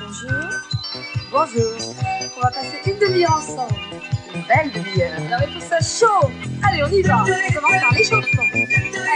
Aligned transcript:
Bonjour. 0.00 0.30
Bonjour. 1.30 1.94
On 2.36 2.40
va 2.40 2.50
passer 2.50 2.80
une 2.86 2.98
demi-heure 2.98 3.34
ensemble. 3.34 3.74
Une 4.34 4.42
belle 4.42 4.72
demi-heure. 4.72 5.12
Alors 5.26 5.42
il 5.46 5.60
faut 5.60 5.66
ça 5.68 5.80
chaud. 5.80 6.30
Allez, 6.62 6.82
on 6.84 6.88
y 6.88 7.02
va. 7.02 7.22
On 7.22 7.52
commence 7.54 7.80
par 7.80 7.92
l'échauffement. 7.92 8.42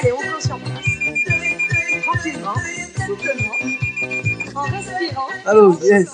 Allez, 0.01 0.13
on 0.13 0.17
court 0.17 0.43
sur 0.43 0.59
place. 0.59 2.03
Tranquillement, 2.03 2.55
souplement, 3.07 3.57
en 4.55 4.63
respirant. 4.65 5.29
Allô, 5.47 5.79
yes. 5.83 6.11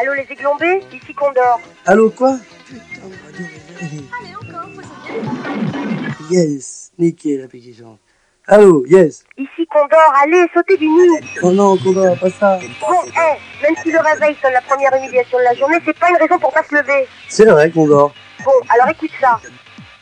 Allô 0.00 0.14
les 0.14 0.26
églombés 0.30 0.82
Ici 0.92 1.14
Condor. 1.14 1.60
Allô, 1.86 2.10
quoi? 2.10 2.38
Putain, 2.66 3.08
radio 3.26 3.46
réveil. 3.80 4.04
Allez, 4.20 4.34
encore, 4.36 4.68
faut 4.74 4.82
se 4.82 5.20
bien. 5.20 6.10
Yes, 6.30 6.92
nickel 6.98 7.40
la 7.40 7.48
petite 7.48 7.78
chance. 7.78 7.98
Allô, 8.46 8.84
yes. 8.86 9.24
Ici 9.36 9.66
Condor, 9.66 10.12
allez, 10.22 10.46
sautez 10.54 10.76
du 10.76 10.86
nid 10.88 11.20
Oh 11.42 11.50
non, 11.50 11.76
Condor, 11.78 12.18
pas 12.18 12.30
ça. 12.30 12.58
Bon, 12.80 13.02
hé, 13.08 13.38
même 13.62 13.74
si 13.82 13.90
le 13.90 13.98
réveil 13.98 14.36
sonne 14.40 14.52
la 14.52 14.60
première 14.62 14.94
humiliation 14.96 15.38
de 15.38 15.44
la 15.44 15.54
journée, 15.54 15.78
c'est 15.84 15.98
pas 15.98 16.10
une 16.10 16.16
raison 16.16 16.38
pour 16.38 16.52
pas 16.52 16.62
se 16.62 16.74
lever. 16.74 17.06
C'est 17.28 17.46
vrai, 17.46 17.70
Condor. 17.70 18.12
Bon, 18.44 18.52
alors 18.68 18.88
écoute 18.88 19.10
ça. 19.20 19.40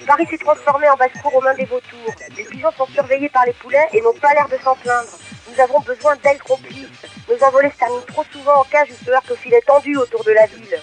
Paris 0.09 0.27
s'est 0.30 0.39
transformé 0.39 0.89
en 0.89 0.97
basse-cour 0.97 1.35
aux 1.35 1.43
mains 1.43 1.55
des 1.55 1.67
vautours. 1.67 2.15
Les 2.35 2.45
pigeons 2.45 2.73
sont 2.79 2.87
surveillés 2.87 3.29
par 3.29 3.45
les 3.45 3.53
poulets 3.53 3.87
et 3.93 4.01
n'ont 4.01 4.15
pas 4.15 4.33
l'air 4.33 4.48
de 4.48 4.57
s'en 4.65 4.75
plaindre. 4.75 5.11
Nous 5.53 5.61
avons 5.62 5.81
besoin 5.81 6.17
d'ailes 6.25 6.43
complices. 6.43 6.89
Nos 7.28 7.47
envolées 7.47 7.70
se 7.70 7.77
terminent 7.77 8.06
trop 8.06 8.25
souvent 8.33 8.59
en 8.59 8.64
cage 8.64 8.89
ou 8.91 9.05
se 9.05 9.11
heurtent 9.11 9.31
au 9.31 9.36
filet 9.36 9.61
tendu 9.67 9.98
autour 9.98 10.25
de 10.25 10.31
la 10.31 10.47
ville. 10.47 10.81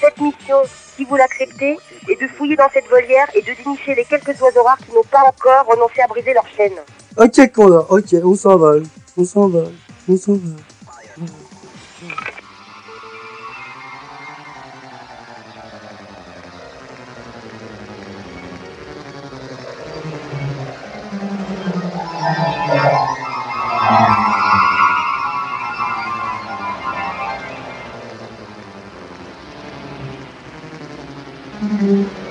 Cette 0.00 0.20
mission, 0.20 0.58
si 0.96 1.04
vous 1.04 1.16
l'acceptez, 1.16 1.76
est 2.08 2.22
de 2.22 2.28
fouiller 2.28 2.54
dans 2.54 2.70
cette 2.72 2.86
volière 2.86 3.26
et 3.34 3.42
de 3.42 3.52
dénicher 3.52 3.96
les 3.96 4.04
quelques 4.04 4.40
oiseaux 4.40 4.62
rares 4.62 4.78
qui 4.78 4.92
n'ont 4.92 5.02
pas 5.10 5.24
encore 5.24 5.66
renoncé 5.66 6.00
à 6.02 6.06
briser 6.06 6.32
leur 6.32 6.46
chaîne. 6.56 6.78
Ok, 7.16 7.52
Condor, 7.52 7.90
ok, 7.90 8.14
on 8.22 8.36
s'envole. 8.36 8.84
On 9.18 9.24
s'envole. 9.24 9.74
On 10.08 10.16
s'envole. 10.16 10.62
Mm-hmm. 31.52 32.25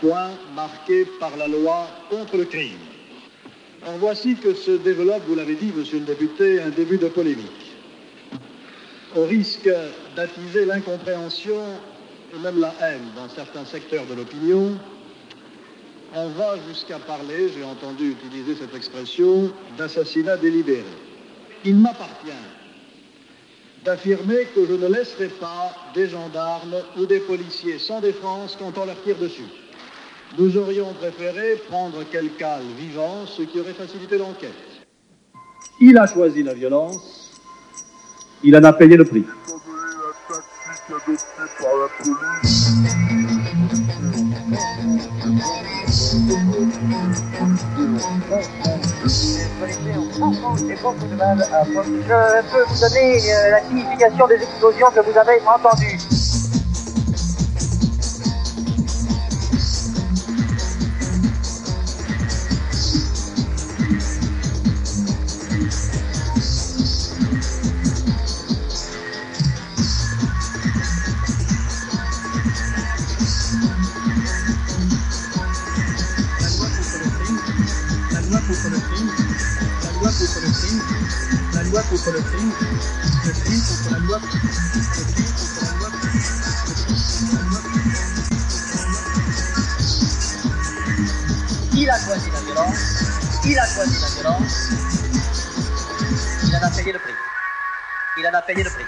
Point 0.00 0.30
marqué 0.54 1.04
par 1.20 1.36
la 1.36 1.46
loi 1.46 1.88
contre 2.10 2.36
le 2.36 2.44
crime. 2.44 2.78
En 3.86 3.96
voici 3.98 4.34
que 4.34 4.54
se 4.54 4.72
développe, 4.72 5.22
vous 5.28 5.34
l'avez 5.34 5.54
dit, 5.54 5.72
monsieur 5.74 6.00
le 6.00 6.04
député, 6.04 6.60
un 6.60 6.70
début 6.70 6.98
de 6.98 7.08
polémique. 7.08 7.46
Au 9.16 9.24
risque 9.24 9.70
d'attiser 10.16 10.64
l'incompréhension 10.64 11.62
et 12.34 12.38
même 12.38 12.60
la 12.60 12.74
haine 12.80 13.08
dans 13.16 13.28
certains 13.28 13.64
secteurs 13.64 14.04
de 14.06 14.14
l'opinion, 14.14 14.76
on 16.14 16.28
va 16.28 16.56
jusqu'à 16.68 16.98
parler, 16.98 17.50
j'ai 17.54 17.64
entendu 17.64 18.10
utiliser 18.10 18.56
cette 18.56 18.74
expression, 18.74 19.52
d'assassinat 19.76 20.36
délibéré. 20.36 20.84
Il 21.64 21.76
m'appartient 21.76 22.30
d'affirmer 23.84 24.46
que 24.54 24.66
je 24.66 24.74
ne 24.74 24.88
laisserai 24.88 25.28
pas 25.28 25.74
des 25.94 26.08
gendarmes 26.08 26.76
ou 26.98 27.06
des 27.06 27.20
policiers 27.20 27.78
sans 27.78 28.00
défense 28.00 28.56
quand 28.58 28.76
on 28.76 28.86
leur 28.86 29.00
tire 29.02 29.16
dessus. 29.16 29.46
Nous 30.36 30.56
aurions 30.56 30.92
préféré 30.92 31.56
prendre 31.68 32.04
quelqu'un 32.04 32.58
vivant, 32.76 33.26
ce 33.26 33.42
qui 33.42 33.58
aurait 33.60 33.72
facilité 33.72 34.18
l'enquête. 34.18 34.52
Il 35.80 35.96
a 35.96 36.06
choisi 36.06 36.42
la 36.42 36.54
violence, 36.54 37.32
il 38.42 38.54
en 38.56 38.64
a 38.64 38.72
payé 38.72 38.96
le 38.96 39.04
prix. 39.04 39.24
Je 40.88 40.94
peux 52.50 52.64
vous 52.64 52.80
donner 52.80 53.32
euh, 53.32 53.50
la 53.50 53.60
signification 53.62 54.26
des 54.26 54.34
explosions 54.34 54.90
que 54.90 55.00
vous 55.00 55.18
avez 55.18 55.40
entendues. 55.46 56.17
İlana 98.28 98.40
Peñirpri. 98.48 98.84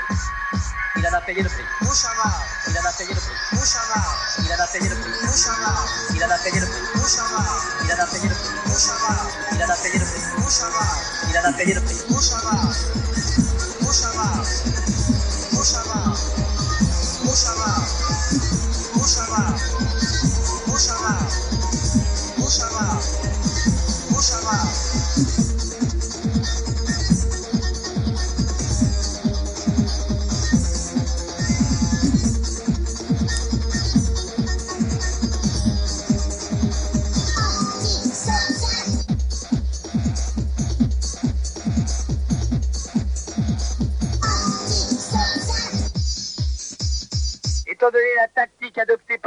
İlana 0.99 1.19
Peñirpri. 1.27 1.65
Muşama. 1.81 2.31
İlana 2.69 2.91
Peñirpri. 2.99 3.33
Muşama. 3.57 4.01
İlana 4.45 4.67
Peñirpri. 4.73 5.11
Muşama. 5.27 5.73
İlana 6.17 6.37
Peñirpri. 6.45 6.81
Muşama. 7.01 7.43
İlana 7.85 8.05
Peñirpri. 8.13 8.69
Muşama. 8.69 9.13
İlana 9.57 9.75
Peñirpri. 9.75 10.21
Muşama. 10.45 10.85
İlana 11.31 11.51
Peñirpri. 11.59 12.13
Muşama. 12.13 12.73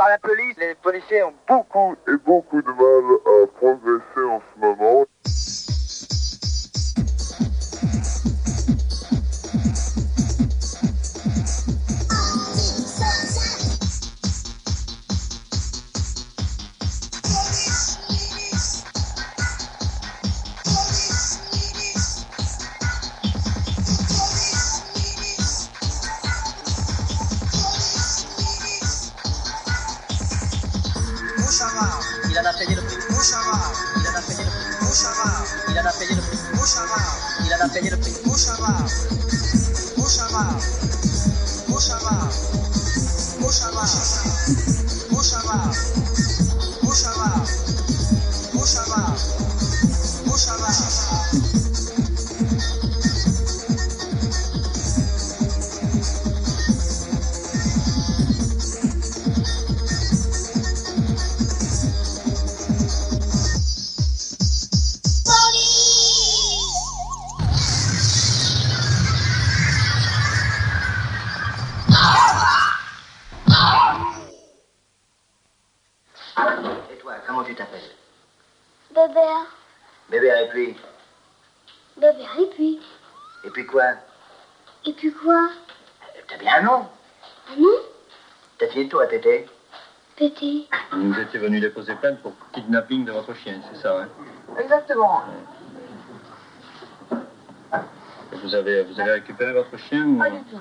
La 0.10 0.18
police, 0.18 0.56
les 0.58 0.76
policiers 0.76 1.24
ont 1.24 1.34
beaucoup 1.48 1.96
et 2.08 2.18
beaucoup 2.26 2.62
de 2.62 2.68
mal 2.68 3.06
à 3.26 3.48
progresser 3.58 4.24
en 4.30 4.42
ce 4.54 4.60
moment. 4.60 4.83
Il 32.44 32.48
en 32.48 32.50
a 32.50 32.54
payé 32.56 32.76
le 32.76 32.82
prix. 32.82 32.98
Il 37.46 37.54
en 37.54 37.66
a 37.66 37.70
payé 37.70 37.90
le 37.90 37.98
prix. 37.98 39.23
Venu 91.54 91.62
déposer 91.62 91.94
plainte 91.96 92.20
pour 92.22 92.34
kidnapping 92.52 93.06
de 93.06 93.12
votre 93.12 93.34
chien, 93.36 93.62
c'est 93.72 93.80
ça, 93.80 94.02
hein? 94.02 94.08
Exactement. 94.58 95.22
Vous 98.44 98.56
avez, 98.56 98.84
vous 98.84 99.00
avez 99.00 99.12
récupéré 99.12 99.54
votre 99.54 99.78
chien 99.78 100.04
ou... 100.06 100.18
Pas 100.18 100.30
du 100.32 100.40
tout. 100.40 100.60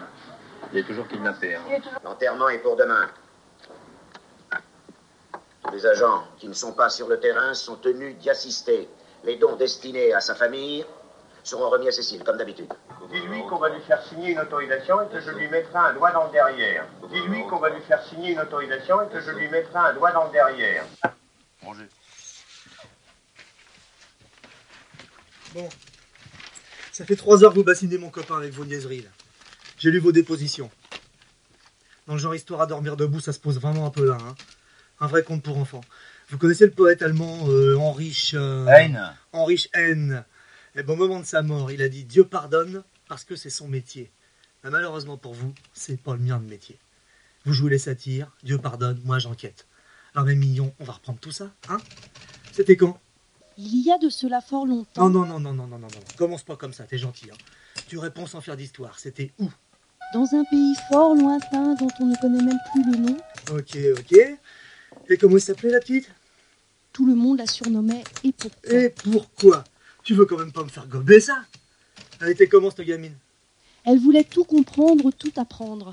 Il 0.73 0.79
est 0.79 0.83
toujours 0.85 1.09
kidnappé. 1.09 1.55
hein? 1.55 1.61
Toujours... 1.83 1.99
L'enterrement 2.05 2.49
est 2.51 2.59
pour 2.59 2.77
demain. 2.77 3.09
Les 5.73 5.87
agents 5.87 6.25
qui 6.39 6.49
ne 6.49 6.53
sont 6.53 6.73
pas 6.73 6.91
sur 6.91 7.09
le 7.09 7.19
terrain 7.19 7.55
sont 7.55 7.77
tenus 7.77 8.17
d'y 8.19 8.29
assister. 8.29 8.89
Les 9.25 9.37
dons 9.37 9.57
destinés 9.57 10.13
à 10.13 10.21
sa 10.21 10.35
famille 10.35 10.85
seront 11.45 11.69
remis 11.71 11.89
à 11.89 11.93
Cécile, 11.93 12.23
comme 12.25 12.37
d'habitude. 12.39 12.69
Dis-lui 13.13 13.43
qu'on 13.49 13.59
va 13.59 13.69
lui 13.71 13.83
faire 13.83 14.03
signer 14.07 14.31
une 14.33 14.39
autorisation 14.41 15.03
et 15.03 15.09
que 15.13 15.21
je 15.21 15.31
lui 15.31 15.49
mettrai 15.49 15.79
un 15.79 15.93
doigt 15.95 16.13
dans 16.13 16.25
le 16.27 16.33
derrière. 16.33 16.87
Dis-lui 17.11 17.43
qu'on 17.49 17.59
va 17.59 17.71
lui 17.71 17.83
faire 17.83 18.03
signer 18.05 18.33
une 18.33 18.41
autorisation 18.41 19.03
et 19.03 19.09
que 19.13 19.21
je 19.21 19.31
lui 19.33 19.49
mettrai 19.49 19.79
un 19.79 19.93
doigt 19.95 20.13
dans 20.13 20.25
le 20.27 20.33
derrière. 20.33 20.85
Rangez. 21.63 21.89
Bon. 25.55 25.69
Ça 26.93 27.05
fait 27.05 27.17
trois 27.17 27.43
heures 27.45 27.51
que 27.53 27.57
vous 27.57 27.65
bassinez 27.65 27.99
mon 27.99 28.11
copain 28.11 28.37
avec 28.37 28.53
vos 28.53 28.65
niaiseries, 28.65 29.03
là. 29.03 29.11
J'ai 29.79 29.91
lu 29.91 29.99
vos 29.99 30.13
dépositions. 30.13 30.71
Dans 32.07 32.15
le 32.15 32.19
genre 32.19 32.35
histoire 32.35 32.61
à 32.63 32.67
dormir 32.67 32.97
debout, 32.97 33.21
ça 33.21 33.33
se 33.33 33.39
pose 33.41 33.59
vraiment 33.61 33.87
un 33.87 33.91
peu 33.91 34.07
là. 34.07 34.17
hein. 34.21 34.35
Un 35.01 35.07
vrai 35.09 35.23
conte 35.23 35.43
pour 35.43 35.59
enfants. 35.59 35.81
Vous 36.31 36.39
connaissez 36.39 36.67
le 36.67 36.71
poète 36.73 37.03
allemand 37.03 37.47
euh, 37.49 37.77
Heinrich... 37.79 38.35
euh, 38.35 38.67
Heine. 38.67 39.15
Heinrich 39.33 39.69
Heine. 39.75 40.25
Et 40.75 40.83
bon, 40.83 40.95
au 40.95 40.97
moment 40.97 41.21
de 41.21 41.27
sa 41.27 41.43
mort, 41.43 41.71
il 41.71 41.83
a 41.83 41.89
dit 41.89 42.05
Dieu 42.05 42.25
pardonne 42.25 42.83
parce 43.09 43.25
que 43.25 43.37
c'est 43.37 43.51
son 43.51 43.69
métier. 43.69 44.11
Mais 44.65 44.71
malheureusement 44.71 45.17
pour 45.17 45.35
vous, 45.35 45.53
c'est 45.75 46.01
pas 46.01 46.15
le 46.15 46.21
mien 46.21 46.39
de 46.39 46.49
métier. 46.49 46.79
Vous 47.45 47.53
jouez 47.53 47.71
les 47.71 47.79
satires, 47.79 48.31
Dieu 48.43 48.59
pardonne, 48.59 49.01
moi 49.05 49.19
j'enquête. 49.19 49.67
Alors 50.15 50.27
mes 50.27 50.35
mignons, 50.35 50.73
on 50.79 50.85
va 50.85 50.95
reprendre 50.95 51.19
tout 51.19 51.33
ça, 51.33 51.51
hein? 51.69 51.79
C'était 52.53 52.77
quand? 52.77 52.99
Il 53.59 53.85
y 53.85 53.91
a 53.91 53.99
de 53.99 54.09
cela 54.09 54.41
fort 54.41 54.67
longtemps. 54.67 55.11
Non, 55.11 55.27
non, 55.27 55.39
non, 55.39 55.41
non, 55.41 55.53
non, 55.53 55.67
non, 55.67 55.79
non, 55.79 55.89
non. 55.89 56.01
Commence 56.17 56.43
pas 56.43 56.57
comme 56.57 56.73
ça, 56.73 56.85
t'es 56.85 56.99
gentil. 56.99 57.31
Hein. 57.31 57.37
Tu 57.89 57.99
réponds 57.99 58.27
sans 58.27 58.41
faire 58.41 58.57
d'histoire. 58.57 58.99
C'était 58.99 59.31
où? 59.39 59.51
Dans 60.15 60.27
un 60.35 60.45
pays 60.45 60.75
fort 60.91 61.15
lointain 61.15 61.75
dont 61.75 61.89
on 62.01 62.07
ne 62.07 62.17
connaît 62.17 62.43
même 62.43 62.59
plus 62.73 62.93
le 62.93 62.99
nom, 62.99 63.17
Ok, 63.51 63.77
ok. 63.99 64.19
Et 65.09 65.17
comment 65.17 65.37
il 65.37 65.41
s'appelait 65.41 65.71
la 65.71 65.81
petite? 65.81 66.11
Tout 66.93 67.07
le 67.07 67.15
monde 67.15 67.39
la 67.39 67.47
surnommait 67.47 68.05
et 68.25 68.33
pourquoi. 68.33 68.73
Et 68.73 68.91
pourquoi? 68.91 69.65
Tu 70.05 70.15
veux 70.15 70.25
quand 70.27 70.39
même 70.39 70.53
pas 70.53 70.65
me 70.65 70.69
faire 70.69 70.87
gober 70.87 71.21
ça 71.21 71.45
Elle 72.21 72.31
était 72.31 72.49
comment 72.49 72.71
cette 72.71 72.87
gamine 72.87 73.15
Elle 73.85 73.99
voulait 73.99 74.25
tout 74.25 74.45
comprendre, 74.45 75.11
tout 75.13 75.33
apprendre. 75.37 75.93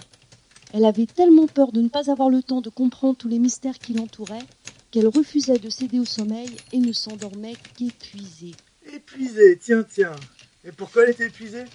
Elle 0.74 0.86
avait 0.86 1.06
tellement 1.06 1.48
peur 1.48 1.72
de 1.72 1.82
ne 1.82 1.90
pas 1.90 2.12
avoir 2.12 2.30
le 2.30 2.44
temps 2.44 2.62
de 2.62 2.70
comprendre 2.70 3.18
tous 3.18 3.28
les 3.28 3.40
mystères 3.40 3.80
qui 3.80 3.94
l'entouraient 3.94 4.46
qu'elle 4.92 5.08
refusait 5.08 5.60
de 5.60 5.70
céder 5.70 6.00
au 6.00 6.06
sommeil 6.06 6.50
et 6.72 6.80
ne 6.80 6.92
s'endormait 6.92 7.56
qu'épuisée. 7.78 8.56
Épuisée, 8.92 9.58
tiens, 9.58 9.84
tiens. 9.84 10.16
Et 10.64 10.72
pourquoi 10.72 11.04
elle 11.04 11.12
était 11.12 11.28
épuisée? 11.28 11.66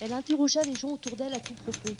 Elle 0.00 0.12
interrogea 0.12 0.62
les 0.62 0.74
gens 0.74 0.90
autour 0.90 1.16
d'elle 1.16 1.32
à 1.32 1.40
tout 1.40 1.54
propos. 1.54 1.94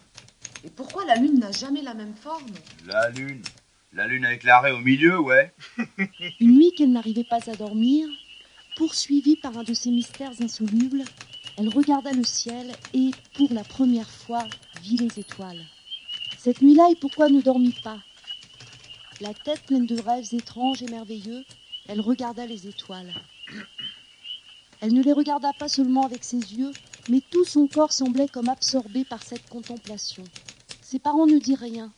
Et 0.65 0.71
pourquoi 0.71 1.05
la 1.07 1.17
lune 1.17 1.39
n'a 1.39 1.53
jamais 1.53 1.83
la 1.83 1.95
même 1.95 2.15
forme? 2.15 2.51
La 2.87 3.09
lune. 3.11 3.43
La 3.93 4.07
lune 4.07 4.25
avec 4.25 4.45
l'arrêt 4.45 4.73
au 4.73 4.79
milieu, 4.79 5.19
ouais. 5.19 5.53
Une 6.41 6.57
nuit 6.57 6.73
qu'elle 6.77 6.93
n'arrivait 6.93 7.25
pas 7.25 7.41
à 7.51 7.55
dormir, 7.57 8.07
poursuivie 8.77 9.37
par 9.37 9.57
un 9.59 9.63
de 9.63 9.75
ces 9.75 9.91
mystères 9.91 10.33
insolubles, 10.41 11.05
elle 11.57 11.69
regarda 11.69 12.13
le 12.13 12.25
ciel 12.25 12.73
et, 12.95 13.11
pour 13.35 13.53
la 13.53 13.65
première 13.65 14.11
fois, 14.11 14.47
vit 14.83 14.97
les 14.97 15.19
étoiles. 15.19 15.65
Cette 16.39 16.63
nuit-là, 16.63 16.89
et 16.91 16.97
pourquoi 16.97 17.29
ne 17.29 17.41
dormit 17.41 17.77
pas? 17.85 17.99
La 19.21 19.35
tête 19.35 19.61
pleine 19.67 19.87
de 19.87 20.01
rêves 20.01 20.29
étranges 20.33 20.83
et 20.83 20.89
merveilleux, 20.89 21.45
elle 21.87 22.01
regarda 22.01 22.47
les 22.47 22.67
étoiles. 22.67 23.13
Elle 24.81 24.95
ne 24.95 25.03
les 25.03 25.13
regarda 25.13 25.53
pas 25.59 25.69
seulement 25.69 26.07
avec 26.07 26.25
ses 26.25 26.39
yeux, 26.39 26.73
mais 27.11 27.21
tout 27.31 27.45
son 27.45 27.67
corps 27.67 27.93
semblait 27.93 28.29
comme 28.29 28.49
absorbé 28.49 29.05
par 29.05 29.23
cette 29.23 29.47
contemplation. 29.49 30.25
Ses 30.81 30.99
parents 30.99 31.27
ne 31.27 31.39
dirent 31.39 31.61
rien. 31.61 31.93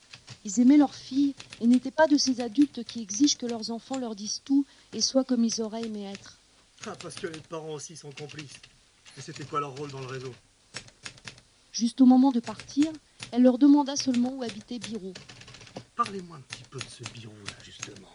Ils 0.44 0.58
aimaient 0.58 0.76
leur 0.76 0.94
fille 0.94 1.34
et 1.60 1.68
n'étaient 1.68 1.92
pas 1.92 2.08
de 2.08 2.16
ces 2.16 2.40
adultes 2.40 2.82
qui 2.82 3.00
exigent 3.00 3.36
que 3.36 3.46
leurs 3.46 3.70
enfants 3.70 3.98
leur 3.98 4.16
disent 4.16 4.42
tout 4.44 4.66
et 4.92 5.00
soient 5.00 5.22
comme 5.22 5.44
ils 5.44 5.62
auraient 5.62 5.84
aimé 5.84 6.10
être. 6.12 6.38
Ah, 6.86 6.96
parce 7.00 7.14
que 7.14 7.28
les 7.28 7.38
parents 7.40 7.74
aussi 7.74 7.96
sont 7.96 8.10
complices. 8.10 8.60
Et 9.16 9.20
c'était 9.20 9.44
quoi 9.44 9.60
leur 9.60 9.76
rôle 9.76 9.90
dans 9.90 10.00
le 10.00 10.06
réseau? 10.06 10.34
Juste 11.72 12.00
au 12.00 12.06
moment 12.06 12.32
de 12.32 12.40
partir, 12.40 12.90
elle 13.30 13.42
leur 13.42 13.58
demanda 13.58 13.94
seulement 13.96 14.34
où 14.34 14.42
habitait 14.42 14.78
Biro. 14.78 15.14
Parlez-moi 15.94 16.38
un 16.38 16.40
petit 16.40 16.64
peu 16.64 16.78
de 16.78 16.84
ce 16.84 17.04
bureau-là, 17.12 17.52
justement. 17.64 18.14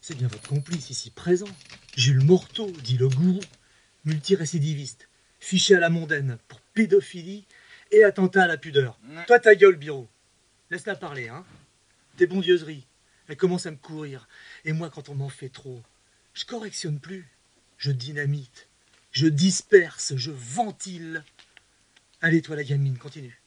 C'est 0.00 0.14
bien 0.16 0.28
votre 0.28 0.48
complice 0.48 0.90
ici 0.90 1.10
présent. 1.10 1.48
Jules 1.96 2.24
Morteau, 2.24 2.70
dit 2.82 2.96
le 2.96 3.08
gourou, 3.08 3.40
multirécidiviste, 4.04 5.08
fiché 5.38 5.74
à 5.74 5.80
la 5.80 5.90
mondaine 5.90 6.38
pour 6.48 6.60
pédophilie 6.74 7.44
et 7.90 8.04
attentat 8.04 8.44
à 8.44 8.46
la 8.46 8.56
pudeur. 8.56 8.98
Toi, 9.26 9.38
ta 9.38 9.54
gueule, 9.54 9.76
Biro. 9.76 10.08
Laisse-la 10.70 10.94
parler, 10.96 11.28
hein. 11.28 11.44
Tes 12.16 12.26
bondieuseries, 12.26 12.86
elles 13.28 13.36
commencent 13.36 13.66
à 13.66 13.70
me 13.70 13.76
courir. 13.76 14.28
Et 14.64 14.72
moi, 14.72 14.88
quand 14.88 15.08
on 15.08 15.14
m'en 15.14 15.28
fait 15.28 15.48
trop, 15.48 15.82
je 16.32 16.44
correctionne 16.44 17.00
plus. 17.00 17.28
Je 17.80 17.92
dynamite, 17.92 18.68
je 19.10 19.26
disperse, 19.26 20.12
je 20.14 20.30
ventile. 20.30 21.24
Allez, 22.20 22.42
toi, 22.42 22.54
la 22.54 22.62
gamine, 22.62 22.98
continue. 22.98 23.40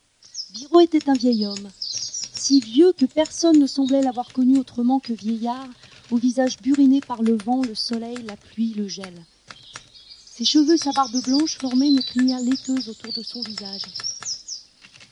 Biro 0.53 0.79
était 0.79 1.07
un 1.07 1.13
vieil 1.13 1.45
homme, 1.45 1.69
si 1.77 2.59
vieux 2.59 2.93
que 2.93 3.05
personne 3.05 3.59
ne 3.59 3.67
semblait 3.67 4.01
l'avoir 4.01 4.33
connu 4.33 4.57
autrement 4.57 4.99
que 4.99 5.13
vieillard, 5.13 5.67
au 6.09 6.17
visage 6.17 6.57
buriné 6.57 6.99
par 6.99 7.21
le 7.21 7.37
vent, 7.37 7.61
le 7.61 7.75
soleil, 7.75 8.17
la 8.23 8.35
pluie, 8.35 8.73
le 8.73 8.87
gel. 8.87 9.23
Ses 10.25 10.45
cheveux, 10.45 10.77
sa 10.77 10.93
barbe 10.93 11.21
blanche 11.23 11.59
formaient 11.59 11.89
une 11.89 12.01
crinière 12.01 12.39
laiteuse 12.39 12.89
autour 12.89 13.13
de 13.13 13.21
son 13.21 13.43
visage. 13.43 13.83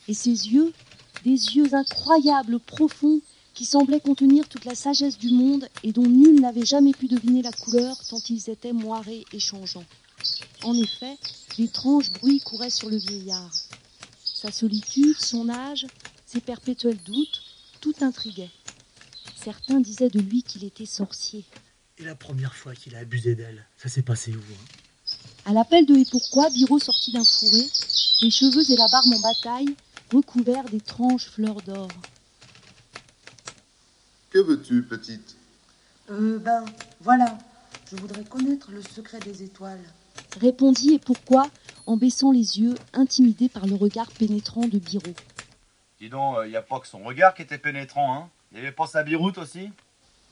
Et 0.08 0.16
ses 0.16 0.50
yeux, 0.50 0.74
des 1.24 1.30
yeux 1.30 1.76
incroyables, 1.76 2.60
profonds, 2.60 3.22
qui 3.54 3.66
semblaient 3.66 4.00
contenir 4.00 4.48
toute 4.48 4.66
la 4.66 4.76
sagesse 4.76 5.18
du 5.18 5.30
monde 5.30 5.68
et 5.84 5.92
dont 5.92 6.08
nul 6.08 6.40
n'avait 6.40 6.66
jamais 6.66 6.94
pu 6.94 7.08
deviner 7.08 7.42
la 7.42 7.52
couleur 7.52 7.98
tant 8.10 8.22
ils 8.30 8.50
étaient 8.50 8.74
moirés 8.74 9.26
et 9.34 9.40
changeants. 9.40 9.86
En 10.64 10.74
effet, 10.76 11.18
d'étranges 11.58 12.12
bruits 12.12 12.40
couraient 12.40 12.70
sur 12.70 12.90
le 12.90 12.98
vieillard. 12.98 13.52
Sa 14.24 14.52
solitude, 14.52 15.18
son 15.20 15.50
âge, 15.50 15.88
ses 16.26 16.40
perpétuels 16.42 17.02
doutes, 17.04 17.42
tout 17.82 17.96
intriguait. 18.02 18.50
Certains 19.44 19.80
disaient 19.80 20.10
de 20.10 20.20
lui 20.20 20.44
qu'il 20.44 20.64
était 20.64 20.86
sorcier. 20.86 21.44
Et 21.98 22.04
la 22.04 22.16
première 22.16 22.56
fois 22.56 22.74
qu'il 22.74 22.96
a 22.96 23.00
abusé 23.00 23.36
d'elle, 23.36 23.66
ça 23.78 23.90
s'est 23.90 24.02
passé 24.02 24.32
où 24.32 24.40
hein? 24.40 24.82
À 25.46 25.54
l'appel 25.54 25.86
de 25.86 25.96
Et 25.96 26.06
pourquoi, 26.06 26.50
Biro 26.52 26.80
sortit 26.80 27.12
d'un 27.12 27.26
fourré, 27.26 27.68
les 28.22 28.30
cheveux 28.30 28.70
et 28.72 28.76
la 28.76 28.88
barbe 28.88 29.14
en 29.14 29.20
bataille, 29.20 29.76
recouverts 30.14 30.70
d'étranges 30.70 31.26
fleurs 31.26 31.62
d'or. 31.64 31.90
Que 34.32 34.40
veux-tu, 34.40 34.84
petite? 34.84 35.36
Euh, 36.10 36.40
ben, 36.40 36.66
voilà. 37.02 37.38
Je 37.92 37.98
voudrais 37.98 38.24
connaître 38.24 38.72
le 38.72 38.82
secret 38.82 39.20
des 39.20 39.44
étoiles. 39.44 39.84
Répondit 40.40 40.94
Et 40.94 41.00
pourquoi, 41.00 41.48
en 41.86 41.98
baissant 41.98 42.32
les 42.32 42.60
yeux, 42.60 42.76
intimidé 42.94 43.50
par 43.50 43.68
le 43.68 43.76
regard 43.76 44.10
pénétrant 44.12 44.62
de 44.68 44.80
Biro. 44.80 45.14
Dis 46.00 46.10
donc, 46.10 46.38
il 46.46 46.50
n'y 46.50 46.56
a 46.56 46.62
pas 46.62 46.80
que 46.80 46.88
son 46.88 47.04
regard 47.04 47.34
qui 47.34 47.42
était 47.42 47.58
pénétrant, 47.58 48.16
hein? 48.16 48.30
Il 48.52 48.58
y 48.58 48.62
avait 48.62 48.72
pas 48.72 48.88
sa 48.88 49.04
biroute 49.04 49.38
aussi? 49.38 49.70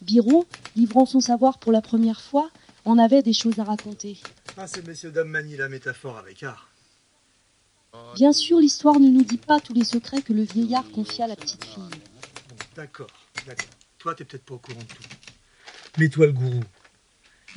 Biro, 0.01 0.48
livrant 0.77 1.06
son 1.06 1.20
savoir 1.20 1.58
pour 1.58 1.74
la 1.74 1.82
première 1.82 2.22
fois, 2.22 2.50
en 2.86 2.98
avait 2.98 3.22
des 3.22 3.34
choses 3.34 3.60
à 3.60 3.65
raconter. 3.65 4.18
Ah, 4.58 4.68
ces 4.68 4.82
messieurs 4.82 5.12
dames 5.12 5.29
manient 5.29 5.58
la 5.58 5.68
métaphore 5.70 6.18
avec 6.18 6.41
art. 6.44 6.70
Bien 8.15 8.32
sûr, 8.32 8.60
l'histoire 8.60 9.00
ne 9.00 9.10
nous 9.10 9.24
dit 9.24 9.38
pas 9.38 9.60
tous 9.60 9.74
les 9.74 9.84
secrets 9.84 10.22
que 10.22 10.32
le 10.32 10.44
vieillard 10.44 10.89
confia 10.91 11.25
à 11.25 11.27
la 11.27 11.36
petite 11.36 11.65
fille. 11.65 11.84
D'accord, 12.75 13.08
d'accord. 13.46 13.79
Toi, 14.00 14.15
t'es 14.15 14.24
peut-être 14.24 14.46
pas 14.46 14.56
au 14.56 14.60
courant 14.60 14.79
de 14.79 14.86
tout. 14.86 15.03
Mais 15.98 16.08
toi, 16.08 16.25
le 16.25 16.32
gourou, 16.32 16.63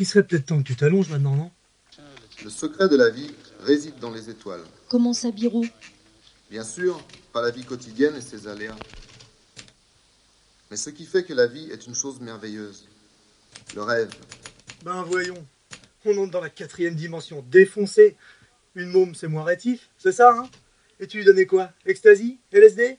il 0.00 0.06
serait 0.06 0.24
peut-être 0.24 0.46
temps 0.46 0.58
que 0.58 0.66
tu 0.66 0.74
t'allonges 0.74 1.08
maintenant, 1.08 1.36
non? 1.36 1.50
Le 2.42 2.50
secret 2.50 2.88
de 2.88 2.96
la 2.96 3.10
vie 3.10 3.32
réside 3.60 3.98
dans 4.00 4.10
les 4.10 4.28
étoiles. 4.28 4.64
Comment 4.88 5.12
ça, 5.12 5.30
Biro 5.30 5.64
Bien 6.50 6.64
sûr, 6.64 7.00
pas 7.32 7.42
la 7.42 7.50
vie 7.50 7.64
quotidienne 7.64 8.16
et 8.16 8.20
ses 8.20 8.48
aléas. 8.48 8.76
Mais 10.70 10.76
ce 10.76 10.90
qui 10.90 11.06
fait 11.06 11.22
que 11.22 11.32
la 11.32 11.46
vie 11.46 11.70
est 11.70 11.86
une 11.86 11.94
chose 11.94 12.20
merveilleuse. 12.20 12.88
Le 13.76 13.82
rêve. 13.82 14.10
Ben 14.84 15.04
voyons, 15.04 15.46
on 16.04 16.18
entre 16.18 16.32
dans 16.32 16.40
la 16.40 16.50
quatrième 16.50 16.96
dimension, 16.96 17.44
défoncé. 17.48 18.16
Une 18.74 18.88
môme, 18.88 19.14
c'est 19.14 19.28
moins 19.28 19.44
rétif, 19.44 19.90
c'est 19.96 20.12
ça, 20.12 20.32
hein? 20.32 20.50
Et 20.98 21.06
tu 21.06 21.18
lui 21.18 21.24
donnais 21.24 21.46
quoi? 21.46 21.70
Ecstasy? 21.86 22.40
LSD 22.50 22.98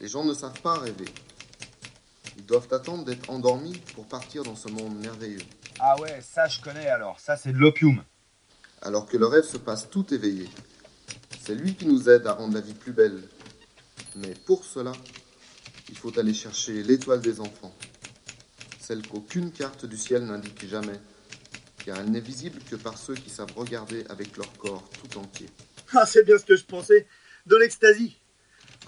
Les 0.00 0.08
gens 0.08 0.24
ne 0.24 0.32
savent 0.32 0.60
pas 0.62 0.78
rêver. 0.78 1.04
Ils 2.36 2.44
doivent 2.44 2.68
attendre 2.70 3.04
d'être 3.04 3.30
endormis 3.30 3.78
pour 3.94 4.06
partir 4.06 4.42
dans 4.42 4.56
ce 4.56 4.68
monde 4.68 4.96
merveilleux. 4.98 5.42
Ah 5.80 5.98
ouais, 6.00 6.20
ça 6.20 6.46
je 6.48 6.60
connais 6.60 6.86
alors, 6.86 7.18
ça 7.18 7.36
c'est 7.36 7.52
de 7.52 7.58
l'opium. 7.58 8.02
Alors 8.82 9.06
que 9.06 9.16
le 9.16 9.26
rêve 9.26 9.44
se 9.44 9.56
passe 9.56 9.88
tout 9.90 10.12
éveillé. 10.12 10.48
C'est 11.40 11.54
lui 11.54 11.74
qui 11.74 11.86
nous 11.86 12.08
aide 12.08 12.26
à 12.26 12.34
rendre 12.34 12.54
la 12.54 12.60
vie 12.60 12.74
plus 12.74 12.92
belle. 12.92 13.22
Mais 14.16 14.34
pour 14.46 14.64
cela, 14.64 14.92
il 15.88 15.96
faut 15.96 16.18
aller 16.18 16.34
chercher 16.34 16.82
l'étoile 16.82 17.20
des 17.20 17.40
enfants. 17.40 17.74
Celle 18.80 19.06
qu'aucune 19.06 19.50
carte 19.50 19.86
du 19.86 19.96
ciel 19.96 20.24
n'indique 20.24 20.66
jamais, 20.68 21.00
car 21.84 21.98
elle 21.98 22.10
n'est 22.10 22.20
visible 22.20 22.60
que 22.70 22.76
par 22.76 22.98
ceux 22.98 23.14
qui 23.14 23.30
savent 23.30 23.52
regarder 23.56 24.04
avec 24.08 24.36
leur 24.36 24.52
corps 24.58 24.88
tout 25.00 25.18
entier. 25.18 25.48
Ah, 25.94 26.04
c'est 26.06 26.24
bien 26.24 26.38
ce 26.38 26.44
que 26.44 26.56
je 26.56 26.64
pensais. 26.64 27.06
De 27.46 27.56
l'ecstasy. 27.56 28.16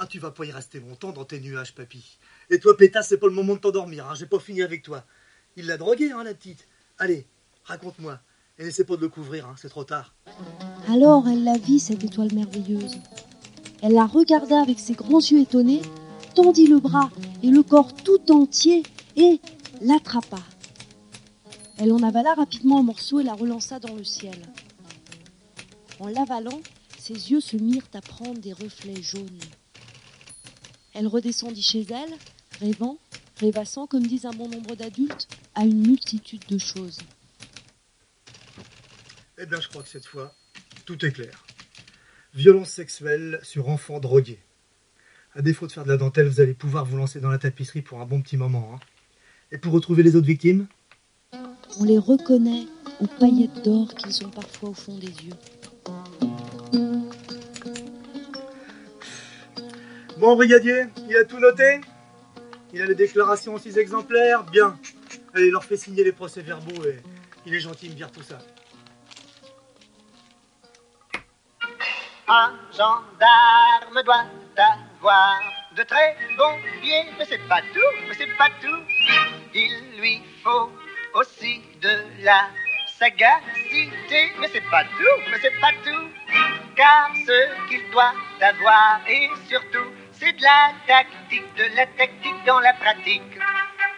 Ah, 0.00 0.06
tu 0.06 0.20
vas 0.20 0.30
pas 0.30 0.44
y 0.44 0.52
rester 0.52 0.78
longtemps 0.78 1.12
dans 1.12 1.24
tes 1.24 1.40
nuages, 1.40 1.74
papy. 1.74 2.18
Et 2.50 2.60
toi, 2.60 2.76
pétasse, 2.76 3.08
c'est 3.08 3.18
pas 3.18 3.26
le 3.26 3.32
moment 3.32 3.54
de 3.54 3.60
t'endormir. 3.60 4.08
Hein. 4.08 4.14
J'ai 4.14 4.26
pas 4.26 4.38
fini 4.38 4.62
avec 4.62 4.82
toi. 4.82 5.04
Il 5.56 5.66
l'a 5.66 5.76
drogué, 5.76 6.12
hein, 6.12 6.22
la 6.22 6.34
petite. 6.34 6.68
Allez, 6.98 7.26
raconte-moi. 7.64 8.20
Et 8.58 8.64
n'essaie 8.64 8.84
pas 8.84 8.96
de 8.96 9.02
le 9.02 9.08
couvrir, 9.08 9.46
hein, 9.46 9.54
c'est 9.56 9.68
trop 9.68 9.84
tard. 9.84 10.14
Alors 10.88 11.28
elle 11.28 11.44
la 11.44 11.56
vit, 11.58 11.78
cette 11.78 12.02
étoile 12.02 12.32
merveilleuse. 12.32 12.96
Elle 13.82 13.92
la 13.92 14.06
regarda 14.06 14.60
avec 14.60 14.80
ses 14.80 14.94
grands 14.94 15.20
yeux 15.20 15.40
étonnés, 15.40 15.82
tendit 16.34 16.66
le 16.66 16.80
bras 16.80 17.10
et 17.42 17.50
le 17.50 17.62
corps 17.62 17.94
tout 17.94 18.32
entier 18.32 18.82
et 19.16 19.40
l'attrapa. 19.80 20.40
Elle 21.78 21.92
en 21.92 22.02
avala 22.02 22.34
rapidement 22.34 22.80
un 22.80 22.82
morceau 22.82 23.20
et 23.20 23.24
la 23.24 23.34
relança 23.34 23.78
dans 23.78 23.94
le 23.94 24.02
ciel. 24.02 24.36
En 26.00 26.08
l'avalant, 26.08 26.60
ses 26.98 27.30
yeux 27.30 27.40
se 27.40 27.56
mirent 27.56 27.88
à 27.94 28.00
prendre 28.00 28.40
des 28.40 28.52
reflets 28.52 29.02
jaunes. 29.02 29.38
Elle 30.94 31.06
redescendit 31.06 31.62
chez 31.62 31.86
elle, 31.90 32.14
rêvant, 32.60 32.98
rêvassant, 33.40 33.86
comme 33.86 34.06
disent 34.06 34.26
un 34.26 34.32
bon 34.32 34.48
nombre 34.48 34.74
d'adultes, 34.74 35.28
à 35.54 35.64
une 35.64 35.86
multitude 35.86 36.44
de 36.48 36.58
choses. 36.58 36.98
Eh 39.38 39.46
bien, 39.46 39.60
je 39.60 39.68
crois 39.68 39.82
que 39.82 39.88
cette 39.88 40.06
fois, 40.06 40.34
tout 40.84 41.04
est 41.04 41.12
clair. 41.12 41.44
Violence 42.34 42.70
sexuelle 42.70 43.38
sur 43.42 43.68
enfants 43.68 44.00
drogués. 44.00 44.40
À 45.34 45.42
défaut 45.42 45.66
de 45.66 45.72
faire 45.72 45.84
de 45.84 45.90
la 45.90 45.96
dentelle, 45.96 46.28
vous 46.28 46.40
allez 46.40 46.54
pouvoir 46.54 46.84
vous 46.84 46.96
lancer 46.96 47.20
dans 47.20 47.30
la 47.30 47.38
tapisserie 47.38 47.82
pour 47.82 48.00
un 48.00 48.06
bon 48.06 48.20
petit 48.20 48.36
moment. 48.36 48.72
hein. 48.74 48.80
Et 49.52 49.58
pour 49.58 49.72
retrouver 49.72 50.02
les 50.02 50.16
autres 50.16 50.26
victimes? 50.26 50.66
On 51.78 51.84
les 51.84 51.98
reconnaît 51.98 52.66
aux 53.00 53.06
paillettes 53.06 53.62
d'or 53.64 53.94
qu'ils 53.94 54.26
ont 54.26 54.30
parfois 54.30 54.70
au 54.70 54.74
fond 54.74 54.98
des 54.98 55.06
yeux. 55.06 56.27
Bon, 60.18 60.34
brigadier, 60.34 60.86
il 61.08 61.16
a 61.16 61.24
tout 61.24 61.38
noté? 61.38 61.80
Il 62.72 62.82
a 62.82 62.86
les 62.86 62.96
déclarations 62.96 63.54
en 63.54 63.58
six 63.58 63.78
exemplaires? 63.78 64.42
Bien. 64.42 64.76
Allez, 65.32 65.46
il 65.46 65.52
leur 65.52 65.62
fait 65.62 65.76
signer 65.76 66.02
les 66.02 66.10
procès-verbaux 66.10 66.84
et 66.86 66.96
il 67.46 67.54
est 67.54 67.60
gentil, 67.60 67.86
il 67.86 67.92
me 67.92 67.96
vire 67.96 68.10
tout 68.10 68.24
ça. 68.24 68.38
Un 72.26 72.52
gendarme 72.72 74.02
doit 74.04 74.24
avoir 74.56 75.40
de 75.76 75.84
très 75.84 76.16
bons 76.36 76.58
pieds, 76.82 77.04
mais 77.16 77.24
c'est 77.24 77.46
pas 77.48 77.60
tout, 77.72 78.06
mais 78.08 78.14
c'est 78.14 78.36
pas 78.36 78.50
tout. 78.60 78.82
Il 79.54 80.00
lui 80.00 80.20
faut 80.42 80.68
aussi 81.14 81.62
de 81.80 82.24
la 82.24 82.48
sagacité, 82.98 84.32
mais 84.40 84.48
c'est 84.52 84.68
pas 84.68 84.82
tout, 84.82 85.22
mais 85.30 85.38
c'est 85.40 85.60
pas 85.60 85.70
tout. 85.84 86.08
Car 86.74 87.12
ce 87.24 87.68
qu'il 87.68 87.88
doit 87.92 88.12
avoir, 88.40 89.00
et 89.08 89.28
surtout, 89.48 89.92
c'est 90.18 90.32
de 90.32 90.42
la 90.42 90.72
tactique, 90.86 91.44
de 91.56 91.76
la 91.76 91.86
tactique 91.86 92.44
dans 92.46 92.58
la 92.60 92.72
pratique. 92.74 93.22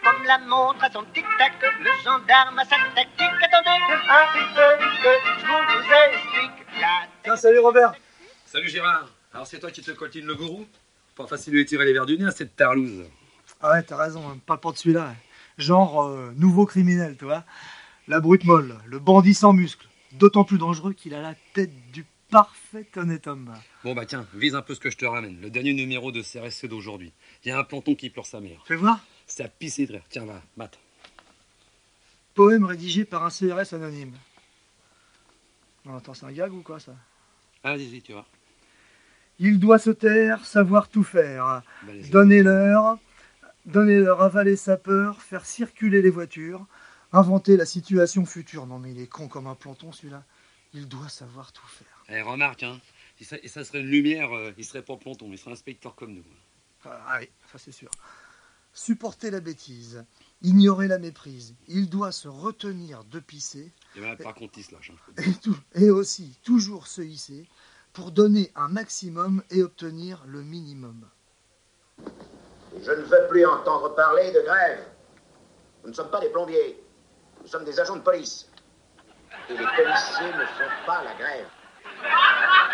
Comme 0.03 0.23
la 0.25 0.39
montre 0.39 0.83
à 0.83 0.91
son 0.91 1.03
tic-tac, 1.13 1.53
le 1.79 1.89
gendarme 2.03 2.59
a 2.59 2.65
sa 2.65 2.77
tactique. 2.95 3.37
Attendez 3.43 3.69
un 4.09 4.25
petit 4.33 4.47
peu 4.55 4.69
que 5.03 5.11
je 5.39 5.45
vous 5.45 5.93
explique 6.13 6.67
la 6.79 7.07
Tiens, 7.23 7.35
salut 7.35 7.59
Robert 7.59 7.93
Salut 8.45 8.69
Gérard. 8.69 9.09
Alors 9.33 9.47
c'est 9.47 9.59
toi 9.59 9.71
qui 9.71 9.81
te 9.81 9.91
coltine 9.91 10.25
le 10.25 10.35
gourou? 10.35 10.65
Pas 11.15 11.27
facile 11.27 11.53
de 11.53 11.59
lui 11.59 11.65
tirer 11.65 11.85
les 11.85 11.93
verres 11.93 12.05
du 12.05 12.17
nez 12.17 12.25
à 12.25 12.31
cette 12.31 12.55
tarlouse. 12.55 13.05
Ah 13.61 13.71
ouais, 13.71 13.83
t'as 13.83 13.97
raison, 13.97 14.27
hein, 14.27 14.37
pas 14.45 14.57
pour 14.57 14.73
de 14.73 14.77
celui-là. 14.77 15.13
Genre 15.57 16.03
euh, 16.03 16.33
nouveau 16.35 16.65
criminel, 16.65 17.15
tu 17.17 17.25
vois. 17.25 17.43
La 18.07 18.19
brute 18.19 18.43
molle, 18.43 18.75
le 18.87 18.99
bandit 18.99 19.35
sans 19.35 19.53
muscle. 19.53 19.87
D'autant 20.13 20.43
plus 20.43 20.57
dangereux 20.57 20.93
qu'il 20.93 21.13
a 21.13 21.21
la 21.21 21.35
tête 21.53 21.91
du 21.91 22.03
parfait 22.31 22.87
honnête 22.95 23.27
homme. 23.27 23.53
Bon 23.83 23.93
bah 23.93 24.05
tiens, 24.05 24.25
vise 24.33 24.55
un 24.55 24.61
peu 24.63 24.73
ce 24.73 24.79
que 24.79 24.89
je 24.89 24.97
te 24.97 25.05
ramène. 25.05 25.39
Le 25.41 25.51
dernier 25.51 25.73
numéro 25.73 26.11
de 26.11 26.21
CRSC 26.23 26.65
d'aujourd'hui. 26.65 27.11
Il 27.43 27.49
y 27.49 27.51
a 27.51 27.59
un 27.59 27.63
planton 27.63 27.93
qui 27.93 28.09
pleure 28.09 28.25
sa 28.25 28.39
mère. 28.39 28.63
Fais 28.65 28.75
voir. 28.75 28.99
C'est 29.27 29.43
à 29.43 29.47
pisser 29.47 29.85
de 29.85 29.93
rire. 29.93 30.03
Tiens, 30.09 30.25
va, 30.25 30.41
mate. 30.57 30.79
Poème 32.33 32.63
rédigé 32.63 33.05
par 33.05 33.23
un 33.25 33.29
CRS 33.29 33.73
anonyme. 33.73 34.13
Non, 35.85 35.97
attends, 35.97 36.13
c'est 36.13 36.25
un 36.25 36.31
gag 36.31 36.53
ou 36.53 36.61
quoi 36.61 36.79
ça? 36.79 36.95
Allez-y, 37.63 38.01
tu 38.01 38.13
vois. 38.13 38.25
Il 39.39 39.59
doit 39.59 39.79
se 39.79 39.89
taire, 39.89 40.45
savoir 40.45 40.87
tout 40.87 41.03
faire. 41.03 41.63
Bah, 41.83 41.91
Donnez-leur, 42.11 42.97
donnez-leur 43.65 44.21
avaler 44.21 44.55
sa 44.55 44.77
peur, 44.77 45.21
faire 45.21 45.45
circuler 45.45 46.01
les 46.01 46.09
voitures, 46.09 46.65
inventer 47.11 47.57
la 47.57 47.65
situation 47.65 48.25
future. 48.25 48.67
Non 48.67 48.79
mais 48.79 48.91
il 48.91 49.01
est 49.01 49.07
con 49.07 49.27
comme 49.27 49.47
un 49.47 49.55
planton 49.55 49.91
celui-là. 49.91 50.23
Il 50.73 50.87
doit 50.87 51.09
savoir 51.09 51.51
tout 51.51 51.65
faire. 51.67 52.03
Eh, 52.09 52.21
remarque, 52.21 52.63
hein. 52.63 52.79
Si 53.17 53.25
ça, 53.25 53.35
et 53.43 53.47
ça 53.47 53.63
serait 53.63 53.81
une 53.81 53.87
lumière, 53.87 54.35
euh, 54.35 54.51
il 54.57 54.65
serait 54.65 54.81
pas 54.81 54.95
planton, 54.97 55.27
il 55.31 55.37
serait 55.37 55.51
inspecteur 55.51 55.95
comme 55.95 56.13
nous. 56.13 56.23
Ah 56.85 57.17
oui, 57.19 57.29
ça 57.51 57.57
c'est 57.59 57.71
sûr. 57.71 57.91
Supporter 58.73 59.29
la 59.31 59.41
bêtise, 59.41 60.03
ignorer 60.41 60.87
la 60.87 60.97
méprise. 60.97 61.53
Il 61.67 61.89
doit 61.89 62.11
se 62.13 62.27
retenir 62.29 63.03
de 63.03 63.19
pisser. 63.19 63.71
Et 63.95 63.99
ben, 63.99 64.15
par 64.15 64.33
contre, 64.33 64.57
il 64.57 64.63
se 64.63 64.71
lâche. 64.73 64.91
hein. 64.91 65.21
Et, 65.23 65.33
tout- 65.33 65.59
et 65.75 65.89
aussi 65.89 66.39
toujours 66.43 66.87
se 66.87 67.01
hisser 67.01 67.45
pour 67.93 68.11
donner 68.11 68.49
un 68.55 68.69
maximum 68.69 69.43
et 69.51 69.61
obtenir 69.61 70.23
le 70.25 70.41
minimum. 70.41 71.05
Je 72.81 72.91
ne 72.91 73.01
veux 73.03 73.27
plus 73.29 73.45
entendre 73.45 73.93
parler 73.93 74.31
de 74.31 74.41
grève. 74.41 74.85
Nous 75.83 75.89
ne 75.89 75.93
sommes 75.93 76.09
pas 76.09 76.21
des 76.21 76.29
plombiers. 76.29 76.81
Nous 77.41 77.47
sommes 77.47 77.65
des 77.65 77.79
agents 77.79 77.97
de 77.97 78.01
police. 78.01 78.47
Et 79.49 79.53
les 79.53 79.57
policiers 79.57 80.33
ne 80.37 80.45
font 80.45 80.85
pas 80.85 81.03
la 81.03 81.13
grève. 81.15 81.47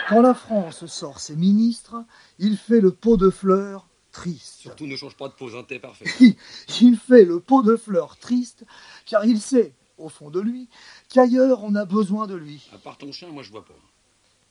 Quand 0.09 0.21
la 0.21 0.33
France 0.33 0.85
sort 0.85 1.19
ses 1.19 1.35
ministres, 1.35 2.03
il 2.39 2.57
fait 2.57 2.79
le 2.81 2.91
pot 2.91 3.17
de 3.17 3.29
fleurs 3.29 3.87
triste. 4.11 4.61
Surtout 4.61 4.87
ne 4.87 4.95
change 4.95 5.15
pas 5.17 5.27
de 5.27 5.33
pose, 5.33 5.55
hein, 5.55 5.63
t'es 5.67 5.79
parfait. 5.79 6.05
Il 6.81 6.97
fait 6.97 7.25
le 7.25 7.39
pot 7.39 7.61
de 7.61 7.75
fleurs 7.75 8.17
triste 8.17 8.63
car 9.05 9.25
il 9.25 9.39
sait, 9.39 9.73
au 9.97 10.09
fond 10.09 10.29
de 10.31 10.39
lui, 10.39 10.69
qu'ailleurs 11.09 11.63
on 11.63 11.75
a 11.75 11.85
besoin 11.85 12.25
de 12.25 12.35
lui. 12.35 12.67
À 12.73 12.77
part 12.77 12.97
ton 12.97 13.11
chien, 13.11 13.27
moi 13.29 13.43
je 13.43 13.51
vois 13.51 13.65
pas. 13.65 13.73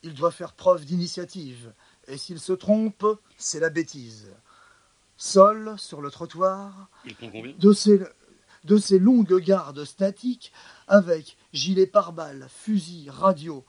Il 0.03 0.13
doit 0.13 0.31
faire 0.31 0.53
preuve 0.53 0.85
d'initiative. 0.85 1.73
Et 2.07 2.17
s'il 2.17 2.39
se 2.39 2.53
trompe, 2.53 3.05
c'est 3.35 3.59
la 3.59 3.69
bêtise. 3.69 4.27
Seul, 5.17 5.73
sur 5.77 6.01
le 6.01 6.11
trottoir, 6.11 6.87
Il 7.03 7.15
compte 7.15 7.31
combien? 7.31 7.53
de 7.57 7.73
ces, 7.73 7.99
de 8.63 8.77
ces 8.77 8.99
longues 8.99 9.39
gardes 9.39 9.85
statiques, 9.85 10.51
avec 10.87 11.37
gilet 11.53 11.87
pare-balles, 11.87 12.47
fusil, 12.49 13.09
radio. 13.09 13.65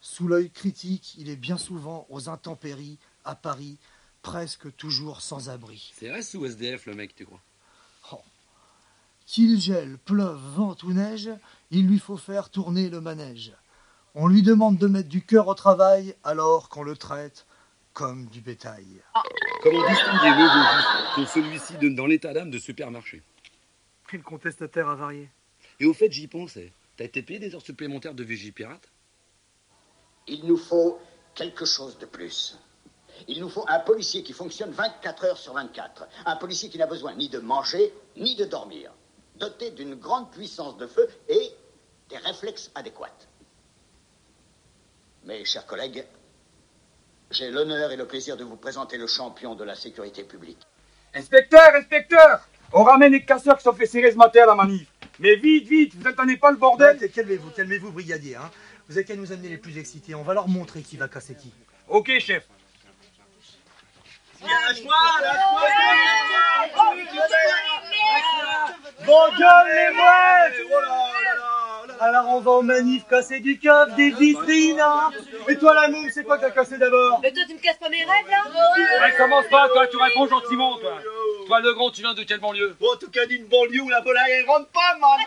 Sous 0.00 0.28
l'œil 0.28 0.50
critique, 0.50 1.14
il 1.18 1.28
est 1.28 1.36
bien 1.36 1.58
souvent 1.58 2.06
aux 2.10 2.28
intempéries, 2.28 2.98
à 3.24 3.34
Paris, 3.34 3.78
presque 4.22 4.74
toujours 4.76 5.20
sans 5.20 5.48
abri. 5.48 5.92
CRS 5.98 6.36
ou 6.36 6.46
SDF, 6.46 6.86
le 6.86 6.94
mec, 6.94 7.14
tu 7.14 7.24
crois? 7.24 7.40
Qu'il 9.26 9.60
gèle, 9.60 9.98
pleuve, 9.98 10.40
vente 10.54 10.84
ou 10.84 10.92
neige, 10.92 11.30
il 11.72 11.88
lui 11.88 11.98
faut 11.98 12.16
faire 12.16 12.48
tourner 12.48 12.88
le 12.88 13.00
manège. 13.00 13.52
On 14.14 14.28
lui 14.28 14.42
demande 14.42 14.78
de 14.78 14.86
mettre 14.86 15.08
du 15.08 15.20
cœur 15.20 15.48
au 15.48 15.54
travail 15.54 16.14
alors 16.22 16.68
qu'on 16.68 16.84
le 16.84 16.96
traite 16.96 17.44
comme 17.92 18.26
du 18.26 18.40
bétail. 18.40 18.86
Comment 19.62 19.88
distinguer 19.88 20.30
le 20.30 20.44
veau 20.44 21.14
quand 21.16 21.26
celui-ci 21.26 21.74
donne 21.78 21.96
dans 21.96 22.06
l'état 22.06 22.32
d'âme 22.32 22.50
de 22.50 22.58
supermarché? 22.58 23.20
Et 24.12 24.16
le 24.16 24.22
contestataire 24.22 24.88
avarié. 24.88 25.28
Et 25.80 25.86
au 25.86 25.92
fait, 25.92 26.10
j'y 26.12 26.28
pensais. 26.28 26.72
T'as 26.96 27.04
été 27.04 27.22
payé 27.22 27.38
des 27.38 27.54
heures 27.54 27.62
supplémentaires 27.62 28.14
de 28.14 28.22
Vigipirate? 28.22 28.88
Il 30.28 30.46
nous 30.46 30.56
faut 30.56 31.00
quelque 31.34 31.64
chose 31.64 31.98
de 31.98 32.06
plus. 32.06 32.56
Il 33.28 33.40
nous 33.40 33.48
faut 33.48 33.64
un 33.68 33.80
policier 33.80 34.22
qui 34.22 34.32
fonctionne 34.32 34.70
24 34.70 35.24
heures 35.24 35.38
sur 35.38 35.54
24. 35.54 36.06
Un 36.24 36.36
policier 36.36 36.68
qui 36.68 36.78
n'a 36.78 36.86
besoin 36.86 37.14
ni 37.14 37.28
de 37.28 37.38
manger, 37.38 37.92
ni 38.16 38.36
de 38.36 38.44
dormir. 38.44 38.92
Doté 39.36 39.70
d'une 39.72 39.96
grande 39.96 40.30
puissance 40.30 40.76
de 40.78 40.86
feu 40.86 41.08
et 41.28 41.50
des 42.08 42.18
réflexes 42.18 42.70
adéquats. 42.74 43.18
Mes 45.24 45.44
chers 45.44 45.66
collègues, 45.66 46.06
j'ai 47.30 47.50
l'honneur 47.50 47.90
et 47.90 47.96
le 47.96 48.06
plaisir 48.06 48.36
de 48.36 48.44
vous 48.44 48.56
présenter 48.56 48.96
le 48.98 49.08
champion 49.08 49.54
de 49.56 49.64
la 49.64 49.74
sécurité 49.74 50.22
publique. 50.22 50.60
Inspecteur, 51.12 51.74
inspecteur 51.74 52.48
On 52.72 52.82
ramène 52.82 53.12
les 53.12 53.24
casseurs 53.24 53.56
qui 53.56 53.62
sont 53.62 53.72
fait 53.72 53.86
serrer 53.86 54.10
ce 54.12 54.16
matin 54.16 54.42
à 54.42 54.46
la 54.46 54.54
manif. 54.54 54.86
Mais 55.18 55.36
vite, 55.36 55.66
vite, 55.68 55.94
vous 55.94 56.06
entendez 56.08 56.36
pas 56.36 56.50
le 56.50 56.56
bordel 56.56 56.98
Ouais, 57.00 57.08
Calmez-vous, 57.08 57.50
calmez-vous, 57.50 57.92
brigadier. 57.92 58.36
Hein. 58.36 58.50
Vous 58.88 58.96
avez 58.96 59.04
qu'à 59.06 59.16
nous 59.16 59.32
amener 59.32 59.48
les 59.48 59.56
plus 59.56 59.78
excités. 59.78 60.14
On 60.14 60.22
va 60.22 60.34
leur 60.34 60.48
montrer 60.48 60.82
qui 60.82 60.96
va 60.96 61.08
casser 61.08 61.34
qui. 61.34 61.52
Ok, 61.88 62.10
chef. 62.18 62.44
Bon 69.06 69.24
gueule 69.38 69.68
les 69.72 69.94
mouettes 69.94 70.72
Alors 72.00 72.28
on 72.28 72.40
va 72.40 72.50
en 72.52 72.62
manif 72.62 73.06
casser 73.08 73.40
du 73.40 73.58
coffre, 73.58 73.94
des 73.96 74.10
vitrines, 74.10 74.80
hein 74.80 75.10
Et 75.48 75.56
toi 75.56 75.74
la 75.74 75.88
moum, 75.88 76.08
c'est 76.12 76.24
quoi 76.24 76.36
que 76.36 76.42
t'as 76.42 76.50
cassé 76.50 76.76
d'abord 76.76 77.20
Mais 77.22 77.32
toi, 77.32 77.42
tu 77.48 77.54
me 77.54 77.60
casses 77.60 77.78
pas 77.78 77.88
mes 77.88 78.04
rêves, 78.04 78.28
là 78.28 78.42
Ouais, 79.02 79.16
commence 79.16 79.46
pas, 79.48 79.68
toi, 79.68 79.86
tu 79.86 79.96
réponds 79.96 80.28
gentiment, 80.28 80.76
toi. 80.78 80.98
Toi, 81.46 81.60
le 81.60 81.74
grand, 81.74 81.90
tu 81.90 82.00
viens 82.00 82.14
de 82.14 82.24
quelle 82.24 82.40
banlieue 82.40 82.76
En 82.80 82.96
tout 82.96 83.10
cas, 83.10 83.24
d'une 83.26 83.46
banlieue 83.46 83.82
où 83.82 83.88
la 83.88 84.00
volaille 84.00 84.32
elle 84.32 84.46
rentre 84.46 84.68
pas, 84.70 84.96
man 85.00 85.18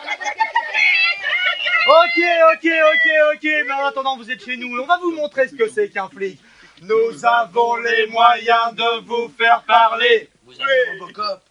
Ok, 1.88 2.24
ok, 2.54 2.66
ok, 2.66 3.12
ok, 3.36 3.44
mais 3.44 3.72
en 3.72 3.86
attendant 3.86 4.18
vous 4.18 4.30
êtes 4.30 4.44
chez 4.44 4.58
nous. 4.58 4.76
Et 4.78 4.80
on 4.80 4.86
va 4.86 4.98
vous 4.98 5.12
montrer 5.12 5.48
ce 5.48 5.56
que 5.56 5.70
c'est 5.70 5.90
qu'un 5.90 6.10
flic. 6.10 6.40
Nous 6.82 7.26
avons 7.26 7.78
les 7.78 8.08
moyens 8.08 8.76
de 8.76 9.06
vous 9.06 9.32
faire 9.38 9.64
parler. 9.64 10.30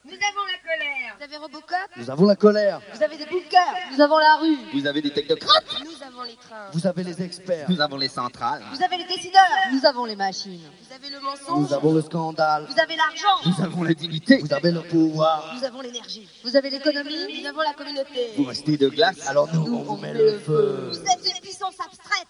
Nous 0.09 0.15
avons 0.15 0.47
la 0.47 0.59
colère. 0.65 1.17
Vous 1.19 1.25
avez 1.25 1.37
Robocop 1.37 1.91
Nous 1.99 2.11
avons 2.11 2.27
la 2.27 2.37
colère. 2.37 2.81
Vous 2.95 3.03
avez 3.03 3.19
des 3.19 3.27
bunkers. 3.27 3.75
Nous 3.93 4.01
avons 4.01 4.17
la 4.19 4.37
rue. 4.37 4.57
Vous 4.73 4.87
avez 4.87 5.03
des 5.03 5.11
technocrates. 5.13 5.65
Nous 5.85 6.03
avons 6.03 6.23
les 6.23 6.37
trains. 6.37 6.71
Vous 6.73 6.87
avez 6.87 7.05
les 7.05 7.23
experts. 7.23 7.71
Nous 7.71 7.79
avons 7.81 7.99
les 7.99 8.09
centrales. 8.09 8.63
Vous 8.73 8.83
avez 8.83 8.97
les 8.97 9.05
décideurs. 9.05 9.43
Nous 9.71 9.85
avons 9.85 10.07
les 10.07 10.17
machines. 10.17 10.63
Vous 10.81 10.95
avez 10.95 11.11
le 11.11 11.21
mensonge. 11.21 11.59
Nous 11.69 11.75
avons 11.75 11.93
le 11.93 12.01
scandale. 12.01 12.67
Vous 12.71 12.81
avez 12.81 12.97
l'argent. 12.97 13.37
Nous 13.45 13.63
avons 13.63 13.83
la 13.83 13.93
dignité. 13.93 14.39
Vous 14.39 14.55
avez 14.55 14.71
le 14.71 14.81
pouvoir. 14.81 15.55
Nous 15.59 15.65
avons 15.65 15.83
l'énergie. 15.83 16.27
Vous 16.43 16.57
avez 16.57 16.71
l'économie. 16.71 17.43
Nous 17.43 17.47
avons 17.47 17.61
la 17.61 17.75
communauté. 17.75 18.33
Vous 18.39 18.45
restez 18.45 18.79
de 18.79 18.89
glace, 18.89 19.29
alors 19.29 19.53
nous, 19.53 19.75
on 19.75 19.83
vous 19.83 19.97
met 19.99 20.15
le 20.15 20.39
feu. 20.39 20.89
Vous 20.91 21.01
êtes 21.01 21.35
une 21.37 21.41
puissance 21.43 21.79
abstraite. 21.79 22.29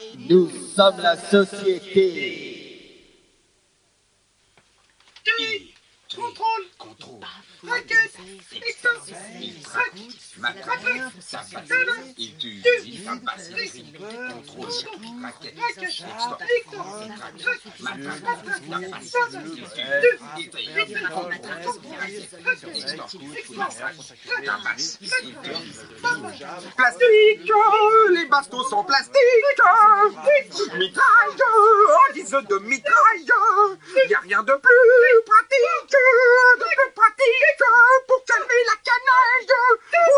Et 0.00 0.32
Nous 0.32 0.48
sommes 0.74 0.98
la 1.02 1.16
société. 1.18 2.54
Contrôle. 6.18 6.64
Contrôle 6.78 7.20
Raquette 7.66 8.14
Extorsion 8.68 9.16
Traque 9.64 9.92
Matraque 10.38 11.12
Sabatelle 11.20 11.90
Il 12.16 12.36
tue 12.36 12.62
Il 12.86 13.04
tabasse 13.04 13.50
Il 13.74 13.92
contrôle 13.92 14.70
Raquette 15.22 15.58
Extorsion 15.70 16.06
Traque 16.28 17.62
Matraque 17.80 18.24
Tabasse 18.70 19.16
Il 19.44 19.50
tue 19.50 19.88
Il 20.38 20.50
tue 20.50 20.60
Il 20.88 21.08
contrôle 21.08 21.34
Extorsion 23.36 23.88
Tabasse 24.44 24.98
Il 25.00 25.10
tue 25.10 25.56
Plastique 26.76 27.52
Les 28.10 28.26
bastos 28.26 28.68
sont 28.70 28.84
plastiques 28.84 29.16
Mitraille 30.74 31.42
En 31.88 32.12
guise 32.14 32.30
de 32.30 32.58
mitraille 32.58 33.32
Y 34.08 34.14
a 34.14 34.20
rien 34.20 34.42
de 34.44 34.52
plus 34.52 35.22
pratique 35.26 35.90
de 35.90 35.98
plus 36.58 36.92
pratique 36.94 37.47
pour 38.06 38.24
calmer 38.24 38.62
la 38.66 38.76
canaille. 38.84 39.52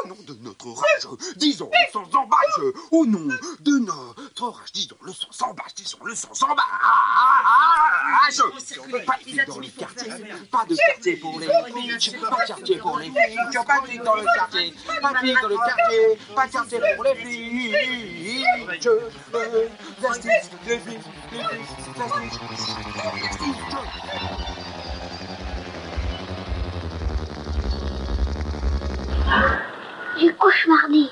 Au 0.04 0.08
nom 0.08 0.16
de 0.26 0.34
notre 0.42 0.68
rage, 0.68 1.06
disons 1.36 1.70
le 1.70 1.92
sans 1.92 2.14
embâche. 2.16 2.74
Au 2.90 3.06
nom 3.06 3.28
de 3.60 3.78
notre 3.78 4.48
rage, 4.48 4.72
disons 4.72 4.96
le 5.02 5.12
sans 5.12 5.46
embâche, 5.48 5.74
disons 5.74 6.04
le 6.04 6.14
sans 6.14 6.42
embâche. 6.44 6.64
Pas 9.06 9.18
de 9.26 9.46
dans 9.46 9.58
les 9.60 9.70
quartiers, 9.70 10.12
pas 10.50 10.64
de 10.64 10.76
quartier 10.76 11.16
pour 11.16 11.40
les 11.40 11.46
flics, 11.46 12.20
pas 12.20 12.42
de 12.42 12.46
quartier 12.46 12.78
pour 12.78 12.98
les 12.98 13.10
flics, 13.10 13.66
pas 13.66 13.80
de 13.80 14.04
dans 14.04 14.14
le 14.14 14.24
quartier, 14.24 14.74
pas 15.00 15.12
de 15.12 15.40
dans 15.40 15.48
le 15.48 15.56
quartier, 15.56 16.18
pas 16.34 16.46
de 16.46 16.52
quartier 16.52 16.80
pour 16.94 17.04
les 17.04 17.14
flics. 17.14 17.76
Je 18.80 18.88
veux 18.88 19.70
justice, 20.00 20.50
les 20.66 20.78
flics, 20.78 21.06
les 21.32 21.42
flics, 21.44 21.68
justice. 23.22 23.60
J'ai 30.18 30.32
cauchemardé. 30.34 31.06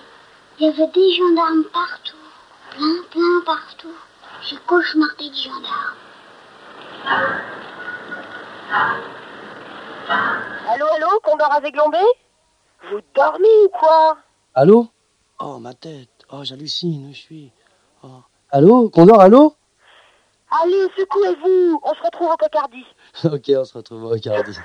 Il 0.59 0.67
y 0.67 0.69
avait 0.69 0.89
des 0.89 1.15
gendarmes 1.15 1.65
partout. 1.73 2.17
Plein, 2.71 3.03
plein 3.11 3.41
partout. 3.47 3.95
J'ai 4.43 4.57
cauchemardé 4.67 5.29
des 5.31 5.35
gendarmes. 5.37 5.95
Allô, 10.69 10.87
allô, 10.95 11.21
Condor 11.23 11.53
à 11.53 11.61
Zéglombé 11.61 11.99
Vous 12.91 13.01
dormez 13.15 13.65
ou 13.65 13.69
quoi? 13.69 14.19
Allô? 14.55 14.89
Oh, 15.41 15.59
ma 15.59 15.75
tête. 15.75 16.11
Oh, 16.31 16.43
j'hallucine, 16.45 17.13
je 17.13 17.19
suis? 17.19 17.53
Oh. 18.03 18.23
Allô 18.51 18.91
Condor, 18.91 19.21
allô? 19.21 19.55
Allez, 20.51 20.87
secouez-vous 20.97 21.81
On 21.83 21.95
se 21.95 22.03
retrouve 22.03 22.31
au 22.31 22.37
Picardie. 22.37 22.87
Ok, 23.25 23.51
on 23.57 23.65
se 23.65 23.75
retrouve 23.77 24.05
au 24.05 24.09
Ricardie. 24.09 24.57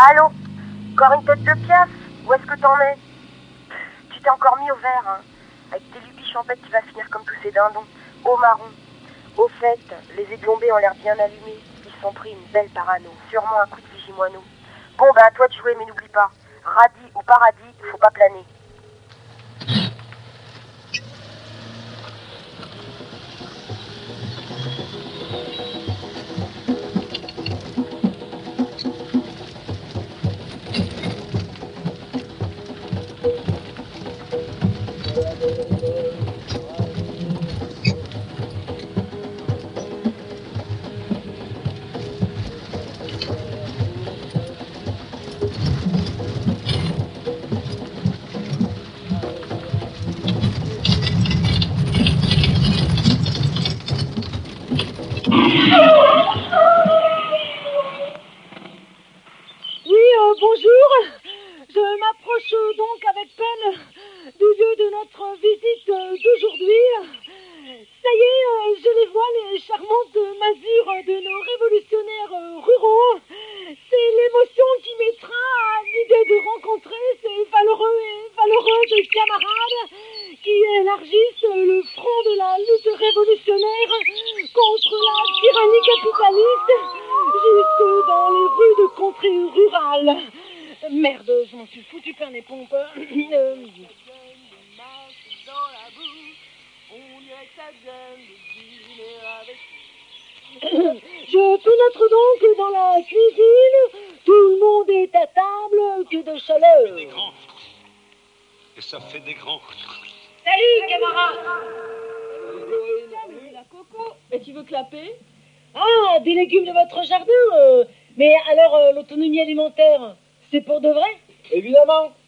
Allô 0.00 0.30
Encore 0.92 1.18
une 1.18 1.24
tête 1.26 1.42
de 1.42 1.66
piaf 1.66 1.88
Où 2.24 2.32
est-ce 2.32 2.46
que 2.46 2.60
t'en 2.60 2.78
es 2.78 2.96
Tu 4.12 4.20
t'es 4.22 4.30
encore 4.30 4.56
mis 4.58 4.70
au 4.70 4.76
vert, 4.76 5.02
hein 5.08 5.18
Avec 5.72 5.90
tes 5.90 5.98
lubies 5.98 6.30
champettes, 6.32 6.62
tu 6.62 6.70
vas 6.70 6.82
finir 6.82 7.10
comme 7.10 7.24
tous 7.24 7.34
ces 7.42 7.50
dindons, 7.50 7.84
au 8.24 8.36
marron. 8.36 8.70
Au 9.36 9.48
fait, 9.60 9.80
les 10.16 10.32
églombés 10.32 10.70
ont 10.70 10.76
l'air 10.76 10.94
bien 11.02 11.18
allumés. 11.18 11.58
Ils 11.84 12.00
sont 12.00 12.12
pris 12.12 12.30
une 12.30 12.52
belle 12.52 12.70
parano. 12.70 13.10
Sûrement 13.28 13.60
un 13.60 13.66
coup 13.66 13.80
de 13.80 13.96
vigimoineau. 13.98 14.44
Bon, 14.98 15.06
bah, 15.16 15.22
à 15.26 15.32
toi 15.32 15.48
de 15.48 15.54
jouer, 15.54 15.74
mais 15.76 15.86
n'oublie 15.86 16.08
pas. 16.10 16.30
Radis 16.62 17.10
ou 17.16 17.22
paradis, 17.22 17.74
faut 17.90 17.98
pas 17.98 18.12
planer. 18.12 18.44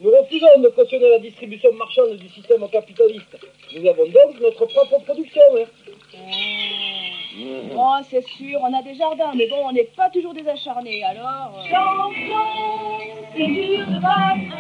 Nous 0.01 0.11
refusons 0.11 0.61
de 0.61 0.69
cautionner 0.69 1.09
la 1.11 1.19
distribution 1.19 1.73
marchande 1.75 2.17
du 2.17 2.29
système 2.29 2.67
capitaliste. 2.69 3.37
Nous 3.75 3.89
avons 3.89 4.05
donc 4.07 4.41
notre 4.41 4.67
propre 4.67 4.99
production. 5.05 5.43
hein. 5.59 5.65
Oh, 7.77 7.97
c'est 8.11 8.25
sûr, 8.27 8.59
on 8.63 8.75
a 8.75 8.83
des 8.83 8.95
jardins, 8.95 9.33
mais 9.35 9.47
bon, 9.49 9.57
on 9.69 9.73
n'est 9.73 9.85
pas 9.97 10.11
toujours 10.11 10.35
des 10.35 10.47
acharnés, 10.49 11.03
alors... 11.05 11.53
euh. 11.59 11.63
c'est 13.37 13.47
dur 13.47 13.87
de 13.87 14.01
battre 14.01 14.57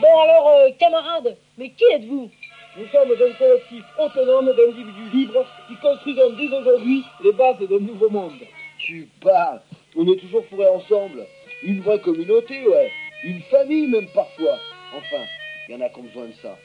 Bon, 0.00 0.20
alors, 0.20 0.48
euh, 0.48 0.70
camarades, 0.78 1.36
mais 1.56 1.70
qui 1.70 1.84
êtes-vous? 1.92 2.30
Nous 2.76 2.86
sommes 2.92 3.10
un 3.10 3.32
collectif 3.32 3.84
autonome 3.98 4.52
d'individus 4.54 5.10
libres 5.12 5.44
qui 5.66 5.74
construisons 5.82 6.30
dès 6.38 6.56
aujourd'hui 6.56 7.02
les 7.24 7.32
bases 7.32 7.58
d'un 7.58 7.80
nouveau 7.80 8.08
monde. 8.08 8.38
Tu 8.78 9.08
parles. 9.20 9.60
On 9.96 10.06
est 10.06 10.16
toujours 10.16 10.44
fourrés 10.46 10.68
ensemble. 10.68 11.26
Une 11.62 11.80
vraie 11.80 12.00
communauté, 12.00 12.66
ouais. 12.66 12.90
Une 13.24 13.42
famille 13.42 13.88
même 13.88 14.08
parfois. 14.14 14.58
Enfin, 14.94 15.24
il 15.68 15.74
y 15.74 15.76
en 15.76 15.80
a 15.80 15.88
qui 15.88 15.98
ont 15.98 16.04
besoin 16.04 16.26
de 16.26 16.34
ça. 16.40 16.56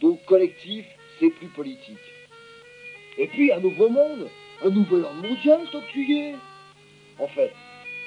Donc 0.00 0.24
collectif, 0.24 0.86
c'est 1.20 1.30
plus 1.30 1.48
politique. 1.48 1.98
Et 3.18 3.26
puis 3.28 3.52
un 3.52 3.60
nouveau 3.60 3.88
monde, 3.88 4.28
un 4.64 4.70
nouvel 4.70 5.04
ordre 5.04 5.28
mondial 5.28 5.60
tant 5.70 5.80
que 5.80 5.92
tu 5.92 6.04
y 6.04 6.18
es. 6.18 6.34
En 7.18 7.28
fait, 7.28 7.52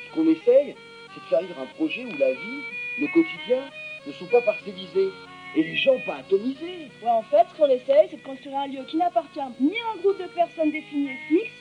ce 0.10 0.15
qu'on 0.15 0.27
essaye, 0.27 0.75
c'est 1.13 1.21
de 1.21 1.25
faire 1.30 1.41
vivre 1.41 1.62
un 1.62 1.75
projet 1.75 2.03
où 2.03 2.17
la 2.17 2.34
vie, 2.34 2.62
le 2.99 3.08
quotidien, 3.08 3.63
ne 4.06 4.12
sont 4.13 4.25
pas 4.25 4.41
parcellisés 4.41 5.10
et 5.56 5.63
les 5.63 5.75
gens 5.75 5.99
pas 6.06 6.17
atomisés. 6.17 6.89
Ouais, 7.01 7.10
en 7.10 7.23
fait, 7.23 7.45
ce 7.51 7.58
qu'on 7.58 7.69
essaye, 7.69 8.08
c'est 8.10 8.17
de 8.17 8.23
construire 8.23 8.58
un 8.58 8.67
lieu 8.67 8.84
qui 8.88 8.97
n'appartient 8.97 9.39
ni 9.60 9.73
à 9.80 9.93
un 9.93 10.01
groupe 10.01 10.19
de 10.19 10.27
personnes 10.27 10.71
définies 10.71 11.12
et 11.12 11.27
fixes, 11.27 11.51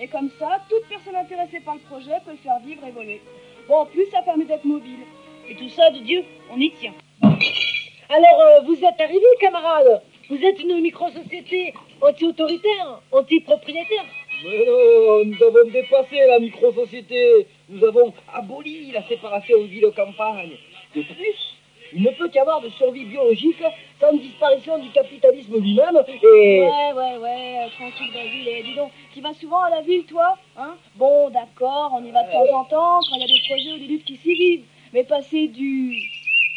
et 0.00 0.08
comme 0.08 0.30
ça, 0.38 0.64
toute 0.70 0.88
personne 0.88 1.16
intéressée 1.16 1.60
par 1.60 1.74
le 1.74 1.80
projet 1.80 2.14
peut 2.24 2.30
le 2.30 2.36
faire 2.38 2.60
vivre 2.60 2.86
évoluer. 2.86 3.20
Bon, 3.68 3.80
en 3.80 3.86
plus, 3.86 4.06
ça 4.10 4.22
permet 4.22 4.46
d'être 4.46 4.64
mobile. 4.64 5.00
Et 5.46 5.54
tout 5.54 5.68
ça, 5.68 5.90
de 5.90 5.98
Dieu, 5.98 6.24
on 6.50 6.58
y 6.58 6.70
tient. 6.70 6.94
Alors, 7.22 8.40
euh, 8.40 8.60
vous 8.64 8.76
êtes 8.76 8.98
arrivés, 8.98 9.20
camarades 9.40 10.02
Vous 10.30 10.42
êtes 10.42 10.58
une 10.60 10.80
micro-société 10.80 11.74
anti-autoritaire, 12.00 13.02
anti-propriétaire 13.12 14.06
Mais 14.42 14.64
non, 14.64 15.24
nous 15.26 15.42
avons 15.44 15.70
dépassé 15.70 16.16
la 16.26 16.38
micro-société. 16.38 17.46
Nous 17.68 17.84
avons 17.84 18.14
aboli 18.32 18.90
la 18.90 19.06
séparation 19.06 19.62
ville-campagne. 19.64 20.56
De 20.96 21.02
plus, 21.02 21.57
il 21.92 22.02
ne 22.02 22.10
peut 22.10 22.30
y 22.34 22.38
avoir 22.38 22.60
de 22.60 22.68
survie 22.70 23.04
biologique 23.04 23.62
sans 24.00 24.12
disparition 24.12 24.78
du 24.78 24.90
capitalisme 24.90 25.58
lui-même 25.58 25.98
et... 26.06 26.60
Ouais, 26.60 26.92
ouais, 26.92 27.16
ouais, 27.18 27.58
euh, 27.64 27.68
tranquille, 27.76 28.12
Basile. 28.12 28.48
Et 28.48 28.62
dis 28.62 28.74
donc, 28.74 28.90
tu 29.12 29.20
vas 29.20 29.32
souvent 29.34 29.62
à 29.62 29.70
la 29.70 29.80
ville, 29.80 30.04
toi 30.04 30.36
hein? 30.56 30.74
Bon, 30.96 31.30
d'accord, 31.30 31.92
on 31.94 32.04
y 32.04 32.10
va 32.10 32.22
de 32.24 32.32
temps 32.32 32.58
en 32.58 32.64
temps, 32.64 33.00
quand 33.08 33.16
il 33.16 33.20
y 33.20 33.24
a 33.24 33.26
des 33.26 33.48
projets 33.48 33.72
ou 33.72 33.78
des 33.78 33.94
luttes 33.94 34.04
qui 34.04 34.16
s'y 34.16 34.34
vivent. 34.34 34.64
Mais 34.92 35.04
passer 35.04 35.48
du... 35.48 36.00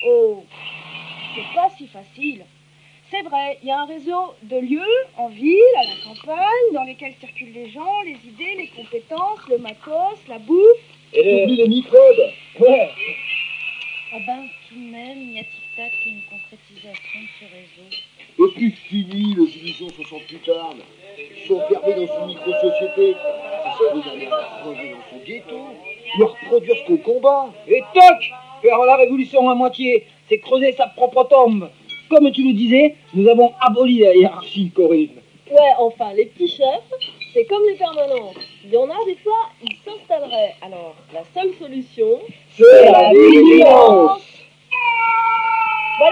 au... 0.07 0.43
c'est 1.35 1.55
pas 1.55 1.69
si 1.77 1.87
facile. 1.87 2.43
C'est 3.09 3.23
vrai, 3.23 3.57
il 3.61 3.67
y 3.67 3.71
a 3.71 3.79
un 3.79 3.85
réseau 3.85 4.33
de 4.43 4.57
lieux, 4.57 5.05
en 5.17 5.27
ville, 5.27 5.57
à 5.77 5.83
la 5.83 5.95
campagne, 6.05 6.73
dans 6.73 6.83
lesquels 6.83 7.13
circulent 7.19 7.53
les 7.53 7.69
gens, 7.69 8.01
les 8.05 8.17
idées, 8.25 8.55
les 8.57 8.67
compétences, 8.67 9.39
le 9.49 9.57
matos, 9.57 10.19
la 10.29 10.37
bouffe. 10.39 10.79
Et 11.13 11.23
les... 11.23 11.45
les 11.47 11.67
microbes 11.67 12.31
Ouais 12.59 12.89
Ah 14.13 14.17
ben, 14.25 14.47
tout 14.71 14.79
de 14.79 14.91
même, 14.91 15.17
il 15.17 15.33
y 15.33 15.39
a 15.39 15.43
tic-tac 15.43 15.91
et 16.05 16.09
une 16.09 16.21
concrétisation 16.29 17.19
de 17.19 17.27
ce 17.39 17.45
réseau? 17.45 17.87
Et 18.39 18.51
puis 18.55 18.71
fini 18.71 19.35
les 19.35 19.57
illusions 19.57 19.89
60 19.89 20.23
plus 20.27 20.37
tard. 20.37 20.73
Ils 21.17 21.47
sont 21.47 21.55
enfermés 21.55 22.05
dans 22.05 22.21
une 22.21 22.27
micro-société. 22.27 23.15
C'est 23.63 23.83
ça 23.83 24.09
d'aller 24.09 24.27
crever 24.27 24.91
dans 24.91 25.09
son 25.09 25.25
ghetto. 25.25 25.57
Leur 26.17 26.35
produire 26.47 26.75
ce 26.77 26.87
qu'on 26.87 26.97
combat. 26.97 27.49
Et 27.67 27.81
toc 27.93 28.31
Faire 28.61 28.79
la 28.85 28.95
révolution 28.95 29.49
à 29.49 29.55
moitié, 29.55 30.05
c'est 30.29 30.37
creuser 30.37 30.71
sa 30.73 30.87
propre 30.87 31.23
tombe. 31.23 31.69
Comme 32.09 32.31
tu 32.31 32.47
le 32.47 32.53
disais, 32.53 32.95
nous 33.13 33.27
avons 33.27 33.51
aboli 33.59 33.99
la 33.99 34.15
hiérarchie, 34.15 34.69
Corinne. 34.69 35.21
Ouais, 35.49 35.73
enfin, 35.79 36.13
les 36.13 36.27
petits 36.27 36.47
chefs, 36.47 36.93
c'est 37.33 37.45
comme 37.45 37.63
les 37.67 37.75
permanents. 37.75 38.33
Il 38.63 38.71
y 38.71 38.77
en 38.77 38.89
a 38.89 39.05
des 39.05 39.15
fois, 39.15 39.49
ils 39.63 39.75
s'installeraient. 39.83 40.55
Alors, 40.61 40.95
la 41.13 41.23
seule 41.33 41.53
solution, 41.59 42.19
C'est 42.55 42.91
la 42.91 43.11
vigilance 43.11 44.30
Et 46.03 46.09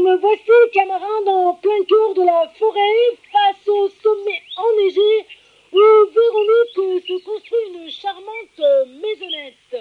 me 0.00 0.16
voici, 0.16 0.42
camarades, 0.74 1.28
en 1.28 1.54
plein 1.54 1.84
cœur 1.88 2.14
de 2.14 2.24
la 2.24 2.48
forêt, 2.58 3.16
face 3.30 3.68
au 3.68 3.88
sommet 4.02 4.42
enneigé, 4.56 5.24
où 5.70 5.78
Véronique 6.12 7.06
se 7.06 7.24
construit 7.24 7.68
une 7.74 7.88
charmante 7.88 8.60
maisonnette. 8.88 9.76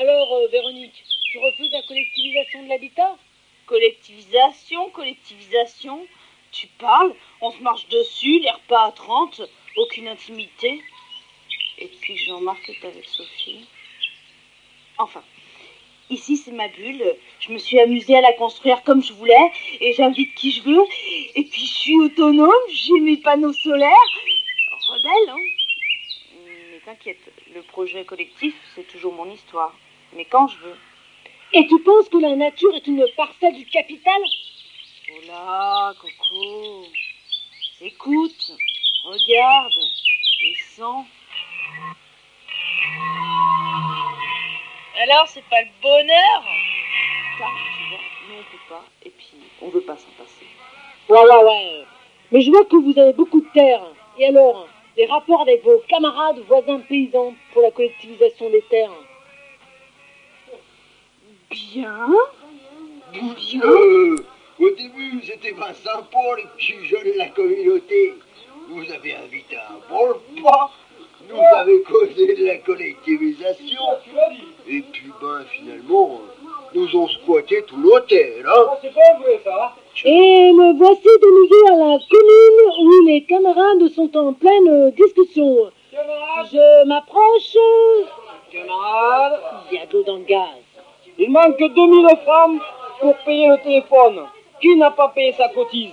Alors, 0.00 0.32
euh, 0.36 0.48
Véronique, 0.48 1.04
tu 1.30 1.38
refuses 1.40 1.72
la 1.72 1.82
collectivisation 1.82 2.62
de 2.62 2.70
l'habitat? 2.70 3.18
Collectivisation, 3.66 4.88
collectivisation, 4.92 6.06
tu 6.52 6.68
parles, 6.78 7.14
on 7.42 7.50
se 7.50 7.62
marche 7.62 7.86
dessus, 7.88 8.38
l'air 8.38 8.60
pas 8.66 8.86
à 8.86 8.92
30, 8.92 9.42
aucune 9.76 10.08
intimité. 10.08 10.80
Et 11.78 11.88
puis 12.00 12.16
Jean-Marc 12.16 12.68
est 12.68 12.84
avec 12.86 13.04
Sophie. 13.04 13.66
Enfin, 14.98 15.22
ici 16.08 16.36
c'est 16.36 16.52
ma 16.52 16.68
bulle, 16.68 17.04
je 17.40 17.52
me 17.52 17.58
suis 17.58 17.80
amusée 17.80 18.16
à 18.16 18.20
la 18.20 18.32
construire 18.34 18.82
comme 18.84 19.02
je 19.02 19.12
voulais, 19.12 19.50
et 19.80 19.92
j'invite 19.92 20.34
qui 20.34 20.52
je 20.52 20.62
veux, 20.62 20.84
et 21.34 21.42
puis 21.44 21.66
je 21.66 21.74
suis 21.74 21.98
autonome, 21.98 22.52
j'ai 22.68 23.00
mes 23.00 23.16
panneaux 23.16 23.52
solaires. 23.52 23.90
Rebelle, 24.88 25.30
hein 25.30 25.38
Mais 26.44 26.80
t'inquiète, 26.84 27.32
le 27.54 27.62
projet 27.62 28.04
collectif, 28.04 28.54
c'est 28.74 28.86
toujours 28.86 29.14
mon 29.14 29.30
histoire. 29.30 29.74
Mais 30.14 30.26
quand 30.26 30.46
je 30.48 30.58
veux. 30.58 30.76
Et 31.54 31.66
tu 31.66 31.80
penses 31.82 32.08
que 32.08 32.18
la 32.18 32.36
nature 32.36 32.74
est 32.74 32.86
une 32.86 33.06
parcelle 33.16 33.54
du 33.54 33.64
capital? 33.66 34.20
Oh 35.10 35.26
là, 35.26 35.94
Coco. 36.00 36.86
Écoute, 37.80 38.52
regarde, 39.04 39.72
et 40.42 40.54
sens. 40.76 41.06
Alors, 45.02 45.28
c'est 45.28 45.44
pas 45.50 45.60
le 45.60 45.68
bonheur 45.82 46.44
Ça, 47.38 47.44
tu 47.76 47.88
vois, 47.90 47.98
nous 48.28 48.34
on 48.38 48.42
peut 48.50 48.64
pas, 48.68 48.84
et 49.04 49.10
puis 49.10 49.36
on 49.60 49.68
veut 49.68 49.80
pas 49.82 49.96
s'en 49.96 50.08
passer. 50.16 50.46
Ouais, 51.08 51.18
ouais, 51.18 51.44
ouais. 51.44 51.84
Mais 52.32 52.40
je 52.40 52.50
vois 52.50 52.64
que 52.64 52.76
vous 52.76 52.98
avez 52.98 53.12
beaucoup 53.12 53.40
de 53.40 53.48
terres. 53.52 53.86
Et 54.18 54.26
alors, 54.26 54.66
les 54.96 55.06
rapports 55.06 55.42
avec 55.42 55.62
vos 55.64 55.82
camarades 55.88 56.38
voisins 56.46 56.80
paysans 56.80 57.34
pour 57.52 57.62
la 57.62 57.70
collectivisation 57.70 58.48
des 58.50 58.62
terres 58.62 58.90
Bien. 61.50 62.08
Bien. 63.12 63.60
Euh, 63.62 64.16
au 64.58 64.70
début, 64.70 65.22
c'était 65.24 65.52
bien 65.52 65.72
sympa, 65.74 66.18
les 66.36 66.46
petits 66.56 66.84
jeunes 66.86 67.12
de 67.12 67.18
la 67.18 67.28
communauté. 67.28 68.14
Vous 68.68 68.90
avez 68.92 69.14
invité 69.14 69.56
un 69.56 69.78
bon 69.88 70.08
repas. 70.08 70.70
Causé 72.14 72.34
de 72.34 72.46
la 72.46 72.56
collectivisation. 72.58 73.80
Et 74.68 74.82
puis, 74.92 75.10
ben, 75.20 75.44
finalement, 75.50 76.20
nous 76.74 76.96
ont 76.96 77.08
squatté 77.08 77.62
tout 77.66 77.76
l'hôtel, 77.76 78.44
hein 78.46 78.70
C'est 78.82 78.94
pas 78.94 79.18
vrai 79.20 79.40
ça 79.44 79.74
Et 80.04 80.52
me 80.52 80.76
voici 80.76 81.02
de 81.04 81.30
nouveau 81.40 81.66
à 81.68 81.92
la 81.92 81.98
commune 82.10 82.82
où 82.82 83.06
les 83.06 83.24
camarades 83.24 83.88
sont 83.88 84.16
en 84.16 84.32
pleine 84.32 84.90
discussion. 84.92 85.70
Je 85.92 86.84
m'approche. 86.86 87.56
Camarade 88.52 89.40
Il 89.70 89.78
y 89.78 89.80
a 89.80 89.86
de 89.86 89.92
l'eau 89.92 90.04
dans 90.04 90.16
le 90.16 90.24
gaz. 90.24 90.48
Il 91.18 91.30
manque 91.30 91.58
2000 91.58 92.06
francs 92.24 92.60
pour 93.00 93.16
payer 93.24 93.48
le 93.48 93.58
téléphone. 93.62 94.26
Qui 94.60 94.76
n'a 94.76 94.90
pas 94.90 95.08
payé 95.08 95.32
sa 95.32 95.48
cotise? 95.48 95.92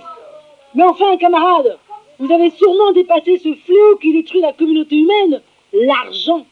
Mais 0.74 0.84
enfin, 0.84 1.16
camarades, 1.16 1.78
vous 2.18 2.32
avez 2.32 2.50
sûrement 2.50 2.92
dépassé 2.92 3.38
ce 3.38 3.52
fléau 3.54 3.96
qui 4.00 4.12
détruit 4.12 4.40
la 4.40 4.52
communauté 4.52 4.96
humaine, 4.96 5.42
l'argent. 5.72 6.46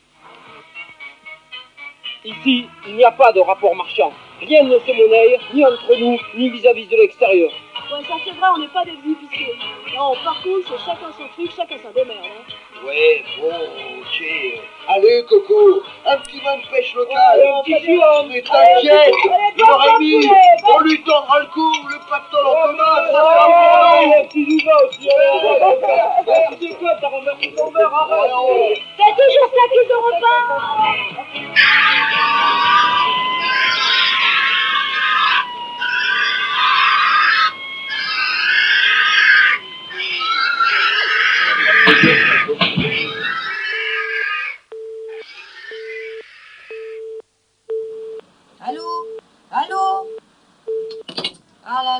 Ici, 2.25 2.67
il 2.87 2.97
n'y 2.97 3.05
a 3.05 3.13
pas 3.13 3.33
de 3.33 3.41
rapport 3.41 3.75
marchand. 3.75 4.13
Rien 4.41 4.63
ne 4.65 4.79
se 4.79 4.93
monnaie, 4.93 5.39
ni 5.55 5.65
entre 5.65 5.95
nous, 5.99 6.19
ni 6.35 6.51
vis-à-vis 6.51 6.87
de 6.87 6.97
l'extérieur. 6.97 7.51
Ouais, 7.93 8.05
ça 8.05 8.15
c'est 8.25 8.31
vrai, 8.31 8.49
on 8.55 8.59
n'est 8.59 8.69
pas 8.69 8.85
des 8.85 8.93
épiciers. 8.93 9.55
Non, 9.97 10.15
par 10.25 10.43
contre, 10.43 10.69
c'est 10.69 10.85
chacun 10.85 11.13
son 11.17 11.29
truc, 11.29 11.51
chacun 11.57 11.77
sa 11.83 11.91
démerde. 11.93 12.19
Hein. 12.25 12.53
Ouais, 12.85 13.23
bon, 13.39 13.49
ok. 14.01 14.25
Allez, 14.89 15.25
Coco, 15.29 15.83
un 16.07 16.17
petit 16.19 16.41
vin 16.41 16.57
de 16.57 16.63
pêche 16.71 16.95
local. 16.95 17.17
Allez, 17.33 17.49
on 17.49 17.63
va 17.63 17.79
dire, 17.79 18.25
Mais 18.29 18.41
t'inquiète, 18.43 19.15
il 19.57 19.63
aurait 19.63 19.99
mis, 19.99 20.27
on 20.75 20.81
lui 20.81 21.03
tendra 21.03 21.41
le 21.41 21.47
cou, 21.47 21.71
le 21.91 21.99
pactole 22.09 22.47
en 22.47 22.55
commun, 22.67 22.97
ça 23.13 23.13
Ah, 23.15 23.47
sera 23.47 23.99
allez, 23.99 24.07
bon. 24.07 24.25
petit 24.29 24.45
Juba 24.51 24.73
aussi, 24.89 25.09
allez, 25.11 26.57
Tu 26.59 26.69
sais 26.69 26.75
quoi, 26.77 26.91
t'as 27.01 27.09
renversé 27.09 27.55
ton 27.55 27.71
verre, 27.71 27.95
arrête 27.95 28.31
C'est 28.97 29.13
toujours 29.13 29.51
ça 29.55 29.65
qu'ils 29.71 29.89
n'auront 29.89 30.21
pas. 30.21 30.41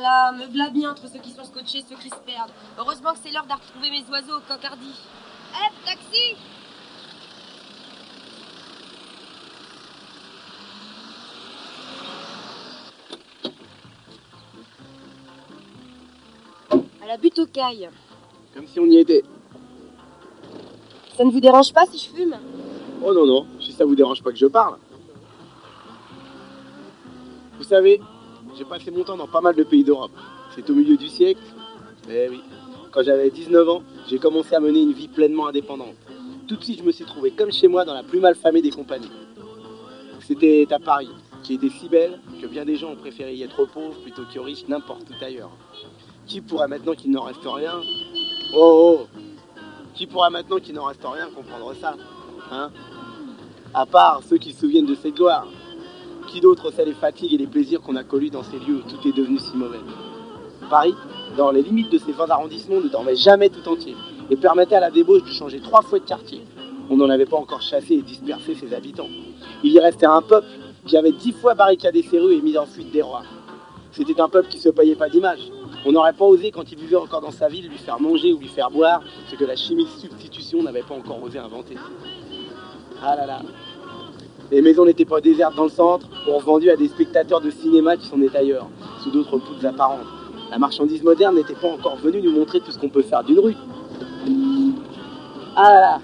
Là 0.01 0.31
me 0.31 0.47
bien 0.71 0.91
entre 0.91 1.07
ceux 1.07 1.19
qui 1.19 1.31
sont 1.31 1.43
scotchés 1.43 1.79
et 1.79 1.85
ceux 1.87 1.95
qui 1.95 2.09
se 2.09 2.15
perdent. 2.25 2.51
Heureusement 2.77 3.13
que 3.13 3.19
c'est 3.23 3.31
l'heure 3.31 3.45
de 3.45 3.53
retrouver 3.53 3.89
mes 3.91 4.03
oiseaux 4.09 4.37
au 4.37 4.53
cocardi. 4.53 4.93
Hep, 5.53 5.73
taxi 5.85 6.35
À 17.01 17.07
la 17.07 17.17
butte 17.17 17.39
aux 17.39 17.47
cailles. 17.47 17.89
Comme 18.53 18.67
si 18.67 18.79
on 18.79 18.85
y 18.85 18.97
était. 18.97 19.23
Ça 21.15 21.23
ne 21.23 21.31
vous 21.31 21.39
dérange 21.39 21.73
pas 21.73 21.85
si 21.85 21.97
je 21.97 22.15
fume? 22.15 22.35
Oh 23.03 23.13
non, 23.13 23.25
non, 23.25 23.47
si 23.59 23.71
ça 23.71 23.85
vous 23.85 23.95
dérange 23.95 24.21
pas 24.23 24.31
que 24.31 24.37
je 24.37 24.47
parle. 24.47 24.77
Vous 27.57 27.63
savez, 27.63 28.01
j'ai 28.57 28.65
passé 28.65 28.91
mon 28.91 29.03
temps 29.03 29.17
dans 29.17 29.27
pas 29.27 29.41
mal 29.41 29.55
de 29.55 29.63
pays 29.63 29.83
d'Europe. 29.83 30.11
C'est 30.55 30.69
au 30.69 30.73
milieu 30.73 30.97
du 30.97 31.07
siècle. 31.07 31.41
Eh 32.09 32.29
oui. 32.29 32.41
Quand 32.91 33.03
j'avais 33.03 33.29
19 33.29 33.69
ans, 33.69 33.83
j'ai 34.09 34.19
commencé 34.19 34.53
à 34.53 34.59
mener 34.59 34.81
une 34.81 34.91
vie 34.91 35.07
pleinement 35.07 35.47
indépendante. 35.47 35.95
Tout 36.47 36.57
de 36.57 36.63
suite, 36.63 36.79
je 36.79 36.83
me 36.83 36.91
suis 36.91 37.05
trouvé 37.05 37.31
comme 37.31 37.51
chez 37.51 37.67
moi 37.67 37.85
dans 37.85 37.93
la 37.93 38.03
plus 38.03 38.19
mal 38.19 38.35
famée 38.35 38.61
des 38.61 38.71
compagnies. 38.71 39.11
C'était 40.19 40.67
à 40.71 40.79
Paris, 40.79 41.09
qui 41.43 41.53
était 41.53 41.69
si 41.69 41.87
belle 41.87 42.19
que 42.41 42.47
bien 42.47 42.65
des 42.65 42.75
gens 42.75 42.91
ont 42.91 42.95
préféré 42.95 43.33
y 43.35 43.43
être 43.43 43.65
pauvres 43.65 43.95
plutôt 44.01 44.23
qu'aux 44.33 44.43
riches 44.43 44.67
n'importe 44.67 45.09
où 45.09 45.23
ailleurs. 45.23 45.51
Qui 46.25 46.41
pourra 46.41 46.67
maintenant 46.67 46.93
qu'il 46.93 47.11
n'en 47.11 47.23
reste 47.23 47.45
rien? 47.45 47.81
Oh, 48.53 49.07
oh 49.13 49.19
Qui 49.93 50.07
pourra 50.07 50.29
maintenant 50.29 50.59
qu'il 50.59 50.75
n'en 50.75 50.85
reste 50.85 51.05
rien 51.05 51.29
comprendre 51.29 51.73
ça 51.79 51.95
Hein? 52.51 52.69
À 53.73 53.85
part 53.85 54.21
ceux 54.27 54.37
qui 54.37 54.51
se 54.51 54.59
souviennent 54.59 54.85
de 54.85 54.95
cette 54.95 55.15
gloire. 55.15 55.47
Qui 56.31 56.39
d'autre 56.39 56.71
sait 56.71 56.85
les 56.85 56.93
fatigues 56.93 57.33
et 57.33 57.37
les 57.37 57.45
plaisirs 57.45 57.81
qu'on 57.81 57.97
a 57.97 58.05
connus 58.05 58.29
dans 58.29 58.43
ces 58.43 58.57
lieux 58.57 58.77
où 58.77 58.89
tout 58.89 59.05
est 59.05 59.11
devenu 59.11 59.37
si 59.37 59.57
mauvais 59.57 59.79
Paris, 60.69 60.95
dans 61.35 61.51
les 61.51 61.61
limites 61.61 61.91
de 61.91 61.97
ses 61.97 62.13
20 62.13 62.29
arrondissements, 62.29 62.79
ne 62.79 62.87
dormait 62.87 63.17
jamais 63.17 63.49
tout 63.49 63.67
entier 63.67 63.97
et 64.29 64.37
permettait 64.37 64.75
à 64.75 64.79
la 64.79 64.91
débauche 64.91 65.23
de 65.23 65.31
changer 65.31 65.59
trois 65.59 65.81
fois 65.81 65.99
de 65.99 66.05
quartier. 66.05 66.41
On 66.89 66.95
n'en 66.95 67.09
avait 67.09 67.25
pas 67.25 67.35
encore 67.35 67.61
chassé 67.61 67.95
et 67.95 68.01
dispersé 68.01 68.55
ses 68.55 68.73
habitants. 68.73 69.09
Il 69.61 69.73
y 69.73 69.79
restait 69.81 70.05
un 70.05 70.21
peuple 70.21 70.47
qui 70.85 70.95
avait 70.95 71.11
dix 71.11 71.33
fois 71.33 71.53
barricadé 71.53 72.01
ses 72.01 72.17
rues 72.17 72.35
et 72.35 72.41
mis 72.41 72.57
en 72.57 72.65
fuite 72.65 72.93
des 72.93 73.01
rois. 73.01 73.23
C'était 73.91 74.21
un 74.21 74.29
peuple 74.29 74.47
qui 74.47 74.57
se 74.57 74.69
payait 74.69 74.95
pas 74.95 75.09
d'image. 75.09 75.51
On 75.85 75.91
n'aurait 75.91 76.13
pas 76.13 76.23
osé, 76.23 76.51
quand 76.51 76.71
il 76.71 76.77
vivait 76.77 76.95
encore 76.95 77.19
dans 77.19 77.31
sa 77.31 77.49
ville, 77.49 77.67
lui 77.67 77.77
faire 77.77 77.99
manger 77.99 78.31
ou 78.31 78.39
lui 78.39 78.47
faire 78.47 78.71
boire 78.71 79.01
ce 79.29 79.35
que 79.35 79.43
la 79.43 79.57
chimie 79.57 79.83
de 79.83 79.89
substitution 79.89 80.63
n'avait 80.63 80.83
pas 80.83 80.95
encore 80.95 81.21
osé 81.21 81.39
inventer. 81.39 81.75
Ah 83.03 83.17
là 83.17 83.25
là. 83.25 83.41
Les 84.51 84.61
maisons 84.61 84.83
n'étaient 84.83 85.05
pas 85.05 85.21
désertes 85.21 85.55
dans 85.55 85.63
le 85.63 85.69
centre, 85.69 86.07
ou 86.27 86.33
revendues 86.33 86.69
à 86.69 86.75
des 86.75 86.89
spectateurs 86.89 87.39
de 87.39 87.49
cinéma 87.49 87.95
qui 87.95 88.05
s'en 88.05 88.21
étaient 88.21 88.39
ailleurs, 88.39 88.67
sous 89.01 89.09
d'autres 89.09 89.37
poutres 89.37 89.65
apparentes. 89.65 90.05
La 90.49 90.59
marchandise 90.59 91.01
moderne 91.03 91.35
n'était 91.35 91.55
pas 91.55 91.69
encore 91.69 91.95
venue 91.95 92.21
nous 92.21 92.31
montrer 92.31 92.59
tout 92.59 92.71
ce 92.71 92.77
qu'on 92.77 92.89
peut 92.89 93.01
faire 93.01 93.23
d'une 93.23 93.39
rue. 93.39 93.55
Ah 95.55 95.69
là 95.69 95.79
là. 95.79 96.01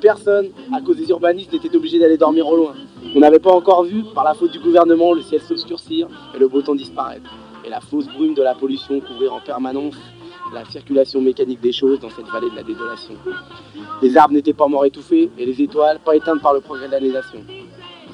Personne, 0.00 0.48
à 0.74 0.80
cause 0.80 0.96
des 0.96 1.10
urbanistes, 1.10 1.52
n'était 1.52 1.76
obligé 1.76 1.98
d'aller 1.98 2.16
dormir 2.16 2.48
au 2.48 2.56
loin. 2.56 2.72
On 3.14 3.20
n'avait 3.20 3.38
pas 3.38 3.52
encore 3.52 3.84
vu, 3.84 4.02
par 4.14 4.24
la 4.24 4.32
faute 4.32 4.52
du 4.52 4.60
gouvernement, 4.60 5.12
le 5.12 5.20
ciel 5.20 5.42
s'obscurcir 5.42 6.08
et 6.34 6.38
le 6.38 6.48
beau 6.48 6.62
temps 6.62 6.74
disparaître. 6.74 7.30
Et 7.66 7.68
la 7.68 7.80
fausse 7.80 8.06
brume 8.06 8.32
de 8.32 8.42
la 8.42 8.54
pollution 8.54 8.98
couvrir 9.00 9.34
en 9.34 9.40
permanence 9.40 9.96
la 10.54 10.64
circulation 10.64 11.20
mécanique 11.20 11.60
des 11.60 11.72
choses 11.72 12.00
dans 12.00 12.08
cette 12.08 12.26
vallée 12.28 12.48
de 12.48 12.56
la 12.56 12.62
désolation. 12.62 13.14
Les 14.00 14.16
arbres 14.16 14.32
n'étaient 14.32 14.54
pas 14.54 14.68
morts 14.68 14.86
étouffés 14.86 15.30
et 15.38 15.44
les 15.44 15.60
étoiles 15.60 16.00
pas 16.02 16.16
éteintes 16.16 16.40
par 16.40 16.54
le 16.54 16.60
progrès 16.60 16.86
de 16.86 16.92
la 16.92 17.00
nation. 17.00 17.40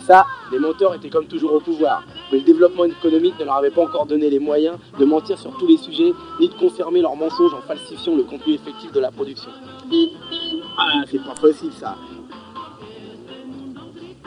Ça, 0.06 0.24
les 0.52 0.60
menteurs 0.60 0.94
étaient 0.94 1.10
comme 1.10 1.26
toujours 1.26 1.54
au 1.54 1.60
pouvoir, 1.60 2.04
mais 2.30 2.38
le 2.38 2.44
développement 2.44 2.84
économique 2.84 3.34
ne 3.40 3.44
leur 3.44 3.56
avait 3.56 3.70
pas 3.70 3.82
encore 3.82 4.06
donné 4.06 4.30
les 4.30 4.38
moyens 4.38 4.76
de 5.00 5.04
mentir 5.04 5.36
sur 5.36 5.50
tous 5.58 5.66
les 5.66 5.78
sujets, 5.78 6.12
ni 6.38 6.48
de 6.48 6.54
confirmer 6.54 7.00
leurs 7.00 7.16
mensonges 7.16 7.54
en 7.54 7.60
falsifiant 7.60 8.14
le 8.14 8.22
contenu 8.22 8.54
effectif 8.54 8.92
de 8.92 9.00
la 9.00 9.10
production. 9.10 9.50
Ah, 10.78 11.02
c'est 11.10 11.24
pas 11.24 11.34
possible 11.34 11.72
ça. 11.72 11.96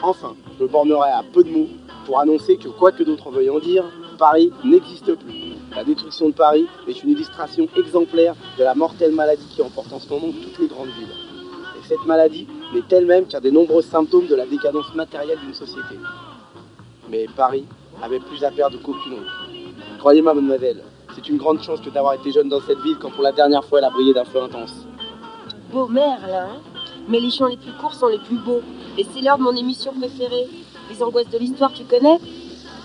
Enfin, 0.02 0.36
je 0.60 0.66
bornerai 0.66 1.12
à 1.12 1.24
peu 1.24 1.46
de 1.46 1.50
mots 1.50 1.70
pour 2.06 2.20
annoncer 2.20 2.58
que 2.58 2.68
quoi 2.68 2.92
que 2.92 3.04
d'autres 3.04 3.30
veuillent 3.32 3.50
en 3.50 3.60
dire, 3.60 3.86
Paris 4.18 4.52
n'existe 4.66 5.16
plus. 5.16 5.54
La 5.74 5.86
destruction 5.86 6.28
de 6.28 6.34
Paris 6.34 6.66
est 6.90 7.04
une 7.04 7.12
illustration 7.12 7.70
exemplaire 7.78 8.36
de 8.58 8.66
la 8.66 8.76
mortelle 8.76 9.14
maladie 9.14 9.48
qui 9.56 9.62
emporte 9.62 9.94
en 9.94 10.00
ce 10.00 10.10
moment 10.10 10.34
toutes 10.44 10.60
les 10.60 10.68
grandes 10.68 10.90
villes. 10.90 11.29
Et 11.90 11.96
cette 11.96 12.06
maladie 12.06 12.48
n'est 12.74 12.84
elle-même 12.92 13.26
qu'un 13.26 13.40
des 13.40 13.52
nombreux 13.52 13.82
symptômes 13.82 14.28
de 14.28 14.36
la 14.36 14.46
décadence 14.46 14.94
matérielle 14.94 15.40
d'une 15.40 15.56
société. 15.56 15.96
Mais 17.10 17.26
Paris 17.36 17.66
avait 18.04 18.20
plus 18.20 18.44
à 18.44 18.52
perdre 18.52 18.78
qu'aucune 18.84 19.14
autre. 19.14 19.50
Croyez-moi, 19.98 20.36
mademoiselle, 20.36 20.84
c'est 21.16 21.28
une 21.30 21.38
grande 21.38 21.64
chance 21.64 21.82
que 21.82 21.90
d'avoir 21.90 22.14
été 22.14 22.32
jeune 22.32 22.48
dans 22.48 22.62
cette 22.62 22.80
ville 22.82 22.98
quand 23.00 23.10
pour 23.10 23.24
la 23.24 23.32
dernière 23.32 23.66
fois 23.66 23.80
elle 23.80 23.86
a 23.86 23.90
brillé 23.90 24.14
d'un 24.14 24.26
feu 24.26 24.40
intense. 24.40 24.86
Beau 25.72 25.88
maire, 25.88 26.28
là, 26.28 26.50
hein 26.52 26.60
Mais 27.08 27.20
les 27.20 27.32
chants 27.32 27.48
les 27.48 27.58
plus 27.58 27.74
courts 27.74 27.96
sont 27.96 28.08
les 28.08 28.20
plus 28.20 28.38
beaux. 28.38 28.62
Et 28.98 29.06
c'est 29.12 29.22
l'heure 29.22 29.40
de 29.40 29.44
mon 29.44 29.56
émission 29.56 29.92
préférée. 29.94 30.48
Les 30.92 31.02
angoisses 31.02 31.30
de 31.30 31.40
l'histoire, 31.40 31.74
tu 31.74 31.86
connais? 31.86 32.20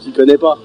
Qui 0.02 0.12
connaît 0.12 0.38
pas? 0.38 0.56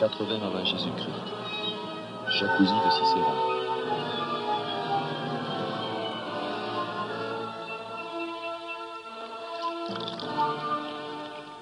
80 0.00 0.42
avant 0.42 0.64
Jésus-Christ. 0.64 1.10
Jacuzzi 2.38 2.72
de 2.72 2.90
Cicéron. 2.90 3.59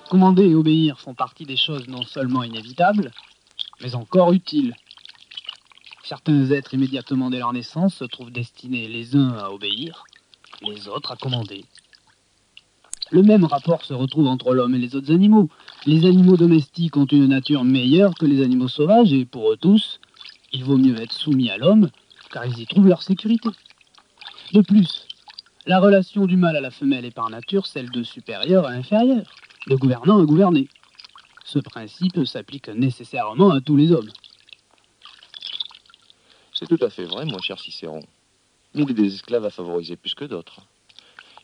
Commander 0.09 0.49
et 0.49 0.55
obéir 0.55 0.99
font 0.99 1.13
partie 1.13 1.45
des 1.45 1.57
choses 1.57 1.87
non 1.87 2.03
seulement 2.03 2.43
inévitables, 2.43 3.11
mais 3.83 3.95
encore 3.95 4.33
utiles. 4.33 4.75
Certains 6.03 6.51
êtres 6.51 6.73
immédiatement 6.73 7.29
dès 7.29 7.39
leur 7.39 7.53
naissance 7.53 7.97
se 7.97 8.05
trouvent 8.05 8.31
destinés 8.31 8.89
les 8.89 9.17
uns 9.17 9.33
à 9.33 9.51
obéir, 9.51 10.05
les 10.63 10.89
autres 10.89 11.13
à 11.13 11.17
commander. 11.17 11.67
Le 13.11 13.23
même 13.23 13.45
rapport 13.45 13.85
se 13.85 13.93
retrouve 13.93 14.29
entre 14.29 14.55
l'homme 14.55 14.75
et 14.75 14.79
les 14.79 14.97
autres 14.97 15.13
animaux. 15.13 15.51
Les 15.85 16.07
animaux 16.07 16.39
domestiques 16.39 16.97
ont 16.97 17.05
une 17.05 17.27
nature 17.27 17.65
meilleure 17.65 18.15
que 18.15 18.25
les 18.25 18.43
animaux 18.43 18.69
sauvages 18.69 19.13
et 19.13 19.27
pour 19.27 19.53
eux 19.53 19.59
tous, 19.59 20.01
il 20.55 20.65
vaut 20.65 20.79
mieux 20.79 20.99
être 21.01 21.13
soumis 21.13 21.51
à 21.51 21.59
l'homme 21.59 21.91
car 22.33 22.47
ils 22.47 22.59
y 22.59 22.67
trouvent 22.67 22.89
leur 22.89 23.03
sécurité. 23.03 23.51
De 24.55 24.63
plus, 24.63 25.07
la 25.67 25.81
relation 25.81 26.25
du 26.25 26.39
mâle 26.39 26.57
à 26.57 26.63
la 26.63 26.71
femelle 26.71 27.05
est 27.05 27.15
par 27.15 27.29
nature 27.29 27.67
celle 27.67 27.91
de 27.91 28.03
supérieur 28.03 28.67
à 28.67 28.71
inférieur, 28.71 29.27
de 29.69 29.77
gouvernant 29.77 30.21
à 30.21 30.25
gouverné. 30.25 30.69
Ce 31.45 31.59
principe 31.59 32.25
s'applique 32.25 32.69
nécessairement 32.69 33.51
à 33.51 33.61
tous 33.61 33.77
les 33.77 33.93
hommes. 33.93 34.11
C'est 36.55 36.67
tout 36.67 36.83
à 36.83 36.89
fait 36.89 37.05
vrai, 37.05 37.27
mon 37.27 37.39
cher 37.39 37.59
Cicéron. 37.61 38.01
Il 38.75 38.81
y 38.81 38.83
a 38.83 38.87
des 38.87 39.15
esclaves 39.15 39.45
à 39.45 39.51
favoriser 39.51 39.97
plus 39.97 40.15
que 40.15 40.25
d'autres. 40.25 40.61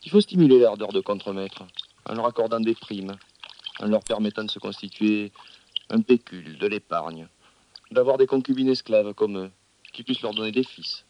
Il 0.05 0.11
faut 0.11 0.21
stimuler 0.21 0.59
l'ardeur 0.59 0.93
de 0.93 1.01
contremaître 1.01 1.65
en 2.07 2.15
leur 2.15 2.27
accordant 2.27 2.61
des 2.61 2.75
primes, 2.75 3.15
en 3.81 3.87
leur 3.87 4.03
permettant 4.03 4.45
de 4.45 4.51
se 4.51 4.59
constituer 4.59 5.31
un 5.91 6.01
pécule, 6.01 6.59
de 6.59 6.67
l'épargne, 6.67 7.29
d'avoir 7.91 8.17
des 8.17 8.27
concubines 8.27 8.69
esclaves 8.69 9.13
comme 9.15 9.39
eux, 9.39 9.51
qui 9.93 10.03
puissent 10.03 10.23
leur 10.23 10.35
donner 10.35 10.53
des 10.53 10.65
fils. 10.65 11.05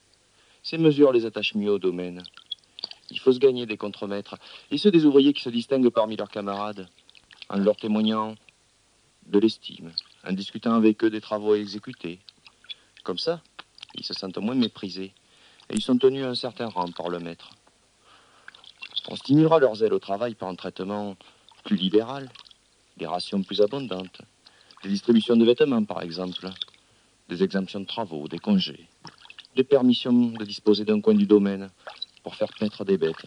Ces 0.62 0.79
mesures 0.79 1.12
les 1.12 1.27
attachent 1.27 1.55
mieux 1.55 1.70
au 1.70 1.79
domaine. 1.79 2.22
Il 3.11 3.18
faut 3.20 3.33
se 3.33 3.38
gagner 3.38 3.66
des 3.66 3.77
contremaîtres, 3.77 4.37
et 4.70 4.79
ceux 4.79 4.90
des 4.90 5.05
ouvriers 5.05 5.33
qui 5.33 5.42
se 5.42 5.50
distinguent 5.50 5.90
parmi 5.90 6.16
leurs 6.16 6.31
camarades, 6.31 6.88
en 7.48 7.59
leur 7.59 7.76
témoignant 7.76 8.35
de 9.26 9.38
l'estime, 9.38 9.92
en 10.26 10.33
discutant 10.33 10.74
avec 10.74 11.02
eux 11.04 11.11
des 11.11 11.20
travaux 11.20 11.54
exécutés. 11.54 12.20
Comme 13.02 13.18
ça, 13.18 13.40
ils 13.94 14.04
se 14.04 14.14
sentent 14.14 14.38
moins 14.38 14.54
méprisés, 14.54 15.12
et 15.70 15.74
ils 15.74 15.83
sont 15.83 15.98
tenus 15.98 16.24
à 16.24 16.28
un 16.28 16.35
certain 16.35 16.68
rang 16.68 16.90
par 16.90 17.09
le 17.09 17.18
maître. 17.18 17.50
On 19.09 19.16
stimulera 19.16 19.59
leur 19.59 19.74
zèle 19.76 19.92
au 19.92 19.98
travail 19.98 20.35
par 20.35 20.48
un 20.48 20.54
traitement 20.54 21.16
plus 21.64 21.76
libéral, 21.76 22.30
des 22.96 23.07
rations 23.07 23.42
plus 23.42 23.61
abondantes, 23.61 24.20
des 24.83 24.88
distributions 24.88 25.37
de 25.37 25.44
vêtements 25.44 25.85
par 25.85 26.02
exemple, 26.02 26.48
des 27.28 27.42
exemptions 27.42 27.80
de 27.80 27.87
travaux, 27.87 28.28
des 28.28 28.38
congés, 28.38 28.88
des 29.57 29.64
permissions 29.64 30.12
de 30.12 30.44
disposer 30.44 30.85
d'un 30.85 31.00
coin 31.00 31.14
du 31.14 31.26
domaine 31.26 31.70
pour 32.22 32.35
faire 32.35 32.52
paître 32.59 32.85
des 32.85 32.98
bêtes. 32.98 33.26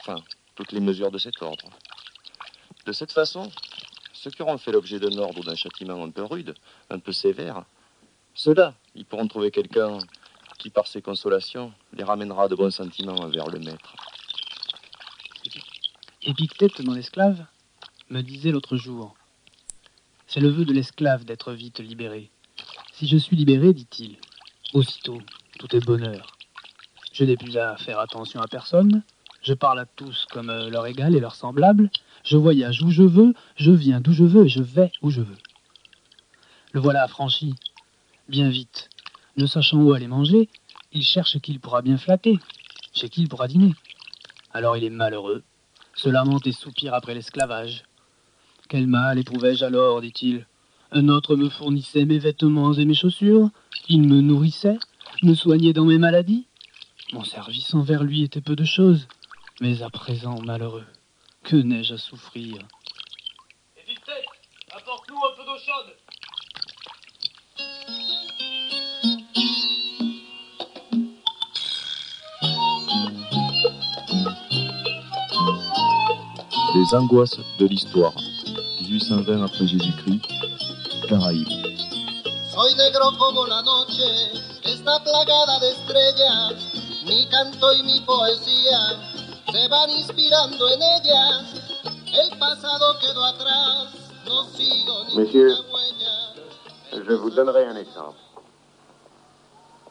Enfin, 0.00 0.22
toutes 0.54 0.72
les 0.72 0.80
mesures 0.80 1.10
de 1.10 1.18
cet 1.18 1.40
ordre. 1.42 1.70
De 2.88 2.94
cette 2.94 3.12
façon, 3.12 3.52
ceux 4.14 4.30
qui 4.30 4.40
auront 4.40 4.56
fait 4.56 4.72
l'objet 4.72 4.98
d'un 4.98 5.18
ordre 5.18 5.40
ou 5.40 5.44
d'un 5.44 5.54
châtiment 5.54 6.02
un 6.02 6.08
peu 6.08 6.24
rude, 6.24 6.54
un 6.88 6.98
peu 6.98 7.12
sévère, 7.12 7.66
ceux-là, 8.32 8.72
ils 8.94 9.04
pourront 9.04 9.28
trouver 9.28 9.50
quelqu'un 9.50 9.98
qui, 10.58 10.70
par 10.70 10.86
ses 10.86 11.02
consolations, 11.02 11.70
les 11.92 12.02
ramènera 12.02 12.48
de 12.48 12.54
bons 12.54 12.70
sentiments 12.70 13.16
envers 13.16 13.48
le 13.48 13.58
maître. 13.58 13.94
Épictète, 16.22 16.80
mon 16.80 16.94
esclave, 16.94 17.44
me 18.08 18.22
disait 18.22 18.52
l'autre 18.52 18.78
jour 18.78 19.14
C'est 20.26 20.40
le 20.40 20.48
vœu 20.48 20.64
de 20.64 20.72
l'esclave 20.72 21.26
d'être 21.26 21.52
vite 21.52 21.80
libéré. 21.80 22.30
Si 22.94 23.06
je 23.06 23.18
suis 23.18 23.36
libéré, 23.36 23.74
dit-il, 23.74 24.16
aussitôt, 24.72 25.20
tout 25.58 25.76
est 25.76 25.84
bonheur. 25.84 26.38
Je 27.12 27.24
n'ai 27.24 27.36
plus 27.36 27.58
à 27.58 27.76
faire 27.76 28.00
attention 28.00 28.40
à 28.40 28.48
personne, 28.48 29.02
je 29.48 29.54
parle 29.54 29.78
à 29.78 29.86
tous 29.86 30.26
comme 30.30 30.50
euh, 30.50 30.68
leur 30.68 30.86
égal 30.86 31.14
et 31.14 31.20
leur 31.20 31.34
semblable, 31.34 31.88
je 32.22 32.36
voyage 32.36 32.82
où 32.82 32.90
je 32.90 33.02
veux, 33.02 33.32
je 33.56 33.70
viens 33.70 33.98
d'où 33.98 34.12
je 34.12 34.24
veux 34.24 34.44
et 34.44 34.48
je 34.50 34.62
vais 34.62 34.92
où 35.00 35.08
je 35.08 35.22
veux. 35.22 35.38
Le 36.72 36.80
voilà 36.80 37.02
affranchi, 37.02 37.54
bien 38.28 38.50
vite. 38.50 38.90
Ne 39.38 39.46
sachant 39.46 39.78
où 39.78 39.94
aller 39.94 40.06
manger, 40.06 40.50
il 40.92 41.02
cherche 41.02 41.38
qui 41.40 41.52
il 41.52 41.60
pourra 41.60 41.80
bien 41.80 41.96
flatter, 41.96 42.38
chez 42.92 43.08
qui 43.08 43.22
il 43.22 43.28
pourra 43.30 43.48
dîner. 43.48 43.72
Alors 44.52 44.76
il 44.76 44.84
est 44.84 44.90
malheureux, 44.90 45.42
se 45.94 46.10
lamente 46.10 46.46
et 46.46 46.52
soupire 46.52 46.92
après 46.92 47.14
l'esclavage. 47.14 47.84
Quel 48.68 48.86
mal 48.86 49.18
éprouvais-je 49.18 49.64
alors, 49.64 50.02
dit-il. 50.02 50.46
Un 50.92 51.08
autre 51.08 51.36
me 51.36 51.48
fournissait 51.48 52.04
mes 52.04 52.18
vêtements 52.18 52.74
et 52.74 52.84
mes 52.84 52.92
chaussures, 52.92 53.48
il 53.88 54.02
me 54.02 54.20
nourrissait, 54.20 54.78
me 55.22 55.32
soignait 55.32 55.72
dans 55.72 55.86
mes 55.86 55.96
maladies. 55.96 56.46
Mon 57.14 57.24
service 57.24 57.72
envers 57.72 58.04
lui 58.04 58.22
était 58.22 58.42
peu 58.42 58.54
de 58.54 58.64
chose, 58.64 59.08
mais 59.60 59.82
à 59.82 59.90
présent, 59.90 60.38
malheureux, 60.44 60.86
que 61.42 61.56
n'ai-je 61.56 61.94
à 61.94 61.98
souffrir? 61.98 62.58
Épictète, 63.76 64.24
apporte-nous 64.72 65.16
un 65.16 65.36
peu 65.36 65.44
d'eau 65.44 65.58
chaude. 65.58 65.94
Les 76.74 76.94
angoisses 76.94 77.40
de 77.58 77.66
l'histoire. 77.66 78.14
1820 78.82 79.44
après 79.44 79.66
Jésus-Christ, 79.66 80.22
Caraïbes. 81.08 81.48
Soy 82.52 82.74
negro 82.76 83.12
como 83.18 83.46
la 83.46 83.62
noche, 83.62 84.32
está 84.64 85.02
plagada 85.02 85.58
de 85.60 85.70
estrellas. 85.70 86.78
Mi 87.04 87.26
canto 87.28 87.72
y 87.72 87.82
mi 87.82 88.00
poesía 88.00 89.07
se 89.58 89.68
van 89.68 89.90
inspirando 89.90 90.68
en 90.68 90.82
ellas. 90.82 91.44
El 92.12 92.38
pasado 92.38 92.98
quedó 93.00 93.24
atrás, 93.24 93.92
no 94.26 94.44
sigo 94.44 95.04
ni 95.08 95.16
Messieurs, 95.16 95.52
je 96.92 97.14
vous 97.14 97.30
donnerai 97.30 97.66
un 97.66 97.76
exemple. 97.76 98.18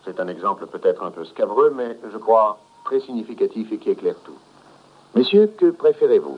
C'est 0.06 0.20
un 0.22 0.28
exemple 0.30 0.68
peut-être 0.68 1.04
un 1.04 1.12
peu 1.12 1.26
scabreux, 1.26 1.72
mais 1.72 2.00
je 2.12 2.18
crois 2.18 2.60
très 2.86 3.02
significatif 3.02 3.72
et 3.74 3.78
qui 3.78 3.90
éclaire 3.90 4.16
tout. 4.24 4.38
Messieurs, 5.16 5.54
que 5.58 5.72
préférez-vous? 5.72 6.38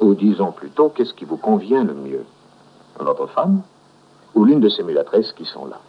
Ou 0.00 0.14
disons 0.14 0.52
plutôt, 0.52 0.90
qu'est-ce 0.90 1.14
qui 1.14 1.24
vous 1.24 1.38
convient 1.38 1.82
le 1.82 1.94
mieux? 1.94 2.26
Votre 3.00 3.26
femme 3.26 3.62
ou 4.34 4.44
l'une 4.44 4.60
de 4.60 4.68
ces 4.68 4.84
mulâtresses 4.84 5.32
qui 5.32 5.46
sont 5.46 5.66
là? 5.66 5.80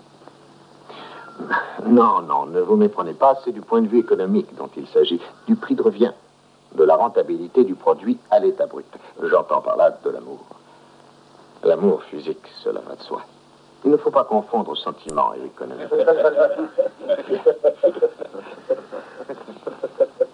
Non, 1.85 2.21
non, 2.21 2.47
ne 2.47 2.61
vous 2.61 2.77
méprenez 2.77 3.13
pas, 3.13 3.37
c'est 3.45 3.51
du 3.51 3.61
point 3.61 3.81
de 3.81 3.87
vue 3.87 3.99
économique 3.99 4.55
dont 4.55 4.69
il 4.75 4.87
s'agit, 4.87 5.21
du 5.45 5.55
prix 5.55 5.75
de 5.75 5.83
revient, 5.83 6.13
de 6.77 6.83
la 6.83 6.95
rentabilité 6.95 7.63
du 7.63 7.75
produit 7.75 8.17
à 8.31 8.39
l'état 8.39 8.67
brut. 8.67 8.85
J'entends 9.21 9.61
par 9.61 9.75
là 9.75 9.97
de 10.03 10.09
l'amour. 10.09 10.39
L'amour 11.63 12.03
physique, 12.03 12.47
cela 12.63 12.79
va 12.87 12.95
de 12.95 13.01
soi. 13.01 13.21
Il 13.85 13.91
ne 13.91 13.97
faut 13.97 14.11
pas 14.11 14.23
confondre 14.23 14.75
sentiment 14.75 15.33
et 15.35 15.45
économie. 15.45 15.83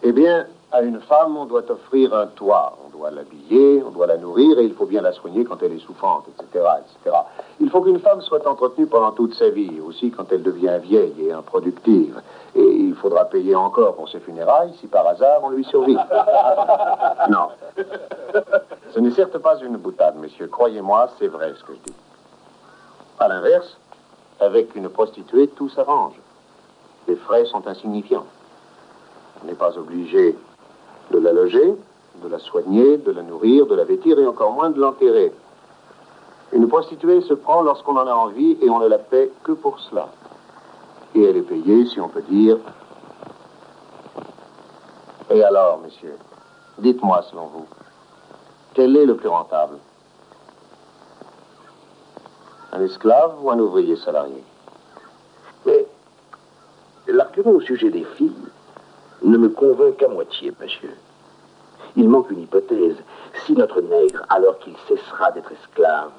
Eh 0.05 0.11
bien, 0.11 0.45
à 0.73 0.81
une 0.81 0.99
femme, 0.99 1.37
on 1.37 1.45
doit 1.45 1.63
offrir 1.71 2.13
un 2.13 2.27
toit, 2.27 2.77
on 2.85 2.89
doit 2.89 3.09
l'habiller, 3.09 3.81
on 3.87 3.89
doit 3.89 4.05
la 4.05 4.17
nourrir 4.17 4.59
et 4.59 4.65
il 4.65 4.73
faut 4.73 4.85
bien 4.85 5.01
la 5.01 5.13
soigner 5.13 5.45
quand 5.45 5.63
elle 5.63 5.71
est 5.71 5.79
souffrante, 5.79 6.25
etc., 6.27 6.65
etc. 6.79 7.15
Il 7.61 7.69
faut 7.69 7.81
qu'une 7.81 7.99
femme 7.99 8.19
soit 8.19 8.45
entretenue 8.45 8.87
pendant 8.87 9.11
toute 9.11 9.33
sa 9.33 9.49
vie, 9.49 9.79
aussi 9.79 10.11
quand 10.11 10.29
elle 10.33 10.43
devient 10.43 10.77
vieille 10.81 11.15
et 11.19 11.31
improductive. 11.31 12.21
Et 12.53 12.65
il 12.65 12.95
faudra 12.95 13.25
payer 13.25 13.55
encore 13.55 13.95
pour 13.95 14.09
ses 14.09 14.19
funérailles 14.19 14.73
si 14.81 14.87
par 14.87 15.07
hasard 15.07 15.39
on 15.43 15.51
lui 15.51 15.63
survit. 15.63 15.97
Non. 17.29 17.47
Ce 18.91 18.99
n'est 18.99 19.11
certes 19.11 19.37
pas 19.37 19.57
une 19.59 19.77
boutade, 19.77 20.17
messieurs. 20.17 20.47
Croyez-moi, 20.47 21.07
c'est 21.17 21.27
vrai 21.27 21.53
ce 21.57 21.63
que 21.63 21.73
je 21.73 21.91
dis. 21.91 21.97
À 23.23 23.29
l'inverse, 23.29 23.77
avec 24.41 24.75
une 24.75 24.89
prostituée, 24.89 25.47
tout 25.47 25.69
s'arrange. 25.69 26.15
Les 27.07 27.15
frais 27.15 27.45
sont 27.45 27.65
insignifiants. 27.65 28.25
On 29.41 29.47
n'est 29.47 29.53
pas 29.53 29.77
obligé 29.77 30.35
de 31.09 31.19
la 31.19 31.31
loger, 31.31 31.73
de 32.21 32.27
la 32.27 32.37
soigner, 32.39 32.97
de 32.97 33.11
la 33.11 33.21
nourrir, 33.21 33.65
de 33.65 33.75
la 33.75 33.85
vêtir 33.85 34.19
et 34.19 34.27
encore 34.27 34.51
moins 34.51 34.71
de 34.71 34.81
l'enterrer. 34.81 35.31
Une 36.51 36.67
prostituée 36.67 37.21
se 37.21 37.33
prend 37.33 37.61
lorsqu'on 37.61 37.95
en 37.95 38.05
a 38.07 38.13
envie 38.13 38.57
et 38.61 38.69
on 38.69 38.79
ne 38.79 38.87
la 38.87 38.99
paie 38.99 39.31
que 39.45 39.53
pour 39.53 39.79
cela. 39.79 40.09
Et 41.15 41.23
elle 41.23 41.37
est 41.37 41.43
payée, 41.43 41.85
si 41.85 42.01
on 42.01 42.09
peut 42.09 42.23
dire. 42.23 42.57
Et 45.29 45.41
alors, 45.41 45.79
messieurs, 45.79 46.17
dites-moi 46.77 47.21
selon 47.31 47.45
vous, 47.45 47.67
quel 48.73 48.97
est 48.97 49.05
le 49.05 49.15
plus 49.15 49.29
rentable? 49.29 49.77
Un 52.75 52.81
esclave 52.81 53.35
ou 53.43 53.51
un 53.51 53.59
ouvrier 53.59 53.95
salarié 53.97 54.43
Mais 55.67 55.85
l'argument 57.07 57.51
au 57.51 57.61
sujet 57.61 57.91
des 57.91 58.03
filles 58.03 58.33
ne 59.21 59.37
me 59.37 59.49
convainc 59.49 59.97
qu'à 59.97 60.07
moitié, 60.07 60.51
monsieur. 60.59 60.95
Il 61.95 62.09
manque 62.09 62.31
une 62.31 62.41
hypothèse. 62.41 62.97
Si 63.45 63.53
notre 63.53 63.79
nègre, 63.79 64.25
alors 64.29 64.57
qu'il 64.57 64.73
cessera 64.87 65.31
d'être 65.31 65.51
esclave, 65.51 66.13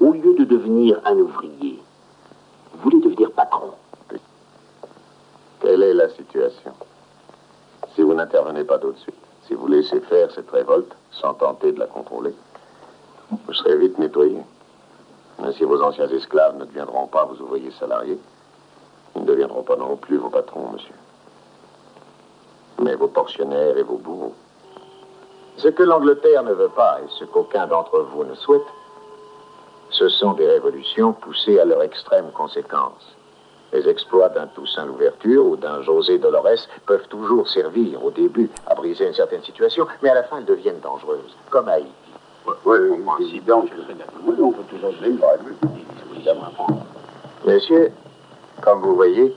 au 0.00 0.12
lieu 0.12 0.34
de 0.34 0.44
devenir 0.44 0.98
un 1.04 1.16
ouvrier, 1.16 1.78
voulait 2.82 3.00
devenir 3.00 3.30
patron, 3.32 3.72
Quelle 5.60 5.82
est 5.82 5.94
la 5.94 6.08
situation? 6.08 6.72
Si 7.94 8.00
vous 8.00 8.14
n'intervenez 8.14 8.64
pas 8.64 8.78
tout 8.78 8.92
de 8.92 8.98
suite, 8.98 9.14
si 9.46 9.52
vous 9.52 9.66
laissez 9.66 10.00
faire 10.00 10.30
cette 10.30 10.50
révolte 10.50 10.96
sans 11.10 11.34
tenter 11.34 11.72
de 11.72 11.80
la 11.80 11.86
contrôler, 11.86 12.34
vous 13.30 13.52
serez 13.52 13.76
vite 13.76 13.98
nettoyé. 13.98 14.38
Si 15.52 15.64
vos 15.64 15.82
anciens 15.82 16.08
esclaves 16.08 16.56
ne 16.56 16.64
deviendront 16.64 17.06
pas 17.06 17.24
vos 17.24 17.40
ouvriers 17.42 17.70
salariés, 17.72 18.18
ils 19.14 19.22
ne 19.22 19.26
deviendront 19.26 19.62
pas 19.62 19.76
non 19.76 19.96
plus 19.96 20.16
vos 20.16 20.30
patrons, 20.30 20.70
monsieur. 20.72 20.94
mais 22.80 22.94
vos 22.96 23.08
portionnaires 23.08 23.76
et 23.76 23.82
vos 23.82 23.98
bourreaux. 23.98 24.34
Ce 25.58 25.68
que 25.68 25.82
l'Angleterre 25.82 26.42
ne 26.42 26.52
veut 26.52 26.70
pas, 26.70 26.98
et 27.00 27.08
ce 27.18 27.24
qu'aucun 27.24 27.66
d'entre 27.66 28.00
vous 28.00 28.24
ne 28.24 28.34
souhaite, 28.34 28.66
ce 29.90 30.08
sont 30.08 30.32
des 30.32 30.48
révolutions 30.48 31.12
poussées 31.12 31.60
à 31.60 31.64
leur 31.64 31.82
extrême 31.82 32.30
conséquence. 32.32 33.14
Les 33.72 33.88
exploits 33.88 34.28
d'un 34.28 34.46
Toussaint 34.48 34.86
Louverture 34.86 35.46
ou 35.46 35.56
d'un 35.56 35.82
José 35.82 36.18
Dolores 36.18 36.66
peuvent 36.86 37.06
toujours 37.08 37.48
servir 37.48 38.04
au 38.04 38.10
début 38.10 38.50
à 38.66 38.74
briser 38.74 39.06
une 39.06 39.14
certaine 39.14 39.42
situation, 39.42 39.86
mais 40.02 40.10
à 40.10 40.14
la 40.14 40.24
fin 40.24 40.38
elles 40.38 40.44
deviennent 40.44 40.80
dangereuses, 40.80 41.36
comme 41.50 41.68
Haïti. 41.68 41.88
Oui, 42.46 42.54
oui, 42.66 43.30
si 43.30 43.40
bien, 43.40 43.62
je 43.66 43.74
le 43.74 44.04
Oui, 44.26 44.36
on 44.38 44.52
peut 44.52 44.62
toujours 44.64 44.92
se 44.92 45.04
évidemment. 45.04 46.52
Messieurs, 47.46 47.92
comme 48.62 48.80
vous 48.80 48.94
voyez, 48.94 49.34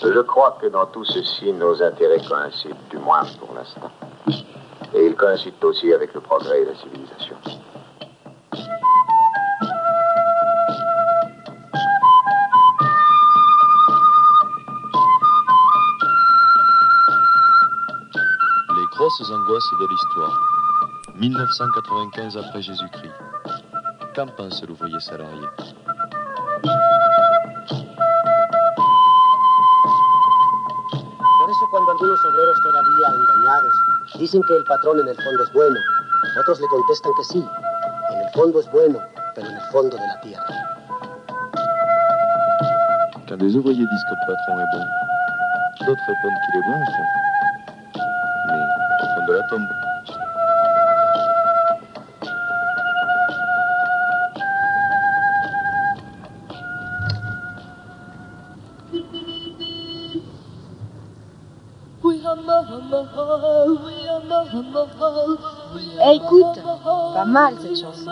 je 0.00 0.20
crois 0.20 0.56
que 0.60 0.66
dans 0.68 0.86
tout 0.86 1.04
ceci, 1.04 1.52
nos 1.52 1.82
intérêts 1.82 2.20
coïncident, 2.26 2.76
du 2.90 2.98
moins 2.98 3.24
pour 3.38 3.54
l'instant. 3.54 3.90
Et 4.94 5.06
ils 5.06 5.14
coïncident 5.14 5.56
aussi 5.68 5.92
avec 5.92 6.14
le 6.14 6.20
progrès 6.20 6.64
de 6.64 6.70
la 6.70 6.74
civilisation. 6.76 7.36
Les 18.76 18.86
grosses 18.96 19.30
angoisses 19.30 19.70
de 19.78 19.86
l'histoire. 19.88 20.65
1995 21.18 22.36
après 22.36 22.60
Jésus-Christ. 22.60 23.12
Qu'en 24.14 24.26
pense 24.26 24.62
l'ouvrier 24.64 25.00
salarié? 25.00 25.46
Por 31.38 31.50
eso 31.50 31.66
cuando 31.70 31.90
algunos 31.92 32.24
obreros 32.24 32.56
todavía 32.62 33.08
engañados 33.08 33.74
dicen 34.18 34.42
que 34.42 34.56
el 34.56 34.64
patrón 34.64 35.00
en 35.00 35.08
el 35.08 35.16
fondo 35.16 35.42
es 35.42 35.52
bueno, 35.54 35.80
otros 36.40 36.60
le 36.60 36.66
contestan 36.68 37.12
que 37.16 37.24
sí, 37.24 37.44
en 38.12 38.20
el 38.20 38.30
fondo 38.34 38.60
es 38.60 38.70
bueno, 38.70 38.98
pero 39.34 39.48
en 39.48 39.54
el 39.54 39.62
fondo 39.72 39.96
de 39.96 40.06
la 40.06 40.20
tierra. 40.20 40.44
Quand 43.26 43.38
des 43.38 43.56
ouvriers 43.56 43.86
disent 43.86 44.04
que 44.04 44.14
le 44.14 44.26
patron 44.26 44.60
est 44.60 44.70
bon, 44.72 44.84
d'autres 45.86 46.06
répondent 46.08 46.40
qu'il 46.44 46.56
est 46.60 46.64
bon 46.66 46.76
au 46.76 46.86
fond. 46.92 47.08
Mais 48.48 48.62
au 49.02 49.06
fond 49.14 49.26
de 49.26 49.32
la 49.32 49.42
tombe. 49.48 49.85
Écoute, 66.12 66.62
pas 67.14 67.24
mal 67.24 67.54
cette 67.60 67.76
chanson. 67.76 68.10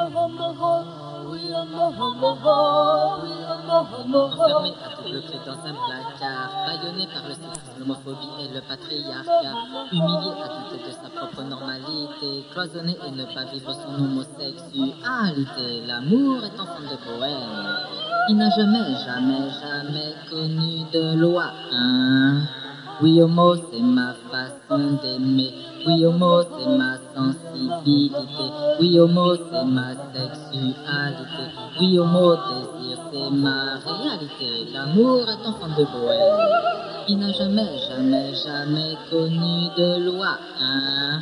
Enfermé 4.14 4.72
à 4.84 4.88
double 4.96 5.20
clé 5.22 5.38
dans 5.44 5.52
un 5.52 5.74
placard, 5.74 6.50
bâillonné 6.66 7.06
par 7.12 7.24
le 7.28 7.34
sexisme, 7.34 7.78
l'homophobie 7.80 8.34
et 8.40 8.48
le 8.54 8.60
patriarcat, 8.60 9.54
humilié 9.92 10.32
à 10.42 10.48
douter 10.48 10.80
de 10.86 10.90
sa 10.90 11.08
propre 11.14 11.42
normalité, 11.42 12.44
cloisonné 12.52 12.96
et 13.06 13.10
ne 13.10 13.24
pas 13.24 13.44
vivre 13.52 13.72
son 13.72 13.94
homosexualité, 14.02 15.86
l'amour 15.86 16.44
est 16.44 16.60
enfant 16.60 16.82
de 16.82 16.96
poème. 17.04 17.78
Il 18.28 18.36
n'a 18.36 18.50
jamais, 18.50 18.94
jamais, 19.04 19.50
jamais 19.60 20.14
connu 20.30 20.84
de 20.92 21.16
loi, 21.16 21.46
hein. 21.72 22.42
Oui, 23.02 23.20
homo, 23.20 23.56
c'est 23.56 23.80
ma 23.80 24.14
d'aimer. 25.02 25.52
Oui, 25.86 26.04
homo, 26.04 26.42
c'est 26.42 26.68
ma 26.76 26.98
sensibilité. 27.14 28.46
Oui, 28.80 28.98
homo, 28.98 29.36
c'est 29.36 29.64
ma 29.64 29.94
sexualité. 30.12 31.44
Oui, 31.80 31.98
homo, 31.98 32.34
désir, 32.34 32.98
c'est 33.12 33.30
ma 33.30 33.78
réalité. 33.78 34.72
L'amour 34.72 35.28
est 35.28 35.46
enfant 35.46 35.68
de 35.68 35.84
bohème. 35.84 36.38
Il 37.08 37.18
n'a 37.18 37.32
jamais, 37.32 37.78
jamais, 37.88 38.34
jamais 38.34 38.96
connu 39.10 39.68
de 39.76 40.10
loi, 40.10 40.38
hein. 40.60 41.20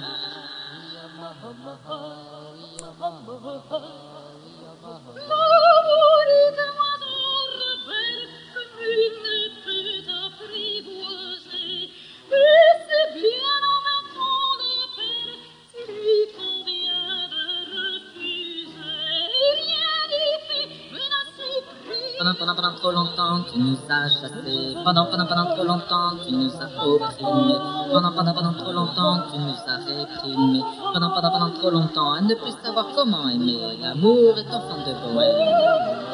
Pendant, 22.23 22.35
pendant, 22.39 22.55
pendant 22.55 22.75
trop 22.77 22.93
longtemps, 22.93 23.43
tu 23.53 23.59
nous 23.59 23.77
as 23.91 24.09
chassés. 24.09 24.77
Pendant, 24.85 25.07
pendant, 25.07 25.27
pendant 25.27 25.57
trop 25.57 25.65
longtemps, 25.65 26.13
tu 26.25 26.33
nous 26.33 26.53
as 26.55 26.87
opprimés. 26.87 27.59
Pendant, 27.91 28.13
pendant, 28.13 28.33
pendant 28.33 28.53
trop 28.53 28.73
longtemps, 28.73 29.23
tu 29.33 29.41
nous 29.41 29.59
as 29.67 29.79
réprimés. 29.79 30.63
Pendant, 30.95 31.11
pendant, 31.11 31.33
pendant 31.33 31.51
trop 31.51 31.71
longtemps, 31.71 32.13
à 32.13 32.21
ne 32.21 32.33
plus 32.37 32.55
savoir 32.63 32.87
comment 32.95 33.29
aimer. 33.29 33.77
L'amour 33.83 34.39
est 34.39 34.55
enfant 34.55 34.79
de 34.87 34.93
bohème. 35.03 35.49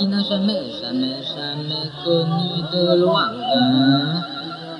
Il 0.01 0.09
n'a 0.09 0.23
jamais, 0.23 0.71
jamais, 0.81 1.23
jamais 1.25 1.91
connu 2.03 2.63
de 2.73 3.03
loi. 3.03 3.29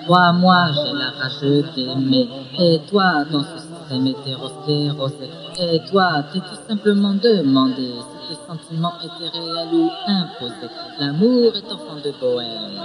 Toi, 0.07 0.33
moi, 0.33 0.69
j'ai 0.73 0.93
la 0.95 1.11
rage 1.11 1.75
d'aimer. 1.75 2.27
Et 2.59 2.81
toi, 2.89 3.25
dans 3.31 3.43
ce 3.43 3.59
système 3.59 4.07
hétérosclérosé. 4.07 5.29
Et 5.61 5.83
toi, 5.91 6.23
t'es 6.33 6.41
tout 6.41 6.63
simplement 6.67 7.13
demandé 7.13 7.93
si 8.29 8.35
tes 8.37 8.47
sentiments 8.47 8.93
étaient 9.03 9.29
réels 9.29 9.75
ou 9.75 9.91
imposés. 10.07 10.71
L'amour 10.99 11.53
est 11.55 11.73
enfant 11.73 11.97
de 12.05 12.13
bohème. 12.21 12.81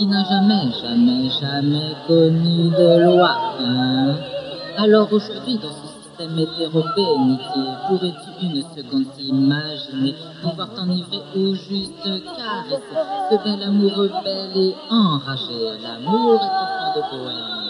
Il 0.00 0.08
n'a 0.08 0.24
jamais, 0.24 0.70
jamais, 0.80 1.30
jamais 1.40 1.94
connu 2.06 2.70
de 2.70 3.04
loi. 3.04 3.36
Hein? 3.60 4.16
Alors 4.78 5.12
aujourd'hui, 5.12 5.58
dans 5.58 5.70
ce 5.70 5.86
système 6.02 6.38
hétéro-bénitier, 6.38 7.68
pourrais-tu 7.88 8.46
une 8.46 8.62
seconde 8.74 9.06
t'imaginer 9.16 10.14
pouvoir 10.42 10.68
t'enivrer 10.74 11.22
ou 11.36 11.54
juste 11.54 12.02
caresser 12.02 12.82
ce 13.30 13.44
bel 13.44 13.62
amoureux 13.62 14.10
bel 14.24 14.50
et 14.56 14.74
enragé? 14.90 15.78
L'amour 15.82 16.40
est 16.40 16.56
enfant 16.62 16.92
de 16.96 17.02
bohème. 17.10 17.62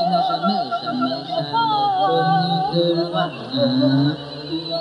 Il 0.00 0.10
n'a 0.10 0.22
jamais, 0.28 0.64
jamais, 0.82 1.20
jamais 1.28 1.84
connu 1.98 2.56
de 2.74 3.10
loi. 3.10 3.30
Hein? 3.54 4.16
Et 4.78 4.80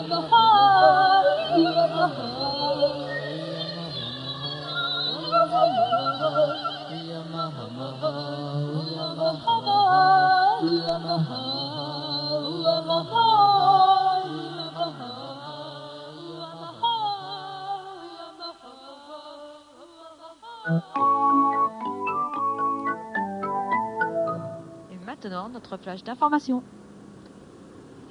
maintenant, 25.06 25.50
notre 25.50 25.78
flash 25.78 26.04
d'information. 26.04 26.62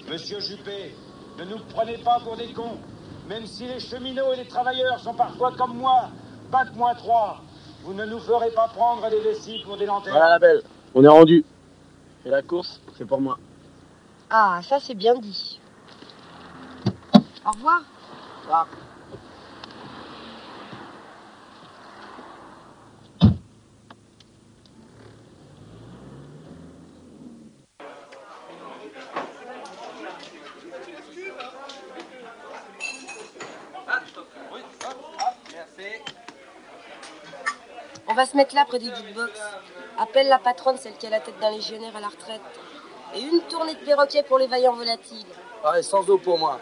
Monsieur 0.08 0.40
Juppé, 0.40 0.94
ne 1.38 1.44
nous 1.44 1.58
prenez 1.74 1.98
pas 1.98 2.18
pour 2.20 2.36
des 2.36 2.52
cons. 2.52 2.78
Même 3.28 3.46
si 3.46 3.66
les 3.66 3.80
cheminots 3.80 4.32
et 4.32 4.36
les 4.36 4.46
travailleurs 4.46 5.00
sont 5.00 5.14
parfois 5.14 5.52
comme 5.56 5.76
moi, 5.76 6.08
bac 6.50 6.74
moins 6.74 6.94
3, 6.94 7.42
vous 7.82 7.94
ne 7.94 8.04
nous 8.06 8.20
ferez 8.20 8.50
pas 8.50 8.68
prendre 8.68 9.08
des 9.10 9.20
vessies 9.20 9.62
pour 9.64 9.76
des 9.76 9.86
lanternes. 9.86 10.16
Voilà 10.16 10.30
la 10.30 10.38
belle, 10.38 10.62
on 10.94 11.04
est 11.04 11.08
rendu. 11.08 11.44
Et 12.24 12.30
la 12.30 12.42
course, 12.42 12.80
c'est 12.96 13.04
pour 13.04 13.20
moi. 13.20 13.38
Ah, 14.30 14.60
ça 14.68 14.78
c'est 14.80 14.94
bien 14.94 15.14
dit. 15.16 15.60
Au 17.44 17.50
revoir. 17.50 17.82
On 18.46 18.50
va 18.50 18.66
mettre 38.36 38.54
là 38.54 38.64
près 38.64 38.78
des 38.78 38.94
jukebox. 38.94 39.40
Appelle 39.98 40.28
la 40.28 40.38
patronne, 40.38 40.76
celle 40.76 40.94
qui 40.94 41.06
a 41.06 41.10
la 41.10 41.20
tête 41.20 41.38
d'un 41.40 41.50
légionnaire 41.50 41.96
à 41.96 42.00
la 42.00 42.08
retraite. 42.08 42.40
Et 43.14 43.20
une 43.20 43.40
tournée 43.42 43.74
de 43.74 43.84
perroquet 43.84 44.22
pour 44.22 44.38
les 44.38 44.46
vaillants 44.46 44.74
volatiles. 44.74 45.26
Ah, 45.64 45.72
ouais, 45.72 45.82
sans 45.82 46.08
eau 46.10 46.18
pour 46.18 46.38
moi. 46.38 46.60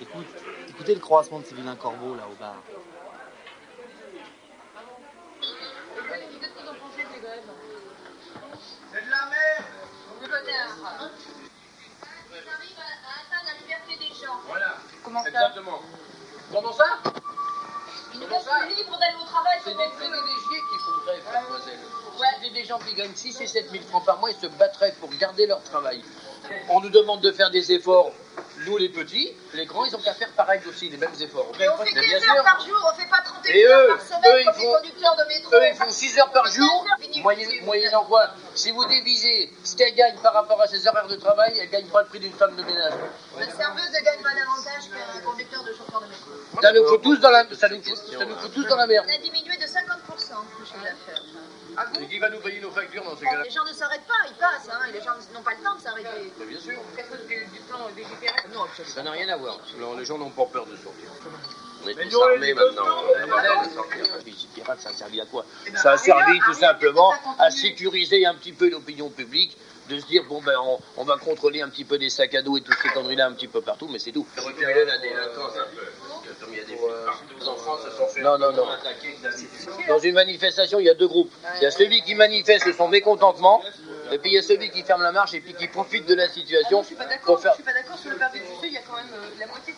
Écoute, 0.00 0.26
écoutez 0.68 0.94
le 0.94 1.00
croassement 1.00 1.40
de 1.40 1.44
ces 1.44 1.54
vilains 1.54 1.76
corbeaux 1.76 2.14
là 2.14 2.24
au 2.30 2.34
bar. 2.34 2.56
C'est 8.92 9.04
de 9.04 9.10
la 9.10 9.26
merde 9.26 9.64
On 10.20 10.24
arrive 12.34 12.78
à 12.78 13.20
atteindre 13.20 13.46
la 13.46 13.54
liberté 13.60 13.92
des 13.98 14.12
gens. 14.14 14.38
Voilà. 14.46 14.70
Comment 15.02 15.22
ça 15.22 15.28
Exactement. 15.28 15.80
Comment 16.52 16.72
ça 16.72 16.98
travail. 19.36 19.58
C'est 19.64 19.76
des 19.76 19.90
privilégiés 19.96 20.62
qui 20.70 20.78
font 20.84 20.98
grève, 21.04 21.24
mademoiselle. 21.32 21.78
Ouais. 22.18 22.26
C'était 22.40 22.54
des 22.54 22.64
gens 22.64 22.78
qui 22.78 22.94
gagnent 22.94 23.14
6 23.14 23.40
et 23.40 23.46
7 23.46 23.70
000 23.70 23.84
francs 23.84 24.04
par 24.04 24.18
mois, 24.18 24.30
ils 24.30 24.36
se 24.36 24.46
battraient 24.46 24.94
pour 25.00 25.10
garder 25.18 25.46
leur 25.46 25.62
travail. 25.62 26.02
On 26.70 26.80
nous 26.80 26.90
demande 26.90 27.20
de 27.20 27.32
faire 27.32 27.50
des 27.50 27.72
efforts. 27.72 28.12
Nous, 28.66 28.76
les 28.78 28.88
petits, 28.88 29.32
les 29.54 29.64
grands, 29.64 29.84
ils 29.84 29.94
ont 29.94 30.00
qu'à 30.00 30.12
faire 30.12 30.30
pareil 30.32 30.60
aussi, 30.68 30.88
les 30.88 30.96
mêmes 30.96 31.14
efforts. 31.20 31.52
Et 31.60 31.68
on 31.68 31.76
fait 31.78 31.84
Mais 31.94 32.00
15 32.00 32.04
bien 32.04 32.16
heures 32.18 32.34
sûr. 32.34 32.44
par 32.44 32.60
jour, 32.66 32.90
on 32.92 32.96
fait 33.00 33.08
pas 33.08 33.20
31 33.24 33.54
Et 33.54 33.64
heures 33.64 33.80
eux, 33.80 33.88
par 33.88 34.00
semaine 34.00 34.20
eux, 34.26 34.40
ils 34.40 34.44
comme 34.44 34.58
les 34.58 34.66
conducteurs 34.66 35.16
de 35.16 35.24
métro. 35.28 35.54
Eux, 35.54 35.68
ils 35.70 35.76
font 35.76 35.90
6 35.90 36.18
heures 36.18 36.32
par 36.32 36.46
jour, 36.50 36.86
moyenne, 37.22 37.64
moyennant 37.64 38.04
quoi 38.06 38.30
Si 38.56 38.72
vous 38.72 38.84
divisez 38.86 39.52
ce 39.62 39.76
qu'elle 39.76 39.94
gagne 39.94 40.16
par 40.20 40.32
rapport 40.34 40.60
à 40.60 40.66
ses 40.66 40.88
horaires 40.88 41.06
de 41.06 41.14
travail, 41.14 41.56
elle 41.60 41.70
gagne 41.70 41.86
pas 41.86 42.02
le 42.02 42.08
prix 42.08 42.18
d'une 42.18 42.32
femme 42.32 42.56
de 42.56 42.62
ménage. 42.64 42.92
Une 43.38 43.44
serveuse 43.44 43.92
gagne 44.04 44.20
moins 44.20 44.34
d'avantage 44.34 44.90
qu'un 44.90 45.20
conducteur 45.20 45.62
de 45.62 45.72
chauffeur 45.72 46.00
de 46.00 46.06
métro. 46.06 46.30
Ça 46.60 46.72
nous 46.72 46.86
fout 46.88 47.02
tous 47.02 47.16
dans 47.20 47.30
la, 47.30 47.44
ça 47.54 47.68
nous 47.68 47.82
fout, 47.82 47.96
ça 48.18 48.24
nous 48.24 48.36
fout 48.36 48.52
tous 48.52 48.64
dans 48.66 48.76
la 48.76 48.86
merde. 48.88 49.06
On 49.08 49.14
a 49.14 49.18
diminué 49.18 49.56
de 49.58 49.62
50% 49.62 49.66
le 50.58 50.64
chiffre 50.64 50.82
d'affaires. 50.82 51.15
Et 52.00 52.06
qui 52.06 52.18
va 52.18 52.30
nous 52.30 52.40
payer 52.40 52.60
nos 52.60 52.70
factures 52.70 53.04
dans 53.04 53.16
ces 53.16 53.24
cas-là 53.24 53.42
Les 53.44 53.50
gens 53.50 53.64
ne 53.64 53.72
s'arrêtent 53.72 54.06
pas, 54.06 54.28
ils 54.28 54.34
passent, 54.34 54.68
hein, 54.70 54.78
les 54.92 55.00
gens 55.00 55.12
n'ont 55.34 55.42
pas 55.42 55.52
le 55.58 55.62
temps 55.64 55.76
de 55.76 55.80
s'arrêter. 55.80 56.32
Bien 56.46 56.58
sûr. 56.58 56.74
Personne 56.94 57.26
du 57.26 57.60
plan 57.68 57.78
Non, 58.54 58.66
ça 58.84 59.02
n'a 59.02 59.10
rien 59.10 59.28
à 59.28 59.36
voir. 59.36 59.58
Alors, 59.76 59.96
les 59.96 60.04
gens 60.04 60.18
n'ont 60.18 60.30
pas 60.30 60.46
peur 60.46 60.66
de 60.66 60.76
sortir. 60.76 61.08
On 61.84 61.88
est 61.88 61.94
Mais 61.94 62.08
tous 62.08 62.22
armés 62.22 62.54
maintenant. 62.54 63.02
Les 64.24 64.32
pirates, 64.54 64.80
ça 64.80 64.88
a 64.88 64.92
servi 64.92 65.20
à 65.20 65.26
quoi 65.26 65.44
Ça 65.74 65.92
a 65.92 65.98
servi 65.98 66.38
tout 66.40 66.54
simplement 66.54 67.12
à 67.38 67.50
sécuriser 67.50 68.26
un 68.26 68.34
petit 68.34 68.52
peu 68.52 68.70
l'opinion 68.70 69.10
publique, 69.10 69.56
de 69.88 69.98
se 70.00 70.06
dire, 70.06 70.24
bon 70.28 70.40
ben 70.42 70.54
on, 70.62 70.78
on 70.96 71.04
va 71.04 71.16
contrôler 71.16 71.62
un 71.62 71.68
petit 71.68 71.84
peu 71.84 71.98
des 71.98 72.10
sacs 72.10 72.34
à 72.34 72.42
dos 72.42 72.56
et 72.56 72.60
toutes 72.60 72.78
ces 72.82 72.88
conneries-là 72.88 73.26
un 73.26 73.32
petit 73.32 73.48
peu 73.48 73.60
partout, 73.60 73.88
mais 73.90 73.98
c'est 73.98 74.12
tout. 74.12 74.26
Reculer 74.36 74.84
la 74.84 74.98
délinquance 74.98 75.52
un 75.56 75.74
peu. 75.74 75.86
Comme 76.40 76.52
il 76.52 76.58
y 76.58 76.60
a 76.60 76.64
des 76.64 76.74
partout, 76.76 77.24
les 77.38 77.48
enfants 77.48 77.78
se 77.78 77.90
sont 77.96 78.06
fait 78.08 78.20
non, 78.20 78.38
non, 78.38 78.52
non. 78.52 78.66
Dans 79.88 79.98
une 79.98 80.14
manifestation, 80.14 80.78
il 80.80 80.86
y 80.86 80.90
a 80.90 80.94
deux 80.94 81.08
groupes. 81.08 81.32
Il 81.56 81.62
y 81.62 81.66
a 81.66 81.70
celui 81.70 82.02
qui 82.02 82.14
manifeste 82.14 82.72
son 82.76 82.88
mécontentement, 82.88 83.62
et 84.12 84.18
puis 84.18 84.30
il 84.30 84.34
y 84.34 84.38
a 84.38 84.42
celui 84.42 84.70
qui 84.70 84.82
ferme 84.82 85.02
la 85.02 85.12
marche 85.12 85.34
et 85.34 85.40
puis 85.40 85.54
qui 85.54 85.66
profite 85.68 86.06
de 86.06 86.14
la 86.14 86.28
situation 86.28 86.82
Je 86.82 86.86
suis 86.88 86.94
pas 86.96 87.04
pour 87.04 87.10
d'accord, 87.10 87.40
faire. 87.40 87.52
je 87.52 87.56
suis 87.56 87.64
pas 87.64 87.72
d'accord 87.72 87.98
sur 87.98 88.10
le 88.10 88.16
permis 88.16 88.40
de 88.40 88.44
il 88.66 88.72
y 88.72 88.76
a 88.76 88.80
quand 88.82 88.96
même 88.96 89.06
euh, 89.14 89.40
la 89.40 89.46
moitié 89.46 89.72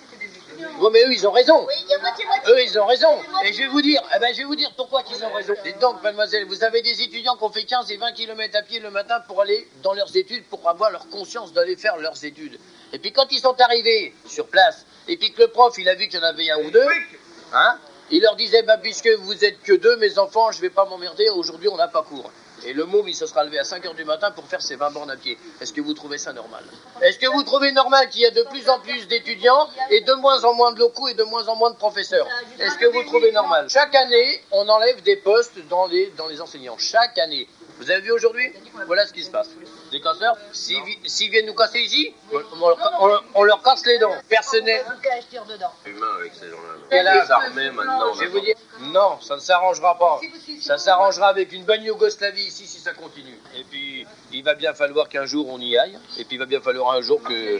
étudiants. 0.59 0.81
Ouais, 0.81 0.91
mais 0.93 1.03
eux, 1.05 1.13
ils 1.13 1.27
ont 1.27 1.33
raison. 1.33 1.65
Oui, 1.67 1.75
il 1.85 1.91
y 1.91 1.95
a 1.95 1.99
moitié-moitié. 1.99 2.53
Eux, 2.53 2.63
ils 2.63 2.79
ont 2.79 2.87
raison. 2.87 3.19
Et 3.45 3.53
je 3.53 3.59
vais 3.59 3.69
vous 3.69 3.83
dire, 3.83 4.03
eh 4.15 4.19
ben, 4.19 4.33
je 4.33 4.39
vais 4.39 4.45
vous 4.45 4.57
dire 4.57 4.73
pourquoi 4.77 5.03
ils 5.11 5.25
ont 5.25 5.33
raison. 5.33 5.55
Et 5.65 5.73
donc, 5.75 6.03
mademoiselle, 6.03 6.45
vous 6.47 6.65
avez 6.65 6.83
des 6.83 7.03
étudiants 7.03 7.37
qui 7.37 7.45
ont 7.45 7.51
fait 7.51 7.65
15 7.65 7.91
et 7.91 7.97
20 7.97 8.13
km 8.13 8.57
à 8.57 8.63
pied 8.63 8.81
le 8.81 8.91
matin 8.91 9.21
pour 9.27 9.41
aller 9.41 9.69
dans 9.83 9.95
leurs 9.95 10.17
études, 10.17 10.45
pour 10.45 10.69
avoir 10.69 10.91
leur 10.91 11.09
conscience 11.09 11.53
d'aller 11.53 11.77
faire 11.77 11.97
leurs 11.97 12.25
études. 12.25 12.59
Et 12.93 12.99
puis 12.99 13.13
quand 13.13 13.31
ils 13.31 13.41
sont 13.41 13.61
arrivés 13.61 14.15
sur 14.27 14.47
place, 14.47 14.87
et 15.09 15.17
puis 15.17 15.33
que 15.33 15.43
le 15.43 15.49
prof, 15.49 15.75
il 15.79 15.89
a 15.89 15.95
vu 15.95 16.09
qu'il 16.09 16.19
y 16.19 16.23
en 16.23 16.27
avait 16.27 16.51
un 16.51 16.59
ou 16.59 16.71
deux, 16.71 16.87
hein, 17.53 17.79
il 18.11 18.23
leur 18.23 18.37
disait, 18.37 18.63
bah, 18.63 18.79
puisque 18.79 19.09
vous 19.09 19.45
êtes 19.45 19.61
que 19.63 19.75
deux, 19.75 19.97
mes 19.97 20.19
enfants, 20.19 20.51
je 20.53 20.61
vais 20.61 20.71
pas 20.71 20.87
m'emmerder, 20.87 21.29
aujourd'hui 21.31 21.69
on 21.69 21.77
n'a 21.77 21.89
pas 21.89 22.03
cours. 22.03 22.31
Et 22.67 22.73
le 22.73 22.85
môme, 22.85 23.09
il 23.09 23.15
se 23.15 23.27
sera 23.27 23.45
levé 23.45 23.59
à 23.59 23.65
5 23.65 23.85
heures 23.87 23.95
du 23.95 24.05
matin 24.05 24.31
pour 24.31 24.47
faire 24.47 24.63
ses 24.63 24.77
20 24.77 24.91
bornes 24.91 25.11
à 25.11 25.17
pied. 25.17 25.39
Est-ce 25.61 25.73
que 25.73 25.81
vous 25.81 25.95
trouvez 25.95 26.19
ça 26.19 26.33
normal 26.33 26.63
Est-ce 27.03 27.19
que 27.19 27.27
vous 27.27 27.43
trouvez 27.43 27.73
normal 27.73 28.09
qu'il 28.11 28.23
y 28.23 28.27
a 28.27 28.31
de 28.31 28.43
plus 28.45 28.69
en 28.69 28.81
plus 28.81 29.07
d'étudiants 29.09 29.69
et 29.91 30.01
de 30.01 30.13
moins 30.15 30.45
en 30.45 30.55
moins 30.55 30.73
de 30.73 30.79
locaux 30.79 31.09
et 31.09 31.15
de 31.15 31.25
moins 31.25 31.47
en 31.49 31.57
moins 31.57 31.71
de 31.71 31.77
professeurs 31.77 32.27
Est-ce 32.59 32.77
que 32.79 32.87
vous 32.87 33.05
trouvez 33.05 33.33
normal 33.33 33.69
Chaque 33.71 33.95
année, 33.95 34.43
on 34.51 34.69
enlève 34.69 35.03
des 35.03 35.17
postes 35.17 35.59
dans 35.69 35.87
les, 35.87 36.13
dans 36.17 36.27
les 36.27 36.41
enseignants. 36.41 36.77
Chaque 36.79 37.19
année. 37.19 37.49
Vous 37.79 37.91
avez 37.91 38.01
vu 38.01 38.11
aujourd'hui 38.13 38.53
Voilà 38.87 39.07
ce 39.07 39.13
qui 39.13 39.23
se 39.23 39.31
passe. 39.31 39.51
Des 39.91 40.01
casseurs, 40.01 40.37
s'ils 40.53 40.83
vi- 40.83 40.99
s'ils 41.07 41.31
viennent 41.31 41.47
nous 41.47 41.55
casser 41.55 41.81
ici, 41.81 42.15
on, 42.33 42.39
leur- 42.69 42.93
on 43.01 43.07
leur- 43.07 43.25
on 43.35 43.43
leur 43.45 43.63
casse 43.63 43.85
les 43.87 43.99
dents. 43.99 44.13
Personnel. 44.29 44.85
Humain 45.87 46.07
avec 46.21 46.35
ces 46.35 46.51
gens-là. 46.51 46.75
Je 48.15 48.21
vais 48.21 48.27
vous 48.27 48.41
dire, 48.41 48.55
non, 48.81 49.21
ça 49.21 49.37
ne 49.37 49.41
s'arrangera 49.41 49.99
pas. 49.99 50.21
Ça 50.61 50.77
s'arrangera 50.79 51.29
avec 51.29 51.53
une 51.53 51.65
bonne 51.65 51.83
Yougoslavie 51.83 52.43
ici 52.45 52.67
si 52.67 52.81
ça 52.81 52.93
continue. 52.93 53.39
Et 53.57 53.65
puis, 53.65 54.07
il 54.33 54.43
va 54.45 54.55
bien 54.55 54.75
falloir 54.75 55.09
qu'un 55.09 55.25
jour 55.27 55.49
on 55.49 55.59
y 55.59 55.77
aille. 55.79 55.99
Et 56.19 56.25
puis, 56.25 56.37
il 56.37 56.39
va 56.39 56.47
bien 56.47 56.61
falloir 56.61 56.93
un 56.93 57.01
jour 57.01 57.23
que. 57.23 57.59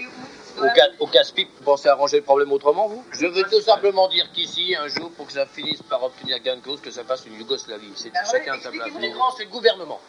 Au, 0.59 0.63
ca- 0.75 0.89
au 0.99 1.07
casse-pipe, 1.07 1.49
vous 1.59 1.63
pensez 1.65 1.89
arranger 1.89 2.17
le 2.17 2.25
problème 2.25 2.51
autrement, 2.51 2.89
vous? 2.89 3.05
Je 3.13 3.27
veux 3.29 3.45
tout 3.45 3.61
simplement 3.61 4.09
dire 4.09 4.29
qu'ici, 4.35 4.75
un 4.75 4.89
jour, 4.89 5.09
pour 5.13 5.29
que 5.29 5.33
ça 5.33 5.47
finisse 5.47 5.81
par 5.83 6.03
obtenir 6.03 6.41
gain 6.41 6.57
de 6.57 6.61
cause, 6.61 6.81
que 6.81 6.91
ça 6.91 7.05
fasse 7.05 7.25
une 7.27 7.35
Yougoslavie. 7.39 7.93
C'est 7.95 8.11
chacun 8.29 8.55
à 8.55 8.61
sa 8.61 8.71
place. 8.73 8.89
Les 8.99 9.11
grands, 9.11 9.31
c'est 9.37 9.45
le 9.45 9.51
gouvernement. 9.51 10.01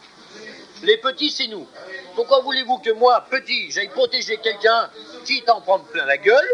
Les 0.84 0.98
petits, 0.98 1.32
c'est 1.32 1.48
nous. 1.48 1.68
Pourquoi 2.16 2.42
voulez-vous 2.42 2.78
que 2.80 2.92
moi, 2.92 3.26
petit, 3.30 3.72
j'aille 3.72 3.90
protéger 3.90 4.38
quelqu'un, 4.38 4.90
quitte 5.26 5.48
à 5.50 5.56
en 5.56 5.62
prendre 5.62 5.86
plein 5.86 6.06
la 6.06 6.18
gueule, 6.18 6.48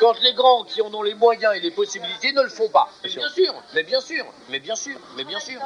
quand 0.00 0.18
les 0.20 0.34
grands 0.34 0.64
qui 0.64 0.80
en 0.82 0.92
ont 0.94 1.02
les 1.02 1.14
moyens 1.14 1.54
et 1.54 1.60
les 1.60 1.70
possibilités 1.70 2.32
ne 2.32 2.42
le 2.42 2.48
font 2.48 2.68
pas? 2.68 2.88
Mais 3.04 3.10
Bien 3.10 3.28
sûr, 3.28 3.54
mais 3.74 3.82
bien 3.82 4.00
sûr, 4.00 4.24
mais 4.48 4.58
bien 4.58 4.74
sûr, 4.76 4.98
mais 5.16 5.24
bien 5.24 5.40
sûr. 5.40 5.60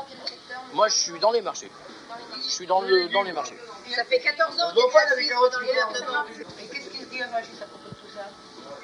Moi, 0.72 0.88
je 0.88 0.94
suis 0.94 1.18
dans 1.20 1.30
les 1.30 1.40
marchés. 1.40 1.70
Je 2.44 2.50
suis 2.50 2.66
dans, 2.66 2.80
le, 2.80 3.08
dans 3.08 3.22
les 3.22 3.32
marchés. 3.32 3.56
Ça 3.94 4.04
fait 4.04 4.20
14 4.20 4.60
ans 4.60 4.68
assis 4.68 4.76
dans 4.76 5.18
les 5.18 5.66
gouvernements. 5.66 6.24
Et 6.62 6.66
qu'est-ce 6.68 6.90
qu'il 6.90 7.08
dit 7.08 7.22
à 7.22 7.28
Rachid 7.28 7.50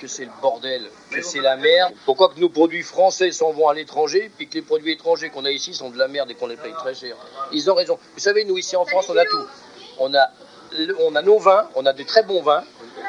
que 0.01 0.09
c'est 0.09 0.25
le 0.25 0.31
bordel, 0.41 0.91
que 1.11 1.21
c'est 1.21 1.41
la 1.41 1.57
merde. 1.57 1.93
Pourquoi 2.07 2.31
que 2.31 2.41
nos 2.41 2.49
produits 2.49 2.83
français 2.83 3.33
s'en 3.33 3.53
vont 3.53 3.69
à 3.69 3.75
l'étranger, 3.75 4.31
puis 4.35 4.49
que 4.49 4.55
les 4.55 4.63
produits 4.63 4.93
étrangers 4.93 5.29
qu'on 5.29 5.45
a 5.45 5.51
ici 5.51 5.75
sont 5.75 5.91
de 5.91 5.99
la 5.99 6.09
merde 6.09 6.31
et 6.31 6.35
qu'on 6.35 6.47
les 6.47 6.57
paye 6.57 6.73
très 6.73 6.95
cher 6.95 7.15
Ils 7.53 7.71
ont 7.71 7.75
raison. 7.75 7.99
Vous 8.15 8.21
savez, 8.21 8.45
nous 8.45 8.57
ici 8.57 8.77
en 8.77 8.87
France, 8.87 9.07
on 9.11 9.17
a 9.17 9.27
tout. 9.27 9.47
On 9.99 10.15
a, 10.15 10.31
on 11.01 11.15
a 11.15 11.23
nos 11.23 11.39
vins, 11.39 11.69
on 11.75 11.85
a 11.85 11.93
des 11.93 12.07
très 12.07 12.23
bons 12.23 12.41
vins, 12.41 12.65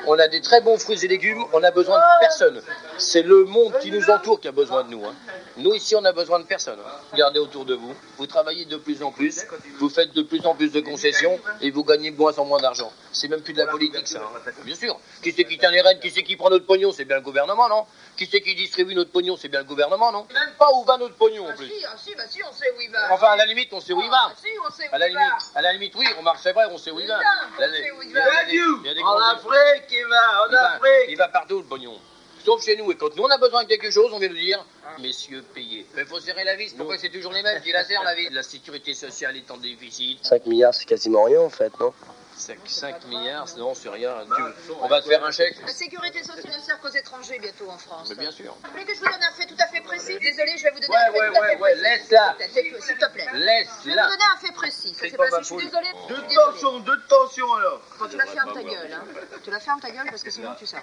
on 0.05 0.19
a 0.19 0.27
des 0.27 0.41
très 0.41 0.59
bons 0.59 0.77
fruits 0.77 1.03
et 1.05 1.07
légumes, 1.07 1.45
on 1.53 1.63
a 1.63 1.71
besoin 1.71 1.97
de 1.97 2.19
personne. 2.19 2.61
C'est 3.01 3.23
le 3.23 3.45
monde 3.45 3.73
qui 3.79 3.91
nous 3.91 4.09
entoure 4.09 4.39
qui 4.39 4.47
a 4.47 4.51
besoin 4.51 4.83
de 4.83 4.89
nous. 4.89 5.03
hein. 5.05 5.13
Nous 5.57 5.73
ici, 5.73 5.95
on 5.95 6.05
a 6.05 6.11
besoin 6.13 6.39
de 6.39 6.45
personne. 6.45 6.79
hein. 6.79 6.91
Regardez 7.11 7.39
autour 7.39 7.65
de 7.65 7.73
vous, 7.73 7.93
vous 8.17 8.27
travaillez 8.27 8.65
de 8.65 8.77
plus 8.77 9.01
en 9.03 9.11
plus, 9.11 9.43
vous 9.79 9.89
faites 9.89 10.13
de 10.13 10.21
plus 10.21 10.45
en 10.45 10.55
plus 10.55 10.71
de 10.71 10.79
concessions 10.81 11.39
et 11.61 11.71
vous 11.71 11.83
gagnez 11.83 12.11
de 12.11 12.17
moins 12.17 12.37
en 12.37 12.45
moins 12.45 12.59
d'argent. 12.59 12.91
C'est 13.11 13.27
même 13.27 13.41
plus 13.41 13.53
de 13.53 13.57
la 13.59 13.67
politique, 13.67 14.07
ça. 14.07 14.19
hein. 14.19 14.51
Bien 14.63 14.75
sûr. 14.75 14.97
Qui 15.23 15.31
c'est 15.31 15.43
qui 15.45 15.57
tient 15.57 15.71
les 15.71 15.81
rênes 15.81 15.99
Qui 15.99 16.09
c'est 16.11 16.23
qui 16.23 16.35
prend 16.35 16.49
notre 16.49 16.65
pognon 16.65 16.91
C'est 16.91 17.05
bien 17.05 17.17
le 17.17 17.21
gouvernement, 17.23 17.67
non? 17.67 17.85
Qui 18.15 18.27
c'est 18.31 18.39
qui 18.41 18.55
distribue 18.55 18.93
notre 18.95 19.11
pognon 19.11 19.35
C'est 19.35 19.49
bien 19.49 19.59
le 19.59 19.65
gouvernement, 19.65 20.11
non? 20.11 20.27
Même 20.33 20.53
pas 20.57 20.71
où 20.73 20.83
va 20.83 20.97
notre 20.97 21.15
pognon 21.15 21.49
en 21.49 21.53
plus. 21.53 21.67
Si, 21.67 21.85
ah, 21.85 21.95
si, 21.97 22.15
bah 22.15 22.23
si, 22.29 22.39
on 22.43 22.53
sait 22.53 22.71
où 22.77 22.81
il 22.81 22.91
va. 22.91 23.11
Enfin, 23.13 23.27
à 23.31 23.35
la 23.35 23.45
limite, 23.45 23.73
on 23.73 23.81
sait 23.81 23.93
où 23.93 24.01
il 24.01 24.09
va. 24.09 24.27
Ah, 24.27 24.31
si, 24.41 24.47
on 24.65 24.71
sait 24.71 24.87
où 24.89 24.95
À 24.95 24.97
la 24.99 25.07
limite, 25.09 25.21
à 25.55 25.61
la 25.61 25.73
limite, 25.73 25.93
oui, 25.95 26.05
remarque, 26.17 26.39
c'est 26.41 26.53
vrai, 26.53 26.65
on 26.71 26.77
sait 26.77 26.91
où 26.91 26.99
il 26.99 27.07
va. 27.07 27.17
va, 27.17 27.23
on 27.57 27.61
Là, 27.61 27.67
sait 27.71 27.91
où 27.91 28.01
il 28.03 28.11
y 28.11 28.17
a- 28.17 28.23
va. 28.23 28.29
il 28.29 28.35
y 28.35 28.37
a 28.37 28.45
des- 28.45 28.79
il 28.83 28.87
y 28.87 28.89
a 28.89 28.93
des 28.93 29.01
En 29.01 29.17
Afrique, 29.17 29.87
il 29.91 30.05
va, 30.07 30.43
en 30.47 30.53
Afrique. 30.53 31.09
Il 31.09 31.17
va 31.17 31.27
partout 31.27 31.57
le 31.59 31.65
pognon. 31.65 31.99
Sauf 32.45 32.63
chez 32.63 32.75
nous. 32.77 32.91
Et 32.91 32.95
quand 32.97 33.15
nous 33.15 33.23
on 33.23 33.29
a 33.29 33.37
besoin 33.37 33.63
de 33.63 33.69
quelque 33.69 33.91
chose, 33.91 34.11
on 34.13 34.19
vient 34.19 34.29
nous 34.29 34.35
dire 34.35 34.63
Messieurs, 34.99 35.43
payez. 35.53 35.85
Mais 35.95 36.05
faut 36.05 36.19
serrer 36.19 36.43
la 36.43 36.55
vis. 36.55 36.73
Pourquoi 36.73 36.97
c'est 36.97 37.09
toujours 37.09 37.31
les 37.33 37.43
mêmes 37.43 37.61
qui 37.61 37.71
la 37.71 37.83
serrent 37.85 38.03
la 38.03 38.15
vis? 38.15 38.29
La 38.29 38.43
sécurité 38.43 38.93
sociale 38.93 39.37
est 39.37 39.49
en 39.51 39.57
déficit. 39.57 40.25
5 40.25 40.45
milliards, 40.47 40.73
c'est 40.73 40.85
quasiment 40.85 41.23
rien 41.23 41.39
en 41.41 41.49
fait, 41.49 41.71
non? 41.79 41.93
5, 42.35 42.57
5 42.65 43.05
milliards, 43.05 43.45
non, 43.57 43.75
c'est 43.75 43.89
rien. 43.89 44.15
Tu- 44.35 44.73
on 44.81 44.87
va 44.87 45.01
te 45.01 45.07
faire 45.07 45.23
un 45.23 45.31
chèque. 45.31 45.55
La 45.61 45.71
sécurité 45.73 46.23
sociale 46.23 46.51
ne 46.57 46.59
sert 46.63 46.79
qu'aux 46.81 46.89
étrangers 46.89 47.37
bientôt 47.39 47.69
en 47.69 47.77
France. 47.77 48.09
Mais 48.09 48.15
bien 48.15 48.31
sûr. 48.31 48.55
Vous 48.63 48.71
voulez 48.71 48.85
que 48.85 48.95
je 48.95 48.99
vous 48.99 49.05
donne 49.05 49.21
un 49.21 49.31
fait 49.33 49.45
tout 49.45 49.55
à 49.59 49.67
fait 49.67 49.81
précis? 49.81 50.17
Désolé, 50.19 50.57
je 50.57 50.63
vais 50.63 50.71
vous 50.71 50.79
donner 50.79 50.89
Ouais, 50.89 50.97
un 50.97 51.11
fait 51.11 51.19
ouais, 51.19 51.29
tout 51.29 51.35
à 51.35 51.41
ouais, 51.41 51.47
fait 51.49 51.61
ouais, 51.61 51.71
précis. 51.75 51.83
laisse-la. 51.83 52.35
S'il 52.81 52.97
te 52.97 53.09
plaît. 53.11 53.27
Laisse-la. 53.33 53.67
Je 53.83 53.89
vais 53.89 53.91
vous 54.01 54.09
donner 54.09 54.23
un 54.35 54.37
fait 54.47 54.53
précis. 54.53 54.93
Ça 54.93 54.99
C'est 55.01 55.09
s'est 55.11 55.17
pas 55.17 55.23
passé, 55.25 55.35
ma 55.35 55.39
je 55.41 55.45
suis 55.45 55.55
faute. 55.55 55.63
désolée. 55.65 55.91
De 56.09 56.15
je 56.15 56.21
suis 56.27 56.35
tension, 56.35 56.79
de 56.79 56.95
tension 57.07 57.53
alors. 57.53 57.81
Quand 57.99 58.07
tu 58.07 58.17
la 58.17 58.25
fermes 58.25 58.53
ta 58.53 58.63
gueule, 58.63 58.91
hein. 58.93 59.03
Tu 59.43 59.51
la 59.51 59.59
fermes 59.59 59.79
ta 59.79 59.91
gueule 59.91 60.07
parce 60.09 60.23
que 60.23 60.31
sinon 60.31 60.49
tu 60.57 60.65
sors. 60.65 60.79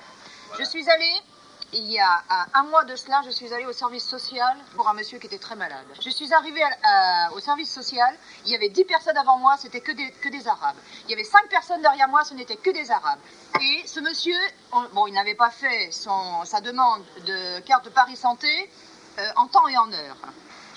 Je 0.59 0.65
suis 0.65 0.89
allée, 0.89 1.15
il 1.73 1.91
y 1.91 1.99
a 1.99 2.23
un 2.55 2.63
mois 2.65 2.85
de 2.85 2.97
cela, 2.97 3.21
je 3.25 3.31
suis 3.31 3.53
allée 3.53 3.67
au 3.67 3.73
service 3.73 4.05
social 4.05 4.57
pour 4.75 4.89
un 4.89 4.95
monsieur 4.95 5.19
qui 5.19 5.27
était 5.27 5.39
très 5.39 5.55
malade. 5.57 5.85
Je 6.03 6.11
suis 6.11 6.33
arrivée 6.33 6.63
au 7.35 7.41
service 7.41 7.71
social, 7.73 8.15
il 8.47 8.53
y 8.53 8.55
avait 8.55 8.71
10 8.71 8.85
personnes 8.85 9.17
avant 9.19 9.39
moi, 9.39 9.57
c'était 9.59 9.81
que 9.81 9.93
des, 9.93 10.11
que 10.13 10.29
des 10.31 10.49
Arabes. 10.49 10.77
Il 11.05 11.11
y 11.11 11.15
avait 11.15 11.25
5 11.25 11.49
personnes 11.49 11.83
derrière 11.83 12.09
moi, 12.09 12.25
ce 12.25 12.33
n'était 12.35 12.57
que 12.57 12.71
des 12.71 12.91
Arabes. 12.91 13.19
Et 13.61 13.87
ce 13.87 14.01
monsieur, 14.01 14.39
on- 14.73 14.89
bon, 14.95 15.07
il 15.09 15.15
n'avait 15.15 15.35
pas 15.35 15.51
fait 15.51 15.91
sa 15.93 16.61
demande 16.61 17.03
de 17.27 17.61
carte 17.61 17.85
de 17.85 17.91
Paris 17.91 18.17
Santé 18.17 18.71
euh, 19.19 19.29
en 19.37 19.47
temps 19.49 19.67
et 19.69 19.77
en 19.77 19.93
heure. 19.93 20.17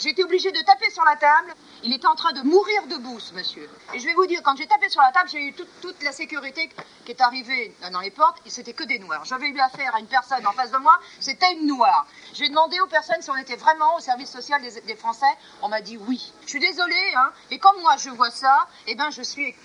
J'ai 0.02 0.10
été 0.10 0.24
obligée 0.24 0.52
de 0.52 0.60
taper 0.62 0.90
sur 0.90 1.06
la 1.06 1.16
table. 1.16 1.54
Il 1.84 1.94
était 1.94 2.08
en 2.08 2.16
train 2.16 2.34
de 2.34 2.42
mourir 2.42 2.88
debout, 2.88 3.20
ce 3.20 3.36
monsieur. 3.36 3.70
Et 3.94 4.00
je 4.00 4.06
vais 4.06 4.16
vous 4.16 4.26
dire, 4.26 4.42
quand 4.42 4.56
j'ai 4.56 4.66
tapé 4.66 4.90
sur 4.90 5.00
la 5.00 5.12
table, 5.12 5.30
j'ai 5.30 5.44
eu 5.44 5.54
toute, 5.54 5.70
toute 5.80 6.02
la 6.02 6.12
sécurité 6.12 6.70
qui 7.06 7.12
est 7.12 7.22
arrivée 7.22 7.76
dans 7.92 8.00
les 8.00 8.10
portes, 8.10 8.40
et 8.46 8.50
c'était 8.50 8.74
que 8.74 8.84
des 8.84 8.98
noirs. 8.98 9.26
J'avais 9.26 9.48
eu 9.48 9.60
affaire 9.60 9.96
à 9.96 10.00
une 10.00 10.08
personne 10.08 10.46
en 10.48 10.54
face 10.54 10.72
de 10.72 10.78
moi, 10.78 11.00
c'était 11.20 11.54
une 11.54 11.68
noire. 11.68 12.08
J'ai 12.34 12.50
demandé 12.50 12.80
aux 12.80 12.88
personnes 12.88 13.22
si 13.22 13.30
on 13.30 13.36
était 13.36 13.56
vraiment 13.58 13.96
au 13.96 14.00
service 14.00 14.32
social 14.32 14.60
des, 14.62 14.82
des 14.82 14.96
Français. 14.96 15.26
On 15.62 15.70
m'a 15.70 15.82
dit 15.82 15.98
oui. 16.08 16.34
Je 16.46 16.50
suis 16.50 16.60
désolée, 16.60 17.14
hein. 17.16 17.32
Et 17.52 17.60
comme 17.60 17.80
moi, 17.82 17.96
je 17.98 18.10
vois 18.10 18.32
ça, 18.32 18.68
eh 18.88 18.96
ben, 18.96 19.12
je 19.12 19.22
suis, 19.22 19.56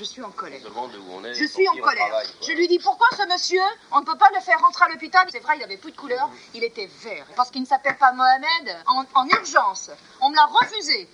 je 0.00 0.04
suis 0.04 0.22
en 0.22 0.30
colère. 0.30 0.60
Où 0.64 1.12
on 1.12 1.24
est. 1.24 1.34
Je 1.34 1.44
suis 1.44 1.68
en 1.68 1.76
colère. 1.76 2.22
Je 2.40 2.52
lui 2.52 2.66
dis 2.68 2.78
pourquoi 2.78 3.06
ce 3.16 3.28
monsieur, 3.30 3.60
on 3.92 4.00
ne 4.00 4.06
peut 4.06 4.16
pas 4.16 4.30
le 4.34 4.40
faire 4.40 4.58
rentrer 4.60 4.86
à 4.86 4.88
l'hôpital? 4.88 5.26
C'est 5.30 5.40
vrai, 5.40 5.58
il 5.58 5.62
avait 5.62 5.76
plus 5.76 5.92
de 5.92 5.96
couleur, 5.96 6.30
il 6.54 6.64
était 6.64 6.88
vert. 7.02 7.26
Parce 7.36 7.50
qu'il 7.50 7.60
ne 7.60 7.66
s'appelle 7.66 7.98
pas 7.98 8.12
Mohamed, 8.12 8.76
en, 8.86 9.04
en 9.14 9.28
urgence. 9.28 9.90
On 10.22 10.30
me 10.30 10.36
l'a 10.36 10.46
refusé. 10.46 11.06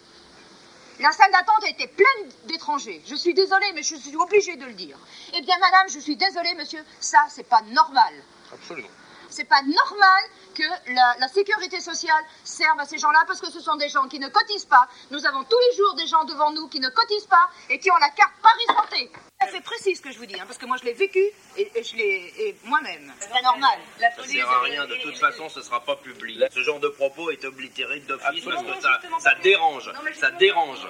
La 1.01 1.11
salle 1.12 1.32
d'attente 1.32 1.64
était 1.68 1.89
pleine 1.89 2.30
d'étrangers. 2.45 3.03
Je 3.07 3.16
suis 3.16 3.34
désolée, 3.34 3.70
mais 3.74 3.82
je 3.82 3.97
suis 3.97 4.16
obligée 4.16 4.57
de 4.57 4.64
le 4.64 4.72
dire. 4.72 4.97
Eh 5.34 5.43
bien, 5.43 5.59
madame, 5.59 5.89
je 5.89 5.99
suis 5.99 6.16
désolée, 6.16 6.55
monsieur, 6.55 6.82
ça, 7.01 7.26
c'est 7.28 7.49
pas 7.49 7.62
normal. 7.72 8.14
Absolument. 8.53 8.89
C'est 9.37 9.45
pas 9.45 9.61
normal 9.61 10.22
que 10.55 10.62
la, 10.95 11.14
la 11.20 11.28
sécurité 11.28 11.78
sociale 11.80 12.24
serve 12.43 12.80
à 12.80 12.87
ces 12.87 12.97
gens-là 12.97 13.22
parce 13.26 13.39
que 13.39 13.51
ce 13.51 13.61
sont 13.61 13.76
des 13.76 13.91
gens 13.91 14.09
qui 14.09 14.18
ne 14.18 14.28
cotisent 14.28 14.64
pas. 14.64 14.89
Nous 15.11 15.26
avons 15.26 15.45
tous 15.45 15.59
les 15.70 15.76
jours 15.76 15.95
des 15.95 16.07
gens 16.07 16.24
devant 16.24 16.51
nous 16.53 16.68
qui 16.68 16.80
ne 16.80 16.89
cotisent 16.89 17.26
pas 17.26 17.51
et 17.68 17.78
qui 17.78 17.91
ont 17.91 17.99
la 17.99 18.09
carte 18.09 18.32
Paris 18.41 18.64
Santé. 18.68 19.12
C'est 19.53 19.61
précis 19.61 19.95
ce 19.95 20.01
que 20.01 20.11
je 20.11 20.16
vous 20.16 20.24
dis, 20.24 20.41
hein, 20.41 20.45
parce 20.47 20.57
que 20.57 20.64
moi 20.64 20.78
je 20.80 20.84
l'ai 20.84 20.95
vécu 20.95 21.22
et, 21.59 21.70
et 21.74 21.82
je 21.84 21.97
l'ai 21.97 22.57
moi-même. 22.64 23.12
C'est 23.20 23.28
pas 23.28 23.43
normal. 23.43 23.78
La 24.01 24.11
Ça 24.11 24.24
sert 24.24 24.49
à 24.49 24.61
rien, 24.62 24.87
de 24.87 24.97
toute 25.03 25.18
façon, 25.18 25.51
ce 25.51 25.61
sera 25.61 25.84
pas 25.84 25.97
public. 25.97 26.43
Ce 26.55 26.62
genre 26.62 26.80
de 26.80 26.89
propos 26.89 27.30
est 27.30 27.45
oblitéré 27.45 28.01
d'office 28.01 28.43
parce 28.43 28.62
que 28.62 28.80
ça, 28.80 29.01
ça 29.18 29.34
dérange. 29.43 29.93
Ça 30.14 30.30
dérange. 30.30 30.89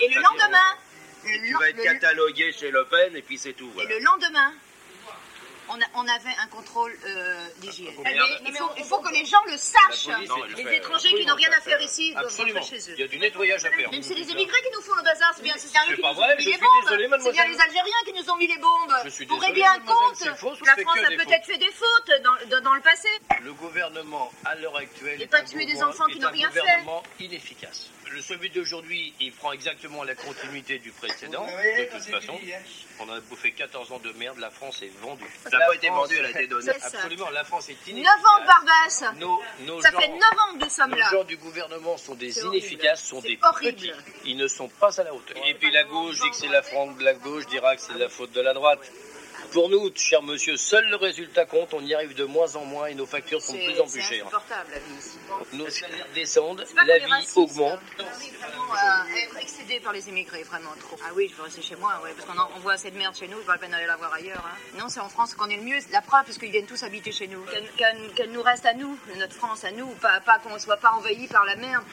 Et 0.00 0.08
le 0.08 0.20
lendemain. 0.20 0.74
Tu 1.22 1.54
vas 1.54 1.68
être 1.70 1.82
catalogué 1.82 2.52
chez 2.52 2.70
Le 2.72 2.84
Pen 2.86 3.14
et 3.16 3.22
puis 3.22 3.38
c'est 3.38 3.54
tout. 3.54 3.70
Et 3.80 3.86
le 3.86 4.00
lendemain, 4.00 4.52
on, 5.68 5.80
a- 5.80 5.90
on 5.94 6.06
avait 6.08 6.34
un 6.42 6.46
contrôle 6.48 6.96
euh, 7.06 7.46
d'hygiène. 7.58 7.94
Mais 8.04 8.14
Il 8.46 8.54
faut, 8.56 8.70
il 8.78 8.84
faut 8.84 8.98
que 8.98 9.12
les 9.12 9.24
gens 9.24 9.42
le 9.50 9.56
sachent. 9.56 10.06
Police, 10.06 10.30
les 10.56 10.64
fait. 10.64 10.76
étrangers 10.76 11.14
qui 11.14 11.26
n'ont 11.26 11.34
rien 11.34 11.50
à 11.52 11.60
faire 11.60 11.80
ici 11.80 12.12
doivent 12.12 12.24
rentrer 12.36 12.62
chez 12.62 12.90
eux. 12.90 12.94
Il 12.96 13.00
y 13.00 13.02
a 13.04 13.08
du 13.08 13.18
nettoyage 13.18 13.64
à 13.64 13.70
faire. 13.70 13.90
Même 13.90 14.02
c'est 14.02 14.14
les 14.14 14.30
immigrés 14.30 14.60
qui 14.62 14.70
nous 14.74 14.82
font 14.82 14.94
le 14.94 15.02
bazar, 15.02 15.32
c'est 15.36 15.42
bien, 15.42 15.54
c'est 15.56 15.70
bien 15.72 15.82
eux 15.82 15.86
C'est 15.90 15.96
qui 15.96 16.02
pas 16.02 16.08
nous 16.10 16.14
vrai, 16.14 16.32
ont 16.32 16.36
mis 16.36 16.42
je 16.44 16.48
les 16.48 16.54
suis 16.54 16.60
bombes. 16.60 16.84
désolé, 16.84 17.08
c'est 17.22 17.32
bien 17.32 17.46
les 17.46 17.60
Algériens 17.60 18.02
qui 18.04 18.12
nous 18.12 18.30
ont 18.30 18.36
mis 18.36 18.46
les 18.46 18.58
bombes. 18.58 18.94
Je 19.04 19.10
suis 19.10 19.26
Pour 19.26 19.40
régler 19.40 19.64
un 19.64 19.80
compte, 19.80 20.20
la 20.24 20.34
France 20.36 20.58
a 20.64 20.76
peut-être 21.16 21.46
fait 21.46 21.58
des 21.58 21.70
fautes 21.72 22.10
dans, 22.62 22.74
le 22.74 22.80
passé. 22.80 23.08
Le 23.42 23.52
gouvernement, 23.52 24.32
à 24.44 24.54
l'heure 24.56 24.76
actuelle, 24.76 25.20
Et 25.22 25.26
pas 25.26 25.42
tuer 25.42 25.66
des 25.66 25.82
enfants 25.82 26.06
qui 26.06 26.18
n'ont 26.18 26.30
rien 26.30 26.50
fait. 26.50 26.60
gouvernement 26.60 27.02
inefficace. 27.20 27.90
Le 28.12 28.20
celui 28.22 28.50
d'aujourd'hui, 28.50 29.12
il 29.20 29.32
prend 29.32 29.52
exactement 29.52 30.04
la 30.04 30.14
continuité 30.14 30.78
du 30.78 30.90
précédent. 30.92 31.44
De 31.46 31.90
toute 31.90 32.02
façon, 32.10 32.38
on 33.00 33.08
a 33.10 33.20
bouffé 33.20 33.52
14 33.52 33.90
ans 33.92 33.98
de 33.98 34.12
merde, 34.12 34.38
la 34.38 34.50
France 34.50 34.82
est 34.82 34.92
vendue. 35.00 35.24
Ça 35.50 35.58
n'a 35.58 35.66
pas 35.66 35.74
été 35.74 35.88
France- 35.88 36.02
vendu, 36.08 36.16
elle 36.18 36.26
a 36.26 36.30
été 36.30 36.46
donnée. 36.46 36.70
Absolument, 36.70 37.30
la 37.30 37.44
France 37.44 37.68
est 37.70 37.72
9 37.72 37.88
inefficace. 37.88 38.14
ans 38.24 38.40
de 38.40 38.46
Barbès. 38.46 39.04
Nos, 39.18 39.42
nos 39.66 39.80
Ça 39.82 39.90
gens- 39.90 40.00
fait 40.00 40.08
9 40.08 40.20
ans 40.20 40.58
que 40.58 40.64
nous 40.64 40.70
sommes 40.70 40.90
nos 40.90 40.96
là. 40.96 41.08
gens 41.10 41.24
du 41.24 41.36
gouvernement 41.36 41.96
sont 41.96 42.14
des 42.14 42.38
inefficaces, 42.38 43.02
sont 43.04 43.20
des 43.20 43.38
horrible. 43.42 43.76
petits. 43.78 43.92
Ils 44.26 44.36
ne 44.36 44.46
sont 44.48 44.68
pas 44.68 45.00
à 45.00 45.04
la 45.04 45.12
hauteur. 45.14 45.36
Et 45.46 45.54
puis 45.54 45.70
la 45.72 45.84
gauche 45.84 46.20
dit 46.20 46.30
que 46.30 46.36
c'est 46.36 46.48
la 46.48 46.62
faute 46.62 46.96
de 46.98 47.04
la 47.04 47.14
gauche, 47.14 47.46
dira 47.46 47.74
que 47.74 47.82
c'est 47.82 47.94
la 47.98 48.08
faute 48.08 48.32
de 48.32 48.40
la 48.40 48.54
droite. 48.54 48.80
Pour 49.54 49.68
nous, 49.70 49.88
cher 49.94 50.20
monsieur, 50.20 50.56
seul 50.56 50.84
le 50.90 50.96
résultat 50.96 51.46
compte. 51.46 51.72
On 51.74 51.80
y 51.80 51.94
arrive 51.94 52.14
de 52.16 52.24
moins 52.24 52.56
en 52.56 52.64
moins 52.64 52.86
et 52.88 52.94
nos 52.94 53.06
factures 53.06 53.40
sont 53.40 53.52
de 53.52 53.58
plus 53.64 53.80
en 53.80 53.86
plus 53.86 54.00
chères. 54.02 54.26
insupportable 54.26 54.70
la 54.72 54.78
vie 54.80 54.98
ici. 54.98 55.16
Nos 55.52 55.70
salaires 55.70 56.06
descendent, 56.12 56.64
la 56.74 56.82
qu'on 56.82 56.88
est 56.90 56.98
vie 57.06 57.12
raciste. 57.12 57.36
augmente. 57.38 57.78
Vraiment, 57.96 58.74
euh, 58.74 59.16
être 59.22 59.36
excédé 59.40 59.78
par 59.78 59.92
les 59.92 60.08
immigrés, 60.08 60.42
vraiment 60.42 60.72
trop. 60.80 60.96
Ah 61.06 61.10
oui, 61.14 61.28
je 61.30 61.36
veux 61.36 61.44
rester 61.44 61.62
chez 61.62 61.76
moi, 61.76 62.00
ouais, 62.02 62.10
parce 62.16 62.28
qu'on 62.28 62.36
en- 62.36 62.50
on 62.56 62.58
voit 62.58 62.72
assez 62.72 62.90
de 62.90 62.98
merde 62.98 63.14
chez 63.16 63.28
nous, 63.28 63.38
pas 63.44 63.52
la 63.52 63.58
peine 63.58 63.70
d'aller 63.70 63.86
la 63.86 63.94
voir 63.96 64.12
ailleurs. 64.12 64.42
hein. 64.44 64.58
Non, 64.80 64.88
c'est 64.88 64.98
en 64.98 65.08
France 65.08 65.34
qu'on 65.34 65.48
est 65.48 65.56
le 65.56 65.62
mieux, 65.62 65.78
la 65.92 66.00
preuve, 66.02 66.24
parce 66.24 66.36
qu'ils 66.36 66.50
viennent 66.50 66.66
tous 66.66 66.82
habiter 66.82 67.12
chez 67.12 67.28
nous. 67.28 67.40
Qu'elle 67.44 67.70
qu'elle- 67.76 68.12
qu'elle 68.16 68.32
nous 68.32 68.42
reste 68.42 68.66
à 68.66 68.74
nous, 68.74 68.98
notre 69.18 69.34
France 69.34 69.62
à 69.62 69.70
nous, 69.70 69.86
pas, 70.02 70.18
pas 70.20 70.40
qu'on 70.40 70.58
soit 70.58 70.78
pas 70.78 70.90
envahi 70.98 71.28
par 71.28 71.44
la 71.44 71.54
merde. 71.54 71.84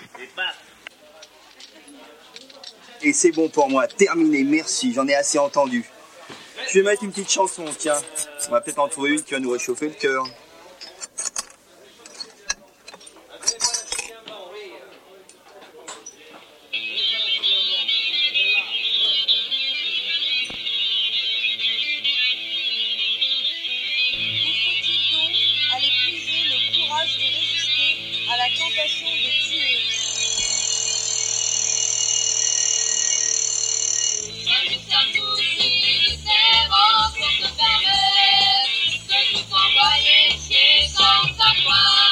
Et 3.03 3.14
c'est 3.14 3.32
bon 3.32 3.49
pour 3.49 3.70
moi, 3.70 3.88
terminé, 3.88 4.43
merci, 4.43 4.93
j'en 4.93 5.07
ai 5.07 5.14
assez 5.14 5.38
entendu. 5.38 5.86
Je 6.70 6.80
vais 6.80 6.84
mettre 6.84 7.03
une 7.03 7.12
petite 7.12 7.32
chanson, 7.32 7.66
tiens. 7.78 7.97
On 8.47 8.51
va 8.51 8.62
peut-être 8.62 8.80
en 8.80 8.88
trouver 8.88 9.12
une 9.12 9.24
qui 9.24 9.34
va 9.34 9.39
nous 9.39 9.51
réchauffer 9.51 9.88
le 9.88 9.93
cœur. 9.93 10.26
Dans 41.44 42.11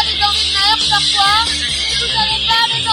Vous 0.00 0.06
n'avez 0.06 0.16
pas 0.16 0.24
des 0.24 0.24
envies 0.24 0.48
de 0.48 0.54
meurtre 0.54 0.88
parfois 0.88 1.44
Vous 2.00 2.06
n'avez 2.08 2.40
pas 2.46 2.64
des 2.72 2.88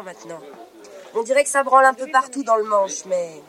maintenant. 0.00 0.40
On 1.14 1.22
dirait 1.22 1.44
que 1.44 1.50
ça 1.50 1.62
branle 1.62 1.84
un 1.84 1.92
peu 1.92 2.06
partout 2.10 2.42
dans 2.42 2.56
le 2.56 2.64
manche, 2.64 3.04
mais. 3.04 3.42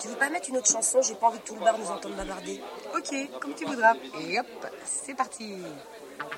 Tu 0.00 0.06
veux 0.06 0.14
pas 0.14 0.28
mettre 0.28 0.48
une 0.48 0.58
autre 0.58 0.70
chanson? 0.70 1.02
J'ai 1.02 1.16
pas 1.16 1.26
envie 1.26 1.40
que 1.40 1.48
tout 1.48 1.56
le 1.56 1.60
bar 1.60 1.76
nous 1.76 1.90
entende 1.90 2.12
bavarder. 2.14 2.62
Ok, 2.94 3.40
comme 3.40 3.54
tu 3.54 3.64
voudras. 3.64 3.94
Et 4.20 4.38
hop, 4.38 4.46
c'est 4.84 5.14
parti. 5.14 5.56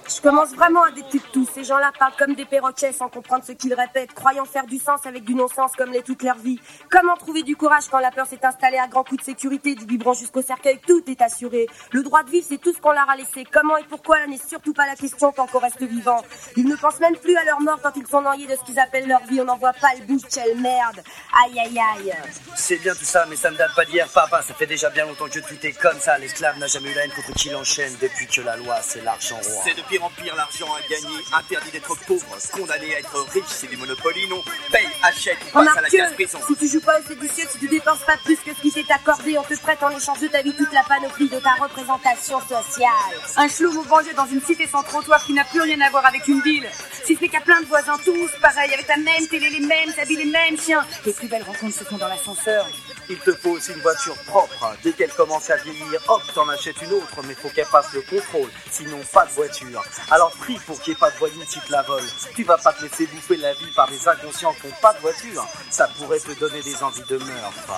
Je 0.09 0.21
commence 0.21 0.51
vraiment 0.55 0.83
à 0.83 0.91
détester 0.91 1.21
tout. 1.33 1.47
Ces 1.55 1.65
gens-là 1.65 1.93
parlent 1.99 2.17
comme 2.19 2.35
des 2.35 2.45
perroquets 2.45 2.93
sans 2.93 3.09
comprendre 3.09 3.45
ce 3.45 3.53
qu'ils 3.53 3.75
répètent, 3.75 4.13
croyant 4.13 4.45
faire 4.45 4.67
du 4.67 4.79
sens 4.79 5.07
avec 5.07 5.25
du 5.25 5.35
non-sens 5.35 5.73
comme 5.77 5.93
l'est 5.93 6.03
toute 6.03 6.23
leur 6.23 6.37
vie. 6.37 6.59
Comment 6.91 7.17
trouver 7.17 7.43
du 7.43 7.57
courage 7.57 7.85
quand 7.91 7.99
la 7.99 8.11
peur 8.11 8.27
s'est 8.27 8.45
installée 8.45 8.79
à 8.79 8.89
grands 8.89 9.05
coups 9.05 9.21
de 9.21 9.25
sécurité, 9.25 9.75
du 9.75 9.85
biberon 9.85 10.13
jusqu'au 10.13 10.43
cercueil, 10.43 10.81
tout 10.87 11.03
est 11.09 11.21
assuré. 11.23 11.69
Le 11.93 12.03
droit 12.03 12.23
de 12.23 12.31
vivre, 12.31 12.47
c'est 12.49 12.59
tout 12.59 12.73
ce 12.73 12.81
qu'on 12.81 12.93
leur 12.93 13.09
a 13.09 13.17
laissé. 13.17 13.45
Comment 13.51 13.77
et 13.77 13.85
pourquoi, 13.85 14.19
là 14.19 14.27
n'est 14.27 14.39
surtout 14.39 14.73
pas 14.73 14.87
la 14.87 14.97
question 14.97 15.33
tant 15.33 15.47
qu'on 15.47 15.59
reste 15.59 15.83
vivant. 15.83 16.23
Ils 16.57 16.67
ne 16.67 16.77
pensent 16.77 17.01
même 17.01 17.17
plus 17.17 17.37
à 17.37 17.45
leur 17.45 17.61
mort 17.61 17.79
quand 17.83 17.93
ils 17.97 18.07
sont 18.07 18.23
noyés 18.23 18.47
de 18.47 18.57
ce 18.57 18.65
qu'ils 18.65 18.79
appellent 18.79 19.09
leur 19.09 19.25
vie. 19.27 19.41
On 19.41 19.45
n'en 19.45 19.57
voit 19.57 19.73
pas 19.73 19.91
le 19.99 20.05
bout, 20.07 20.21
quelle 20.29 20.59
merde. 20.59 21.03
Aïe, 21.45 21.59
aïe, 21.61 21.79
aïe. 21.79 22.15
C'est 22.57 22.79
bien 22.79 22.95
tout 22.95 23.05
ça, 23.05 23.27
mais 23.29 23.37
ça 23.37 23.51
ne 23.51 23.57
date 23.57 23.75
pas 23.75 23.85
d'hier, 23.85 24.09
papa. 24.09 24.43
Ça 24.43 24.55
fait 24.55 24.67
déjà 24.67 24.91
bien 24.91 25.07
longtemps 25.07 25.29
que 25.29 25.41
tout 25.41 25.67
est 25.67 25.73
comme 25.73 25.99
ça. 25.99 26.19
L'esclave 26.19 26.59
n'a 26.59 26.67
jamais 26.67 26.91
eu 26.91 26.95
la 26.95 27.05
haine 27.05 27.13
contre 27.13 27.33
qui 27.35 27.51
l'enchaîne 27.51 27.93
depuis 28.01 28.27
que 28.27 28.41
la 28.41 28.57
loi, 28.57 28.77
c'est 28.83 29.03
l'argent 29.03 29.37
roi. 29.37 29.65
C'est 29.81 29.85
de 29.85 29.89
pire 29.89 30.05
en 30.05 30.11
pire, 30.11 30.37
l'argent 30.37 30.67
à 30.75 30.81
gagner, 30.89 31.17
interdit 31.33 31.71
d'être 31.71 31.97
pauvre, 32.07 32.27
condamné 32.53 32.95
à 32.95 32.99
être 32.99 33.21
riche, 33.33 33.45
c'est 33.49 33.67
du 33.67 33.77
Monopoly, 33.77 34.29
non 34.29 34.43
Paye, 34.71 34.89
achète, 35.03 35.39
passe 35.53 35.77
à 35.77 35.81
la 35.81 35.89
case 35.89 36.13
prison. 36.15 36.39
si 36.47 36.57
tu 36.57 36.69
joues 36.69 36.81
pas 36.81 37.01
au 37.01 37.03
séditieux, 37.03 37.45
si 37.51 37.59
tu 37.59 37.69
dépenses 37.69 38.01
pas 38.01 38.17
plus 38.25 38.37
que 38.37 38.55
ce 38.55 38.61
qui 38.61 38.73
t'est 38.73 38.93
accordé, 38.93 39.39
on 39.39 39.43
te 39.43 39.59
prête 39.61 39.83
en 39.83 39.91
échange 39.91 40.21
de 40.21 40.29
ta 40.29 40.43
vie 40.43 40.53
toute 40.55 40.73
la 40.73 40.83
panoplie 40.83 41.29
de 41.29 41.39
ta 41.39 41.55
représentation 41.55 42.41
sociale. 42.41 42.91
Un 43.37 43.49
chelou 43.49 43.79
au 43.79 43.83
venger 43.83 44.13
dans 44.13 44.27
une 44.27 44.43
cité 44.43 44.67
sans 44.67 44.83
trottoir 44.83 45.25
qui 45.25 45.33
n'a 45.33 45.45
plus 45.45 45.63
rien 45.63 45.81
à 45.81 45.91
voir 45.91 46.05
avec 46.05 46.27
une 46.29 46.43
ville. 46.43 46.69
Si 47.05 47.17
ce 47.17 47.21
n'est 47.21 47.29
qu'à 47.29 47.41
plein 47.41 47.61
de 47.61 47.67
voisins 47.67 47.99
tous, 48.05 48.31
pareil, 48.43 48.73
avec 48.75 48.87
la 48.89 48.99
même 48.99 49.27
télé, 49.29 49.49
les 49.51 49.61
mêmes 49.67 49.93
habits, 49.99 50.17
les 50.17 50.27
mêmes 50.27 50.59
chiens. 50.59 50.85
Les 51.07 51.13
plus 51.13 51.29
belles 51.29 51.43
rencontres 51.43 51.79
se 51.79 51.85
font 51.85 51.97
dans 51.97 52.09
l'ascenseur. 52.09 52.67
Il 53.11 53.19
te 53.19 53.33
faut 53.33 53.51
aussi 53.51 53.73
une 53.73 53.81
voiture 53.81 54.15
propre. 54.19 54.73
Dès 54.85 54.93
qu'elle 54.93 55.13
commence 55.13 55.51
à 55.51 55.57
vieillir, 55.57 56.01
hop, 56.07 56.23
t'en 56.33 56.49
achètes 56.49 56.81
une 56.81 56.93
autre, 56.93 57.21
mais 57.27 57.35
faut 57.35 57.49
qu'elle 57.49 57.67
passe 57.67 57.93
le 57.93 58.03
contrôle. 58.03 58.49
Sinon, 58.71 59.01
pas 59.13 59.27
de 59.27 59.33
voiture. 59.33 59.83
Alors 60.13 60.31
prie 60.31 60.61
pour 60.65 60.81
qu'il 60.81 60.93
n'y 60.93 60.97
ait 60.97 61.01
pas 61.01 61.11
de 61.11 61.17
voyous 61.17 61.41
qui 61.41 61.59
te 61.59 61.73
la 61.73 61.83
volent. 61.83 62.07
Tu 62.37 62.45
vas 62.45 62.57
pas 62.57 62.73
te 62.73 62.85
laisser 62.85 63.09
bouffer 63.09 63.37
la 63.37 63.53
vie 63.55 63.73
par 63.75 63.91
des 63.91 64.07
inconscients 64.07 64.55
qui 64.61 64.69
n'ont 64.69 64.75
pas 64.81 64.93
de 64.95 65.01
voiture. 65.01 65.45
Ça 65.71 65.89
pourrait 65.99 66.21
te 66.21 66.39
donner 66.39 66.63
des 66.63 66.81
envies 66.85 67.03
de 67.09 67.17
meurtre. 67.17 67.75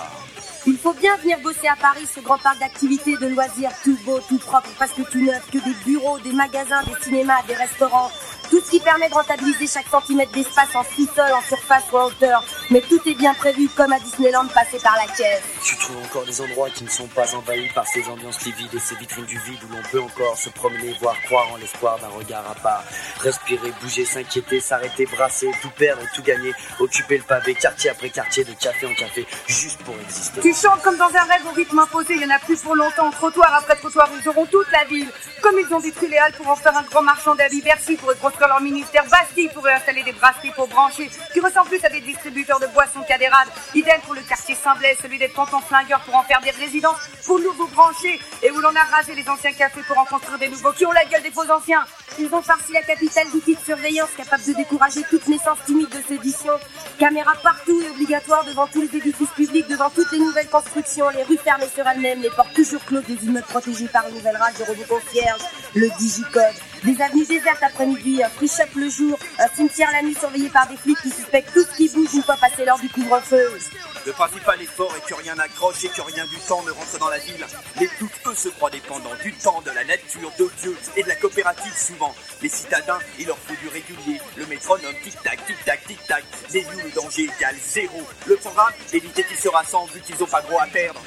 Il 0.67 0.77
faut 0.77 0.93
bien 0.93 1.17
venir 1.17 1.39
bosser 1.41 1.67
à 1.67 1.77
Paris, 1.77 2.07
ce 2.15 2.21
grand 2.21 2.37
parc 2.37 2.59
d'activités, 2.59 3.17
de 3.17 3.29
loisirs, 3.29 3.73
tout 3.83 3.99
beau, 4.05 4.21
tout 4.29 4.39
propre, 4.39 4.69
presque 4.77 5.09
tout 5.11 5.25
neuf, 5.25 5.51
que 5.51 5.59
des 5.59 5.75
bureaux, 5.87 6.19
des 6.19 6.33
magasins, 6.33 6.83
des 6.83 7.03
cinémas, 7.03 7.43
des 7.49 7.55
restaurants. 7.55 8.13
Tout 8.53 8.61
ce 8.61 8.71
qui 8.71 8.81
permet 8.81 9.09
de 9.09 9.15
rentabiliser 9.15 9.67
chaque 9.67 9.89
centimètre 9.89 10.31
d'espace 10.33 10.75
en 10.75 10.85
sous-sol, 10.85 11.33
en 11.33 11.41
surface 11.41 11.85
ou 11.91 11.97
en 11.97 12.05
hauteur. 12.09 12.45
Mais 12.71 12.83
tout 12.83 13.01
est 13.07 13.15
bien 13.15 13.33
prévu 13.33 13.67
comme 13.71 13.91
à 13.95 13.99
Disneyland 13.99 14.47
passé 14.49 14.79
par 14.79 14.95
la 14.95 15.11
caisse. 15.11 15.41
Tu 15.65 15.75
trouves 15.79 15.97
encore 16.05 16.27
des 16.27 16.39
endroits 16.39 16.69
qui 16.69 16.85
ne 16.85 16.91
sont 16.91 17.07
pas 17.07 17.35
envahis 17.35 17.71
par 17.75 17.87
ces 17.87 18.07
ambiances 18.09 18.45
livides 18.45 18.75
et 18.75 18.79
ces 18.79 18.95
vitrines 18.97 19.25
du 19.25 19.39
vide 19.39 19.61
où 19.65 19.73
l'on 19.73 19.83
peut 19.91 20.03
encore 20.03 20.37
se 20.37 20.51
promener, 20.51 20.95
voir, 21.01 21.19
croire 21.23 21.51
en 21.51 21.57
l'espoir 21.57 21.99
d'un 22.01 22.09
regard 22.09 22.45
à 22.51 22.55
part. 22.57 22.85
Respirer, 23.21 23.73
bouger, 23.81 24.05
s'inquiéter, 24.05 24.61
s'arrêter, 24.61 25.07
brasser, 25.07 25.51
tout 25.63 25.71
perdre 25.71 26.03
et 26.03 26.15
tout 26.15 26.23
gagner. 26.23 26.53
Occuper 26.79 27.17
le 27.17 27.25
pavé, 27.25 27.55
quartier 27.55 27.89
après 27.89 28.11
quartier, 28.11 28.45
de 28.45 28.53
café 28.53 28.87
en 28.87 28.95
café, 28.95 29.27
juste 29.47 29.83
pour 29.83 29.95
exister. 29.95 30.43
Tu 30.43 30.53
chantes 30.53 30.83
comme 30.83 30.99
dans 30.99 31.09
un 31.09 31.25
rêve 31.25 31.47
au 31.47 31.53
rythme 31.53 31.79
imposé, 31.79 32.17
il 32.17 32.21
y 32.21 32.27
en 32.27 32.37
a 32.37 32.39
plus 32.39 32.61
pour 32.61 32.75
longtemps, 32.75 33.11
trottoir 33.13 33.55
après 33.55 33.77
trottoir, 33.77 34.11
ils 34.21 34.29
auront 34.29 34.45
toute 34.45 34.71
la 34.71 34.85
ville. 34.85 35.09
Comme 35.41 35.59
ils 35.59 35.75
ont 35.75 35.81
détruit 35.81 36.11
les 36.11 36.19
halles 36.19 36.35
pour 36.35 36.49
en 36.49 36.57
faire 36.57 36.77
un 36.77 36.83
grand 36.83 37.03
marchand 37.03 37.35
d'habits, 37.35 37.63
Bercy 37.63 37.97
pourrait 37.97 38.15
construire 38.43 38.49
leur 38.49 38.61
ministère, 38.61 39.05
Bastille 39.09 39.49
pourrait 39.55 39.75
installer 39.75 40.03
des 40.03 40.13
bracelets 40.13 40.53
pour 40.55 40.67
brancher, 40.67 41.09
qui 41.33 41.41
ressemblent 41.41 41.69
plus 41.69 41.85
à 41.85 41.89
des 41.89 42.01
distributeurs 42.01 42.59
de 42.59 42.67
boissons 42.67 43.03
qu'à 43.07 43.19
des. 43.19 43.29
Idem 43.75 44.01
pour 44.03 44.15
le 44.15 44.21
quartier 44.23 44.55
Saint-Blaise, 44.55 44.97
celui 45.01 45.19
des 45.19 45.29
tontons 45.29 45.61
flingueurs 45.61 46.01
pour 46.01 46.17
en 46.17 46.23
faire 46.25 46.41
des 46.41 46.51
résidences 46.51 46.99
pour 47.25 47.39
nouveaux 47.39 47.69
branchés, 47.69 48.21
et 48.43 48.51
où 48.51 48.61
l'on 48.61 48.75
a 48.75 48.97
rasé 48.97 49.15
les 49.15 49.29
anciens 49.29 49.53
cafés 49.53 49.83
pour 49.87 49.97
en 49.97 50.05
construire 50.05 50.39
des 50.39 50.49
nouveaux 50.49 50.73
qui 50.73 50.85
ont 50.85 50.93
la 50.93 51.05
gueule 51.05 51.23
des 51.23 51.31
faux 51.31 51.49
anciens. 51.51 51.85
Ils 52.19 52.35
ont 52.35 52.43
farci 52.43 52.73
la 52.73 52.83
capitale 52.83 53.31
d'outils 53.33 53.55
de 53.55 53.61
surveillance 53.61 54.11
capables 54.17 54.45
de 54.45 54.53
décourager 54.53 55.03
toute 55.09 55.27
naissance 55.29 55.59
timide 55.65 55.89
de 55.89 56.03
sédition. 56.07 56.53
Caméras 56.99 57.37
partout 57.43 57.81
et 57.81 57.91
obligatoires 57.91 58.45
devant 58.45 58.67
tous 58.67 58.83
les 58.83 58.97
édifices 58.97 59.31
publics, 59.31 59.69
devant 59.69 59.91
toutes 59.91 60.11
les 60.11 60.19
nouvelles 60.19 60.49
constructions, 60.49 61.09
les 61.11 61.23
rues 61.23 61.39
fermées 61.39 61.71
sur 61.73 61.87
elles-mêmes, 61.87 62.21
les 62.21 62.31
portes 62.31 62.55
toujours 62.55 62.85
closes 62.85 63.07
des 63.07 63.25
immeubles 63.25 63.47
protégés 63.47 63.89
par 63.89 64.07
une 64.09 64.17
nouvelle 64.17 64.37
rage 64.37 64.55
de 64.55 64.65
robots 64.65 64.83
concierges, 64.89 65.43
le 65.75 65.89
digicode. 65.97 66.55
Des 66.85 67.01
avenues 67.01 67.25
désertes 67.27 67.63
après-midi, 67.63 68.25
un 68.25 68.29
free 68.29 68.49
shop 68.49 68.75
le 68.75 68.91
jour, 68.91 69.17
un 69.39 69.47
cimetière 69.55 69.93
la 69.93 70.03
nuit 70.03 70.17
surveillé 70.19 70.49
par 70.49 70.67
des 70.67 70.77
flics 70.77 71.01
qui 71.01 71.11
suspectent 71.11 71.53
tout 71.55 71.63
ce 71.63 71.77
qui 71.77 71.89
bouge 71.89 72.13
une 72.13 72.23
fois 72.25 72.37
passé 72.37 72.65
l'heure 72.65 72.79
du 72.81 72.89
couvre-feu. 72.89 73.57
Le 74.05 74.13
principal 74.13 74.61
effort 74.61 74.93
est 74.97 75.09
que 75.09 75.15
rien 75.15 75.37
n'accroche 75.37 75.85
et 75.85 75.89
que 75.89 76.01
rien 76.01 76.27
du 76.27 76.37
temps 76.39 76.61
ne 76.65 76.73
rentre 76.73 76.99
dans 76.99 77.09
la 77.09 77.19
ville. 77.19 77.47
Les 77.79 77.87
floues, 77.87 78.11
eux, 78.27 78.35
se 78.35 78.49
croient 78.49 78.71
dépendants 78.71 79.15
du 79.23 79.33
temps, 79.33 79.63
de 79.65 79.71
la 79.71 79.85
nature, 79.85 80.33
de 80.37 80.51
Dieu 80.61 80.77
et 80.97 81.05
de 81.05 81.09
la 81.09 81.15
coopérative 81.15 81.77
souvent. 81.77 82.13
Les 82.41 82.49
citadins, 82.49 82.99
il 83.17 83.29
leur 83.29 83.39
faut 83.39 83.55
du 83.55 83.69
régulier. 83.69 84.21
Le 84.35 84.47
métronome, 84.47 84.95
tic-tac, 85.05 85.47
tic-tac, 85.47 85.87
tic-tac. 85.87 86.25
Les 86.53 86.65
nous, 86.65 86.83
le 86.83 86.91
danger 86.91 87.31
égale 87.39 87.57
zéro. 87.65 88.03
Le 88.27 88.35
programme, 88.37 88.73
éviter 88.93 89.23
qu'ils 89.23 89.39
se 89.39 89.49
rassemblent 89.49 89.93
vu 89.93 90.01
qu'ils 90.01 90.21
ont 90.21 90.27
pas 90.27 90.43
gros 90.43 90.59
à 90.59 90.67
perdre. 90.67 91.01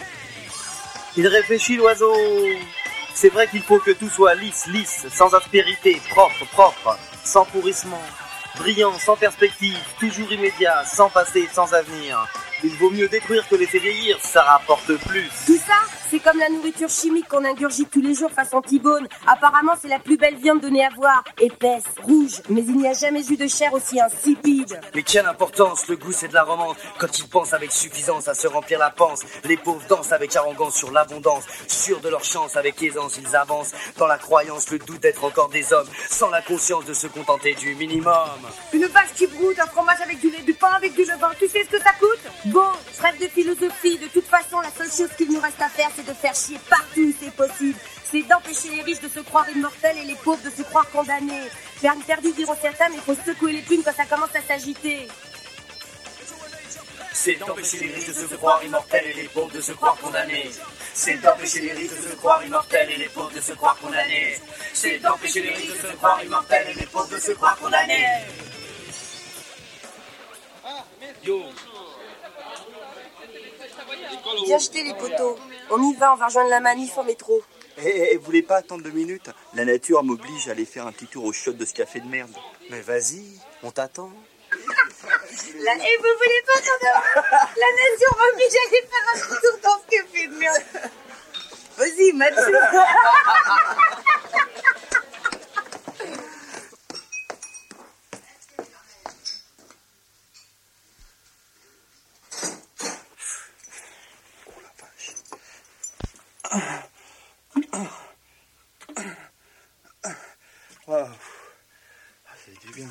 Il 1.18 1.28
réfléchit 1.28 1.76
l'oiseau. 1.76 2.16
C'est 3.18 3.30
vrai 3.30 3.48
qu'il 3.48 3.62
faut 3.62 3.80
que 3.80 3.92
tout 3.92 4.10
soit 4.10 4.36
lisse, 4.36 4.68
lisse, 4.68 5.06
sans 5.10 5.34
aspérité, 5.34 6.02
propre, 6.10 6.46
propre, 6.52 7.00
sans 7.24 7.46
pourrissement, 7.46 8.04
brillant, 8.58 9.00
sans 9.00 9.16
perspective, 9.16 9.80
toujours 10.02 10.30
immédiat, 10.34 10.84
sans 10.84 11.10
passé, 11.10 11.48
sans 11.54 11.74
avenir. 11.74 12.28
Il 12.62 12.76
vaut 12.76 12.92
mieux 12.92 13.08
détruire 13.08 13.48
que 13.48 13.56
laisser 13.56 13.80
vieillir, 13.80 14.20
ça 14.22 14.42
rapporte 14.44 14.98
plus. 15.08 15.30
Tout 15.46 15.58
ça, 15.66 15.80
c'est 16.10 16.20
comme 16.20 16.38
la 16.38 16.50
nourriture 16.50 16.90
chimique 16.90 17.28
qu'on 17.28 17.44
ingurgite 17.44 17.90
tous 17.90 18.02
les 18.02 18.14
jours 18.14 18.32
façon 18.32 18.62
T-bone. 18.62 19.08
Apparemment, 19.28 19.74
c'est 19.82 19.88
la 19.88 20.00
plus 20.00 20.18
belle 20.18 20.36
viande 20.36 20.62
donnée 20.62 20.86
à 20.86 20.90
voir. 20.96 21.24
Épaisse, 21.40 21.84
rouge, 22.04 22.42
mais 22.50 22.62
il 22.62 22.78
n'y 22.78 22.88
a 22.88 22.94
jamais 22.94 23.26
eu 23.28 23.38
de 23.38 23.48
chair 23.48 23.74
aussi 23.74 24.00
insipide. 24.00 24.80
Mais 24.94 25.04
quelle 25.04 25.26
importance, 25.26 25.88
le 25.88 25.96
goût 25.96 26.12
c'est 26.12 26.28
de 26.28 26.34
la 26.34 26.44
romance. 26.44 26.76
Quand 27.00 27.20
ils 27.20 27.28
pensent 27.28 27.54
avec 27.54 27.72
suffisance 27.72 28.28
à 28.28 28.34
se 28.34 28.48
remplir 28.48 28.80
la 28.80 28.90
panse, 28.90 29.22
les 29.44 29.58
pauvres 29.58 29.86
dansent 29.88 30.12
avec 30.12 30.36
arrogance 30.36 30.76
sur 30.76 30.92
l'abondance. 30.92 31.44
Sûrs 31.68 32.00
de 32.02 32.10
leur 32.10 32.24
chance, 32.24 32.56
avec 32.56 32.82
aisance, 32.82 33.18
ils 33.18 33.36
avancent 33.36 33.72
dans 33.98 34.08
la 34.08 34.18
croyance, 34.18 34.70
le 34.72 34.80
doute 34.80 35.02
d'être 35.02 35.24
encore 35.24 35.50
des 35.50 35.74
hommes, 35.74 35.88
sans 36.10 36.30
la 36.30 36.42
conscience 36.42 36.86
de 36.86 36.94
se 36.94 37.08
contenter 37.08 37.54
du 37.56 37.76
minimum. 37.76 38.14
Une 38.74 38.86
vache 38.86 39.14
qui 39.16 39.28
broute, 39.28 39.60
un 39.60 39.68
fromage 39.68 40.02
avec 40.02 40.20
du 40.20 40.30
lait, 40.30 40.42
du 40.42 40.54
pain 40.54 40.72
avec 40.76 40.94
du 40.94 41.02
levain, 41.02 41.32
tu 41.40 41.48
sais 41.48 41.64
ce 41.64 41.70
que 41.70 41.82
ça 41.82 41.92
coûte? 42.00 42.32
Bon, 42.46 42.70
trêve 42.98 43.20
de 43.20 43.28
philosophie. 43.28 43.98
De 43.98 44.08
toute 44.08 44.26
façon, 44.26 44.60
la 44.62 44.72
seule 44.72 44.92
chose 44.92 45.16
qu'il 45.18 45.32
nous 45.32 45.40
reste 45.40 45.62
à 45.62 45.70
faire, 45.70 45.90
c'est 45.96 46.06
de 46.06 46.14
faire 46.14 46.36
chier 46.36 46.60
partout 46.70 47.02
où 47.02 47.14
c'est 47.20 47.32
possible. 47.32 47.80
C'est 48.12 48.22
d'empêcher 48.24 48.70
les 48.70 48.82
riches 48.82 49.02
de 49.02 49.10
se 49.10 49.20
croire 49.20 49.50
immortels 49.50 49.98
et 49.98 50.04
les 50.04 50.16
pauvres 50.16 50.44
de 50.44 50.50
se 50.50 50.62
croire 50.64 50.90
condamnés. 50.92 51.50
Perdu 51.82 52.04
perdu, 52.04 52.32
diront 52.34 52.56
certains, 52.62 52.90
mais 52.90 52.96
il 52.96 53.02
faut 53.02 53.16
secouer 53.26 53.54
les 53.54 53.62
plumes 53.62 53.84
quand 53.84 53.96
ça 53.96 54.06
commence 54.06 54.36
à 54.36 54.42
s'agiter. 54.42 55.08
C'est 57.14 57.36
d'empêcher 57.36 57.80
les 57.80 57.94
riches 57.94 58.08
de 58.08 58.14
se 58.14 58.36
croire 58.36 58.64
immortels 58.64 59.08
et 59.08 59.14
les 59.14 59.28
pauvres 59.30 59.52
de 59.52 59.62
se 59.62 59.72
croire 59.72 59.96
condamnés. 59.98 60.52
C'est 60.94 61.16
d'empêcher 61.16 61.62
les 61.62 61.72
riches 61.74 61.92
de 61.92 62.10
se 62.10 62.16
croire 62.16 62.46
immortels 62.46 62.92
et 62.92 62.98
les 62.98 63.10
pauvres 63.10 63.32
de 63.32 63.42
se 63.42 63.54
croire 63.54 63.78
condamnés. 63.78 64.40
C'est 64.74 65.00
d'empêcher 65.00 65.42
les 65.42 65.54
riches 65.54 65.82
de 65.82 65.88
se 65.88 65.94
croire 65.96 66.24
immortels 66.24 66.68
et 66.70 66.74
les 66.80 66.86
pauvres 66.86 67.10
de 67.10 67.20
se 67.20 67.32
croire 67.32 67.58
condamnés. 67.58 68.06
Yo, 71.24 71.42
Viens 74.46 74.58
jeter 74.58 74.84
les 74.84 74.94
poteaux. 74.94 75.38
On 75.72 75.82
y 75.82 75.96
va, 75.96 76.14
on 76.14 76.16
va 76.16 76.28
rejoindre 76.28 76.50
la 76.50 76.60
manif 76.60 76.98
en 76.98 77.04
métro. 77.04 77.42
Eh, 77.78 77.82
eh, 77.86 78.10
eh, 78.14 78.18
vous 78.18 78.26
voulez 78.26 78.42
pas 78.42 78.58
attendre 78.58 78.84
deux 78.84 78.92
minutes? 78.92 79.30
La 79.54 79.66
nature 79.66 80.04
m'oblige 80.04 80.48
à 80.48 80.52
aller 80.52 80.66
faire 80.66 80.88
un 80.88 80.92
petit 80.92 81.08
tour 81.08 81.26
au 81.26 81.34
shot 81.34 81.54
de 81.54 81.66
ce 81.66 81.74
café 81.74 82.00
de 82.00 82.08
merde. 82.08 82.32
mais 82.70 82.82
vas-y, 82.82 83.24
on 83.64 83.72
t'attend. 83.72 84.12
La... 84.52 85.74
Et 85.74 85.98
vous 85.98 86.14
voulez 86.18 86.44
pas 86.46 86.60
attendre? 86.60 87.04
La 87.58 87.72
nation 87.76 88.10
m'oblige 88.18 88.56
à 88.56 88.68
aller 88.68 88.84
faire 88.88 89.06
un 89.14 89.18
petit 89.20 89.42
tour 89.42 89.60
dans 89.64 89.78
ce 89.80 89.86
café 89.98 90.28
de 90.28 90.36
merde. 90.36 90.64
Vas-y, 91.78 92.14
Mathieu. 92.14 92.58
Ah, 110.88 111.10
c'est 112.46 112.72
bien. 112.76 112.88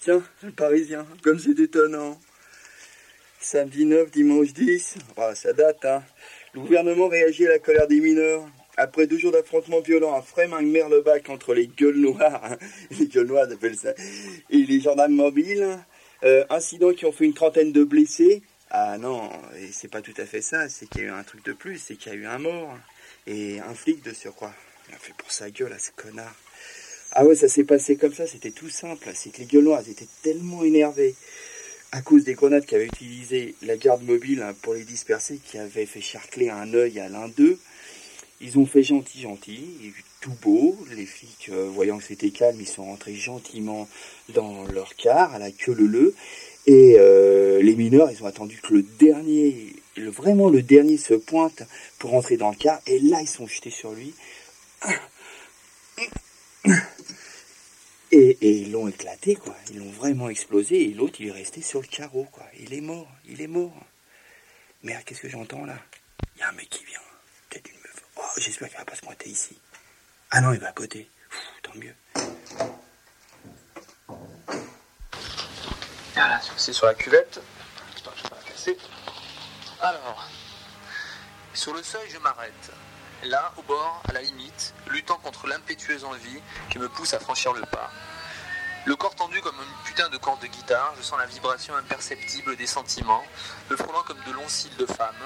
Tiens, 0.00 0.22
le 0.42 0.52
Parisien, 0.52 1.06
comme 1.22 1.38
c'est 1.38 1.58
étonnant. 1.58 2.18
Samedi 3.40 3.84
9, 3.84 4.10
dimanche 4.12 4.52
10, 4.52 4.96
ah, 5.16 5.34
ça 5.34 5.52
date, 5.52 5.84
hein. 5.84 6.04
Le 6.54 6.60
gouvernement 6.60 7.08
réagit 7.08 7.46
à 7.46 7.50
la 7.50 7.58
colère 7.58 7.88
des 7.88 8.00
mineurs. 8.00 8.46
Après 8.76 9.06
deux 9.06 9.18
jours 9.18 9.32
d'affrontements 9.32 9.80
violents 9.80 10.14
à 10.14 10.22
Frémingue-Merlebac 10.22 11.28
entre 11.28 11.52
les 11.52 11.66
gueules 11.66 11.96
noires, 11.98 12.56
les 12.98 13.08
gueules 13.08 13.26
noires 13.26 13.48
appellent 13.50 13.76
ça, 13.76 13.92
et 14.48 14.58
les 14.58 14.80
gendarmes 14.80 15.14
mobiles, 15.14 15.78
Euh, 16.24 16.44
incidents 16.50 16.92
qui 16.92 17.04
ont 17.04 17.10
fait 17.10 17.24
une 17.24 17.34
trentaine 17.34 17.72
de 17.72 17.82
blessés. 17.82 18.42
Ah 18.70 18.96
non, 18.96 19.28
et 19.58 19.72
c'est 19.72 19.88
pas 19.88 20.02
tout 20.02 20.14
à 20.16 20.24
fait 20.24 20.40
ça, 20.40 20.68
c'est 20.68 20.86
qu'il 20.88 21.00
y 21.02 21.04
a 21.04 21.08
eu 21.08 21.10
un 21.10 21.24
truc 21.24 21.44
de 21.44 21.52
plus, 21.52 21.78
c'est 21.78 21.96
qu'il 21.96 22.12
y 22.12 22.14
a 22.14 22.18
eu 22.18 22.26
un 22.26 22.38
mort. 22.38 22.78
Et 23.26 23.60
un 23.60 23.74
flic 23.74 24.02
de 24.02 24.12
surcroît. 24.12 24.54
Il 24.88 24.94
a 24.94 24.98
fait 24.98 25.14
pour 25.14 25.30
sa 25.30 25.50
gueule 25.50 25.72
à 25.72 25.78
ce 25.78 25.90
connard. 25.92 26.34
Ah 27.12 27.24
ouais, 27.24 27.36
ça 27.36 27.48
s'est 27.48 27.64
passé 27.64 27.96
comme 27.96 28.14
ça, 28.14 28.26
c'était 28.26 28.50
tout 28.50 28.70
simple. 28.70 29.08
C'est 29.14 29.30
que 29.30 29.38
les 29.38 29.46
gueulois 29.46 29.82
étaient 29.88 30.08
tellement 30.22 30.64
énervés 30.64 31.14
à 31.92 32.00
cause 32.00 32.24
des 32.24 32.34
grenades 32.34 32.64
qu'avait 32.64 32.86
utilisé 32.86 33.54
la 33.62 33.76
garde 33.76 34.02
mobile 34.02 34.42
hein, 34.42 34.54
pour 34.62 34.72
les 34.72 34.84
disperser, 34.84 35.38
qui 35.44 35.58
avait 35.58 35.86
fait 35.86 36.00
charcler 36.00 36.48
un 36.48 36.72
œil 36.72 36.98
à 36.98 37.08
l'un 37.08 37.28
d'eux. 37.28 37.58
Ils 38.40 38.58
ont 38.58 38.66
fait 38.66 38.82
gentil, 38.82 39.20
gentil, 39.20 39.92
tout 40.20 40.34
beau. 40.42 40.76
Les 40.96 41.04
flics, 41.04 41.50
euh, 41.50 41.68
voyant 41.68 41.98
que 41.98 42.04
c'était 42.04 42.30
calme, 42.30 42.56
ils 42.58 42.66
sont 42.66 42.84
rentrés 42.84 43.14
gentiment 43.14 43.88
dans 44.30 44.64
leur 44.64 44.96
car, 44.96 45.34
à 45.34 45.38
la 45.38 45.50
queue 45.50 45.74
leu 45.74 46.14
Et 46.66 46.96
euh, 46.98 47.62
les 47.62 47.76
mineurs, 47.76 48.10
ils 48.10 48.22
ont 48.22 48.26
attendu 48.26 48.58
que 48.62 48.72
le 48.72 48.82
dernier, 48.82 49.74
vraiment 49.96 50.48
le 50.48 50.62
dernier 50.62 50.96
se 50.96 51.14
pointe 51.14 51.62
pour 51.98 52.10
rentrer 52.10 52.36
dans 52.36 52.50
le 52.50 52.56
car. 52.56 52.80
Et 52.86 52.98
là, 52.98 53.20
ils 53.20 53.28
sont 53.28 53.46
jetés 53.46 53.70
sur 53.70 53.92
lui. 53.92 54.14
Et, 58.10 58.38
et 58.40 58.50
ils 58.50 58.72
l'ont 58.72 58.88
éclaté, 58.88 59.36
quoi. 59.36 59.56
Ils 59.70 59.78
l'ont 59.78 59.90
vraiment 59.90 60.28
explosé. 60.28 60.82
Et 60.82 60.94
l'autre, 60.94 61.20
il 61.20 61.28
est 61.28 61.32
resté 61.32 61.62
sur 61.62 61.80
le 61.80 61.86
carreau, 61.86 62.24
quoi. 62.30 62.44
Il 62.58 62.74
est 62.74 62.80
mort, 62.80 63.08
il 63.26 63.40
est 63.40 63.46
mort. 63.46 63.74
Merde, 64.82 65.02
qu'est-ce 65.04 65.20
que 65.20 65.28
j'entends 65.28 65.64
là? 65.64 65.78
Il 66.36 66.40
y 66.40 66.42
a 66.42 66.48
un 66.48 66.52
mec 66.52 66.68
qui 66.68 66.84
vient. 66.84 67.00
Peut-être 67.48 67.70
une 67.70 67.78
meuf. 67.78 68.02
Oh, 68.16 68.22
j'espère 68.36 68.68
qu'il 68.68 68.78
va 68.78 68.84
pas 68.84 68.96
se 68.96 69.00
pointer 69.00 69.30
ici. 69.30 69.56
Ah 70.30 70.40
non, 70.40 70.52
il 70.52 70.60
va 70.60 70.68
à 70.68 70.72
côté. 70.72 71.08
Tant 71.62 71.74
mieux. 71.74 71.94
Voilà, 76.14 76.40
c'est 76.56 76.72
sur 76.72 76.86
la 76.86 76.94
cuvette. 76.94 77.40
J'espère 77.94 78.12
que 78.12 78.18
je 78.18 78.22
vais 78.24 78.28
pas 78.28 78.36
la 78.36 78.50
casser. 78.50 78.76
Alors, 79.84 80.28
sur 81.54 81.74
le 81.74 81.82
seuil, 81.82 82.08
je 82.08 82.18
m'arrête. 82.18 82.70
Là, 83.24 83.52
au 83.56 83.62
bord, 83.62 84.00
à 84.08 84.12
la 84.12 84.22
limite, 84.22 84.74
luttant 84.86 85.18
contre 85.18 85.48
l'impétueuse 85.48 86.04
envie 86.04 86.40
qui 86.70 86.78
me 86.78 86.88
pousse 86.88 87.14
à 87.14 87.18
franchir 87.18 87.52
le 87.52 87.62
pas. 87.62 87.90
Le 88.84 88.94
corps 88.94 89.16
tendu 89.16 89.40
comme 89.40 89.56
une 89.56 89.84
putain 89.84 90.08
de 90.08 90.18
corde 90.18 90.40
de 90.40 90.46
guitare, 90.46 90.94
je 90.96 91.02
sens 91.02 91.18
la 91.18 91.26
vibration 91.26 91.74
imperceptible 91.74 92.54
des 92.54 92.68
sentiments, 92.68 93.24
me 93.70 93.76
frôlant 93.76 94.04
comme 94.04 94.22
de 94.24 94.30
longs 94.30 94.48
cils 94.48 94.76
de 94.76 94.86
femme. 94.86 95.16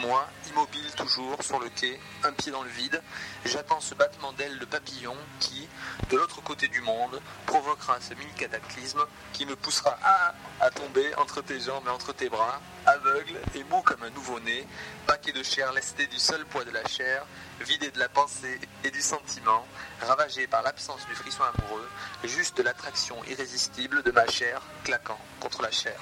Moi, 0.00 0.28
immobile 0.50 0.92
toujours 0.94 1.42
sur 1.42 1.58
le 1.58 1.70
quai, 1.70 1.98
un 2.22 2.32
pied 2.32 2.52
dans 2.52 2.62
le 2.62 2.68
vide, 2.68 3.02
j'attends 3.46 3.80
ce 3.80 3.94
battement 3.94 4.32
d'ailes 4.34 4.58
de 4.58 4.66
papillon 4.66 5.16
qui, 5.40 5.66
de 6.10 6.18
l'autre 6.18 6.42
côté 6.42 6.68
du 6.68 6.82
monde, 6.82 7.18
provoquera 7.46 7.98
ce 8.00 8.12
mini 8.12 8.30
cataclysme 8.36 9.00
qui 9.32 9.46
me 9.46 9.56
poussera 9.56 9.98
à, 10.02 10.34
à 10.60 10.70
tomber 10.70 11.14
entre 11.16 11.40
tes 11.40 11.60
jambes 11.60 11.84
et 11.86 11.90
entre 11.90 12.12
tes 12.12 12.28
bras, 12.28 12.60
aveugle 12.84 13.40
et 13.54 13.64
mou 13.64 13.80
comme 13.80 14.02
un 14.02 14.10
nouveau-né, 14.10 14.66
paquet 15.06 15.32
de 15.32 15.42
chair 15.42 15.72
lesté 15.72 16.06
du 16.08 16.18
seul 16.18 16.44
poids 16.44 16.64
de 16.66 16.70
la 16.72 16.86
chair, 16.86 17.24
vidé 17.60 17.90
de 17.90 17.98
la 17.98 18.10
pensée 18.10 18.60
et 18.84 18.90
du 18.90 19.00
sentiment, 19.00 19.66
ravagé 20.02 20.46
par 20.46 20.62
l'absence 20.62 21.06
du 21.06 21.14
frisson 21.14 21.42
amoureux, 21.42 21.88
juste 22.24 22.58
l'attraction 22.58 23.16
irrésistible 23.24 24.02
de 24.02 24.10
ma 24.10 24.26
chair 24.26 24.60
claquant 24.84 25.18
contre 25.40 25.62
la 25.62 25.70
chair. 25.70 25.98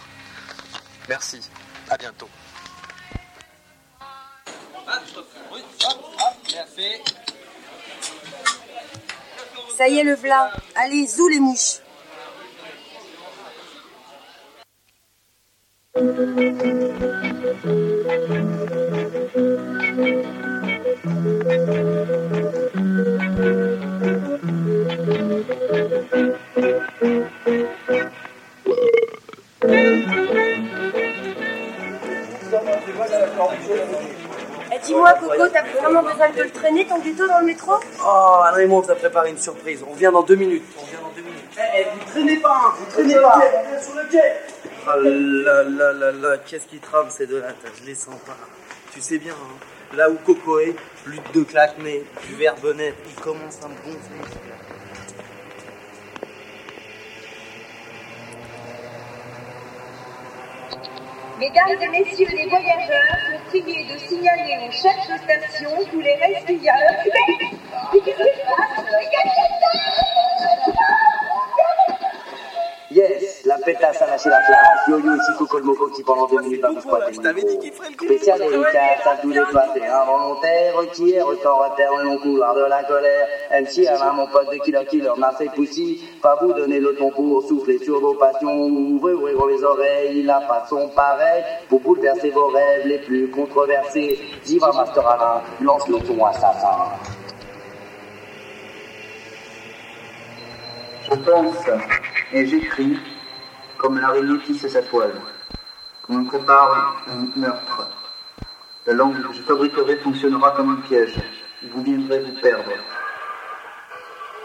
Merci, 1.09 1.49
à 1.91 1.97
bientôt. 1.97 2.29
Ça 9.77 9.89
y 9.89 9.99
est, 9.99 10.05
le 10.05 10.15
v'là. 10.15 10.53
Allez, 10.77 11.07
zou 11.07 11.29
les 11.29 11.41
mouches. 11.41 11.81
Eh, 34.75 34.79
dis-moi, 34.85 35.13
Coco, 35.15 35.49
t'as 35.53 35.63
vraiment 35.63 36.03
besoin 36.03 36.31
de 36.31 36.43
le 36.43 36.51
traîner, 36.51 36.87
ton 36.87 36.99
gâteau, 36.99 37.29
dans 37.29 37.39
le 37.41 37.47
métro? 37.47 37.75
Oh, 38.05 38.41
Anne 38.45 38.55
Raymond 38.55 38.81
vous 38.81 38.91
a 38.91 38.95
préparé 38.97 39.31
une 39.31 39.39
surprise. 39.39 39.85
On 39.89 39.95
vient 39.95 40.11
dans 40.11 40.23
deux 40.23 40.35
minutes. 40.35 40.65
On 40.77 40.85
vient 40.85 41.01
dans 41.01 41.11
deux 41.15 41.23
minutes. 41.23 41.45
Eh, 41.77 41.85
vous 41.85 42.11
traînez 42.11 42.37
pas, 42.39 42.61
hein, 42.67 42.73
vous 42.79 42.87
traînez 42.87 43.15
pas. 43.15 43.41
Sur 43.81 43.95
le 43.95 44.11
quai. 44.11 44.33
Ah 44.87 44.97
là 44.97 45.63
là 45.63 45.93
là 45.93 46.13
là, 46.13 46.39
qu'est-ce 46.39 46.67
qui 46.67 46.79
trame 46.79 47.07
ces 47.09 47.27
deux-là? 47.27 47.49
Je 47.81 47.87
les 47.87 47.95
sens 47.95 48.17
pas. 48.27 48.37
Tu 48.93 49.01
sais 49.01 49.19
bien, 49.19 49.33
hein, 49.33 49.97
là 49.97 50.11
où 50.11 50.17
Coco 50.17 50.59
est, 50.59 50.75
lutte 51.07 51.33
de 51.35 51.45
claque, 51.45 51.77
mais 51.79 52.03
du 52.27 52.35
verbe 52.35 52.75
net, 52.75 52.95
il 53.07 53.23
commence 53.23 53.61
à 53.63 53.69
me 53.69 53.75
gonfler. 53.75 54.19
Mesdames 61.39 61.83
et 61.83 61.89
messieurs 61.89 62.29
les 62.31 62.47
voyageurs, 62.47 63.19
sont 63.27 63.39
priés 63.49 63.85
de 63.93 63.99
signaler 63.99 64.57
au 64.69 64.71
chef 64.71 64.95
de 65.09 65.17
station 65.19 65.71
tous 65.91 66.01
les 66.01 66.15
respirateurs. 66.15 67.05
Mais 67.93 68.01
qu'est-ce 68.05 68.17
qui 68.17 68.23
se 68.23 68.45
passe? 68.47 68.85
Yes, 72.95 73.45
la 73.45 73.59
pétasse 73.59 74.01
a 74.03 74.07
lâché 74.07 74.29
la 74.29 74.39
place. 74.39 74.87
Yo-yo 74.87 75.17
ici, 75.17 75.33
Coco 75.37 75.59
le 75.59 75.65
Moco 75.65 75.89
qui 75.89 76.05
pendant 76.05 76.27
deux 76.27 76.41
minutes 76.43 76.61
va 76.63 76.71
vous 76.71 76.81
squatter 76.81 77.11
le 77.11 77.33
micro. 77.33 77.83
Spécial 78.05 78.39
dédicace 78.39 79.05
à 79.05 79.17
tous 79.21 79.31
les 79.31 79.43
toités 79.51 79.85
involontaires 79.85 80.75
qui 80.93 81.13
est 81.13 81.21
retardataire 81.21 81.91
le 81.97 82.05
long 82.05 82.19
couloir 82.19 82.55
de 82.55 82.61
la 82.61 82.85
colère. 82.85 83.27
MC 83.51 83.89
Alain, 83.89 84.13
mon 84.13 84.29
pote 84.29 84.49
de 84.53 84.59
Killer 84.59 84.87
Killer, 84.89 85.11
Marseille 85.17 85.51
Poussy, 85.57 86.05
pas 86.23 86.39
vous 86.41 86.53
donner 86.53 86.79
le 86.79 86.95
ton 86.95 87.11
pour 87.11 87.43
souffler 87.43 87.79
sur 87.79 87.99
vos 87.99 88.15
passions. 88.15 88.67
Ouvrez, 88.67 89.15
ouvrez 89.15 89.57
les 89.57 89.65
oreilles, 89.65 90.21
il 90.21 90.31
a 90.31 90.41
pas 90.43 90.65
son 90.69 90.89
pareil 90.91 91.43
pour 91.69 91.81
bouleverser 91.81 92.31
vos 92.31 92.47
rêves 92.47 92.87
les 92.87 92.99
plus 92.99 93.29
controversés. 93.29 94.21
Diva 94.45 94.71
Master 94.73 95.05
Alain, 95.05 95.43
lance 95.61 95.89
le 95.89 95.99
ton 95.99 96.25
assassin. 96.25 96.79
Je 101.11 101.15
pense 101.17 101.67
et 102.33 102.47
j'écris 102.47 102.99
comme 103.77 104.01
l'araignée 104.01 104.39
tisse 104.47 104.67
sa 104.67 104.81
toile, 104.83 105.13
comme 106.03 106.23
on 106.23 106.25
prépare 106.25 107.05
un 107.09 107.39
meurtre. 107.39 107.91
La 108.87 108.95
langue 108.95 109.21
que 109.21 109.35
je 109.35 109.43
fabriquerai 109.43 109.97
fonctionnera 109.99 110.53
comme 110.53 110.71
un 110.71 110.81
piège. 110.87 111.21
Vous 111.73 111.83
viendrez 111.83 112.21
vous 112.21 112.41
perdre. 112.41 112.71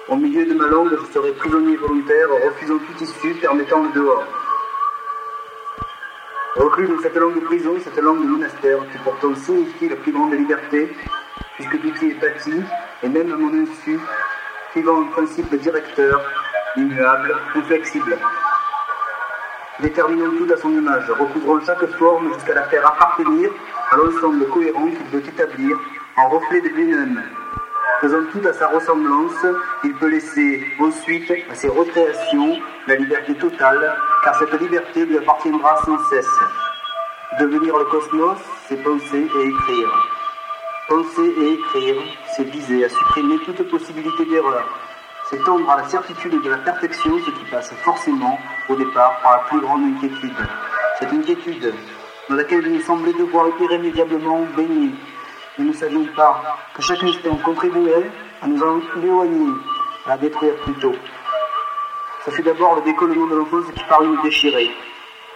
Au 0.09 0.17
milieu 0.17 0.45
de 0.45 0.53
ma 0.53 0.67
langue, 0.67 0.97
je 0.99 1.13
serai 1.13 1.31
prisonnier 1.31 1.77
volontaire, 1.77 2.27
refusant 2.45 2.79
toute 2.79 3.01
issue 3.01 3.35
permettant 3.35 3.83
le 3.83 3.91
dehors. 3.93 4.25
Reclus 6.55 6.87
dans 6.87 7.01
cette 7.01 7.15
langue 7.15 7.35
de 7.35 7.45
prison, 7.45 7.75
cette 7.81 7.97
langue 7.97 8.21
de 8.21 8.27
monastère, 8.27 8.79
qui 8.91 8.97
pourtant 8.97 9.33
signifie 9.35 9.87
la 9.87 9.95
plus 9.95 10.11
grande 10.11 10.33
liberté, 10.33 10.93
puisque 11.55 11.79
tout 11.79 12.05
y 12.05 12.09
est 12.09 12.15
bâti, 12.15 12.53
et 13.03 13.07
même 13.07 13.31
à 13.31 13.37
mon 13.37 13.53
insu, 13.63 13.99
suivant 14.71 15.01
un 15.01 15.05
principe 15.05 15.55
directeur, 15.55 16.21
immuable, 16.79 17.35
inflexible. 17.55 18.17
Déterminons 19.79 20.31
tout 20.37 20.53
à 20.53 20.57
son 20.57 20.71
image, 20.71 21.09
recouvrons 21.11 21.59
chaque 21.65 21.85
forme 21.97 22.33
jusqu'à 22.33 22.53
la 22.53 22.63
faire 22.63 22.85
appartenir 22.85 23.49
à 23.91 23.97
l'ensemble 23.97 24.47
cohérent 24.49 24.87
qu'il 24.87 25.07
veut 25.11 25.25
établir 25.25 25.77
en 26.17 26.29
reflet 26.29 26.61
de 26.61 26.69
lui-même. 26.69 27.21
Faisant 28.01 28.23
tout 28.31 28.47
à 28.47 28.53
sa 28.53 28.67
ressemblance, 28.67 29.45
il 29.83 29.93
peut 29.95 30.09
laisser 30.09 30.63
ensuite 30.79 31.31
à 31.51 31.55
ses 31.55 31.69
recréations 31.69 32.57
la 32.87 32.95
liberté 32.95 33.35
totale, 33.35 33.97
car 34.23 34.35
cette 34.35 34.59
liberté 34.59 35.05
lui 35.05 35.17
appartiendra 35.17 35.77
sans 35.85 35.97
cesse. 36.09 36.39
Devenir 37.39 37.77
le 37.77 37.85
cosmos, 37.85 38.37
c'est 38.67 38.81
penser 38.83 39.17
et 39.17 39.47
écrire. 39.47 39.89
Penser 40.87 41.33
et 41.41 41.53
écrire, 41.53 42.01
c'est 42.35 42.43
viser 42.43 42.85
à 42.85 42.89
supprimer 42.89 43.37
toute 43.45 43.69
possibilité 43.69 44.25
d'erreur. 44.25 44.65
C'est 45.29 45.43
tendre 45.43 45.69
à 45.69 45.77
la 45.77 45.87
certitude 45.87 46.41
de 46.41 46.49
la 46.49 46.57
perfection, 46.57 47.19
ce 47.23 47.29
qui 47.29 47.45
passe 47.51 47.71
forcément, 47.83 48.39
au 48.67 48.75
départ, 48.75 49.19
par 49.21 49.33
la 49.33 49.43
plus 49.43 49.61
grande 49.61 49.83
inquiétude. 49.83 50.33
Cette 50.97 51.13
inquiétude, 51.13 51.71
dans 52.29 52.35
laquelle 52.35 52.65
il 52.65 52.73
nous 52.73 52.81
semblait 52.81 53.13
devoir 53.13 53.45
irrémédiablement 53.59 54.41
baigner. 54.57 54.91
Nous 55.59 55.67
ne 55.67 55.73
savions 55.73 56.05
pas 56.15 56.57
que 56.73 56.81
chaque 56.81 57.03
instant 57.03 57.35
contribuerait 57.45 58.09
à 58.41 58.47
nous 58.47 58.59
en 58.59 58.81
éloigner, 59.03 59.53
à 60.07 60.09
la 60.09 60.17
détruire 60.17 60.55
plutôt. 60.63 60.95
Ce 62.25 62.31
fut 62.31 62.41
d'abord 62.41 62.77
le 62.77 62.81
décollement 62.81 63.27
de 63.27 63.35
l'enfance 63.35 63.65
qui 63.75 63.83
parut 63.83 64.07
nous 64.07 64.23
déchirer. 64.23 64.71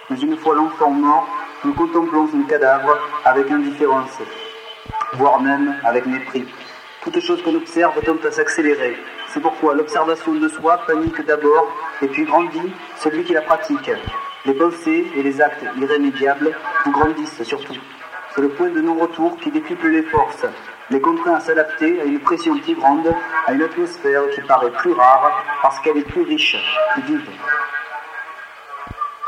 Mais 0.10 0.20
une 0.20 0.38
fois 0.38 0.56
l'enfant 0.56 0.89
mort, 0.89 1.28
nous 1.64 1.74
contemplons 1.76 2.28
son 2.30 2.41
cadavre 2.44 2.98
avec 3.26 3.52
indifférence, 3.52 4.18
voire 5.14 5.39
même 5.39 5.76
avec 5.84 6.08
mépris. 6.08 6.48
Toute 7.04 7.20
chose 7.20 7.44
qu'on 7.44 7.54
observe 7.54 8.02
tend 8.02 8.18
à 8.28 8.32
s'accélérer. 8.32 8.98
C'est 9.34 9.40
pourquoi 9.40 9.74
l'observation 9.74 10.36
de 10.36 10.48
soi 10.48 10.78
panique 10.86 11.26
d'abord, 11.26 11.68
et 12.04 12.08
puis 12.08 12.24
grandit 12.24 12.72
celui 12.98 13.24
qui 13.24 13.34
la 13.34 13.42
pratique. 13.42 13.90
Les 14.46 14.54
pensées 14.54 15.08
et 15.16 15.24
les 15.24 15.42
actes 15.42 15.66
irrémédiables 15.82 16.56
vous 16.86 16.92
grandissent 16.92 17.42
surtout. 17.42 17.74
C'est 18.36 18.42
le 18.42 18.50
point 18.50 18.70
de 18.70 18.80
non-retour 18.80 19.38
qui 19.38 19.50
décuple 19.50 19.88
les 19.88 20.04
forces, 20.04 20.46
les 20.92 21.02
contraint 21.02 21.34
à 21.34 21.40
s'adapter 21.40 22.00
à 22.00 22.04
une 22.04 22.20
pression 22.20 22.60
plus 22.60 22.76
grande, 22.76 23.12
à 23.48 23.54
une 23.54 23.64
atmosphère 23.64 24.30
qui 24.36 24.42
paraît 24.42 24.72
plus 24.72 24.94
rare 24.94 25.44
parce 25.64 25.80
qu'elle 25.80 25.98
est 25.98 26.08
plus 26.08 26.22
riche, 26.22 26.58
plus 26.94 27.02
vive. 27.02 27.30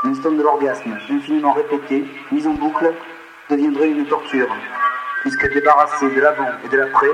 L'instant 0.03 0.31
de 0.31 0.43
l'orgasme, 0.43 0.95
infiniment 1.09 1.53
répété, 1.53 2.05
mis 2.31 2.45
en 2.45 2.53
boucle, 2.53 2.93
deviendrait 3.49 3.89
une 3.89 4.05
torture, 4.05 4.49
puisque 5.25 5.51
débarrassé 5.51 6.07
de 6.07 6.21
l'avant 6.21 6.51
et 6.63 6.69
de 6.69 6.77
l'après, 6.77 7.09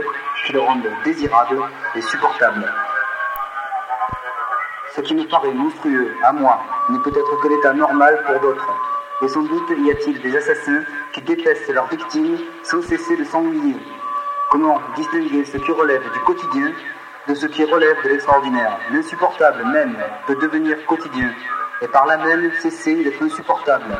qui 0.45 0.51
le 0.51 0.59
rendent 0.59 0.91
désirable 1.05 1.57
et 1.95 2.01
supportable. 2.01 2.69
Ce 4.93 4.99
qui 4.99 5.15
me 5.15 5.23
paraît 5.23 5.53
monstrueux 5.53 6.11
à 6.21 6.33
moi 6.33 6.59
n'est 6.89 6.99
peut-être 6.99 7.39
que 7.39 7.47
l'état 7.47 7.71
normal 7.71 8.21
pour 8.25 8.37
d'autres. 8.41 8.69
Et 9.21 9.29
sans 9.29 9.43
doute 9.43 9.69
y 9.77 9.91
a-t-il 9.91 10.21
des 10.21 10.35
assassins 10.35 10.83
qui 11.13 11.21
dépestent 11.21 11.73
leurs 11.73 11.87
victimes 11.87 12.37
sans 12.63 12.81
cesser 12.81 13.15
de 13.15 13.23
s'ennuyer. 13.23 13.77
Comment 14.49 14.81
distinguer 14.97 15.45
ce 15.45 15.57
qui 15.57 15.71
relève 15.71 16.03
du 16.11 16.19
quotidien 16.19 16.73
de 17.29 17.33
ce 17.33 17.45
qui 17.45 17.63
relève 17.63 17.95
de 18.03 18.09
l'extraordinaire? 18.09 18.77
L'insupportable 18.91 19.63
même 19.71 19.95
peut 20.27 20.35
devenir 20.35 20.85
quotidien 20.85 21.29
et 21.81 21.87
par 21.87 22.05
là 22.05 22.17
même 22.17 22.51
cesser 22.61 23.03
d'être 23.03 23.21
insupportable. 23.23 23.97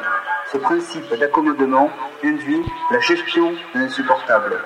Ce 0.51 0.57
principe 0.57 1.13
d'accommodement 1.15 1.89
induit 2.23 2.63
la 2.91 2.99
gestion 2.99 3.51
de 3.51 3.79
l'insupportable. 3.79 4.59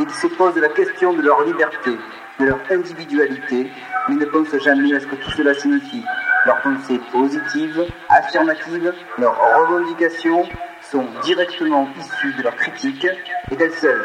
Ils 0.00 0.10
se 0.10 0.26
posent 0.28 0.56
la 0.56 0.68
question 0.68 1.12
de 1.12 1.22
leur 1.22 1.42
liberté, 1.42 1.96
de 2.40 2.46
leur 2.46 2.58
individualité, 2.70 3.70
mais 4.08 4.16
ne 4.16 4.24
pensent 4.24 4.56
jamais 4.58 4.94
à 4.94 5.00
ce 5.00 5.06
que 5.06 5.16
tout 5.16 5.30
cela 5.32 5.54
signifie. 5.54 6.04
Leurs 6.46 6.60
pensées 6.60 7.00
positives, 7.12 7.86
affirmatives, 8.08 8.92
leurs 9.18 9.38
revendications 9.58 10.48
sont 10.82 11.06
directement 11.22 11.88
issues 11.98 12.34
de 12.34 12.42
leur 12.42 12.54
critique 12.56 13.06
et 13.50 13.56
d'elles 13.56 13.72
seules. 13.72 14.04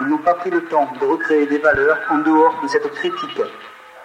Ils 0.00 0.06
n'ont 0.06 0.18
pas 0.18 0.34
pris 0.34 0.50
le 0.50 0.64
temps 0.64 0.88
de 1.00 1.06
recréer 1.06 1.46
des 1.46 1.58
valeurs 1.58 1.98
en 2.10 2.18
dehors 2.18 2.60
de 2.62 2.68
cette 2.68 2.90
critique. 2.92 3.42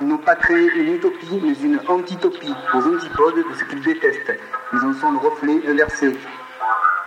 N'ont 0.02 0.18
pas 0.18 0.36
créé 0.36 0.70
une 0.76 0.96
utopie, 0.96 1.40
mais 1.42 1.54
une 1.54 1.80
antitopie 1.88 2.54
aux 2.74 2.80
antipodes 2.80 3.38
de 3.38 3.54
ce 3.58 3.64
qu'ils 3.64 3.82
détestent. 3.82 4.34
Ils 4.74 4.80
en 4.80 4.94
sont 4.94 5.12
le 5.14 5.18
reflet 5.20 5.62
inversé. 5.70 6.12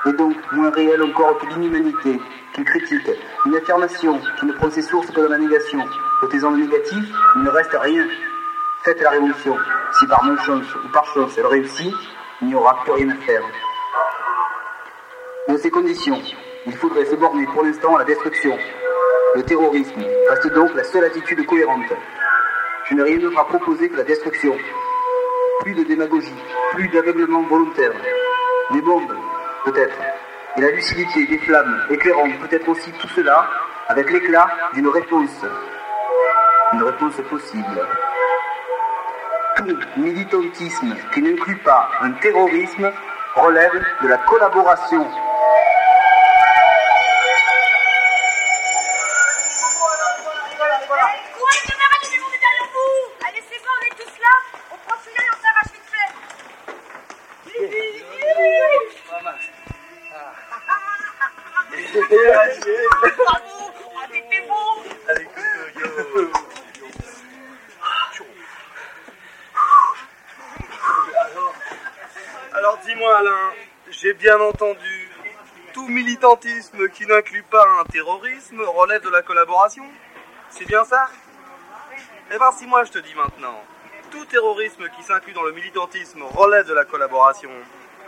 Et 0.06 0.12
donc 0.14 0.36
moins 0.52 0.70
réel 0.70 1.02
encore 1.02 1.36
que 1.36 1.46
l'inhumanité 1.48 2.18
qu'ils 2.54 2.64
critiquent. 2.64 3.10
Une 3.44 3.56
affirmation 3.56 4.18
qui 4.40 4.46
ne 4.46 4.52
prend 4.52 4.70
ses 4.70 4.80
sources 4.80 5.10
que 5.10 5.20
dans 5.20 5.28
la 5.28 5.36
négation. 5.36 5.84
Côté-en 6.20 6.50
le 6.50 6.64
négatif, 6.64 7.04
il 7.36 7.42
ne 7.42 7.50
reste 7.50 7.76
rien. 7.78 8.06
Faites 8.84 9.02
la 9.02 9.10
révolution. 9.10 9.54
Si 9.98 10.06
par 10.06 10.24
malchance 10.24 10.74
ou 10.74 10.88
par 10.88 11.04
chance 11.12 11.36
elle 11.36 11.46
réussit, 11.46 11.94
il 12.40 12.48
n'y 12.48 12.54
aura 12.54 12.82
plus 12.84 12.92
rien 12.92 13.10
à 13.10 13.16
faire. 13.16 13.42
Dans 15.46 15.58
ces 15.58 15.70
conditions, 15.70 16.22
il 16.66 16.74
faudrait 16.74 17.04
se 17.04 17.16
borner 17.16 17.44
pour 17.52 17.64
l'instant 17.64 17.96
à 17.96 17.98
la 17.98 18.04
destruction. 18.06 18.56
Le 19.34 19.42
terrorisme 19.42 20.02
reste 20.30 20.54
donc 20.54 20.74
la 20.74 20.84
seule 20.84 21.04
attitude 21.04 21.44
cohérente. 21.44 21.92
Je 22.90 22.94
n'ai 22.94 23.02
rien 23.02 23.18
d'autre 23.18 23.38
à 23.38 23.44
proposer 23.44 23.90
que 23.90 23.96
la 23.96 24.04
destruction. 24.04 24.56
Plus 25.60 25.74
de 25.74 25.84
démagogie, 25.84 26.32
plus 26.72 26.88
d'aveuglement 26.88 27.42
volontaire. 27.42 27.92
Des 28.70 28.80
bombes, 28.80 29.14
peut-être. 29.66 29.96
Et 30.56 30.60
la 30.62 30.70
lucidité 30.70 31.26
des 31.26 31.38
flammes 31.38 31.82
éclairant 31.90 32.30
peut-être 32.40 32.66
aussi 32.68 32.90
tout 32.92 33.08
cela 33.08 33.46
avec 33.88 34.10
l'éclat 34.10 34.48
d'une 34.72 34.88
réponse. 34.88 35.44
Une 36.72 36.82
réponse 36.82 37.16
possible. 37.28 37.86
Tout 39.56 39.78
militantisme 39.98 40.94
qui 41.12 41.20
n'inclut 41.20 41.58
pas 41.58 41.90
un 42.00 42.12
terrorisme 42.12 42.90
relève 43.34 43.84
de 44.02 44.08
la 44.08 44.16
collaboration 44.18 45.06
bien 74.28 74.40
entendu, 74.40 75.08
tout 75.72 75.88
militantisme 75.88 76.90
qui 76.90 77.06
n'inclut 77.06 77.44
pas 77.44 77.64
un 77.80 77.84
terrorisme 77.84 78.60
relève 78.60 79.02
de 79.02 79.08
la 79.08 79.22
collaboration 79.22 79.86
C'est 80.50 80.66
bien 80.66 80.84
ça? 80.84 81.08
Eh 82.30 82.36
ben 82.36 82.52
si 82.52 82.66
moi 82.66 82.84
je 82.84 82.90
te 82.90 82.98
dis 82.98 83.14
maintenant, 83.14 83.58
tout 84.10 84.26
terrorisme 84.26 84.86
qui 84.94 85.02
s'inclut 85.02 85.32
dans 85.32 85.44
le 85.44 85.52
militantisme 85.52 86.22
relève 86.24 86.66
de 86.66 86.74
la 86.74 86.84
collaboration, 86.84 87.48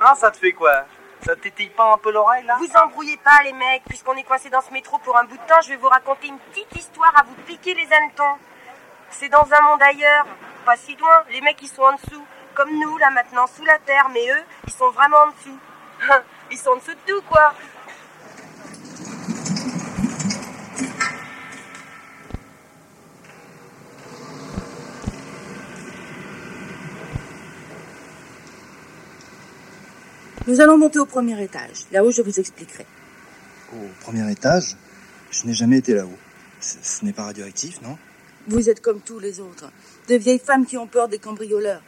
hein 0.02 0.14
ça 0.14 0.30
te 0.30 0.36
fait 0.36 0.52
quoi? 0.52 0.84
Ça 1.24 1.34
te 1.36 1.40
tétille 1.40 1.70
pas 1.70 1.90
un 1.90 1.96
peu 1.96 2.12
l'oreille 2.12 2.44
là? 2.44 2.58
Vous 2.58 2.76
embrouillez 2.76 3.16
pas, 3.16 3.42
les 3.44 3.54
mecs. 3.54 3.84
Puisqu'on 3.88 4.16
est 4.16 4.24
coincé 4.24 4.50
dans 4.50 4.60
ce 4.60 4.72
métro 4.74 4.98
pour 4.98 5.16
un 5.16 5.24
bout 5.24 5.38
de 5.38 5.46
temps, 5.46 5.62
je 5.62 5.70
vais 5.70 5.76
vous 5.76 5.88
raconter 5.88 6.26
une 6.26 6.38
petite 6.38 6.76
histoire 6.76 7.14
à 7.18 7.22
vous 7.22 7.34
piquer 7.46 7.72
les 7.72 7.90
hannetons. 7.90 8.36
C'est 9.08 9.30
dans 9.30 9.48
un 9.50 9.60
monde 9.62 9.82
ailleurs, 9.82 10.26
pas 10.66 10.76
si 10.76 10.96
loin. 10.96 11.24
Les 11.30 11.40
mecs, 11.40 11.62
ils 11.62 11.68
sont 11.68 11.82
en 11.82 11.94
dessous. 11.94 12.26
Comme 12.54 12.78
nous, 12.78 12.98
là, 12.98 13.08
maintenant, 13.10 13.46
sous 13.46 13.64
la 13.64 13.78
terre. 13.78 14.08
Mais 14.12 14.28
eux, 14.30 14.42
ils 14.66 14.72
sont 14.72 14.90
vraiment 14.90 15.18
en 15.18 15.26
dessous. 15.28 15.58
Ils 16.50 16.58
sont 16.58 16.70
en 16.70 16.76
dessous 16.76 16.90
de 16.92 17.12
tout, 17.12 17.22
quoi. 17.28 17.54
Nous 30.46 30.60
allons 30.60 30.78
monter 30.78 30.98
au 30.98 31.06
premier 31.06 31.40
étage. 31.42 31.84
Là-haut, 31.92 32.10
je 32.10 32.22
vous 32.22 32.40
expliquerai. 32.40 32.84
Au 33.72 33.88
premier 34.00 34.28
étage 34.32 34.76
Je 35.30 35.46
n'ai 35.46 35.54
jamais 35.54 35.78
été 35.78 35.94
là-haut. 35.94 36.18
Ce, 36.60 36.76
ce 36.82 37.04
n'est 37.04 37.12
pas 37.12 37.24
radioactif, 37.24 37.80
non? 37.82 37.96
Vous 38.48 38.68
êtes 38.68 38.80
comme 38.80 39.00
tous 39.00 39.20
les 39.20 39.38
autres. 39.38 39.70
De 40.08 40.16
vieilles 40.16 40.40
femmes 40.40 40.66
qui 40.66 40.76
ont 40.76 40.88
peur 40.88 41.08
des 41.08 41.18
cambrioleurs. 41.18 41.82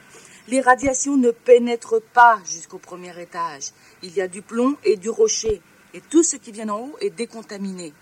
Les 0.47 0.59
radiations 0.59 1.15
ne 1.15 1.31
pénètrent 1.31 2.01
pas 2.13 2.39
jusqu'au 2.45 2.77
premier 2.77 3.17
étage. 3.21 3.71
Il 4.01 4.13
y 4.13 4.21
a 4.21 4.27
du 4.27 4.41
plomb 4.41 4.75
et 4.83 4.97
du 4.97 5.09
rocher. 5.09 5.61
Et 5.93 6.01
tout 6.01 6.23
ce 6.23 6.35
qui 6.35 6.51
vient 6.51 6.69
en 6.69 6.79
haut 6.79 6.97
est 6.99 7.11
décontaminé. 7.11 7.93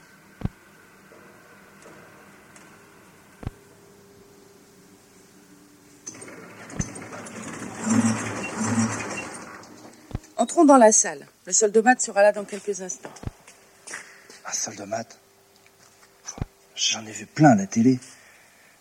Entrons 10.38 10.66
dans 10.66 10.78
la 10.78 10.92
salle. 10.92 11.28
Le 11.46 11.54
soldomate 11.54 12.02
sera 12.02 12.24
là 12.24 12.32
dans 12.32 12.46
quelques 12.46 12.82
instants. 12.82 13.14
Un 14.46 14.52
soldomate 14.52 15.20
J'en 16.76 17.06
ai 17.06 17.12
vu 17.12 17.28
plein 17.28 17.52
à 17.52 17.56
la 17.56 17.68
télé. 17.68 18.00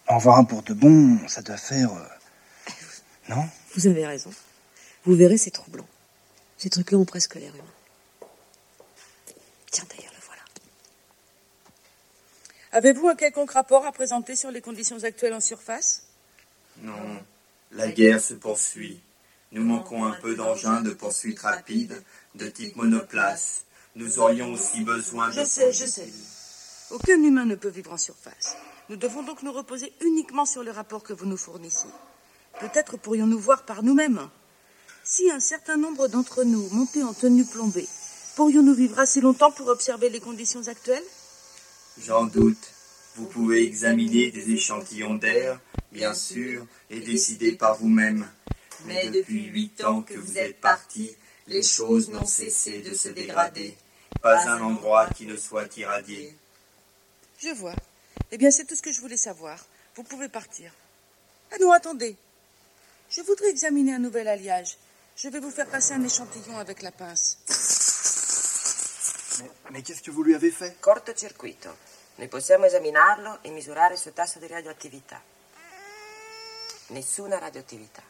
En 0.08 0.16
voir 0.16 0.38
un 0.38 0.44
pour 0.44 0.62
de 0.62 0.72
bon, 0.72 1.18
ça 1.28 1.42
doit 1.42 1.58
faire... 1.58 1.90
Non 3.30 3.48
Vous 3.74 3.86
avez 3.86 4.04
raison. 4.04 4.30
Vous 5.04 5.14
verrez, 5.14 5.38
c'est 5.38 5.52
troublant. 5.52 5.86
Ces 6.58 6.68
trucs-là 6.68 6.98
ont 6.98 7.04
presque 7.04 7.36
l'air 7.36 7.54
humain. 7.54 8.28
Tiens, 9.70 9.84
d'ailleurs, 9.88 10.12
le 10.12 10.26
voilà. 10.26 10.42
Avez-vous 12.72 13.06
un 13.06 13.14
quelconque 13.14 13.52
rapport 13.52 13.86
à 13.86 13.92
présenter 13.92 14.34
sur 14.34 14.50
les 14.50 14.60
conditions 14.60 15.04
actuelles 15.04 15.32
en 15.32 15.40
surface? 15.40 16.02
Non, 16.78 17.22
la 17.70 17.92
guerre 17.92 18.20
se 18.20 18.34
poursuit. 18.34 19.00
Nous 19.52 19.62
manquons 19.62 20.04
un 20.04 20.16
peu 20.20 20.34
d'engins 20.34 20.80
de 20.80 20.90
poursuite 20.90 21.38
rapide, 21.38 22.02
de 22.34 22.48
type 22.48 22.74
monoplace. 22.74 23.64
Nous 23.94 24.18
aurions 24.18 24.52
aussi 24.52 24.82
besoin 24.82 25.28
de... 25.28 25.34
Je 25.34 25.44
sais, 25.44 25.72
je 25.72 25.86
sais. 25.86 26.08
Aucun 26.90 27.22
humain 27.22 27.44
ne 27.44 27.54
peut 27.54 27.68
vivre 27.68 27.92
en 27.92 27.98
surface. 27.98 28.56
Nous 28.88 28.96
devons 28.96 29.22
donc 29.22 29.44
nous 29.44 29.52
reposer 29.52 29.92
uniquement 30.00 30.46
sur 30.46 30.64
le 30.64 30.72
rapport 30.72 31.04
que 31.04 31.12
vous 31.12 31.26
nous 31.26 31.36
fournissez. 31.36 31.86
Peut-être 32.60 32.98
pourrions-nous 32.98 33.38
voir 33.38 33.64
par 33.64 33.82
nous-mêmes. 33.82 34.28
Si 35.02 35.30
un 35.30 35.40
certain 35.40 35.78
nombre 35.78 36.08
d'entre 36.08 36.44
nous 36.44 36.68
montaient 36.70 37.02
en 37.02 37.14
tenue 37.14 37.44
plombée, 37.46 37.88
pourrions-nous 38.36 38.74
vivre 38.74 38.98
assez 38.98 39.22
longtemps 39.22 39.50
pour 39.50 39.68
observer 39.68 40.10
les 40.10 40.20
conditions 40.20 40.68
actuelles? 40.68 41.04
J'en 41.98 42.24
doute. 42.26 42.72
Vous 43.16 43.26
pouvez 43.26 43.64
examiner 43.64 44.30
des 44.30 44.50
échantillons 44.50 45.14
d'air, 45.14 45.58
bien 45.90 46.14
sûr, 46.14 46.66
et 46.90 47.00
décider 47.00 47.52
par 47.52 47.76
vous-même. 47.76 48.28
Mais 48.84 49.08
depuis 49.08 49.46
huit 49.46 49.82
ans 49.82 50.02
que 50.02 50.14
vous 50.14 50.38
êtes 50.38 50.60
parti, 50.60 51.10
les 51.46 51.62
choses 51.62 52.10
n'ont 52.10 52.26
cessé 52.26 52.80
de 52.82 52.94
se 52.94 53.08
dégrader. 53.08 53.74
Pas 54.22 54.48
un 54.48 54.60
endroit 54.60 55.08
qui 55.08 55.26
ne 55.26 55.36
soit 55.36 55.76
irradié. 55.76 56.36
Je 57.38 57.48
vois. 57.48 57.74
Eh 58.30 58.38
bien, 58.38 58.50
c'est 58.50 58.66
tout 58.66 58.76
ce 58.76 58.82
que 58.82 58.92
je 58.92 59.00
voulais 59.00 59.16
savoir. 59.16 59.64
Vous 59.96 60.02
pouvez 60.02 60.28
partir. 60.28 60.72
Ah 61.50 61.56
non, 61.60 61.72
attendez. 61.72 62.16
Je 63.10 63.22
voudrais 63.22 63.50
examiner 63.50 63.94
un 63.94 63.98
nouvel 63.98 64.28
alliage. 64.28 64.76
Je 65.16 65.28
vais 65.28 65.40
vous 65.40 65.50
faire 65.50 65.66
passer 65.66 65.94
un 65.94 66.04
échantillon 66.04 66.58
avec 66.58 66.80
la 66.82 66.92
pince. 66.92 67.38
Mais, 69.40 69.50
mais 69.72 69.82
qu'est-ce 69.82 70.02
que 70.02 70.12
vous 70.12 70.22
lui 70.22 70.34
avez 70.34 70.52
fait? 70.52 70.76
Cortocircuito. 70.80 71.70
Noi 72.18 72.28
possiamo 72.28 72.66
esaminarlo 72.66 73.38
e 73.42 73.50
misurare 73.50 73.94
il 73.94 73.98
suo 73.98 74.12
tasso 74.12 74.38
di 74.38 74.46
radioattività. 74.46 75.20
Nessuna 76.90 77.38
radioattività. 77.38 78.02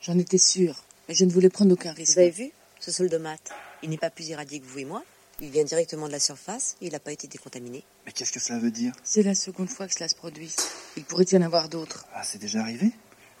J'en 0.00 0.18
étais 0.18 0.38
sûre, 0.38 0.82
mais 1.08 1.14
je 1.14 1.24
ne 1.24 1.32
voulais 1.32 1.50
prendre 1.50 1.72
aucun 1.72 1.92
risque. 1.92 2.14
Vous 2.14 2.20
avez 2.20 2.30
vu? 2.30 2.52
Ce 2.78 2.92
soldomate, 2.92 3.50
il 3.82 3.90
n'est 3.90 3.98
pas 3.98 4.10
plus 4.10 4.28
irradié 4.28 4.60
que 4.60 4.66
vous 4.66 4.78
et 4.78 4.84
moi. 4.84 5.02
Il 5.40 5.50
vient 5.50 5.64
directement 5.64 6.06
de 6.06 6.12
la 6.12 6.20
surface 6.20 6.76
et 6.80 6.86
il 6.86 6.92
n'a 6.92 6.98
pas 6.98 7.12
été 7.12 7.28
décontaminé. 7.28 7.84
Mais 8.06 8.12
qu'est-ce 8.12 8.32
que 8.32 8.40
cela 8.40 8.58
veut 8.58 8.70
dire? 8.70 8.94
C'est 9.04 9.22
la 9.22 9.34
seconde 9.34 9.68
fois 9.68 9.86
que 9.86 9.92
cela 9.92 10.08
se 10.08 10.14
produit. 10.14 10.54
Il 10.96 11.04
pourrait 11.04 11.26
y 11.30 11.36
en 11.36 11.42
avoir 11.42 11.68
d'autres. 11.68 12.06
Ah, 12.14 12.24
c'est 12.24 12.38
déjà 12.38 12.60
arrivé? 12.60 12.90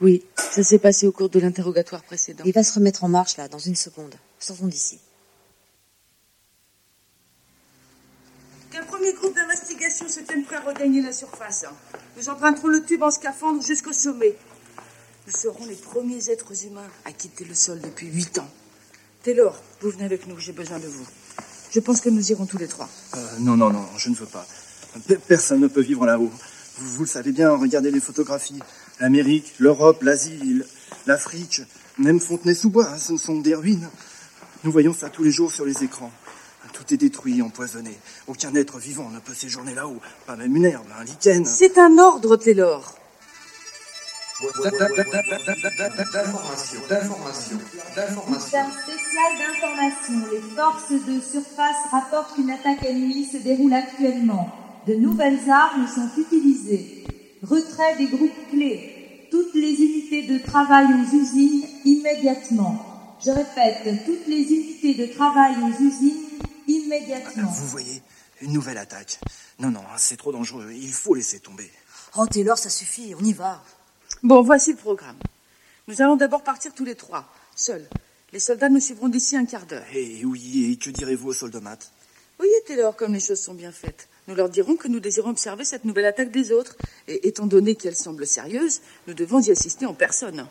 Oui, 0.02 0.22
ça 0.36 0.62
s'est 0.62 0.78
passé 0.78 1.06
au 1.06 1.12
cours 1.12 1.30
de 1.30 1.40
l'interrogatoire 1.40 2.02
précédent. 2.02 2.44
Il 2.44 2.52
va 2.52 2.62
se 2.62 2.74
remettre 2.74 3.04
en 3.04 3.08
marche 3.08 3.38
là, 3.38 3.48
dans 3.48 3.58
une 3.58 3.76
seconde. 3.76 4.14
Sortons 4.38 4.66
d'ici. 4.66 4.98
Qu'un 8.70 8.84
premier 8.84 9.14
groupe 9.14 9.34
d'investigation 9.34 10.06
se 10.06 10.20
tienne 10.20 10.44
prêt 10.44 10.56
à 10.56 10.60
regagner 10.60 11.00
la 11.00 11.12
surface. 11.12 11.64
Nous 12.18 12.28
emprunterons 12.28 12.68
le 12.68 12.84
tube 12.84 13.02
en 13.02 13.10
scaphandre 13.10 13.62
jusqu'au 13.62 13.94
sommet. 13.94 14.36
Nous 15.26 15.32
serons 15.32 15.64
les 15.64 15.76
premiers 15.76 16.28
êtres 16.28 16.66
humains 16.66 16.90
à 17.06 17.12
quitter 17.12 17.46
le 17.46 17.54
sol 17.54 17.80
depuis 17.80 18.08
huit 18.08 18.36
ans. 18.36 18.50
Taylor, 19.22 19.58
vous 19.80 19.90
venez 19.90 20.04
avec 20.04 20.26
nous, 20.26 20.38
j'ai 20.38 20.52
besoin 20.52 20.78
de 20.78 20.86
vous. 20.86 21.06
Je 21.76 21.80
pense 21.82 22.00
que 22.00 22.08
nous 22.08 22.30
irons 22.32 22.46
tous 22.46 22.56
les 22.56 22.68
trois. 22.68 22.88
Euh, 23.16 23.18
Non, 23.40 23.54
non, 23.54 23.68
non, 23.70 23.84
je 23.98 24.08
ne 24.08 24.14
veux 24.14 24.24
pas. 24.24 24.46
Pe- 25.06 25.18
Personne 25.28 25.60
ne 25.60 25.66
peut 25.66 25.82
vivre 25.82 26.06
là-haut. 26.06 26.30
Vous, 26.78 26.88
vous 26.94 27.02
le 27.02 27.06
savez 27.06 27.32
bien, 27.32 27.50
regardez 27.50 27.90
les 27.90 28.00
photographies. 28.00 28.60
L'Amérique, 28.98 29.52
l'Europe, 29.58 30.02
l'Asie, 30.02 30.62
l'Afrique, 31.06 31.60
même 31.98 32.18
Fontenay-sous-Bois, 32.18 32.88
hein, 32.88 32.96
ce 32.98 33.12
ne 33.12 33.18
sont 33.18 33.40
des 33.40 33.54
ruines. 33.54 33.86
Nous 34.64 34.72
voyons 34.72 34.94
ça 34.94 35.10
tous 35.10 35.22
les 35.22 35.30
jours 35.30 35.52
sur 35.52 35.66
les 35.66 35.84
écrans. 35.84 36.10
Tout 36.72 36.94
est 36.94 36.96
détruit, 36.96 37.42
empoisonné. 37.42 37.94
Aucun 38.26 38.54
être 38.54 38.78
vivant 38.78 39.10
ne 39.10 39.18
peut 39.20 39.34
séjourner 39.34 39.74
là-haut. 39.74 40.00
Pas 40.26 40.36
même 40.36 40.56
une 40.56 40.64
herbe, 40.64 40.86
un 40.98 41.04
lichen. 41.04 41.44
C'est 41.44 41.76
un 41.76 41.98
ordre, 41.98 42.36
Taylor. 42.36 42.94
D'information, 44.38 46.80
d'information, 46.90 47.58
d'information. 47.96 48.58
Bulletin 48.58 48.82
spécial 48.82 49.38
d'information. 49.38 50.18
Les 50.30 50.42
forces 50.54 50.92
de 50.92 51.20
surface 51.20 51.86
rapportent 51.90 52.34
qu'une 52.34 52.50
attaque 52.50 52.84
ennemie 52.84 53.24
se 53.24 53.38
déroule 53.38 53.72
actuellement. 53.72 54.52
De 54.86 54.94
nouvelles 54.94 55.48
armes 55.48 55.88
sont 55.88 56.10
utilisées. 56.20 57.06
Retrait 57.42 57.96
des 57.96 58.08
groupes 58.08 58.50
clés. 58.50 59.26
Toutes 59.30 59.54
les 59.54 59.72
unités 59.72 60.26
de 60.26 60.36
travail 60.38 60.84
aux 60.84 61.16
usines 61.16 61.64
immédiatement. 61.86 63.16
Je 63.24 63.30
répète, 63.30 64.04
toutes 64.04 64.26
les 64.26 64.42
unités 64.42 64.92
de 64.94 65.06
travail 65.14 65.56
aux 65.62 65.72
usines 65.82 66.26
immédiatement. 66.68 67.50
Vous 67.50 67.68
voyez, 67.68 68.02
une 68.42 68.52
nouvelle 68.52 68.76
attaque. 68.76 69.18
Non, 69.58 69.70
non, 69.70 69.80
c'est 69.96 70.18
trop 70.18 70.32
dangereux. 70.32 70.72
Il 70.72 70.92
faut 70.92 71.14
laisser 71.14 71.40
tomber. 71.40 71.70
Oh, 72.18 72.26
Taylor, 72.26 72.58
ça 72.58 72.68
suffit, 72.68 73.14
on 73.18 73.24
y 73.24 73.32
va. 73.32 73.62
Bon, 74.22 74.42
voici 74.42 74.72
le 74.72 74.78
programme. 74.78 75.16
Nous 75.88 76.00
allons 76.00 76.16
d'abord 76.16 76.42
partir 76.42 76.72
tous 76.74 76.84
les 76.84 76.94
trois, 76.94 77.30
seuls. 77.54 77.86
Les 78.32 78.40
soldats 78.40 78.70
nous 78.70 78.80
suivront 78.80 79.08
d'ici 79.08 79.36
un 79.36 79.44
quart 79.44 79.66
d'heure. 79.66 79.84
Et 79.94 80.24
oui, 80.24 80.72
et 80.72 80.76
que 80.76 80.90
direz-vous 80.90 81.28
aux 81.28 81.34
soldomates 81.34 81.92
Voyez, 82.38 82.52
Taylor, 82.66 82.96
comme 82.96 83.12
les 83.12 83.20
choses 83.20 83.40
sont 83.40 83.54
bien 83.54 83.72
faites. 83.72 84.08
Nous 84.26 84.34
leur 84.34 84.48
dirons 84.48 84.76
que 84.76 84.88
nous 84.88 85.00
désirons 85.00 85.30
observer 85.30 85.64
cette 85.64 85.84
nouvelle 85.84 86.06
attaque 86.06 86.30
des 86.30 86.50
autres. 86.50 86.76
Et 87.08 87.28
étant 87.28 87.46
donné 87.46 87.76
qu'elle 87.76 87.94
semble 87.94 88.26
sérieuse, 88.26 88.80
nous 89.06 89.14
devons 89.14 89.40
y 89.40 89.50
assister 89.50 89.86
en 89.86 89.94
personne. 89.94 90.46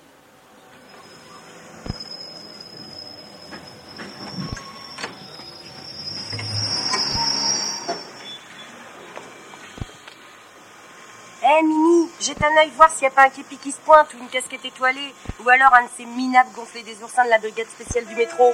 Eh 11.43 11.63
Mimi, 11.63 12.09
jette 12.25 12.43
un 12.43 12.57
œil 12.57 12.71
voir 12.75 12.89
s'il 12.89 13.01
n'y 13.01 13.07
a 13.07 13.11
pas 13.11 13.25
un 13.25 13.29
képi 13.29 13.57
qui 13.57 13.71
se 13.71 13.77
pointe 13.77 14.11
ou 14.15 14.17
une 14.17 14.29
casquette 14.29 14.65
étoilée, 14.65 15.13
ou 15.43 15.49
alors 15.49 15.73
un 15.75 15.83
de 15.83 15.89
ces 15.95 16.05
minables 16.05 16.49
gonflés 16.55 16.81
des 16.81 17.01
oursins 17.03 17.23
de 17.23 17.29
la 17.29 17.37
brigade 17.37 17.67
spéciale 17.67 18.05
du 18.05 18.15
métro. 18.15 18.51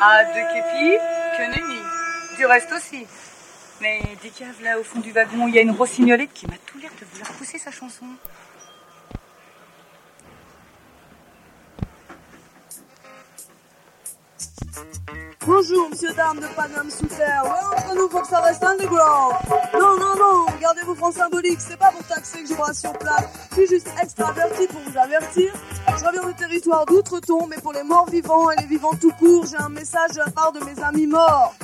Ah, 0.00 0.24
de 0.24 0.40
képi, 0.52 0.98
que 1.36 1.42
nenni. 1.42 1.80
Du 2.36 2.46
reste 2.46 2.72
aussi. 2.72 3.06
Mais 3.80 4.00
des 4.22 4.30
caves 4.30 4.60
là 4.62 4.78
au 4.78 4.82
fond 4.82 4.98
du 4.98 5.12
wagon, 5.12 5.46
il 5.46 5.54
y 5.54 5.58
a 5.58 5.62
une 5.62 5.70
rossignolette 5.70 6.32
qui 6.32 6.46
m'a 6.46 6.56
tout 6.66 6.78
l'air 6.78 6.90
de 7.00 7.06
vouloir 7.12 7.30
pousser 7.32 7.58
sa 7.58 7.70
chanson. 7.70 8.06
Bonjour, 15.44 15.90
monsieur, 15.90 16.12
dame 16.12 16.38
de 16.38 16.46
Paname 16.54 16.88
sous 16.88 17.06
terre. 17.06 17.42
Ouais, 17.42 17.76
entre 17.76 17.96
nous, 17.96 18.08
faut 18.08 18.20
que 18.20 18.28
ça 18.28 18.40
reste 18.40 18.62
underground. 18.62 19.34
Non, 19.74 19.98
non, 19.98 20.14
non, 20.16 20.46
gardez 20.60 20.82
vos 20.82 20.94
francs 20.94 21.14
symboliques. 21.14 21.60
C'est 21.60 21.76
pas 21.76 21.90
pour 21.90 22.04
taxer 22.04 22.42
que 22.42 22.48
je 22.48 22.54
vous 22.54 22.62
rasse 22.62 22.80
sur 22.80 22.92
place. 22.92 23.24
Je 23.50 23.56
suis 23.56 23.66
juste 23.66 23.88
extraverti 24.00 24.68
pour 24.68 24.80
vous 24.86 24.96
avertir. 24.96 25.52
Je 25.98 26.04
reviens 26.04 26.28
du 26.28 26.34
territoire 26.34 26.86
d'outre-tombe, 26.86 27.48
mais 27.50 27.60
pour 27.60 27.72
les 27.72 27.82
morts 27.82 28.08
vivants 28.08 28.52
et 28.52 28.56
les 28.60 28.66
vivants 28.66 28.94
tout 29.00 29.10
court, 29.18 29.44
j'ai 29.50 29.56
un 29.56 29.68
message 29.68 30.12
de 30.12 30.18
la 30.18 30.30
part 30.30 30.52
de 30.52 30.60
mes 30.60 30.80
amis 30.80 31.08
morts. 31.08 31.54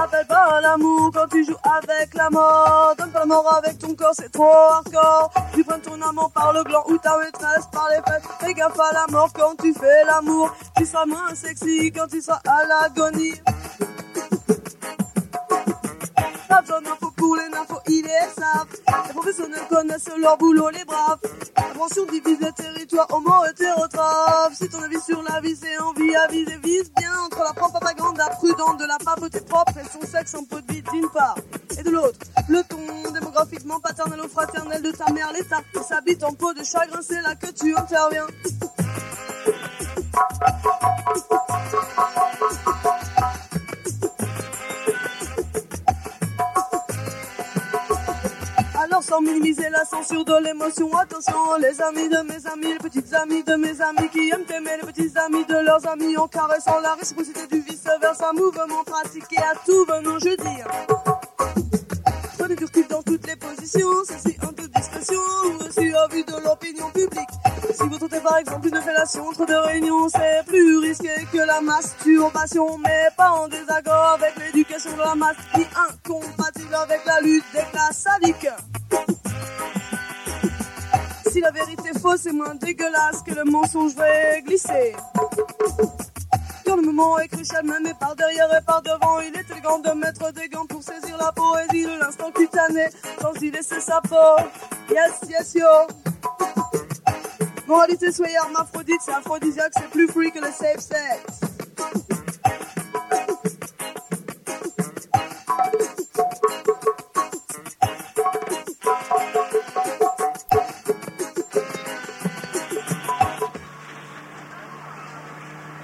Ça 0.00 0.06
s'appelle 0.06 0.26
pas 0.28 0.60
l'amour 0.62 1.10
quand 1.12 1.26
tu 1.30 1.44
joues 1.44 1.58
avec 1.62 2.14
la 2.14 2.30
mort. 2.30 2.94
Donne 2.96 3.10
pas 3.10 3.26
mort 3.26 3.52
avec 3.52 3.78
ton 3.78 3.94
corps, 3.94 4.14
c'est 4.14 4.32
trop 4.32 4.44
hardcore. 4.44 5.30
Tu 5.52 5.62
prends 5.62 5.78
ton 5.78 6.00
amant 6.00 6.30
par 6.30 6.54
le 6.54 6.64
gland 6.64 6.82
ou 6.88 6.96
ta 6.96 7.18
maîtresse 7.18 7.66
par 7.70 7.86
les 7.90 7.96
fesses. 8.10 8.22
Fais 8.40 8.54
gaffe 8.54 8.80
à 8.80 8.94
la 8.94 9.06
mort 9.10 9.30
quand 9.34 9.54
tu 9.60 9.74
fais 9.74 10.04
l'amour. 10.06 10.56
Tu 10.78 10.86
seras 10.86 11.04
moins 11.04 11.34
sexy 11.34 11.92
quand 11.92 12.06
tu 12.10 12.22
seras 12.22 12.40
à 12.46 12.64
l'agonie. 12.64 13.34
Pas 16.48 16.62
besoin 16.62 16.80
d'infos 16.80 17.09
pour 17.50 17.56
les 17.56 17.58
infos, 17.58 17.80
ils 17.88 18.04
les 18.04 19.12
professionnels 19.12 19.66
connaissent 19.68 20.10
leur 20.18 20.36
boulot, 20.38 20.70
les 20.70 20.84
braves. 20.84 21.18
Attention, 21.56 22.06
divise 22.06 22.38
les 22.40 22.52
territoires 22.52 23.06
homo 23.10 23.44
hétérotrophes. 23.50 24.54
Si 24.54 24.68
ton 24.68 24.82
avis 24.82 25.00
sur 25.00 25.22
la 25.22 25.40
vie, 25.40 25.56
c'est 25.56 25.78
envie 25.78 26.14
à 26.14 26.26
viser, 26.28 26.58
vise 26.62 26.90
bien 26.96 27.12
entre 27.24 27.38
la 27.38 27.52
propagande 27.52 28.20
prudente 28.38 28.78
de 28.78 28.86
la 28.86 28.98
papeté 28.98 29.40
propre 29.40 29.72
et 29.78 29.84
son 29.84 30.06
sexe 30.06 30.34
en 30.34 30.44
pot 30.44 30.60
de 30.60 30.72
vie 30.72 30.82
d'une 30.92 31.08
part. 31.10 31.36
Et 31.78 31.82
de 31.82 31.90
l'autre, 31.90 32.18
le 32.48 32.62
ton 32.62 33.12
démographiquement 33.12 33.80
paternel 33.80 34.20
ou 34.20 34.28
fraternel 34.28 34.82
de 34.82 34.90
ta 34.90 35.10
mère, 35.12 35.32
l'état 35.32 35.60
qui 35.72 35.82
s'habite 35.82 36.22
en 36.24 36.32
peau 36.32 36.52
de 36.52 36.62
chagrin, 36.62 37.00
c'est 37.02 37.22
là 37.22 37.34
que 37.34 37.50
tu 37.50 37.74
interviens. 37.76 38.26
Sans 49.00 49.22
minimiser 49.22 49.70
la 49.70 49.84
censure 49.86 50.26
de 50.26 50.44
l'émotion, 50.44 50.94
attention 50.94 51.56
les 51.58 51.80
amis 51.80 52.08
de 52.08 52.18
mes 52.22 52.46
amis, 52.46 52.72
les 52.74 52.78
petites 52.78 53.12
amies 53.14 53.42
de 53.42 53.54
mes 53.54 53.80
amis 53.80 54.08
qui 54.12 54.28
aiment 54.28 54.44
aimer 54.54 54.76
les 54.80 54.86
petits 54.86 55.10
amis 55.18 55.44
de 55.46 55.54
leurs 55.54 55.86
amis 55.88 56.16
en 56.18 56.28
caressant 56.28 56.78
la 56.80 56.94
réciprocité 56.96 57.46
du 57.50 57.60
vice 57.60 57.84
versa, 58.00 58.30
mouvement 58.34 58.84
pratiqué 58.84 59.38
à 59.38 59.54
tout 59.64 59.86
venant 59.86 60.18
jeudi. 60.18 60.44
Prenez 61.38 61.89
du 62.56 62.64
recul 62.64 62.86
dans 62.88 63.02
toutes 63.02 63.26
les 63.26 63.36
positions, 63.36 63.88
ceci 64.08 64.36
en 64.42 64.48
toute 64.48 64.70
discrétion, 64.74 65.20
aussi 65.60 65.92
à 65.92 66.08
vue 66.08 66.24
de 66.24 66.32
l'opinion 66.44 66.90
publique. 66.90 67.28
Si 67.72 67.82
vous 67.88 67.98
tentez 67.98 68.20
par 68.20 68.38
exemple 68.38 68.68
une 68.68 68.80
fellation 68.80 69.28
entre 69.28 69.46
deux 69.46 69.58
réunions, 69.58 70.08
c'est 70.08 70.44
plus 70.46 70.78
risqué 70.78 71.10
que 71.32 71.38
la 71.38 71.60
masturbation, 71.60 72.78
mais 72.78 73.08
pas 73.16 73.30
en 73.30 73.48
désaccord 73.48 74.18
avec 74.18 74.34
l'éducation 74.38 74.92
de 74.92 74.98
la 74.98 75.14
masse, 75.14 75.36
ni 75.56 75.64
incompatible 75.88 76.74
avec 76.74 77.04
la 77.06 77.20
lutte 77.20 77.44
des 77.52 77.64
classes 77.72 77.98
sadiques. 77.98 78.48
Si 81.30 81.40
la 81.40 81.50
vérité 81.52 81.90
fausse 82.00 82.26
est 82.26 82.32
moins 82.32 82.54
dégueulasse 82.56 83.22
que 83.24 83.34
le 83.34 83.44
mensonge 83.44 83.94
vrai 83.94 84.42
glissé. 84.44 84.94
Quand 86.64 86.76
le 86.76 86.82
moment 86.82 87.18
est 87.18 87.28
crucial, 87.28 87.64
même 87.64 87.92
par 87.98 88.14
derrière 88.16 88.52
et 88.56 88.64
par 88.64 88.82
devant, 88.82 89.20
il 89.20 89.34
est 89.36 89.50
élégant 89.50 89.78
de 89.78 89.90
mettre 89.90 90.32
des 90.32 90.48
gants 90.48 90.66
pour 90.66 90.82
saisir 90.82 91.16
la 91.18 91.32
poésie 91.32 91.84
de 91.84 91.98
l'instant 91.98 92.30
cutané, 92.30 92.86
sans 93.20 93.34
y 93.40 93.50
laisser 93.50 93.80
sa 93.80 94.00
peau. 94.00 94.42
Yes, 94.90 95.20
yes, 95.28 95.54
yo. 95.54 95.66
Moralité, 97.66 98.12
soyez 98.12 98.34
hermaphrodite, 98.34 99.00
c'est 99.04 99.12
aphrodisiaque, 99.12 99.72
c'est 99.76 99.90
plus 99.90 100.08
free 100.08 100.32
que 100.32 100.40
le 100.40 100.50
safe 100.50 100.80
sex. 100.80 101.40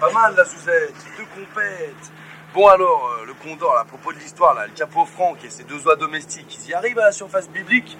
pas 0.06 0.12
mal 0.12 0.34
la 0.36 0.44
Zouzette, 0.44 0.94
deux 1.16 1.24
compètes. 1.34 2.12
Bon 2.54 2.68
alors, 2.68 3.18
euh, 3.20 3.26
le 3.26 3.34
Condor, 3.34 3.76
à 3.76 3.84
propos 3.84 4.12
de 4.12 4.18
l'histoire, 4.18 4.54
là, 4.54 4.66
le 4.66 4.72
capot 4.72 5.04
franc 5.04 5.34
et 5.44 5.50
ses 5.50 5.64
deux 5.64 5.84
oies 5.86 5.96
domestiques, 5.96 6.58
ils 6.60 6.70
y 6.70 6.74
arrivent 6.74 6.98
à 6.98 7.06
la 7.06 7.12
surface 7.12 7.48
biblique? 7.50 7.96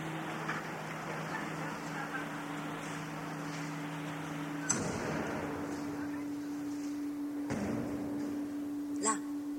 Là, 9.02 9.14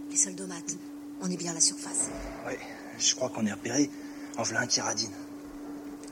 les 0.09 0.17
soldomates, 0.17 0.77
on 1.21 1.29
est 1.29 1.37
bien 1.37 1.51
à 1.51 1.55
la 1.55 1.59
surface. 1.59 2.09
Oui, 2.47 2.53
je 2.97 3.15
crois 3.15 3.29
qu'on 3.29 3.45
est 3.45 3.51
repéré. 3.51 3.89
En 4.37 4.43
un 4.55 4.67
qui. 4.67 4.79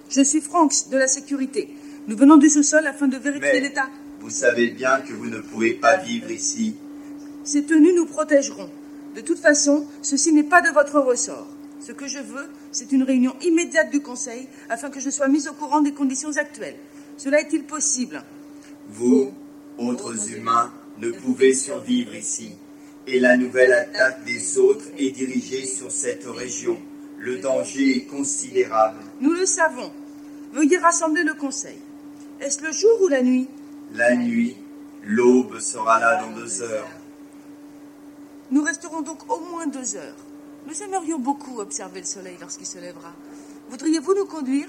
Je 0.10 0.22
suis 0.22 0.42
Franks, 0.42 0.90
de 0.90 0.98
la 0.98 1.08
sécurité. 1.08 1.76
Nous 2.08 2.18
venons 2.18 2.38
du 2.38 2.50
sous-sol 2.50 2.88
afin 2.88 3.08
de 3.08 3.18
vérifier 3.18 3.60
l'état. 3.60 3.88
Vous 4.26 4.32
savez 4.32 4.72
bien 4.72 5.02
que 5.02 5.14
vous 5.14 5.28
ne 5.28 5.38
pouvez 5.38 5.76
pas 5.76 5.98
vivre 5.98 6.32
ici. 6.32 6.76
Ces 7.44 7.64
tenues 7.64 7.94
nous 7.94 8.08
protégeront. 8.08 8.72
De 9.16 9.22
toute 9.22 9.38
façon, 9.38 9.86
ceci 10.02 10.34
n'est 10.34 10.42
pas 10.42 10.64
de 10.64 10.74
votre 10.74 11.00
ressort. 11.00 11.46
Ce 11.80 11.92
que 11.92 12.08
je 12.08 12.18
veux, 12.18 12.50
c'est 12.72 12.92
une 12.92 13.04
réunion 13.04 13.36
immédiate 13.44 13.92
du 13.92 14.02
Conseil 14.02 14.48
afin 14.68 14.90
que 14.90 15.00
je 15.00 15.12
sois 15.12 15.28
mise 15.28 15.48
au 15.48 15.54
courant 15.54 15.82
des 15.82 15.92
conditions 15.92 16.36
actuelles. 16.38 16.78
Cela 17.18 17.40
est-il 17.40 17.66
possible? 17.66 18.24
Vous, 18.90 19.32
autres 19.78 20.32
humains, 20.32 20.74
ne 20.98 21.12
pouvez 21.12 21.54
survivre 21.54 22.16
ici. 22.16 22.54
Et 23.06 23.20
la 23.20 23.38
nouvelle 23.38 23.74
attaque 23.74 24.26
des 24.26 24.58
autres 24.58 24.86
est 24.98 25.12
dirigée 25.12 25.68
sur 25.68 25.92
cette 25.92 26.26
région. 26.26 26.80
Le 27.20 27.38
danger 27.38 27.98
est 27.98 28.06
considérable. 28.06 28.98
Nous 29.22 29.34
le 29.34 29.46
savons. 29.46 29.92
Veuillez 30.52 30.80
rassembler 30.80 31.22
le 31.22 31.36
Conseil. 31.36 31.78
Est-ce 32.42 32.64
le 32.64 32.72
jour 32.72 33.04
ou 33.04 33.08
la 33.08 33.22
nuit? 33.22 33.48
La 33.98 34.14
nuit, 34.14 34.58
l'aube 35.06 35.58
sera 35.60 36.02
là 36.02 36.22
dans 36.22 36.32
deux 36.32 36.62
heures. 36.62 36.90
Nous 38.52 38.62
resterons 38.62 39.00
donc 39.00 39.20
au 39.32 39.40
moins 39.40 39.68
deux 39.68 39.96
heures. 39.96 40.18
Nous 40.68 40.84
aimerions 40.84 41.18
beaucoup 41.18 41.62
observer 41.62 42.02
le 42.02 42.06
soleil 42.06 42.36
lorsqu'il 42.42 42.66
se 42.66 42.78
lèvera. 42.78 43.14
Voudriez-vous 43.70 44.14
nous 44.16 44.26
conduire? 44.26 44.68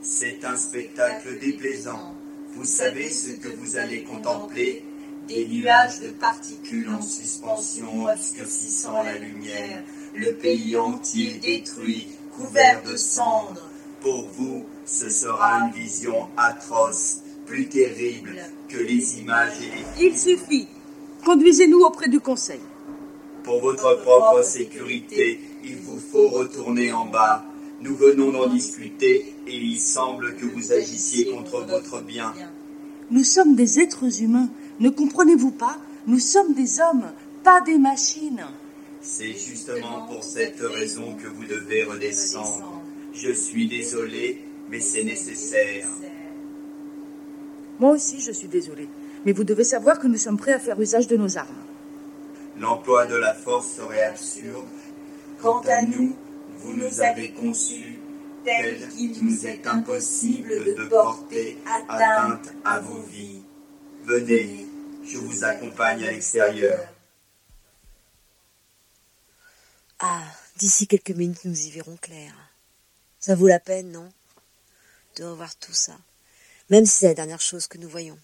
C'est 0.00 0.42
un 0.42 0.56
spectacle 0.56 1.38
déplaisant. 1.38 2.14
Vous 2.54 2.64
savez 2.64 3.10
ce 3.10 3.32
que 3.32 3.48
vous 3.48 3.76
allez 3.76 4.04
contempler 4.04 4.82
Des 5.28 5.46
nuages 5.46 6.00
de 6.00 6.08
particules 6.08 6.88
en 6.88 7.02
suspension 7.02 8.06
obscurcissant 8.06 9.02
la 9.02 9.18
lumière. 9.18 9.82
Le 10.14 10.32
pays 10.32 10.78
entier 10.78 11.34
détruit, 11.42 12.08
couvert 12.38 12.82
de 12.84 12.96
cendres. 12.96 13.68
Pour 14.00 14.28
vous, 14.28 14.64
ce 14.86 15.10
sera 15.10 15.60
une 15.60 15.72
vision 15.72 16.28
atroce, 16.38 17.18
plus 17.46 17.68
terrible 17.68 18.36
que 18.68 18.78
les 18.78 19.18
images 19.18 19.60
et 19.60 20.02
les 20.02 20.06
Il 20.06 20.18
suffit. 20.18 20.68
Conduisez-nous 21.24 21.80
auprès 21.80 22.08
du 22.08 22.20
Conseil. 22.20 22.60
Pour 23.42 23.60
votre 23.60 24.02
propre 24.02 24.42
sécurité, 24.42 25.40
il 25.64 25.76
vous 25.76 25.98
faut 25.98 26.28
retourner 26.28 26.92
en 26.92 27.06
bas. 27.06 27.44
Nous 27.80 27.94
venons 27.96 28.32
d'en 28.32 28.48
discuter 28.48 29.34
et 29.46 29.54
il 29.54 29.78
semble 29.78 30.36
que 30.36 30.46
vous 30.46 30.72
agissiez 30.72 31.26
contre 31.26 31.64
votre 31.64 32.02
bien. 32.02 32.32
Nous 33.10 33.24
sommes 33.24 33.54
des 33.54 33.80
êtres 33.80 34.22
humains. 34.22 34.48
Ne 34.80 34.88
comprenez-vous 34.88 35.50
pas? 35.50 35.78
Nous 36.06 36.18
sommes 36.18 36.54
des 36.54 36.80
hommes, 36.80 37.12
pas 37.42 37.60
des 37.60 37.78
machines. 37.78 38.44
C'est 39.02 39.34
justement 39.34 40.06
pour 40.06 40.24
cette 40.24 40.60
raison 40.60 41.14
que 41.14 41.28
vous 41.28 41.44
devez 41.44 41.84
redescendre. 41.84 42.82
Je 43.12 43.32
suis 43.32 43.68
désolé, 43.68 44.42
mais 44.70 44.80
c'est 44.80 45.04
nécessaire. 45.04 45.86
Moi 47.78 47.92
aussi, 47.92 48.20
je 48.20 48.32
suis 48.32 48.48
désolée. 48.48 48.88
Mais 49.24 49.32
vous 49.32 49.44
devez 49.44 49.64
savoir 49.64 49.98
que 49.98 50.06
nous 50.06 50.18
sommes 50.18 50.36
prêts 50.36 50.52
à 50.52 50.58
faire 50.58 50.80
usage 50.80 51.06
de 51.06 51.16
nos 51.16 51.38
armes. 51.38 51.64
L'emploi 52.58 53.06
de 53.06 53.16
la 53.16 53.34
force 53.34 53.68
serait 53.72 54.04
absurde. 54.04 54.66
Quant 55.40 55.60
à 55.62 55.82
nous, 55.82 56.16
vous 56.58 56.74
nous 56.74 57.00
avez 57.00 57.32
conçus 57.32 57.98
tels 58.44 58.88
qu'il 58.88 59.24
nous 59.24 59.46
est 59.46 59.66
impossible 59.66 60.64
de 60.64 60.84
porter 60.88 61.58
atteinte 61.66 62.52
à 62.64 62.78
vos 62.80 63.00
vies. 63.02 63.42
Venez, 64.04 64.66
je 65.04 65.18
vous 65.18 65.44
accompagne 65.44 66.04
à 66.04 66.10
l'extérieur. 66.10 66.78
Ah, 69.98 70.22
d'ici 70.58 70.86
quelques 70.86 71.10
minutes, 71.10 71.44
nous 71.44 71.66
y 71.66 71.70
verrons 71.70 71.96
clair. 71.96 72.34
Ça 73.18 73.34
vaut 73.34 73.48
la 73.48 73.60
peine, 73.60 73.90
non? 73.90 74.08
De 75.16 75.24
revoir 75.24 75.56
tout 75.56 75.72
ça. 75.72 75.96
Même 76.70 76.86
si 76.86 76.98
c'est 76.98 77.08
la 77.08 77.14
dernière 77.14 77.40
chose 77.40 77.66
que 77.66 77.78
nous 77.78 77.88
voyons. 77.88 78.18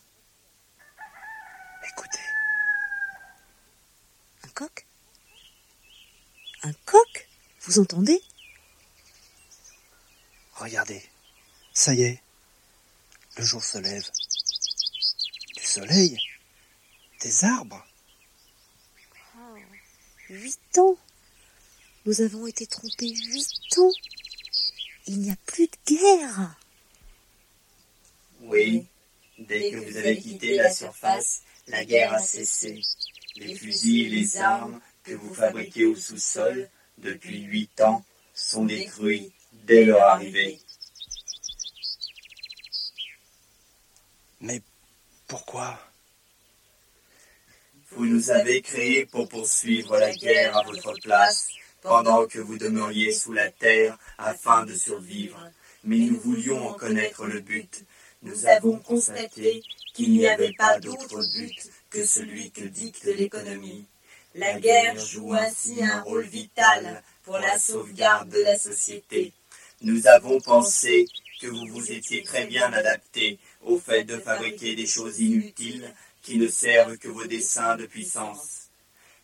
Écoutez. 1.93 2.19
Un 4.45 4.49
coq? 4.49 4.87
Un 6.63 6.73
coq? 6.87 7.29
Vous 7.63 7.79
entendez? 7.79 8.23
Regardez. 10.55 11.03
Ça 11.73 11.95
y 11.95 12.03
est. 12.03 12.23
Le 13.37 13.45
jour 13.45 13.63
se 13.63 13.79
lève. 13.79 14.09
Du 15.57 15.65
soleil. 15.65 16.19
Des 17.21 17.45
arbres. 17.45 17.85
Huit 20.31 20.79
ans 20.79 20.97
Nous 22.07 22.21
avons 22.21 22.47
été 22.47 22.65
trompés 22.67 23.13
huit 23.13 23.79
ans 23.79 23.91
Il 25.09 25.19
n'y 25.19 25.31
a 25.33 25.37
plus 25.47 25.67
de 25.67 25.97
guerre 25.97 26.60
Oui, 28.43 28.87
dès 29.39 29.71
que 29.71 29.77
vous 29.77 29.97
avez 29.97 30.19
quitté 30.19 30.57
la 30.57 30.73
surface, 30.73 31.43
la 31.67 31.85
guerre 31.85 32.15
a 32.15 32.19
cessé. 32.19 32.81
Les 33.37 33.55
fusils 33.55 34.07
et 34.07 34.09
les 34.09 34.37
armes 34.39 34.81
que 35.05 35.13
vous 35.13 35.35
fabriquez 35.35 35.87
au 35.87 35.95
sous-sol 35.95 36.69
depuis 36.99 37.43
huit 37.43 37.81
ans 37.81 38.05
sont 38.35 38.65
détruits 38.65 39.33
dès 39.53 39.85
leur 39.85 40.03
arrivée. 40.03 40.59
Mais 44.41 44.63
pourquoi? 45.29 45.79
Vous 47.91 48.07
nous 48.07 48.31
avez 48.31 48.63
créés 48.63 49.05
pour 49.05 49.29
poursuivre 49.29 49.99
la 49.99 50.15
guerre 50.15 50.57
à 50.57 50.63
votre 50.63 50.95
place, 51.03 51.49
pendant 51.83 52.27
que 52.27 52.39
vous 52.39 52.57
demeuriez 52.57 53.13
sous 53.13 53.33
la 53.33 53.51
terre 53.51 53.99
afin 54.17 54.65
de 54.65 54.75
survivre. 54.75 55.51
Mais 55.85 55.99
nous 55.99 56.19
voulions 56.21 56.69
en 56.69 56.75
connaître 56.75 57.27
le 57.27 57.41
but. 57.41 57.85
Nous 58.23 58.47
avons 58.47 58.79
constaté 58.79 59.63
qu'il 59.95 60.13
n'y 60.13 60.27
avait 60.27 60.53
pas 60.53 60.79
d'autre 60.79 61.23
but 61.35 61.71
que 61.89 62.05
celui 62.05 62.51
que 62.51 62.65
dicte 62.65 63.05
l'économie. 63.05 63.87
La 64.35 64.61
guerre 64.61 64.99
joue 64.99 65.33
ainsi 65.33 65.83
un 65.83 66.03
rôle 66.03 66.27
vital 66.27 67.03
pour 67.23 67.39
la 67.39 67.59
sauvegarde 67.59 68.29
de 68.29 68.43
la 68.43 68.59
société. 68.59 69.33
Nous 69.81 70.07
avons 70.07 70.39
pensé 70.39 71.07
que 71.41 71.47
vous 71.47 71.67
vous 71.69 71.93
étiez 71.93 72.23
très 72.23 72.47
bien 72.47 72.71
adapté 72.75 73.39
au 73.63 73.79
fait 73.79 74.05
de 74.05 74.19
fabriquer 74.19 74.77
des 74.77 74.87
choses 74.87 75.19
inutiles 75.21 75.91
qui 76.21 76.37
ne 76.37 76.47
servent 76.47 76.99
que 76.99 77.09
vos 77.09 77.27
desseins 77.27 77.77
de 77.77 77.87
puissance. 77.87 78.69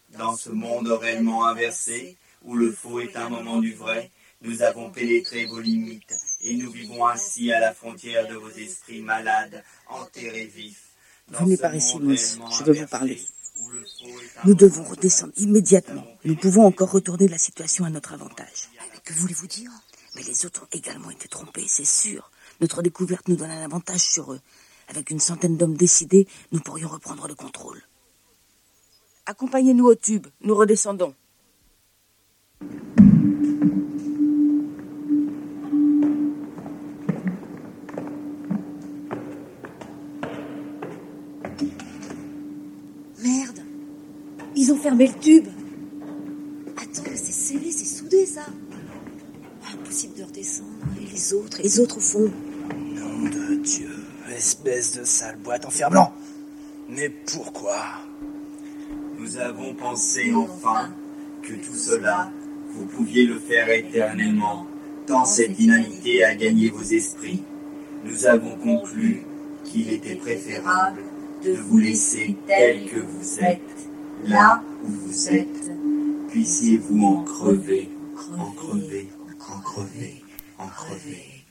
Dans 0.09 0.37
ce 0.37 0.49
monde 0.49 0.89
réellement 0.89 1.47
inversé, 1.47 2.17
où 2.43 2.55
le 2.55 2.73
faux 2.73 3.01
est 3.01 3.17
un 3.17 3.29
moment 3.29 3.61
du 3.61 3.75
vrai, 3.75 4.11
nous 4.41 4.63
avons 4.63 4.91
pénétré 4.91 5.45
vos 5.45 5.61
limites 5.61 6.15
et 6.47 6.55
nous 6.55 6.71
vivons 6.71 7.07
ainsi 7.07 7.53
à 7.53 7.59
la 7.59 7.75
frontière 7.75 8.29
de 8.29 8.37
vos 8.37 8.51
esprits 8.51 9.01
malades, 9.01 9.65
enterrés 9.89 10.47
vifs. 10.47 10.91
Venez 11.29 11.57
par 11.57 11.75
ici, 11.75 11.97
réellement 11.99 12.51
Je 12.51 12.65
veux 12.65 12.73
vous 12.73 12.87
parler. 12.87 13.21
Nous 14.45 14.55
devons 14.55 14.85
redescendre 14.85 15.33
immédiatement. 15.39 16.07
Nous 16.25 16.37
pouvons 16.37 16.65
encore 16.65 16.93
retourner 16.93 17.27
la 17.27 17.39
situation 17.39 17.85
à 17.85 17.91
notre 17.91 18.13
avantage. 18.13 18.69
Mais 18.93 19.01
que 19.05 19.13
voulez-vous 19.15 19.49
dire? 19.49 19.71
Mais 20.15 20.23
les 20.23 20.47
autres 20.47 20.63
ont 20.63 20.77
également 20.77 21.11
été 21.11 21.27
trompés, 21.27 21.67
c'est 21.67 21.85
sûr. 21.85 22.31
Notre 22.61 22.81
découverte 22.81 23.27
nous 23.27 23.37
donne 23.37 23.51
un 23.51 23.65
avantage 23.65 24.01
sur 24.01 24.33
eux. 24.33 24.41
Avec 24.89 25.11
une 25.11 25.21
centaine 25.21 25.57
d'hommes 25.57 25.77
décidés, 25.77 26.29
nous 26.53 26.61
pourrions 26.61 26.89
reprendre 26.89 27.27
le 27.27 27.35
contrôle. 27.35 27.83
Accompagnez-nous 29.27 29.87
au 29.87 29.95
tube, 29.97 30.29
nous 30.43 30.55
redescendons. 30.55 31.13
Ils 44.67 44.73
ont 44.73 44.79
fermé 44.79 45.07
le 45.07 45.15
tube 45.21 45.47
Attends, 46.77 47.03
mais 47.09 47.17
c'est 47.17 47.31
scellé, 47.31 47.71
c'est 47.71 47.85
soudé 47.85 48.27
ça 48.27 48.47
Impossible 49.73 50.15
de 50.19 50.25
redescendre. 50.25 50.71
Et 51.01 51.07
les 51.07 51.33
autres, 51.35 51.61
et 51.61 51.63
les 51.63 51.79
autres 51.79 51.99
au 51.99 52.01
fond 52.01 52.33
Nom 52.75 53.29
de 53.31 53.63
Dieu. 53.63 53.95
Espèce 54.29 54.99
de 54.99 55.05
sale 55.05 55.37
boîte 55.37 55.67
en 55.67 55.71
fer 55.71 55.89
blanc. 55.89 56.13
Mais 56.89 57.09
pourquoi 57.11 57.77
Nous 59.21 59.37
avons 59.37 59.73
pensé 59.75 60.35
enfin 60.35 60.93
que 61.43 61.53
tout 61.53 61.77
cela, 61.77 62.33
vous 62.73 62.87
pouviez 62.87 63.25
le 63.25 63.39
faire 63.39 63.69
éternellement, 63.71 64.67
tant 65.07 65.27
cette 65.27 65.61
inanité 65.61 66.25
a 66.25 66.35
gagné 66.35 66.71
vos 66.71 66.83
esprits. 66.83 67.45
Nous 68.05 68.27
avons 68.27 68.57
conclu 68.57 69.23
qu'il 69.63 69.93
était 69.93 70.17
préférable 70.17 71.03
de 71.45 71.53
vous 71.53 71.79
laisser 71.79 72.35
tel 72.49 72.87
que 72.87 72.99
vous 72.99 73.39
êtes, 73.39 73.61
là 74.25 74.63
où 74.83 74.89
vous 74.89 75.29
êtes. 75.29 75.71
Puissiez-vous 76.31 77.07
en 77.07 77.23
crever, 77.25 77.91
en 78.39 78.51
crever, 78.53 79.09
en 79.49 79.61
crever, 79.61 80.23
en 80.59 80.67
crever. 80.69 81.45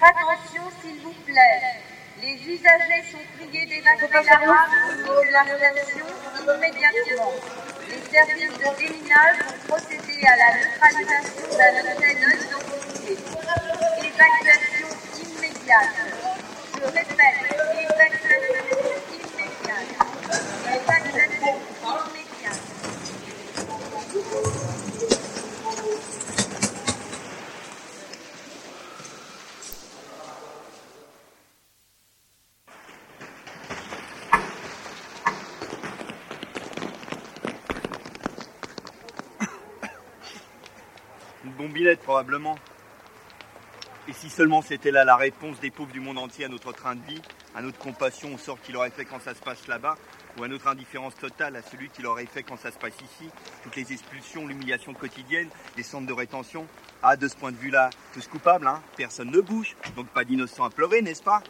Attention, 0.00 0.62
s'il 0.80 1.00
vous 1.02 1.14
plaît. 1.24 1.82
Les 2.20 2.34
usagers 2.34 3.02
sont 3.10 3.18
priés 3.36 3.66
d'évacuer 3.66 4.08
la 4.12 4.36
rame 4.36 4.70
de 5.06 5.32
la 5.32 5.42
station 5.74 6.06
Immédiatement, 6.42 7.32
les 7.88 8.02
services 8.10 8.58
de 8.58 8.78
déminage 8.78 9.38
vont 9.46 9.74
procéder 9.74 10.26
à 10.26 10.36
la 10.36 10.48
neutralisation 10.58 11.46
d'un 11.56 11.74
objet 11.80 12.14
non 12.20 12.32
identifié. 12.34 13.14
Évacuation 14.02 14.88
immédiate. 15.22 16.31
Une 41.44 41.52
bombinette 41.52 42.00
probablement. 42.00 42.56
Et 44.08 44.12
si 44.12 44.28
seulement 44.30 44.62
c'était 44.62 44.90
là 44.90 45.04
la 45.04 45.14
réponse 45.14 45.60
des 45.60 45.70
pauvres 45.70 45.92
du 45.92 46.00
monde 46.00 46.18
entier 46.18 46.44
à 46.44 46.48
notre 46.48 46.72
train 46.72 46.96
de 46.96 47.06
vie, 47.06 47.22
à 47.54 47.62
notre 47.62 47.78
compassion 47.78 48.34
au 48.34 48.38
sort 48.38 48.60
qu'il 48.60 48.76
aurait 48.76 48.90
fait 48.90 49.04
quand 49.04 49.20
ça 49.20 49.32
se 49.32 49.40
passe 49.40 49.68
là-bas, 49.68 49.96
ou 50.36 50.42
à 50.42 50.48
notre 50.48 50.66
indifférence 50.66 51.14
totale 51.14 51.54
à 51.54 51.62
celui 51.62 51.88
qu'il 51.88 52.06
aurait 52.06 52.26
fait 52.26 52.42
quand 52.42 52.56
ça 52.56 52.72
se 52.72 52.78
passe 52.78 52.96
ici, 52.96 53.30
toutes 53.62 53.76
les 53.76 53.92
expulsions, 53.92 54.46
l'humiliation 54.48 54.92
quotidienne, 54.92 55.48
les 55.76 55.84
centres 55.84 56.06
de 56.06 56.12
rétention. 56.12 56.66
Ah, 57.04 57.16
de 57.16 57.28
ce 57.28 57.36
point 57.36 57.52
de 57.52 57.56
vue-là, 57.56 57.90
tous 58.12 58.26
coupables, 58.26 58.66
hein 58.66 58.82
Personne 58.96 59.30
ne 59.30 59.40
bouge, 59.40 59.76
donc 59.94 60.08
pas 60.08 60.24
d'innocents 60.24 60.64
à 60.64 60.70
pleurer, 60.70 61.00
n'est-ce 61.00 61.22
pas? 61.22 61.42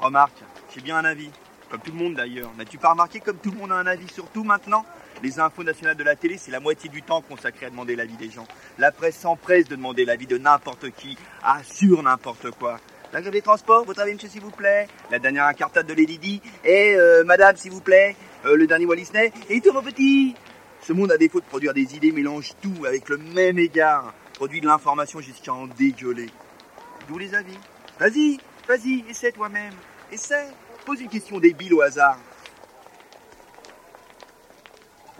Remarque, 0.00 0.38
j'ai 0.74 0.80
bien 0.80 0.96
un 0.96 1.04
avis, 1.04 1.30
comme 1.70 1.80
tout 1.80 1.92
le 1.92 1.98
monde 1.98 2.14
d'ailleurs. 2.14 2.50
N'as-tu 2.56 2.78
pas 2.78 2.90
remarqué 2.90 3.20
comme 3.20 3.38
tout 3.38 3.50
le 3.50 3.58
monde 3.58 3.72
a 3.72 3.76
un 3.76 3.86
avis 3.86 4.08
sur 4.08 4.30
tout 4.30 4.44
maintenant? 4.44 4.86
Les 5.22 5.40
infos 5.40 5.64
nationales 5.64 5.96
de 5.96 6.04
la 6.04 6.14
télé, 6.14 6.38
c'est 6.38 6.52
la 6.52 6.60
moitié 6.60 6.88
du 6.88 7.02
temps 7.02 7.20
consacré 7.20 7.66
à 7.66 7.70
demander 7.70 7.96
l'avis 7.96 8.16
des 8.16 8.30
gens. 8.30 8.46
La 8.78 8.92
presse 8.92 9.16
s'empresse 9.18 9.66
de 9.66 9.74
demander 9.74 10.04
l'avis 10.04 10.26
de 10.26 10.38
n'importe 10.38 10.90
qui, 10.90 11.18
assure 11.42 12.02
n'importe 12.02 12.52
quoi. 12.52 12.78
La 13.12 13.20
grève 13.20 13.32
des 13.32 13.42
transports, 13.42 13.84
votre 13.84 14.00
avis, 14.00 14.14
monsieur, 14.14 14.28
s'il 14.28 14.42
vous 14.42 14.50
plaît? 14.52 14.86
La 15.10 15.18
dernière 15.18 15.46
incartade 15.46 15.86
de 15.86 15.94
Lady 15.94 16.18
Di 16.18 16.42
Et 16.64 16.94
euh, 16.94 17.24
madame, 17.24 17.56
s'il 17.56 17.72
vous 17.72 17.80
plaît 17.80 18.14
Euh, 18.44 18.54
Le 18.54 18.66
dernier 18.66 18.86
Walt 18.86 18.96
Disney 18.96 19.32
Et 19.48 19.60
tout, 19.60 19.72
mon 19.72 19.82
petit? 19.82 20.36
Ce 20.82 20.92
monde, 20.92 21.10
à 21.10 21.16
défaut 21.16 21.40
de 21.40 21.44
produire 21.46 21.74
des 21.74 21.96
idées, 21.96 22.12
mélange 22.12 22.52
tout 22.62 22.84
avec 22.86 23.08
le 23.08 23.16
même 23.16 23.58
égard. 23.58 24.14
Produit 24.34 24.60
de 24.60 24.66
l'information 24.66 25.20
jusqu'à 25.20 25.52
en 25.52 25.66
dégueuler. 25.66 26.30
D'où 27.08 27.18
les 27.18 27.34
avis. 27.34 27.58
Vas-y, 27.98 28.38
vas-y, 28.68 29.04
essaie 29.08 29.32
toi-même. 29.32 29.74
Essaie. 30.12 30.48
Pose 30.86 31.00
une 31.00 31.08
question 31.08 31.40
débile 31.40 31.74
au 31.74 31.80
hasard. 31.80 32.18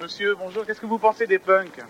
Monsieur, 0.00 0.36
bonjour, 0.36 0.64
qu'est-ce 0.64 0.80
que 0.80 0.86
vous 0.86 0.98
pensez 0.98 1.26
des 1.26 1.40
punks? 1.40 1.80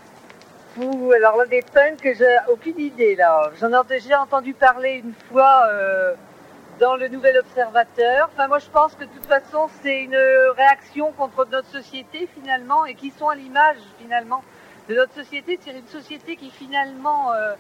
Ouh, 0.77 1.12
alors 1.12 1.36
là, 1.39 1.47
des 1.47 1.62
punks, 1.62 2.03
j'ai 2.03 2.36
aucune 2.49 2.78
idée 2.78 3.16
là. 3.16 3.51
J'en 3.61 3.73
ai 3.73 3.86
déjà 3.86 4.20
entendu 4.23 4.55
parler 4.55 5.03
une 5.05 5.15
fois 5.28 5.66
euh, 5.70 6.15
dans 6.78 6.95
le 6.95 7.09
Nouvel 7.09 7.39
Observateur. 7.39 8.31
Enfin, 8.32 8.47
moi, 8.47 8.59
je 8.61 8.69
pense 8.70 8.95
que 8.95 9.05
de 9.05 9.11
toute 9.11 9.27
façon, 9.27 9.69
c'est 9.82 10.03
une 10.03 10.19
réaction 10.57 11.11
contre 11.12 11.47
notre 11.51 11.69
société 11.69 12.28
finalement 12.35 12.85
et 12.86 12.95
qui 12.95 13.11
sont 13.11 13.28
à 13.28 13.35
l'image 13.35 13.78
finalement 14.01 14.45
de 14.89 14.95
notre 14.95 15.15
société. 15.15 15.59
C'est 15.61 15.73
une 15.73 15.89
société 15.89 16.36
qui 16.36 16.51
finalement 16.51 17.32
euh, 17.32 17.55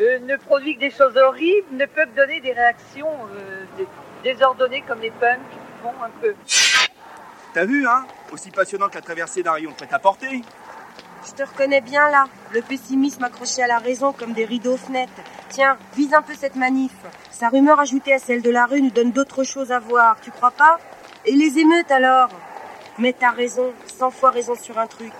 euh, 0.00 0.18
ne 0.20 0.36
produit 0.36 0.74
que 0.74 0.80
des 0.80 0.90
choses 0.90 1.16
horribles, 1.16 1.68
ne 1.72 1.86
peut 1.86 2.06
que 2.06 2.16
donner 2.16 2.40
des 2.40 2.52
réactions 2.52 3.10
dé- 3.78 3.86
désordonnées 4.24 4.82
comme 4.88 5.00
les 5.00 5.12
punks 5.12 5.38
font 5.82 5.94
un 6.02 6.10
peu. 6.20 6.34
T'as 7.54 7.64
vu, 7.64 7.86
hein? 7.86 8.04
Aussi 8.32 8.50
passionnant 8.50 8.88
que 8.88 8.96
la 8.96 9.02
traversée 9.02 9.42
d'un 9.42 9.52
rayon 9.52 9.72
prêt 9.72 9.88
à 9.92 9.98
porter. 10.00 10.42
Je 11.26 11.32
te 11.32 11.42
reconnais 11.42 11.80
bien 11.80 12.08
là, 12.08 12.26
le 12.52 12.62
pessimisme 12.62 13.24
accroché 13.24 13.60
à 13.60 13.66
la 13.66 13.78
raison 13.78 14.12
comme 14.12 14.32
des 14.32 14.44
rideaux 14.44 14.74
aux 14.74 14.76
fenêtres. 14.76 15.12
Tiens, 15.48 15.76
vise 15.96 16.14
un 16.14 16.22
peu 16.22 16.34
cette 16.38 16.54
manif. 16.54 16.92
Sa 17.32 17.48
rumeur 17.48 17.80
ajoutée 17.80 18.12
à 18.12 18.20
celle 18.20 18.42
de 18.42 18.50
la 18.50 18.66
rue 18.66 18.80
nous 18.80 18.90
donne 18.90 19.10
d'autres 19.10 19.42
choses 19.42 19.72
à 19.72 19.80
voir, 19.80 20.18
tu 20.22 20.30
crois 20.30 20.52
pas? 20.52 20.78
Et 21.24 21.32
les 21.32 21.58
émeutes 21.58 21.90
alors? 21.90 22.28
Mais 22.98 23.12
t'as 23.12 23.32
raison, 23.32 23.72
cent 23.86 24.12
fois 24.12 24.30
raison 24.30 24.54
sur 24.54 24.78
un 24.78 24.86
truc. 24.86 25.12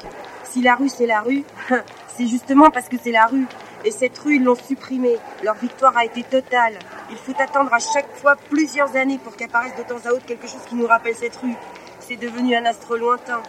Si 0.44 0.62
la 0.62 0.76
rue 0.76 0.88
c'est 0.88 1.06
la 1.06 1.22
rue, 1.22 1.42
c'est 2.16 2.28
justement 2.28 2.70
parce 2.70 2.88
que 2.88 2.96
c'est 3.02 3.10
la 3.10 3.26
rue. 3.26 3.46
Et 3.84 3.90
cette 3.90 4.16
rue, 4.18 4.36
ils 4.36 4.44
l'ont 4.44 4.54
supprimée. 4.54 5.16
Leur 5.42 5.56
victoire 5.56 5.96
a 5.96 6.04
été 6.04 6.22
totale. 6.22 6.78
Il 7.10 7.16
faut 7.16 7.34
attendre 7.38 7.74
à 7.74 7.80
chaque 7.80 8.16
fois 8.16 8.36
plusieurs 8.48 8.96
années 8.96 9.18
pour 9.18 9.36
qu'apparaisse 9.36 9.76
de 9.76 9.82
temps 9.82 10.08
à 10.08 10.12
autre 10.12 10.24
quelque 10.24 10.46
chose 10.46 10.62
qui 10.68 10.76
nous 10.76 10.86
rappelle 10.86 11.16
cette 11.16 11.36
rue. 11.36 11.54
C'est 11.98 12.16
devenu 12.16 12.54
un 12.54 12.64
astre 12.64 12.96
lointain. 12.96 13.42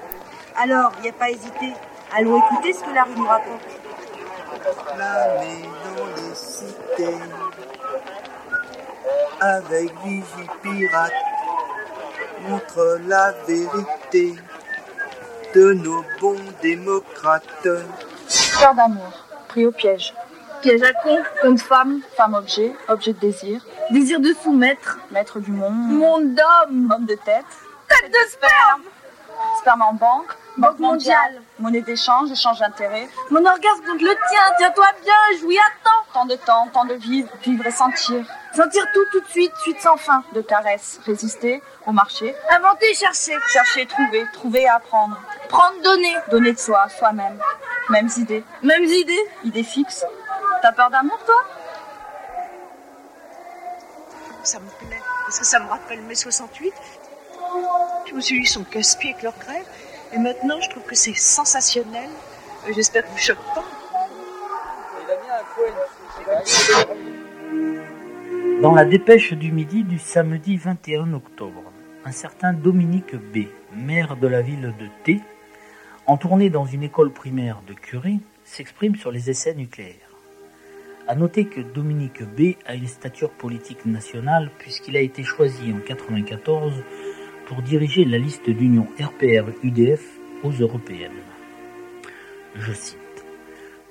Alors, 0.55 0.91
n'y 1.03 1.09
a 1.09 1.13
pas 1.13 1.29
hésité. 1.29 1.73
Allons 2.15 2.37
écouter 2.37 2.73
ce 2.73 2.83
que 2.83 2.93
la 2.93 3.03
rue 3.03 3.15
nous 3.17 3.27
raconte. 3.27 3.61
Planer 4.95 5.69
dans 5.83 6.05
les 6.15 6.35
cités 6.35 7.17
avec 9.39 9.91
vigie 10.03 10.49
pirate 10.61 11.13
montre 12.47 12.99
la 13.07 13.33
vérité 13.47 14.35
de 15.53 15.73
nos 15.73 16.03
bons 16.19 16.35
démocrates. 16.61 17.43
Peur 17.63 18.73
d'amour, 18.75 19.25
pris 19.47 19.65
au 19.65 19.71
piège. 19.71 20.13
Piège 20.61 20.81
à 20.81 20.93
con, 21.03 21.17
comme 21.41 21.57
femme, 21.57 22.01
femme 22.15 22.33
objet, 22.33 22.73
objet 22.87 23.13
de 23.13 23.19
désir. 23.19 23.63
Désir 23.91 24.19
de 24.19 24.33
soumettre, 24.33 24.99
maître 25.11 25.39
du 25.39 25.51
monde. 25.51 25.73
Monde 25.73 26.35
d'homme, 26.35 26.91
homme 26.91 27.05
de 27.05 27.15
tête. 27.15 27.45
Tête 27.87 28.11
de 28.11 28.29
sperme 28.29 28.81
Sperme 29.59 29.81
en 29.83 29.93
banque, 29.93 30.35
banque 30.57 30.79
mondiale. 30.79 31.41
Monnaie 31.59 31.81
d'échange, 31.81 32.31
échange 32.31 32.59
d'intérêt. 32.59 33.09
Mon 33.31 33.43
orgasme 33.43 33.83
contre 33.85 34.03
le 34.03 34.15
tien, 34.29 34.41
tiens-toi 34.59 34.85
bien, 35.03 35.39
jouis 35.39 35.57
à 35.57 35.69
temps. 35.83 36.05
Tant 36.13 36.25
de 36.25 36.35
temps, 36.35 36.67
tant 36.71 36.85
de 36.85 36.93
vivre, 36.93 37.29
vivre 37.41 37.65
et 37.65 37.71
sentir. 37.71 38.23
Sentir 38.55 38.85
tout 38.93 39.05
tout 39.11 39.19
de 39.21 39.27
suite, 39.27 39.51
suite 39.63 39.81
sans 39.81 39.97
fin. 39.97 40.23
De 40.33 40.41
caresses, 40.41 40.99
résister 41.05 41.63
au 41.87 41.91
marché. 41.91 42.35
Inventer, 42.51 42.93
chercher. 42.93 43.35
Chercher, 43.51 43.87
trouver, 43.87 44.25
trouver 44.33 44.61
et 44.61 44.69
apprendre. 44.69 45.19
Prendre, 45.49 45.81
donner. 45.83 46.15
Donner 46.29 46.53
de 46.53 46.59
soi, 46.59 46.87
soi-même. 46.89 47.39
Mêmes 47.89 48.09
idées. 48.17 48.43
Mêmes 48.61 48.83
idées 48.83 49.29
Idées 49.43 49.63
fixes. 49.63 50.05
T'as 50.61 50.71
peur 50.73 50.91
d'amour, 50.91 51.17
toi? 51.25 51.43
Ça 54.43 54.59
me 54.59 54.69
plaît, 54.87 55.01
parce 55.23 55.39
que 55.39 55.45
ça 55.45 55.59
me 55.59 55.67
rappelle 55.67 56.01
mai 56.03 56.15
68. 56.15 56.73
Je 58.05 58.13
me 58.13 58.21
suis 58.21 58.37
dit, 58.37 58.43
ils 58.43 58.47
sont 58.47 58.63
casse-pieds 58.63 59.11
avec 59.11 59.23
leur 59.23 59.37
grève. 59.37 59.65
Et 60.13 60.17
maintenant, 60.17 60.59
je 60.61 60.69
trouve 60.69 60.83
que 60.83 60.95
c'est 60.95 61.13
sensationnel. 61.13 62.09
J'espère 62.73 63.03
que 63.03 63.11
vous 63.11 63.17
choque 63.17 63.37
pas. 63.53 63.65
Dans 68.61 68.73
la 68.73 68.85
dépêche 68.85 69.33
du 69.33 69.51
midi 69.51 69.83
du 69.83 69.99
samedi 69.99 70.57
21 70.57 71.13
octobre, 71.13 71.63
un 72.05 72.11
certain 72.11 72.53
Dominique 72.53 73.15
B., 73.15 73.47
maire 73.75 74.17
de 74.17 74.27
la 74.27 74.41
ville 74.41 74.73
de 74.79 74.87
T, 75.03 75.21
en 76.05 76.17
tournée 76.17 76.49
dans 76.49 76.65
une 76.65 76.83
école 76.83 77.11
primaire 77.11 77.61
de 77.67 77.73
Curie, 77.73 78.19
s'exprime 78.43 78.95
sur 78.95 79.11
les 79.11 79.29
essais 79.29 79.53
nucléaires. 79.53 80.07
À 81.07 81.15
noter 81.15 81.45
que 81.45 81.61
Dominique 81.61 82.23
B. 82.23 82.55
a 82.65 82.75
une 82.75 82.87
stature 82.87 83.29
politique 83.29 83.85
nationale 83.85 84.51
puisqu'il 84.57 84.97
a 84.97 85.01
été 85.01 85.23
choisi 85.23 85.63
en 85.63 85.77
1994 85.77 86.73
pour 87.47 87.61
diriger 87.61 88.03
la 88.03 88.17
liste 88.17 88.49
d'union 88.49 88.87
RPR-UDF 88.99 90.03
aux 90.43 90.51
européennes. 90.51 91.23
Je 92.55 92.73
cite. 92.73 92.97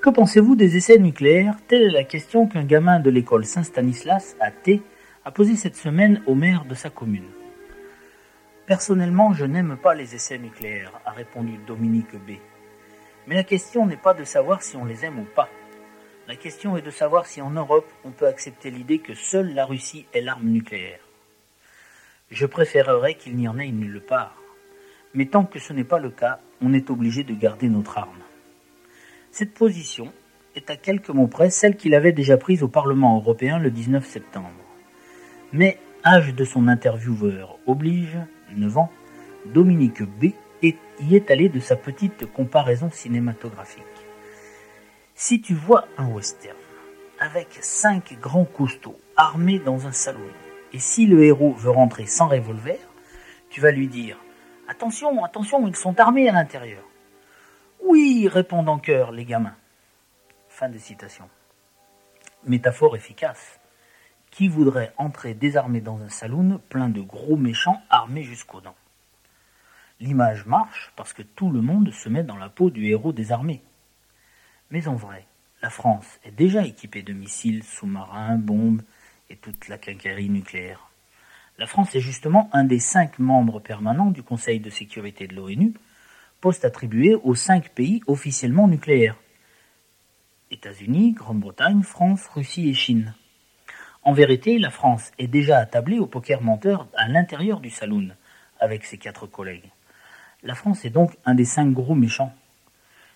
Que 0.03 0.11
pensez-vous 0.11 0.57
des 0.57 0.77
essais 0.77 0.99
nucléaires? 0.99 1.57
Telle 1.67 1.85
est 1.85 1.91
la 1.91 2.05
question 2.05 2.47
qu'un 2.47 2.65
gamin 2.65 3.01
de 3.01 3.09
l'école 3.09 3.47
Saint-Stanislas 3.47 4.37
à 4.41 4.51
T 4.51 4.83
a 5.25 5.31
posée 5.31 5.57
cette 5.57 5.75
semaine 5.75 6.23
au 6.27 6.35
maire 6.35 6.67
de 6.67 6.75
sa 6.75 6.91
commune. 6.91 7.31
Personnellement, 8.67 9.33
je 9.33 9.47
n'aime 9.47 9.79
pas 9.83 9.95
les 9.95 10.15
essais 10.15 10.39
nucléaires, 10.39 10.93
a 11.07 11.13
répondu 11.13 11.59
Dominique 11.67 12.15
B. 12.15 12.33
Mais 13.27 13.37
la 13.37 13.45
question 13.45 13.87
n'est 13.87 13.97
pas 13.97 14.13
de 14.13 14.25
savoir 14.25 14.63
si 14.63 14.77
on 14.77 14.85
les 14.85 15.07
aime 15.07 15.19
ou 15.19 15.27
pas. 15.35 15.49
La 16.29 16.37
question 16.37 16.77
est 16.77 16.83
de 16.83 16.91
savoir 16.91 17.25
si 17.27 17.41
en 17.41 17.51
Europe 17.51 17.91
on 18.05 18.11
peut 18.11 18.27
accepter 18.27 18.71
l'idée 18.71 18.99
que 18.99 19.15
seule 19.15 19.55
la 19.55 19.65
Russie 19.65 20.07
ait 20.13 20.21
l'arme 20.21 20.49
nucléaire. 20.49 21.06
Je 22.31 22.45
préférerais 22.45 23.15
qu'il 23.15 23.37
n'y 23.37 23.47
en 23.47 23.59
ait 23.59 23.71
nulle 23.71 24.01
part. 24.01 24.37
Mais 25.15 25.27
tant 25.27 25.45
que 25.45 25.61
ce 25.61 25.73
n'est 25.73 25.85
pas 25.85 26.01
le 26.01 26.11
cas, 26.11 26.41
on 26.61 26.73
est 26.73 26.91
obligé 26.91 27.23
de 27.23 27.35
garder 27.35 27.69
notre 27.69 27.99
arme. 27.99 28.23
Cette 29.31 29.55
position 29.55 30.13
est 30.57 30.69
à 30.71 30.77
quelques 30.77 31.11
mots 31.11 31.29
près 31.29 31.51
celle 31.51 31.77
qu'il 31.77 31.95
avait 31.95 32.13
déjà 32.13 32.37
prise 32.37 32.63
au 32.63 32.69
Parlement 32.69 33.17
européen 33.17 33.59
le 33.59 33.71
19 33.71 34.05
septembre. 34.05 34.51
Mais, 35.53 35.79
âge 36.05 36.35
de 36.35 36.45
son 36.45 36.67
intervieweur 36.67 37.59
oblige, 37.67 38.19
9 38.57 38.79
ans, 38.79 38.93
Dominique 39.47 40.03
B. 40.03 40.33
y 40.63 41.15
est 41.15 41.31
allé 41.31 41.49
de 41.49 41.61
sa 41.61 41.77
petite 41.77 42.27
comparaison 42.33 42.91
cinématographique. 42.91 43.85
Si 45.15 45.41
tu 45.41 45.55
vois 45.55 45.87
un 45.97 46.09
western 46.09 46.57
avec 47.21 47.59
cinq 47.61 48.19
grands 48.21 48.45
costauds 48.45 48.99
armés 49.17 49.61
dans 49.61 49.87
un 49.87 49.93
salon, 49.93 50.21
et 50.77 50.79
si 50.79 51.07
le 51.07 51.25
héros 51.25 51.55
veut 51.55 51.71
rentrer 51.71 52.05
sans 52.05 52.29
revolver, 52.29 52.79
tu 53.49 53.63
vas 53.63 53.71
lui 53.71 53.89
dire 53.89 54.19
Attention, 54.69 55.25
attention, 55.25 55.67
ils 55.67 55.75
sont 55.75 55.99
armés 55.99 56.29
à 56.29 56.33
l'intérieur. 56.33 56.83
Oui, 57.83 58.29
répondent 58.31 58.69
en 58.69 58.79
chœur 58.79 59.11
les 59.11 59.25
gamins. 59.25 59.57
Fin 60.51 60.69
de 60.69 60.77
citation. 60.77 61.31
Métaphore 62.45 62.95
efficace. 62.95 63.59
Qui 64.31 64.49
voudrait 64.49 64.93
entrer 64.99 65.33
désarmé 65.33 65.81
dans 65.81 65.99
un 66.03 66.11
saloon 66.11 66.61
plein 66.69 66.91
de 66.91 67.01
gros 67.01 67.39
méchants 67.39 67.81
armés 67.89 68.25
jusqu'aux 68.25 68.61
dents? 68.61 68.77
L'image 69.99 70.45
marche 70.45 70.93
parce 70.95 71.15
que 71.15 71.23
tout 71.23 71.51
le 71.51 71.63
monde 71.63 71.91
se 71.91 72.11
met 72.11 72.23
dans 72.23 72.37
la 72.37 72.51
peau 72.51 72.69
du 72.69 72.87
héros 72.89 73.15
désarmé. 73.15 73.63
Mais 74.71 74.89
en 74.89 74.95
vrai, 74.95 75.27
la 75.63 75.71
France 75.71 76.21
est 76.23 76.33
déjà 76.33 76.67
équipée 76.67 77.03
de 77.03 77.15
missiles, 77.15 77.65
sous-marins, 77.65 78.37
bombes 78.37 78.83
et 79.31 79.37
toute 79.37 79.69
la 79.69 79.79
quincaillerie 79.79 80.31
nucléaire. 80.31 80.91
La 81.59 81.67
France 81.67 81.95
est 81.95 82.01
justement 82.01 82.51
un 82.53 82.65
des 82.65 82.79
cinq 82.79 83.19
membres 83.19 83.61
permanents 83.61 84.11
du 84.11 84.23
Conseil 84.23 84.61
de 84.61 84.71
sécurité 84.71 85.27
de 85.27 85.35
l'ONU, 85.35 85.73
poste 86.41 86.65
attribué 86.65 87.15
aux 87.15 87.35
cinq 87.35 87.71
pays 87.71 88.03
officiellement 88.07 88.69
nucléaires. 88.69 89.17
États-Unis, 90.51 91.13
Grande-Bretagne, 91.13 91.83
France, 91.83 92.27
Russie 92.29 92.69
et 92.69 92.75
Chine. 92.75 93.15
En 94.03 94.13
vérité, 94.13 94.59
la 94.59 94.71
France 94.71 95.11
est 95.19 95.27
déjà 95.27 95.59
attablée 95.59 95.99
au 95.99 96.07
poker 96.07 96.43
menteur 96.43 96.87
à 96.95 97.09
l'intérieur 97.09 97.61
du 97.61 97.71
saloon, 97.71 98.11
avec 98.61 98.85
ses 98.85 98.99
quatre 98.99 99.27
collègues. 99.27 99.73
La 100.43 100.55
France 100.55 100.85
est 100.85 100.91
donc 100.91 101.17
un 101.25 101.35
des 101.35 101.45
cinq 101.45 101.73
gros 101.73 101.95
méchants. 101.95 102.33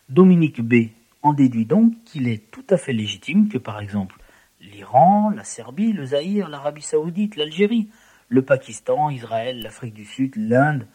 Dominique 0.09 0.61
B 0.61 0.89
en 1.23 1.33
déduit 1.33 1.67
donc 1.67 1.93
qu'il 2.05 2.27
est 2.27 2.51
tout 2.51 2.65
à 2.71 2.77
fait 2.77 2.93
légitime 2.93 3.49
que, 3.49 3.59
par 3.59 3.81
exemple, 3.81 4.17
l'Iran, 4.61 5.31
la 5.31 5.45
Serbie, 5.45 5.93
le 5.93 6.07
Zaïre, 6.07 6.49
l'Arabie 6.49 6.83
saoudite, 6.83 7.37
l'Algérie, 7.37 7.91
le 8.29 8.43
Pakistan, 8.43 9.11
Israël, 9.11 9.63
l'Afrique 9.63 9.95
du 9.95 10.05
Sud, 10.05 10.37
l'Inde 10.37 10.87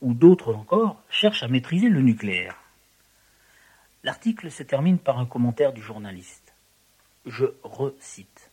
ou 0.00 0.14
d'autres 0.14 0.54
encore 0.54 1.02
cherchent 1.08 1.42
à 1.42 1.48
maîtriser 1.48 1.88
le 1.88 2.00
nucléaire. 2.00 2.56
L'article 4.04 4.50
se 4.50 4.62
termine 4.62 4.98
par 4.98 5.18
un 5.18 5.26
commentaire 5.26 5.72
du 5.72 5.82
journaliste. 5.82 6.54
Je 7.26 7.46
recite. 7.62 8.50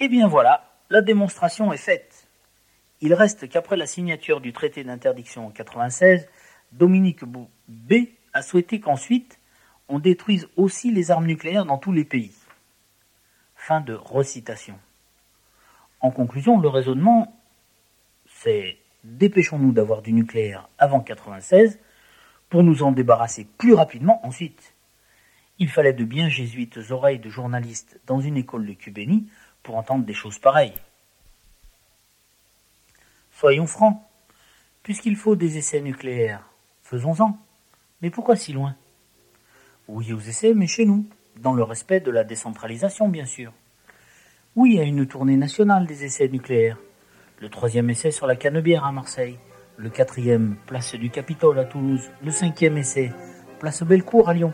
Eh 0.00 0.08
bien 0.08 0.26
voilà, 0.26 0.68
la 0.90 1.00
démonstration 1.00 1.72
est 1.72 1.78
faite. 1.78 2.26
Il 3.00 3.14
reste 3.14 3.48
qu'après 3.48 3.76
la 3.76 3.86
signature 3.86 4.40
du 4.40 4.52
traité 4.52 4.84
d'interdiction 4.84 5.46
en 5.46 5.50
96, 5.50 6.28
Dominique 6.72 7.24
B 7.68 7.94
a 8.32 8.42
souhaité 8.42 8.80
qu'ensuite 8.80 9.38
on 9.88 9.98
détruise 9.98 10.48
aussi 10.56 10.90
les 10.90 11.10
armes 11.10 11.26
nucléaires 11.26 11.66
dans 11.66 11.78
tous 11.78 11.92
les 11.92 12.04
pays. 12.04 12.32
Fin 13.64 13.80
de 13.80 13.94
recitation. 13.94 14.76
En 16.00 16.10
conclusion, 16.10 16.58
le 16.58 16.66
raisonnement, 16.66 17.40
c'est 18.26 18.76
dépêchons-nous 19.04 19.70
d'avoir 19.70 20.02
du 20.02 20.12
nucléaire 20.12 20.68
avant 20.78 20.98
96 20.98 21.78
pour 22.50 22.64
nous 22.64 22.82
en 22.82 22.90
débarrasser 22.90 23.46
plus 23.58 23.72
rapidement 23.72 24.18
ensuite. 24.26 24.74
Il 25.60 25.68
fallait 25.68 25.92
de 25.92 26.02
bien 26.02 26.28
jésuites 26.28 26.80
oreilles 26.90 27.20
de 27.20 27.28
journalistes 27.30 28.00
dans 28.08 28.20
une 28.20 28.36
école 28.36 28.66
de 28.66 28.72
Cubénie 28.72 29.28
pour 29.62 29.76
entendre 29.76 30.04
des 30.04 30.12
choses 30.12 30.40
pareilles. 30.40 30.74
Soyons 33.30 33.68
francs, 33.68 34.02
puisqu'il 34.82 35.14
faut 35.14 35.36
des 35.36 35.56
essais 35.58 35.82
nucléaires, 35.82 36.50
faisons-en. 36.82 37.38
Mais 38.00 38.10
pourquoi 38.10 38.34
si 38.34 38.52
loin? 38.52 38.74
Oui 39.86 40.12
aux 40.12 40.18
essais, 40.18 40.52
mais 40.52 40.66
chez 40.66 40.84
nous, 40.84 41.06
dans 41.40 41.54
le 41.54 41.62
respect 41.62 42.00
de 42.00 42.10
la 42.10 42.24
décentralisation, 42.24 43.08
bien 43.08 43.26
sûr. 43.26 43.52
Oui 44.54 44.78
à 44.78 44.82
une 44.82 45.06
tournée 45.06 45.36
nationale 45.36 45.86
des 45.86 46.04
essais 46.04 46.28
nucléaires. 46.28 46.78
Le 47.40 47.48
troisième 47.48 47.90
essai 47.90 48.10
sur 48.10 48.26
la 48.26 48.36
Canebière 48.36 48.84
à 48.84 48.92
Marseille, 48.92 49.38
le 49.76 49.90
quatrième, 49.90 50.56
place 50.66 50.94
du 50.94 51.10
Capitole 51.10 51.58
à 51.58 51.64
Toulouse, 51.64 52.10
le 52.24 52.30
cinquième 52.30 52.76
essai, 52.76 53.10
place 53.58 53.82
Bellecour 53.82 54.28
à 54.28 54.34
Lyon, 54.34 54.52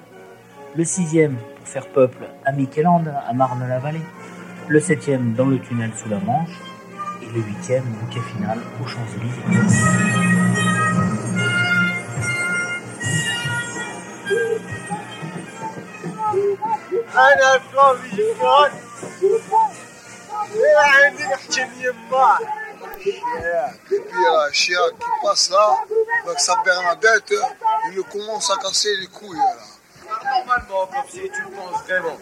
le 0.77 0.85
sixième, 0.85 1.37
pour 1.57 1.67
faire 1.67 1.89
peuple, 1.89 2.29
à 2.45 2.53
Miquelande, 2.53 3.13
à 3.27 3.33
Marne-la-Vallée, 3.33 4.05
le 4.69 4.81
septième, 4.81 5.35
dans 5.35 5.47
le 5.47 5.59
tunnel 5.59 5.91
sous 5.95 6.09
la 6.09 6.21
Manche, 6.21 6.61
et 7.23 7.27
le 7.35 7.43
huitième, 7.43 7.85
bouquet 7.85 8.21
final, 8.21 8.59
aux 8.81 8.87
Champs-Élysées. 8.87 10.38
انا 17.18 17.60
فاضي 17.60 18.10
جدا 18.10 18.72
عندي 20.78 21.24
نحكي 21.24 21.62
يما 21.80 22.38
Puis 23.04 23.22
il 23.90 24.22
y 24.22 24.26
a 24.28 24.42
un 24.48 24.52
chien 24.52 24.80
qui 25.00 25.10
passe 25.24 25.50
là, 25.50 25.68
avec 26.26 26.40
sa 26.40 26.56
Bernadette, 26.64 27.34
il 27.88 27.96
nous 27.98 28.04
commence 28.06 28.50
à 28.52 28.56
casser 28.58 28.96
les 29.02 29.08
couilles 29.08 29.38
là. 29.38 29.56
Normalement, 30.24 30.86
comme 30.88 31.10
si 31.10 31.22
tu 31.36 31.42
le 31.42 31.50
penses 31.58 31.82
vraiment. 31.88 32.18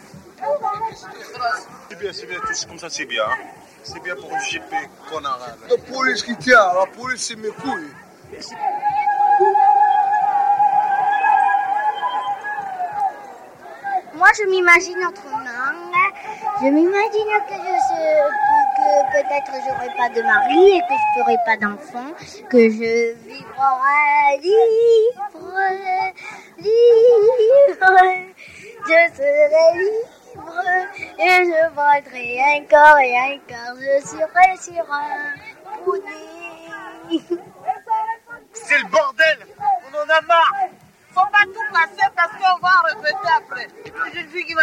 C'est 1.89 1.97
bien, 1.99 2.11
c'est 2.13 2.25
bien, 2.25 2.39
tout 2.39 2.67
comme 2.67 2.79
ça 2.79 2.89
c'est 2.89 3.05
bien. 3.05 3.25
hein. 3.25 3.37
C'est 3.83 4.01
bien 4.01 4.15
pour 4.15 4.31
une 4.31 4.39
GP 4.51 4.71
connard. 5.11 5.39
hein. 5.47 5.55
La 5.69 5.77
police 5.93 6.23
qui 6.23 6.35
tient, 6.37 6.73
la 6.73 6.85
police 6.97 7.23
c'est 7.27 7.35
mes 7.35 7.49
couilles. 7.61 7.93
Moi, 14.16 14.28
je 14.38 14.44
m'imagine 14.48 15.02
m'imagine 16.68 17.32
que 17.48 17.54
je 17.54 17.76
sais, 17.86 18.16
que, 18.76 18.88
que 19.12 19.12
peut-être 19.12 19.52
j'aurai 19.62 19.90
pas 19.94 20.08
de 20.08 20.22
mari 20.22 20.78
et 20.78 20.80
que 20.80 20.94
je 20.94 21.20
ferai 21.20 21.36
pas 21.44 21.56
d'enfant, 21.58 22.10
que 22.48 22.70
je 22.70 23.14
vivrai 23.26 24.38
libre, 24.40 25.68
libre. 26.58 27.96
Je 28.88 29.00
serai 29.16 29.66
libre 29.74 30.64
et 31.18 31.44
je 31.44 31.62
vendrai 31.74 32.28
un 32.56 32.64
corps 32.64 32.98
et 32.98 33.16
un 33.18 33.38
corps. 33.46 33.76
Je 33.78 34.06
serai 34.06 34.56
sur 34.56 34.86
un 34.92 35.34
pudding. 35.84 37.38
C'est 38.54 38.78
le 38.78 38.88
bordel 38.90 39.46
On 39.84 39.96
en 39.98 40.08
a 40.08 40.20
marre 40.22 40.52
Faut 41.16 41.22
pas 41.32 41.46
tout 41.46 41.72
casser 41.72 42.10
parce 42.14 42.32
qu'on 42.32 42.60
va 42.60 42.82
regretter 42.90 43.28
après. 43.38 43.68
Une 44.20 44.28
fille 44.28 44.44
qui 44.44 44.52
va 44.52 44.60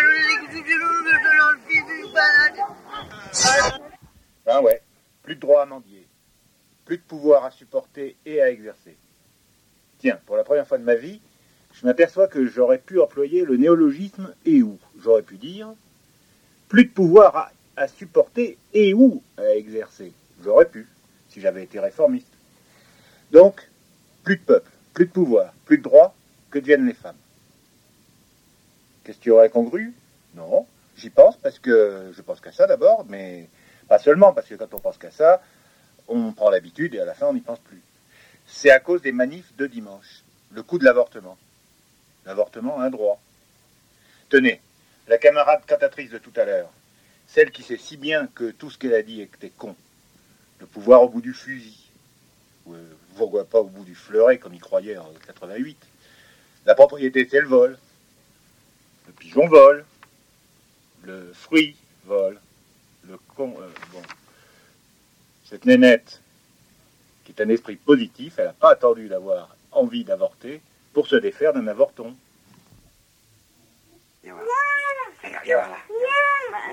Ben 4.46 4.62
ouais, 4.62 4.84
plus 5.24 5.34
de 5.34 5.40
droit 5.40 5.64
à 5.64 5.66
mendier, 5.66 6.08
plus 6.86 6.98
de 6.98 7.02
pouvoir 7.02 7.44
à 7.46 7.50
supporter 7.50 8.16
et 8.28 8.40
à 8.40 8.52
exercer. 8.52 8.96
Tiens, 9.98 10.20
pour 10.28 10.38
la 10.38 10.44
première 10.44 10.68
fois 10.68 10.78
de 10.78 10.84
ma 10.84 10.94
vie, 10.94 11.22
je 11.74 11.88
m'aperçois 11.88 12.28
que 12.28 12.46
j'aurais 12.46 12.78
pu 12.78 13.02
employer 13.02 13.46
le 13.46 13.58
néologisme 13.58 14.32
et 14.46 14.62
où. 14.62 14.78
J'aurais 15.02 15.24
pu 15.24 15.38
dire 15.38 15.74
plus 16.70 16.86
de 16.86 16.92
pouvoir 16.92 17.36
à, 17.36 17.52
à 17.78 17.88
supporter 17.88 18.60
et 18.76 18.94
ou 18.94 19.24
à 19.40 19.56
exercer. 19.56 20.14
J'aurais 20.44 20.66
pu, 20.66 20.88
si 21.30 21.42
j'avais 21.42 21.64
été 21.64 21.80
réformiste. 21.80 22.32
Donc, 23.32 23.68
plus 24.24 24.36
de 24.36 24.44
peuple, 24.44 24.70
plus 24.94 25.08
de 25.08 25.12
pouvoir, 25.12 25.52
plus 25.66 25.80
de 25.80 25.84
droit, 25.84 26.14
que 26.54 26.60
deviennent 26.60 26.86
les 26.86 26.94
femmes? 26.94 27.18
Qu'est-ce 29.04 29.18
qui 29.18 29.32
aurait 29.32 29.50
congru 29.50 29.92
Non, 30.36 30.68
j'y 30.96 31.10
pense 31.10 31.36
parce 31.38 31.58
que 31.58 32.14
je 32.16 32.22
pense 32.22 32.40
qu'à 32.40 32.52
ça 32.52 32.68
d'abord, 32.68 33.06
mais 33.10 33.50
pas 33.88 33.98
seulement, 33.98 34.34
parce 34.34 34.48
que 34.48 34.56
quand 34.56 34.72
on 34.74 34.80
pense 34.80 35.00
qu'à 35.00 35.10
ça, 35.10 35.42
on 36.08 36.32
prend 36.32 36.52
l'habitude 36.52 36.94
et 36.94 37.00
à 37.00 37.06
la 37.06 37.16
fin 37.16 37.26
on 37.26 37.34
n'y 37.34 37.42
pense 37.42 37.60
plus. 37.60 37.82
C'est 38.46 38.70
à 38.70 38.80
cause 38.80 39.02
des 39.02 39.12
manifs 39.12 39.56
de 39.58 39.66
dimanche, 39.66 40.24
le 40.52 40.62
coup 40.62 40.78
de 40.78 40.86
l'avortement. 40.86 41.38
L'avortement, 42.26 42.80
un 42.80 42.92
droit. 42.92 43.20
Tenez, 44.30 44.62
la 45.08 45.18
camarade 45.18 45.66
cantatrice 45.68 46.12
de 46.12 46.20
tout 46.20 46.34
à 46.36 46.46
l'heure, 46.46 46.72
celle 47.28 47.52
qui 47.52 47.64
sait 47.64 47.78
si 47.78 47.98
bien 47.98 48.28
que 48.28 48.52
tout 48.52 48.70
ce 48.70 48.78
qu'elle 48.78 48.94
a 48.94 49.02
dit 49.02 49.22
était 49.22 49.50
con. 49.50 49.76
Le 50.60 50.68
pouvoir 50.68 51.02
au 51.02 51.10
bout 51.10 51.22
du 51.22 51.34
fusil. 51.34 51.90
Ou, 52.68 52.76
euh, 52.76 53.44
pas 53.44 53.60
au 53.60 53.66
bout 53.66 53.84
du 53.84 53.96
fleuret, 53.96 54.38
comme 54.38 54.54
il 54.54 54.62
croyait 54.62 54.98
en 54.98 55.12
88. 55.26 55.78
La 56.66 56.76
propriété, 56.76 57.28
c'est 57.30 57.42
le 57.42 57.48
vol. 57.48 57.78
Le 59.08 59.14
pigeon 59.14 59.48
vole. 59.48 59.86
Le 61.04 61.34
fruit 61.34 61.76
vole. 62.06 62.40
Le 63.08 63.18
con. 63.36 63.54
euh, 63.60 63.70
bon. 63.92 64.02
Cette 65.44 65.66
nénette, 65.66 66.22
qui 67.26 67.34
est 67.34 67.42
un 67.42 67.50
esprit 67.50 67.76
positif, 67.76 68.36
elle 68.38 68.46
n'a 68.46 68.54
pas 68.54 68.72
attendu 68.72 69.10
d'avoir 69.10 69.56
envie 69.72 70.04
d'avorter 70.04 70.62
pour 70.94 71.08
se 71.08 71.16
défaire 71.16 71.54
d'un 71.54 71.68
avorton. 71.68 72.16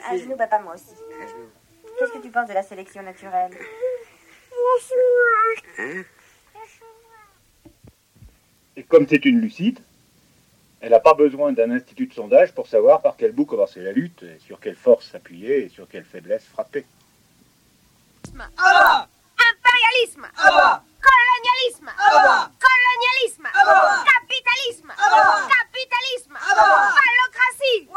Un 0.09 0.17
genou, 0.17 0.37
papa, 0.37 0.61
moi 0.61 0.75
aussi. 0.75 0.95
Qu'est-ce 1.99 2.13
que 2.13 2.23
tu 2.23 2.31
penses 2.31 2.49
de 2.49 2.55
la 2.55 2.63
sélection 2.63 3.03
naturelle? 3.03 3.51
Hein? 5.79 6.05
Et 8.81 8.85
comme 8.85 9.07
c'est 9.07 9.27
une 9.27 9.43
lucide, 9.43 9.79
elle 10.81 10.93
n'a 10.93 11.01
pas 11.01 11.13
besoin 11.13 11.53
d'un 11.53 11.71
institut 11.71 12.07
de 12.07 12.15
sondage 12.15 12.55
pour 12.55 12.67
savoir 12.67 13.03
par 13.03 13.15
quel 13.19 13.33
bout 13.33 13.45
commencer 13.45 13.81
la 13.81 13.93
lutte, 13.93 14.23
et 14.23 14.39
sur 14.39 14.59
quelle 14.59 14.75
force 14.75 15.11
s'appuyer 15.11 15.67
et 15.67 15.69
sur 15.69 15.87
quelle 15.87 16.07
faiblesse 16.07 16.47
frapper. 16.47 16.87
Ah 18.57 19.07
Impérialisme. 19.37 20.27
Ah 20.35 20.83
Colonialisme. 20.99 21.91
Colonialisme. 22.09 23.49
Capitalisme. 24.15 24.93
Capitalisme. 25.59 26.39
Phallocratie 26.97 27.89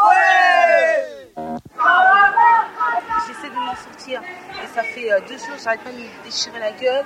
J'essaie 3.25 3.49
de 3.49 3.55
m'en 3.55 3.75
sortir. 3.77 4.21
Et 4.21 4.67
ça 4.75 4.83
fait 4.83 5.13
euh, 5.13 5.21
deux 5.29 5.37
jours, 5.37 5.55
j'arrête 5.63 5.81
pas 5.81 5.91
de 5.91 5.97
me 5.97 6.23
déchirer 6.25 6.59
la 6.59 6.71
gueule, 6.73 7.05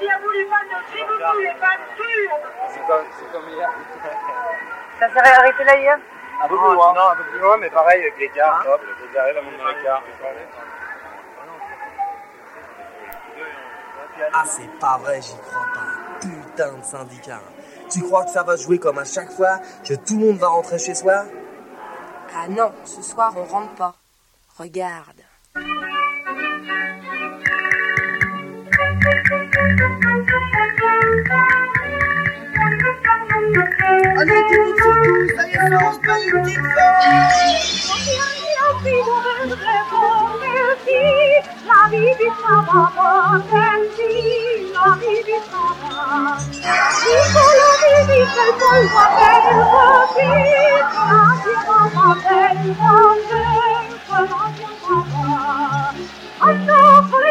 Merci 0.00 0.14
à 0.14 0.18
vous 0.18 0.30
les 0.30 0.46
fans 0.46 0.64
de 0.64 0.96
Djibouti, 0.96 1.42
les 1.42 1.54
fans 1.60 1.84
purs. 1.96 2.38
C'est 2.72 2.86
comme, 2.86 3.04
c'est 3.18 3.32
comme 3.32 3.48
hier. 3.50 3.70
Ça 4.98 5.08
s'est 5.12 5.18
arrêté 5.18 5.64
là 5.64 5.76
hier? 5.76 5.98
Un 6.42 6.48
peu 6.48 6.56
plus 6.56 6.74
loin. 6.74 6.94
Non, 6.94 7.08
un 7.10 7.16
peu 7.16 7.24
plus 7.24 7.38
loin, 7.38 7.56
mais 7.58 7.68
pareil 7.68 8.00
avec 8.00 8.18
l'écart. 8.18 8.64
Hop, 8.66 8.80
ils 9.12 9.18
arrivent 9.18 9.36
à 9.36 9.42
monter 9.42 9.58
dans 9.58 9.66
l'écart. 9.66 10.02
Ah, 14.32 14.44
c'est 14.46 14.78
pas 14.78 14.98
vrai, 14.98 15.20
j'y 15.20 15.36
crois 15.36 15.66
pas. 15.74 16.20
Putain 16.20 16.72
de 16.78 16.84
syndicat. 16.84 17.40
Tu 17.90 18.02
crois 18.02 18.24
que 18.24 18.30
ça 18.30 18.42
va 18.42 18.56
jouer 18.56 18.78
comme 18.78 18.98
à 18.98 19.04
chaque 19.04 19.32
fois 19.32 19.58
Que 19.84 19.94
tout 19.94 20.18
le 20.18 20.26
monde 20.26 20.38
va 20.38 20.48
rentrer 20.48 20.78
chez 20.78 20.94
soi? 20.94 21.24
Ah 22.34 22.48
non, 22.48 22.72
ce 22.84 23.02
soir 23.02 23.32
on 23.36 23.44
rentre 23.44 23.74
pas. 23.74 23.94
Regarde. 24.58 25.20
Allez, 56.42 56.66
tout 57.10 57.18
le 57.18 57.29